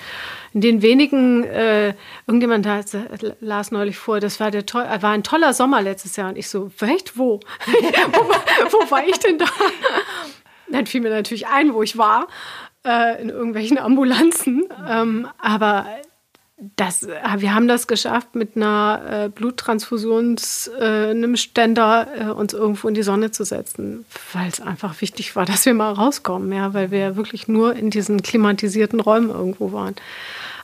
In 0.53 0.61
den 0.61 0.83
wenigen, 0.83 1.45
äh, 1.45 1.95
irgendjemand 2.27 2.67
da, 2.67 2.81
las 3.41 3.71
neulich 3.71 3.99
vor, 3.99 4.21
das 4.21 4.41
war, 4.41 4.51
der 4.51 4.67
toll, 4.67 4.85
war 4.85 5.13
ein 5.13 5.23
toller 5.23 5.53
Sommer 5.53 5.83
letztes 5.83 6.17
Jahr 6.17 6.29
und 6.29 6.39
ich 6.39 6.49
so, 6.49 6.71
echt, 6.81 7.19
wo? 7.19 7.41
wo, 7.67 8.21
wo 8.21 8.91
war 8.91 9.05
ich 9.05 9.19
denn 9.19 9.39
da? 9.39 9.47
Dann 10.71 10.87
fiel 10.87 11.01
mir 11.01 11.11
natürlich 11.11 11.49
ein, 11.49 11.75
wo 11.75 11.83
ich 11.83 11.99
war, 11.99 12.29
äh, 12.85 13.21
in 13.21 13.31
irgendwelchen 13.31 13.79
Ambulanzen. 13.79 14.69
Ähm, 14.89 15.29
aber 15.39 15.87
das, 16.77 17.05
äh, 17.05 17.21
wir 17.39 17.55
haben 17.55 17.69
das 17.69 17.87
geschafft, 17.87 18.35
mit 18.35 18.57
einer 18.57 19.25
äh, 19.25 19.29
Bluttransfusions, 19.29 20.71
äh, 20.79 21.11
einem 21.11 21.37
Ständer 21.37 22.09
äh, 22.15 22.25
uns 22.31 22.53
irgendwo 22.53 22.89
in 22.89 22.95
die 22.95 23.03
Sonne 23.03 23.31
zu 23.31 23.45
setzen, 23.45 24.05
weil 24.33 24.49
es 24.49 24.61
einfach 24.61 25.01
wichtig 25.01 25.35
war, 25.37 25.47
dass 25.47 25.65
wir 25.67 25.75
mal 25.75 25.93
rauskommen, 25.93 26.53
ja, 26.53 26.75
weil 26.75 26.91
wir 26.91 27.17
wirklich 27.17 27.49
nur 27.49 27.75
in 27.75 27.91
diesen 27.91 28.23
klimatisierten 28.23 29.01
Räumen 29.01 29.31
irgendwo 29.31 29.73
waren. 29.73 29.97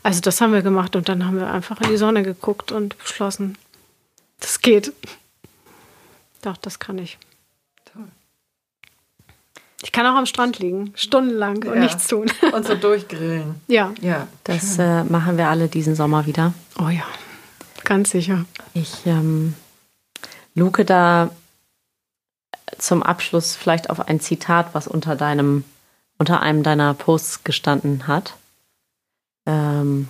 Also 0.03 0.21
das 0.21 0.41
haben 0.41 0.53
wir 0.53 0.63
gemacht 0.63 0.95
und 0.95 1.09
dann 1.09 1.27
haben 1.27 1.39
wir 1.39 1.51
einfach 1.51 1.81
in 1.81 1.91
die 1.91 1.97
Sonne 1.97 2.23
geguckt 2.23 2.71
und 2.71 2.97
beschlossen, 2.99 3.57
das 4.39 4.61
geht. 4.61 4.93
Doch, 6.43 6.57
das 6.59 6.79
kann 6.79 6.99
ich. 6.99 7.19
Ich 9.87 9.93
kann 9.93 10.05
auch 10.05 10.17
am 10.17 10.27
Strand 10.27 10.59
liegen, 10.59 10.91
stundenlang 10.97 11.59
und 11.59 11.77
ja. 11.77 11.81
nichts 11.81 12.09
tun. 12.09 12.27
Und 12.53 12.67
so 12.67 12.75
durchgrillen. 12.75 13.55
Ja. 13.69 13.95
Ja. 14.01 14.27
Das 14.43 14.81
äh, 14.81 15.05
machen 15.05 15.39
wir 15.39 15.49
alle 15.49 15.69
diesen 15.69 15.95
Sommer 15.95 16.27
wieder. 16.27 16.53
Oh 16.81 16.89
ja, 16.89 17.05
ganz 17.85 18.11
sicher. 18.11 18.47
Ich 18.75 19.07
ähm, 19.07 19.55
luke 20.57 20.85
da 20.85 21.31
zum 22.79 23.05
Abschluss 23.05 23.55
vielleicht 23.55 23.89
auf 23.89 24.09
ein 24.09 24.19
Zitat, 24.19 24.71
was 24.73 24.89
unter 24.89 25.15
deinem, 25.15 25.63
unter 26.19 26.41
einem 26.41 26.65
deiner 26.65 26.93
Posts 26.93 27.45
gestanden 27.45 28.09
hat. 28.09 28.35
Ähm, 29.47 30.09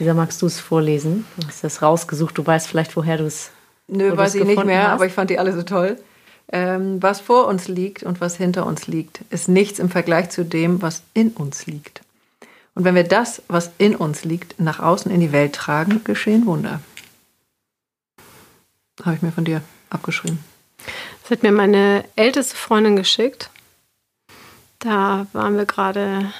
Lisa, 0.00 0.14
magst 0.14 0.42
du 0.42 0.46
es 0.46 0.58
vorlesen? 0.58 1.26
Du 1.38 1.46
hast 1.46 1.62
es 1.62 1.80
rausgesucht. 1.80 2.36
Du 2.36 2.44
weißt 2.44 2.66
vielleicht, 2.66 2.96
woher 2.96 3.18
du 3.18 3.26
es. 3.26 3.52
Nö, 3.86 4.16
weiß 4.16 4.34
ich 4.34 4.44
nicht 4.44 4.64
mehr, 4.64 4.88
hast. 4.88 4.94
aber 4.94 5.06
ich 5.06 5.12
fand 5.12 5.30
die 5.30 5.38
alle 5.38 5.52
so 5.52 5.62
toll. 5.62 5.96
Ähm, 6.52 7.00
was 7.00 7.20
vor 7.20 7.46
uns 7.46 7.68
liegt 7.68 8.02
und 8.02 8.20
was 8.20 8.36
hinter 8.36 8.66
uns 8.66 8.88
liegt, 8.88 9.20
ist 9.30 9.48
nichts 9.48 9.78
im 9.78 9.88
Vergleich 9.88 10.30
zu 10.30 10.44
dem, 10.44 10.82
was 10.82 11.02
in 11.14 11.30
uns 11.30 11.66
liegt. 11.66 12.02
Und 12.74 12.84
wenn 12.84 12.94
wir 12.94 13.04
das, 13.04 13.42
was 13.48 13.70
in 13.78 13.94
uns 13.94 14.24
liegt, 14.24 14.58
nach 14.58 14.80
außen 14.80 15.12
in 15.12 15.20
die 15.20 15.32
Welt 15.32 15.54
tragen, 15.54 16.02
geschehen 16.02 16.46
Wunder. 16.46 16.80
Habe 19.04 19.16
ich 19.16 19.22
mir 19.22 19.32
von 19.32 19.44
dir 19.44 19.62
abgeschrieben. 19.90 20.38
Das 21.22 21.30
hat 21.30 21.42
mir 21.42 21.52
meine 21.52 22.04
älteste 22.16 22.56
Freundin 22.56 22.96
geschickt. 22.96 23.50
Da 24.80 25.26
waren 25.32 25.56
wir 25.56 25.66
gerade 25.66 26.32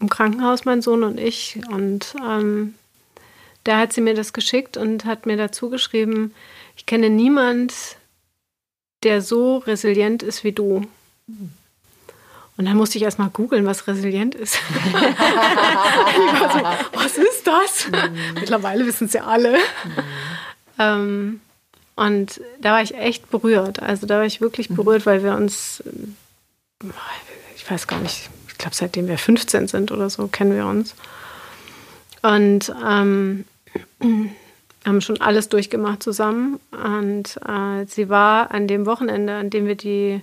im 0.00 0.08
Krankenhaus, 0.08 0.64
mein 0.64 0.82
Sohn 0.82 1.02
und 1.02 1.18
ich. 1.18 1.60
Und 1.70 2.14
ähm, 2.24 2.74
da 3.64 3.78
hat 3.78 3.92
sie 3.92 4.00
mir 4.00 4.14
das 4.14 4.32
geschickt 4.32 4.76
und 4.76 5.04
hat 5.04 5.26
mir 5.26 5.36
dazu 5.36 5.68
geschrieben, 5.68 6.34
ich 6.76 6.86
kenne 6.86 7.10
niemand, 7.10 7.97
der 9.02 9.22
so 9.22 9.58
resilient 9.58 10.22
ist 10.22 10.44
wie 10.44 10.52
du. 10.52 10.86
Und 12.56 12.64
dann 12.64 12.76
musste 12.76 12.98
ich 12.98 13.04
erst 13.04 13.18
mal 13.18 13.30
googeln, 13.30 13.66
was 13.66 13.86
resilient 13.86 14.34
ist. 14.34 14.54
so, 14.54 14.60
was 16.92 17.16
ist 17.16 17.46
das? 17.46 17.88
Mhm. 17.88 18.34
Mittlerweile 18.34 18.84
wissen 18.86 19.06
es 19.06 19.12
ja 19.12 19.24
alle. 19.24 19.52
Mhm. 19.52 19.60
Ähm, 20.78 21.40
und 21.94 22.40
da 22.60 22.72
war 22.72 22.82
ich 22.82 22.94
echt 22.94 23.30
berührt. 23.30 23.80
Also 23.82 24.06
da 24.06 24.18
war 24.18 24.24
ich 24.24 24.40
wirklich 24.40 24.68
berührt, 24.68 25.06
weil 25.06 25.22
wir 25.22 25.34
uns, 25.34 25.82
ich 27.56 27.70
weiß 27.70 27.86
gar 27.86 28.00
nicht, 28.00 28.30
ich 28.48 28.58
glaube, 28.58 28.74
seitdem 28.74 29.08
wir 29.08 29.18
15 29.18 29.68
sind 29.68 29.90
oder 29.92 30.08
so, 30.08 30.28
kennen 30.28 30.54
wir 30.54 30.66
uns. 30.66 30.94
Und 32.22 32.72
ähm, 32.84 33.44
haben 34.88 35.00
schon 35.00 35.20
alles 35.20 35.48
durchgemacht 35.48 36.02
zusammen. 36.02 36.58
Und 36.72 37.38
äh, 37.46 37.84
sie 37.86 38.08
war 38.08 38.50
an 38.50 38.66
dem 38.66 38.86
Wochenende, 38.86 39.34
an 39.34 39.50
dem 39.50 39.66
wir 39.66 39.76
die 39.76 40.22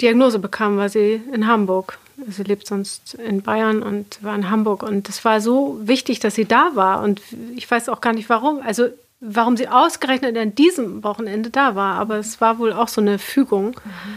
Diagnose 0.00 0.38
bekamen, 0.38 0.78
war 0.78 0.88
sie 0.88 1.20
in 1.32 1.46
Hamburg. 1.46 1.98
Sie 2.28 2.42
lebt 2.42 2.66
sonst 2.66 3.14
in 3.14 3.42
Bayern 3.42 3.82
und 3.82 4.22
war 4.22 4.34
in 4.34 4.50
Hamburg. 4.50 4.82
Und 4.82 5.08
es 5.08 5.24
war 5.24 5.40
so 5.40 5.78
wichtig, 5.82 6.20
dass 6.20 6.34
sie 6.34 6.44
da 6.44 6.72
war. 6.74 7.02
Und 7.02 7.20
ich 7.56 7.70
weiß 7.70 7.88
auch 7.88 8.00
gar 8.00 8.12
nicht 8.12 8.28
warum. 8.28 8.60
Also 8.62 8.88
warum 9.20 9.56
sie 9.56 9.68
ausgerechnet 9.68 10.36
an 10.36 10.54
diesem 10.54 11.02
Wochenende 11.02 11.50
da 11.50 11.74
war. 11.74 11.94
Aber 11.94 12.16
es 12.16 12.40
war 12.40 12.58
wohl 12.58 12.72
auch 12.72 12.88
so 12.88 13.00
eine 13.00 13.18
Fügung. 13.18 13.80
Mhm. 13.84 14.14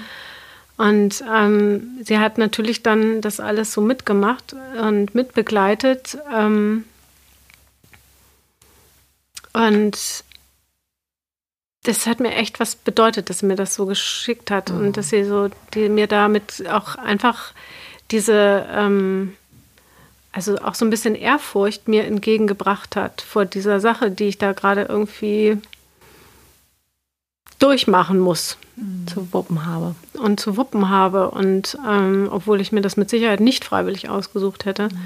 Und 0.78 1.24
ähm, 1.32 2.00
sie 2.04 2.18
hat 2.18 2.40
natürlich 2.40 2.82
dann 2.82 3.22
das 3.22 3.40
alles 3.40 3.72
so 3.72 3.82
mitgemacht 3.82 4.56
und 4.82 5.14
mitbegleitet. 5.14 6.18
Ähm, 6.34 6.86
und 9.54 10.24
das 11.84 12.06
hat 12.06 12.20
mir 12.20 12.34
echt 12.36 12.60
was 12.60 12.76
bedeutet, 12.76 13.30
dass 13.30 13.40
sie 13.40 13.48
mir 13.48 13.56
das 13.56 13.74
so 13.74 13.86
geschickt 13.86 14.52
hat 14.52 14.70
mhm. 14.70 14.78
und 14.78 14.98
dass 14.98 15.10
sie 15.10 15.24
so 15.24 15.50
die, 15.74 15.90
mir 15.90 16.08
damit 16.08 16.68
auch 16.70 16.96
einfach 16.96 17.54
diese, 18.12 18.68
ähm, 18.72 19.36
also 20.32 20.58
auch 20.60 20.76
so 20.76 20.86
ein 20.86 20.90
bisschen 20.92 21.16
Ehrfurcht 21.16 21.88
mir 21.88 22.06
entgegengebracht 22.06 22.96
hat 22.96 23.22
vor 23.22 23.46
dieser 23.46 23.80
Sache, 23.80 24.12
die 24.12 24.26
ich 24.26 24.38
da 24.38 24.52
gerade 24.54 24.84
irgendwie 24.84 25.58
durchmachen 27.58 28.20
muss. 28.20 28.58
Mhm. 28.76 29.08
Zu 29.08 29.34
wuppen 29.34 29.66
habe. 29.66 29.96
Und 30.14 30.40
zu 30.40 30.58
wuppen 30.58 30.90
habe. 30.90 31.32
Und 31.32 31.78
ähm, 31.88 32.30
obwohl 32.32 32.62
ich 32.62 32.72
mir 32.72 32.82
das 32.82 32.98
mit 32.98 33.10
Sicherheit 33.10 33.40
nicht 33.40 33.66
freiwillig 33.66 34.10
ausgesucht 34.10 34.66
hätte. 34.66 34.90
Mhm. 34.90 35.00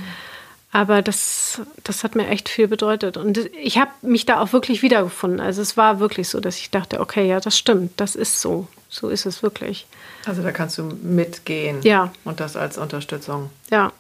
Aber 0.76 1.02
das, 1.02 1.62
das 1.86 2.04
hat 2.04 2.16
mir 2.16 2.28
echt 2.28 2.50
viel 2.50 2.68
bedeutet. 2.68 3.16
Und 3.16 3.38
ich 3.38 3.78
habe 3.78 3.92
mich 4.02 4.26
da 4.26 4.42
auch 4.42 4.52
wirklich 4.52 4.82
wiedergefunden. 4.82 5.40
Also 5.40 5.62
es 5.62 5.78
war 5.78 6.02
wirklich 6.02 6.28
so, 6.28 6.42
dass 6.42 6.58
ich 6.58 6.70
dachte, 6.70 7.00
okay, 7.00 7.26
ja, 7.26 7.40
das 7.40 7.58
stimmt, 7.58 7.94
das 7.96 8.18
ist 8.18 8.42
so. 8.42 8.68
So 8.90 9.08
ist 9.08 9.26
es 9.26 9.42
wirklich. 9.42 9.88
Also 10.26 10.44
da 10.44 10.52
kannst 10.52 10.78
du 10.78 10.84
mitgehen. 10.84 11.82
Ja. 11.84 12.12
Und 12.26 12.42
das 12.42 12.58
als 12.58 12.78
Unterstützung. 12.78 13.52
Ja. 13.72 13.94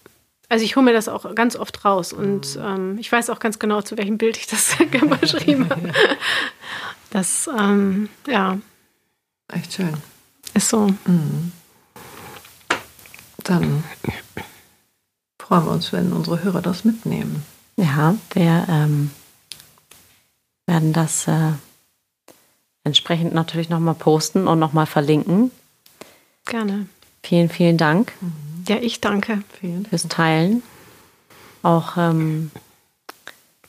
Also 0.49 0.65
ich 0.65 0.75
hole 0.75 0.83
mir 0.83 0.91
das 0.91 1.07
auch 1.07 1.33
ganz 1.33 1.55
oft 1.55 1.85
raus. 1.85 2.11
Und 2.11 2.57
mhm. 2.57 2.61
ähm, 2.65 2.97
ich 2.99 3.09
weiß 3.09 3.29
auch 3.29 3.39
ganz 3.39 3.57
genau, 3.57 3.81
zu 3.81 3.97
welchem 3.97 4.17
Bild 4.17 4.35
ich 4.35 4.47
das 4.47 4.75
geschrieben 5.21 5.69
habe. 5.69 5.93
Das, 7.09 7.49
ähm, 7.57 8.09
ja. 8.27 8.57
Echt 9.47 9.71
schön. 9.71 9.93
Ist 10.53 10.67
so. 10.67 10.87
Mhm. 11.05 11.53
Dann 13.45 13.85
freuen 15.45 15.65
wir 15.65 15.71
uns, 15.71 15.93
wenn 15.93 16.11
unsere 16.11 16.43
Hörer 16.43 16.61
das 16.61 16.85
mitnehmen. 16.85 17.43
Ja, 17.77 18.15
wir 18.33 18.65
ähm, 18.67 19.11
werden 20.65 20.91
das 20.91 21.27
äh, 21.27 21.51
entsprechend 22.83 23.33
natürlich 23.33 23.69
nochmal 23.69 23.95
posten 23.95 24.47
und 24.47 24.57
nochmal 24.57 24.87
verlinken. 24.87 25.51
Gerne. 26.45 26.87
Vielen, 27.21 27.49
vielen 27.49 27.77
Dank. 27.77 28.13
Ja, 28.67 28.77
ich 28.77 29.01
danke. 29.01 29.43
Vielen. 29.59 29.85
Fürs 29.85 30.07
Teilen. 30.07 30.63
Auch 31.61 31.97
ähm, 31.97 32.51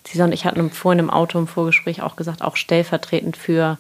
Sie 0.07 0.23
und 0.23 0.33
ich 0.33 0.45
hatten 0.45 0.71
vorhin 0.71 1.01
im 1.01 1.11
Auto 1.11 1.39
im 1.39 1.49
Vorgespräch 1.49 2.01
auch 2.01 2.17
gesagt, 2.17 2.41
auch 2.41 2.57
stellvertretend 2.57 3.37
für 3.37 3.77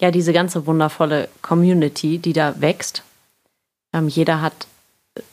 ja 0.00 0.10
diese 0.10 0.32
ganze 0.32 0.66
wundervolle 0.66 1.28
Community, 1.40 2.18
die 2.18 2.32
da 2.32 2.60
wächst. 2.60 3.04
Ähm, 3.94 4.08
jeder 4.08 4.42
hat 4.42 4.66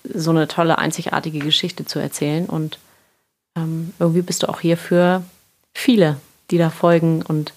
so 0.03 0.31
eine 0.31 0.47
tolle, 0.47 0.77
einzigartige 0.77 1.39
Geschichte 1.39 1.85
zu 1.85 1.99
erzählen. 1.99 2.45
Und 2.45 2.79
ähm, 3.55 3.93
irgendwie 3.99 4.21
bist 4.21 4.43
du 4.43 4.49
auch 4.49 4.59
hier 4.59 4.77
für 4.77 5.23
viele, 5.73 6.17
die 6.51 6.57
da 6.57 6.69
folgen 6.69 7.21
und 7.21 7.53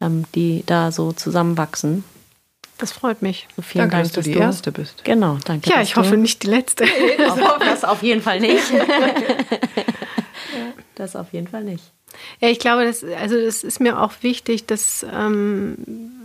ähm, 0.00 0.24
die 0.34 0.62
da 0.66 0.92
so 0.92 1.12
zusammenwachsen. 1.12 2.04
Das 2.78 2.92
freut 2.92 3.22
mich. 3.22 3.48
So 3.56 3.62
vielen 3.62 3.90
danke, 3.90 3.96
Dank, 3.96 4.04
dass 4.04 4.12
du 4.12 4.22
die 4.22 4.32
du 4.32 4.38
Erste 4.38 4.70
bist. 4.70 5.04
Genau, 5.04 5.38
danke. 5.44 5.68
Ja, 5.68 5.82
ich 5.82 5.96
hoffe 5.96 6.16
nicht 6.16 6.44
die 6.44 6.46
Letzte. 6.46 6.84
das, 7.18 7.34
das 7.58 7.84
auf 7.84 8.02
jeden 8.02 8.22
Fall 8.22 8.40
nicht. 8.40 8.62
das 10.94 11.16
auf 11.16 11.32
jeden 11.32 11.48
Fall 11.48 11.64
nicht. 11.64 11.84
Ja, 12.40 12.48
ich 12.48 12.58
glaube, 12.58 12.84
das, 12.84 13.04
also 13.04 13.40
das 13.40 13.64
ist 13.64 13.80
mir 13.80 14.00
auch 14.00 14.12
wichtig, 14.22 14.66
dass, 14.66 15.04
ähm, 15.12 15.76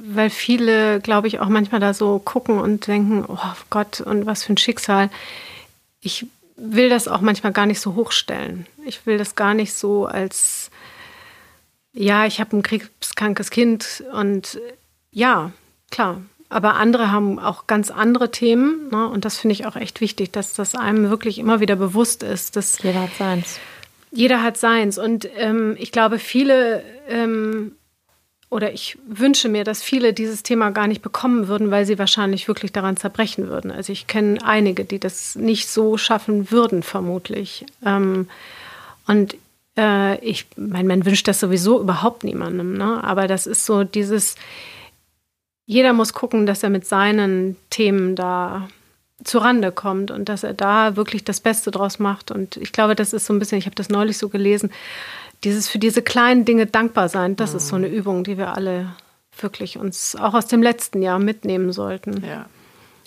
weil 0.05 0.29
viele, 0.29 1.01
glaube 1.01 1.27
ich, 1.27 1.39
auch 1.39 1.49
manchmal 1.49 1.81
da 1.81 1.93
so 1.93 2.19
gucken 2.19 2.59
und 2.59 2.87
denken, 2.87 3.25
oh 3.27 3.37
Gott, 3.69 3.99
und 3.99 4.25
was 4.25 4.43
für 4.43 4.53
ein 4.53 4.57
Schicksal. 4.57 5.09
Ich 5.99 6.25
will 6.55 6.89
das 6.89 7.07
auch 7.07 7.21
manchmal 7.21 7.51
gar 7.51 7.65
nicht 7.65 7.81
so 7.81 7.95
hochstellen. 7.95 8.65
Ich 8.85 9.05
will 9.05 9.17
das 9.17 9.35
gar 9.35 9.53
nicht 9.53 9.73
so 9.73 10.05
als 10.05 10.71
ja, 11.93 12.25
ich 12.25 12.39
habe 12.39 12.57
ein 12.57 12.63
krebskrankes 12.63 13.51
Kind 13.51 14.03
und 14.11 14.59
ja, 15.11 15.51
klar. 15.91 16.21
Aber 16.49 16.75
andere 16.75 17.11
haben 17.11 17.39
auch 17.39 17.65
ganz 17.65 17.89
andere 17.89 18.29
Themen. 18.29 18.89
Ne? 18.91 19.07
Und 19.07 19.25
das 19.25 19.37
finde 19.37 19.53
ich 19.53 19.65
auch 19.65 19.75
echt 19.75 20.01
wichtig, 20.01 20.31
dass 20.31 20.53
das 20.53 20.75
einem 20.75 21.09
wirklich 21.09 21.39
immer 21.39 21.59
wieder 21.59 21.75
bewusst 21.75 22.21
ist. 22.21 22.55
Dass 22.55 22.81
jeder 22.83 23.03
hat 23.03 23.15
seins. 23.17 23.59
Jeder 24.13 24.43
hat 24.43 24.57
seins. 24.57 24.97
Und 24.97 25.27
ähm, 25.37 25.75
ich 25.79 25.91
glaube, 25.91 26.19
viele 26.19 26.83
ähm, 27.09 27.73
oder 28.53 28.71
ich 28.71 28.99
wünsche 29.07 29.49
mir, 29.49 29.63
dass 29.63 29.81
viele 29.81 30.13
dieses 30.13 30.43
Thema 30.43 30.69
gar 30.69 30.85
nicht 30.85 31.01
bekommen 31.01 31.47
würden, 31.47 31.71
weil 31.71 31.87
sie 31.87 31.97
wahrscheinlich 31.97 32.47
wirklich 32.47 32.71
daran 32.71 32.97
zerbrechen 32.97 33.47
würden. 33.47 33.71
Also 33.71 33.91
ich 33.91 34.05
kenne 34.05 34.45
einige, 34.45 34.85
die 34.85 34.99
das 34.99 35.35
nicht 35.35 35.67
so 35.67 35.97
schaffen 35.97 36.51
würden, 36.51 36.83
vermutlich. 36.83 37.65
Ähm, 37.83 38.29
und 39.07 39.35
äh, 39.75 40.23
ich 40.23 40.45
meine, 40.55 40.87
man 40.87 41.03
wünscht 41.03 41.27
das 41.27 41.39
sowieso 41.39 41.81
überhaupt 41.81 42.23
niemandem, 42.23 42.77
ne? 42.77 43.03
aber 43.03 43.27
das 43.27 43.47
ist 43.47 43.65
so 43.65 43.83
dieses, 43.83 44.35
jeder 45.65 45.93
muss 45.93 46.13
gucken, 46.13 46.45
dass 46.45 46.61
er 46.61 46.69
mit 46.69 46.85
seinen 46.85 47.57
Themen 47.71 48.15
da 48.15 48.67
zurande 49.23 49.71
kommt 49.71 50.11
und 50.11 50.29
dass 50.29 50.43
er 50.43 50.53
da 50.53 50.95
wirklich 50.95 51.23
das 51.23 51.39
Beste 51.39 51.71
draus 51.71 51.99
macht. 51.99 52.31
Und 52.31 52.57
ich 52.57 52.71
glaube, 52.71 52.95
das 52.95 53.13
ist 53.13 53.25
so 53.25 53.33
ein 53.33 53.39
bisschen, 53.39 53.57
ich 53.57 53.65
habe 53.65 53.75
das 53.75 53.89
neulich 53.89 54.17
so 54.17 54.29
gelesen, 54.29 54.71
dieses 55.43 55.67
für 55.67 55.79
diese 55.79 56.01
kleinen 56.01 56.45
Dinge 56.45 56.65
dankbar 56.65 57.09
sein, 57.09 57.35
das 57.35 57.51
mhm. 57.51 57.57
ist 57.57 57.67
so 57.67 57.75
eine 57.75 57.87
Übung, 57.87 58.23
die 58.23 58.37
wir 58.37 58.55
alle 58.55 58.95
wirklich 59.39 59.77
uns 59.77 60.15
auch 60.15 60.33
aus 60.33 60.47
dem 60.47 60.61
letzten 60.61 61.01
Jahr 61.01 61.19
mitnehmen 61.19 61.71
sollten. 61.71 62.23
Ja. 62.25 62.45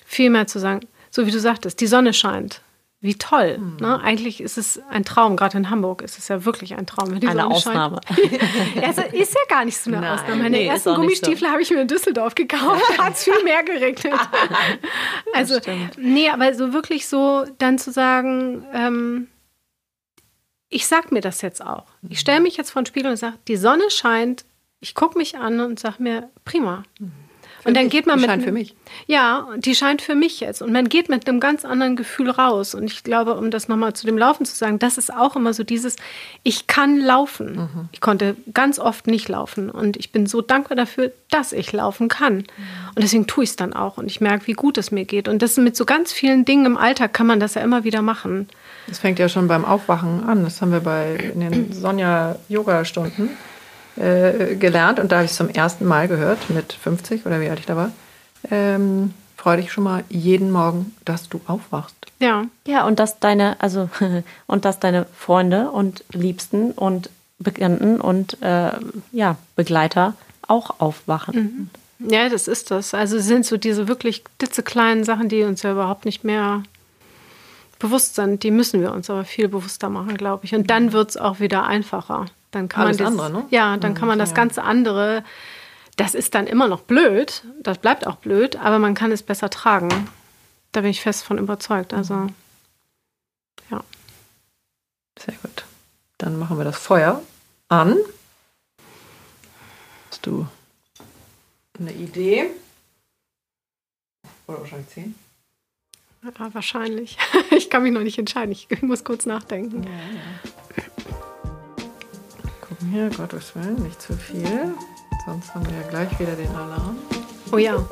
Viel 0.04 0.30
mehr 0.30 0.46
zu 0.46 0.58
sagen, 0.58 0.80
so 1.10 1.26
wie 1.26 1.30
du 1.30 1.40
sagtest, 1.40 1.80
die 1.80 1.86
Sonne 1.86 2.12
scheint. 2.12 2.60
Wie 3.06 3.14
toll. 3.14 3.58
Mhm. 3.58 3.76
Ne? 3.76 4.00
Eigentlich 4.00 4.40
ist 4.40 4.58
es 4.58 4.80
ein 4.90 5.04
Traum. 5.04 5.36
Gerade 5.36 5.56
in 5.56 5.70
Hamburg 5.70 6.02
ist 6.02 6.18
es 6.18 6.26
ja 6.26 6.44
wirklich 6.44 6.74
ein 6.74 6.86
Traum. 6.86 7.12
Wenn 7.12 7.20
die 7.20 7.28
eine 7.28 7.42
Sonne 7.42 7.54
Ausnahme. 7.54 8.00
also 8.82 9.02
ist 9.12 9.32
ja 9.32 9.40
gar 9.48 9.64
nicht 9.64 9.78
so 9.78 9.90
eine 9.90 10.00
Nein, 10.00 10.12
Ausnahme. 10.12 10.42
Meine 10.42 10.56
nee, 10.56 10.66
ersten 10.66 10.92
Gummistiefel 10.96 11.46
so. 11.46 11.52
habe 11.52 11.62
ich 11.62 11.70
mir 11.70 11.82
in 11.82 11.86
Düsseldorf 11.86 12.34
gekauft. 12.34 12.82
Da 12.96 13.04
hat 13.04 13.14
es 13.14 13.22
viel 13.22 13.44
mehr 13.44 13.62
geregnet. 13.62 14.18
also, 15.34 15.60
nee, 15.98 16.28
aber 16.28 16.52
so 16.52 16.72
wirklich 16.72 17.06
so 17.06 17.44
dann 17.58 17.78
zu 17.78 17.92
sagen, 17.92 18.64
ähm, 18.74 19.28
ich 20.68 20.88
sag 20.88 21.12
mir 21.12 21.20
das 21.20 21.42
jetzt 21.42 21.64
auch. 21.64 21.86
Ich 22.08 22.18
stelle 22.18 22.40
mich 22.40 22.56
jetzt 22.56 22.72
vor 22.72 22.82
den 22.82 22.86
Spiegel 22.86 23.12
und 23.12 23.18
sage, 23.18 23.36
die 23.46 23.56
Sonne 23.56 23.88
scheint, 23.90 24.46
ich 24.80 24.96
gucke 24.96 25.16
mich 25.16 25.38
an 25.38 25.60
und 25.60 25.78
sage 25.78 26.02
mir, 26.02 26.28
prima. 26.44 26.82
Für 26.98 27.04
und 27.66 27.74
dann 27.74 27.84
mich. 27.84 27.92
geht 27.92 28.06
man 28.06 28.16
die 28.16 28.22
mit. 28.22 28.30
Scheint 28.30 28.44
für 28.44 28.52
mich. 28.52 28.74
Ja, 29.06 29.48
die 29.56 29.74
scheint 29.74 30.02
für 30.02 30.14
mich 30.14 30.40
jetzt. 30.40 30.62
Und 30.62 30.72
man 30.72 30.88
geht 30.88 31.08
mit 31.08 31.28
einem 31.28 31.40
ganz 31.40 31.64
anderen 31.64 31.96
Gefühl 31.96 32.30
raus. 32.30 32.74
Und 32.74 32.84
ich 32.84 33.02
glaube, 33.04 33.34
um 33.34 33.50
das 33.50 33.68
nochmal 33.68 33.94
zu 33.94 34.06
dem 34.06 34.16
Laufen 34.16 34.44
zu 34.44 34.54
sagen, 34.54 34.78
das 34.78 34.98
ist 34.98 35.12
auch 35.12 35.36
immer 35.36 35.52
so 35.52 35.64
dieses, 35.64 35.96
ich 36.42 36.66
kann 36.66 36.98
laufen. 36.98 37.56
Mhm. 37.56 37.88
Ich 37.92 38.00
konnte 38.00 38.36
ganz 38.54 38.78
oft 38.78 39.06
nicht 39.06 39.28
laufen. 39.28 39.70
Und 39.70 39.96
ich 39.96 40.12
bin 40.12 40.26
so 40.26 40.42
dankbar 40.42 40.76
dafür, 40.76 41.12
dass 41.30 41.52
ich 41.52 41.72
laufen 41.72 42.08
kann. 42.08 42.36
Mhm. 42.36 42.44
Und 42.94 43.02
deswegen 43.02 43.26
tue 43.26 43.44
ich 43.44 43.50
es 43.50 43.56
dann 43.56 43.72
auch. 43.72 43.98
Und 43.98 44.06
ich 44.06 44.20
merke, 44.20 44.46
wie 44.46 44.52
gut 44.54 44.78
es 44.78 44.90
mir 44.90 45.04
geht. 45.04 45.28
Und 45.28 45.42
das 45.42 45.56
mit 45.56 45.76
so 45.76 45.84
ganz 45.84 46.12
vielen 46.12 46.44
Dingen 46.44 46.66
im 46.66 46.76
Alltag 46.76 47.12
kann 47.12 47.26
man 47.26 47.40
das 47.40 47.54
ja 47.54 47.62
immer 47.62 47.84
wieder 47.84 48.02
machen. 48.02 48.48
Das 48.86 49.00
fängt 49.00 49.18
ja 49.18 49.28
schon 49.28 49.48
beim 49.48 49.64
Aufwachen 49.64 50.24
an. 50.24 50.44
Das 50.44 50.62
haben 50.62 50.72
wir 50.72 50.80
bei 50.80 51.16
in 51.34 51.40
den 51.40 51.72
Sonja-Yoga-Stunden 51.72 53.30
äh, 53.96 54.56
gelernt 54.56 54.98
und 54.98 55.12
da 55.12 55.16
habe 55.16 55.24
ich 55.24 55.32
es 55.32 55.36
zum 55.36 55.48
ersten 55.48 55.84
Mal 55.84 56.08
gehört, 56.08 56.50
mit 56.50 56.72
50 56.72 57.26
oder 57.26 57.40
wie 57.40 57.48
alt 57.48 57.60
ich 57.60 57.66
da 57.66 57.76
war. 57.76 57.92
Ähm, 58.50 59.14
freu 59.36 59.56
dich 59.56 59.72
schon 59.72 59.84
mal 59.84 60.04
jeden 60.08 60.50
Morgen, 60.50 60.94
dass 61.04 61.28
du 61.28 61.40
aufwachst. 61.46 61.94
Ja. 62.18 62.46
Ja, 62.66 62.86
und 62.86 62.98
dass 62.98 63.20
deine, 63.20 63.60
also 63.60 63.88
und 64.46 64.64
dass 64.64 64.80
deine 64.80 65.06
Freunde 65.16 65.70
und 65.70 66.04
Liebsten 66.12 66.72
und 66.72 67.10
Bekannten 67.38 68.00
und 68.00 68.42
äh, 68.42 68.70
ja, 69.12 69.36
Begleiter 69.56 70.14
auch 70.48 70.80
aufwachen. 70.80 71.70
Mhm. 71.98 72.10
Ja, 72.10 72.28
das 72.28 72.48
ist 72.48 72.70
das. 72.70 72.94
Also 72.94 73.18
sind 73.18 73.46
so 73.46 73.56
diese 73.56 73.88
wirklich 73.88 74.24
klitzekleinen 74.38 75.04
Sachen, 75.04 75.28
die 75.28 75.42
uns 75.42 75.62
ja 75.62 75.72
überhaupt 75.72 76.04
nicht 76.04 76.24
mehr 76.24 76.62
bewusst 77.78 78.14
sind, 78.14 78.42
die 78.42 78.50
müssen 78.50 78.80
wir 78.80 78.92
uns 78.92 79.10
aber 79.10 79.24
viel 79.24 79.48
bewusster 79.48 79.90
machen, 79.90 80.16
glaube 80.16 80.44
ich. 80.44 80.54
Und 80.54 80.70
dann 80.70 80.92
wird 80.92 81.10
es 81.10 81.16
auch 81.16 81.40
wieder 81.40 81.64
einfacher. 81.64 82.26
Dann 82.50 82.68
kann 82.68 82.86
Alles 82.86 82.98
man 82.98 83.16
das, 83.16 83.26
andere, 83.26 83.42
ne? 83.42 83.48
Ja, 83.50 83.76
dann 83.76 83.94
kann 83.94 84.08
man 84.08 84.18
das 84.18 84.34
ganze 84.34 84.62
andere, 84.62 85.24
das 85.96 86.14
ist 86.14 86.34
dann 86.34 86.46
immer 86.46 86.68
noch 86.68 86.82
blöd, 86.82 87.44
das 87.60 87.78
bleibt 87.78 88.06
auch 88.06 88.16
blöd, 88.16 88.56
aber 88.56 88.78
man 88.78 88.94
kann 88.94 89.12
es 89.12 89.22
besser 89.22 89.50
tragen. 89.50 90.08
Da 90.72 90.82
bin 90.82 90.90
ich 90.90 91.00
fest 91.00 91.24
von 91.24 91.38
überzeugt. 91.38 91.94
Also, 91.94 92.28
ja. 93.70 93.82
Sehr 95.18 95.34
gut. 95.42 95.64
Dann 96.18 96.38
machen 96.38 96.58
wir 96.58 96.64
das 96.64 96.78
Feuer 96.78 97.22
an. 97.68 97.96
Hast 100.10 100.26
du 100.26 100.46
eine 101.78 101.92
Idee? 101.92 102.50
Oder 104.46 104.60
wahrscheinlich 104.60 104.88
zehn? 104.88 105.14
Ja, 106.22 106.54
wahrscheinlich. 106.54 107.18
Ich 107.50 107.70
kann 107.70 107.82
mich 107.82 107.92
noch 107.92 108.02
nicht 108.02 108.18
entscheiden. 108.18 108.52
Ich 108.52 108.68
muss 108.82 109.02
kurz 109.04 109.24
nachdenken. 109.24 109.84
Ja, 109.84 109.90
ja. 109.90 111.15
Hier, 112.90 113.10
Gottes 113.10 113.54
Willen, 113.56 113.82
nicht 113.82 114.00
zu 114.00 114.12
viel. 114.12 114.74
Sonst 115.24 115.54
haben 115.54 115.66
wir 115.66 115.74
ja 115.74 115.88
gleich 115.88 116.20
wieder 116.20 116.34
den 116.36 116.48
Alarm. 116.54 116.96
Oh 117.52 117.58
ja. 117.58 117.84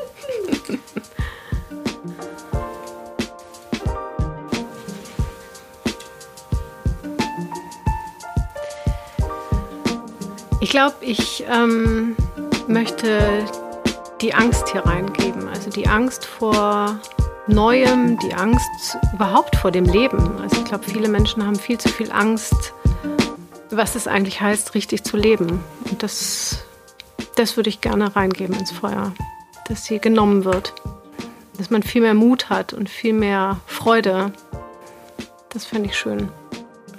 Ich 10.60 10.70
glaube, 10.70 10.94
ich 11.00 11.44
ähm, 11.50 12.16
möchte 12.68 13.46
die 14.20 14.32
Angst 14.32 14.68
hier 14.70 14.86
reingeben. 14.86 15.48
Also 15.48 15.70
die 15.70 15.88
Angst 15.88 16.24
vor 16.24 16.98
Neuem, 17.46 18.18
die 18.20 18.32
Angst 18.32 18.96
überhaupt 19.12 19.56
vor 19.56 19.70
dem 19.70 19.84
Leben. 19.84 20.38
Also 20.40 20.56
ich 20.56 20.64
glaube, 20.64 20.84
viele 20.84 21.08
Menschen 21.08 21.44
haben 21.44 21.56
viel 21.56 21.78
zu 21.78 21.88
viel 21.88 22.10
Angst, 22.12 22.72
was 23.70 23.94
es 23.94 24.06
eigentlich 24.06 24.40
heißt, 24.40 24.74
richtig 24.74 25.04
zu 25.04 25.16
leben. 25.16 25.60
Und 25.90 26.02
das, 26.02 26.64
das 27.36 27.56
würde 27.56 27.70
ich 27.70 27.80
gerne 27.80 28.14
reingeben 28.14 28.56
ins 28.56 28.72
Feuer, 28.72 29.12
dass 29.68 29.84
sie 29.84 29.98
genommen 29.98 30.44
wird. 30.44 30.74
Dass 31.56 31.70
man 31.70 31.82
viel 31.82 32.02
mehr 32.02 32.14
Mut 32.14 32.50
hat 32.50 32.72
und 32.72 32.88
viel 32.88 33.12
mehr 33.12 33.60
Freude. 33.66 34.32
Das 35.50 35.64
fände 35.64 35.88
ich 35.88 35.96
schön. 35.96 36.28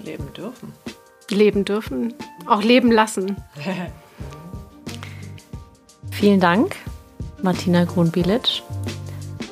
Leben 0.02 0.32
dürfen. 0.34 0.74
Leben 1.30 1.66
dürfen. 1.66 2.14
Auch 2.46 2.62
leben 2.62 2.92
lassen. 2.92 3.36
Vielen 6.12 6.40
Dank, 6.40 6.78
Martina 7.42 7.84
Grunbilitsch 7.84 8.62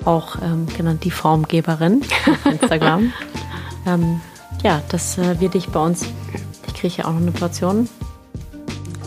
auch 0.06 0.38
ähm, 0.42 0.68
genannt 0.76 1.04
die 1.04 1.12
Formgeberin 1.12 2.02
auf 2.28 2.46
Instagram. 2.46 3.14
ähm, 3.88 4.22
ja, 4.64 4.82
dass 4.90 5.18
äh, 5.18 5.40
wir 5.40 5.50
dich 5.50 5.70
bei 5.70 5.80
uns, 5.80 6.06
kriege 6.84 7.02
ja 7.02 7.06
auch 7.06 7.14
noch 7.14 7.22
eine 7.22 7.32
Portion, 7.32 7.88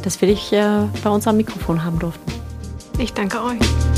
dass 0.03 0.19
wir 0.23 0.28
dich 0.28 0.51
äh, 0.51 0.89
bei 1.05 1.11
uns 1.11 1.27
am 1.27 1.36
Mikrofon 1.36 1.85
haben 1.85 1.98
durften. 1.98 2.32
Ich 2.98 3.12
danke 3.12 3.43
euch. 3.43 3.95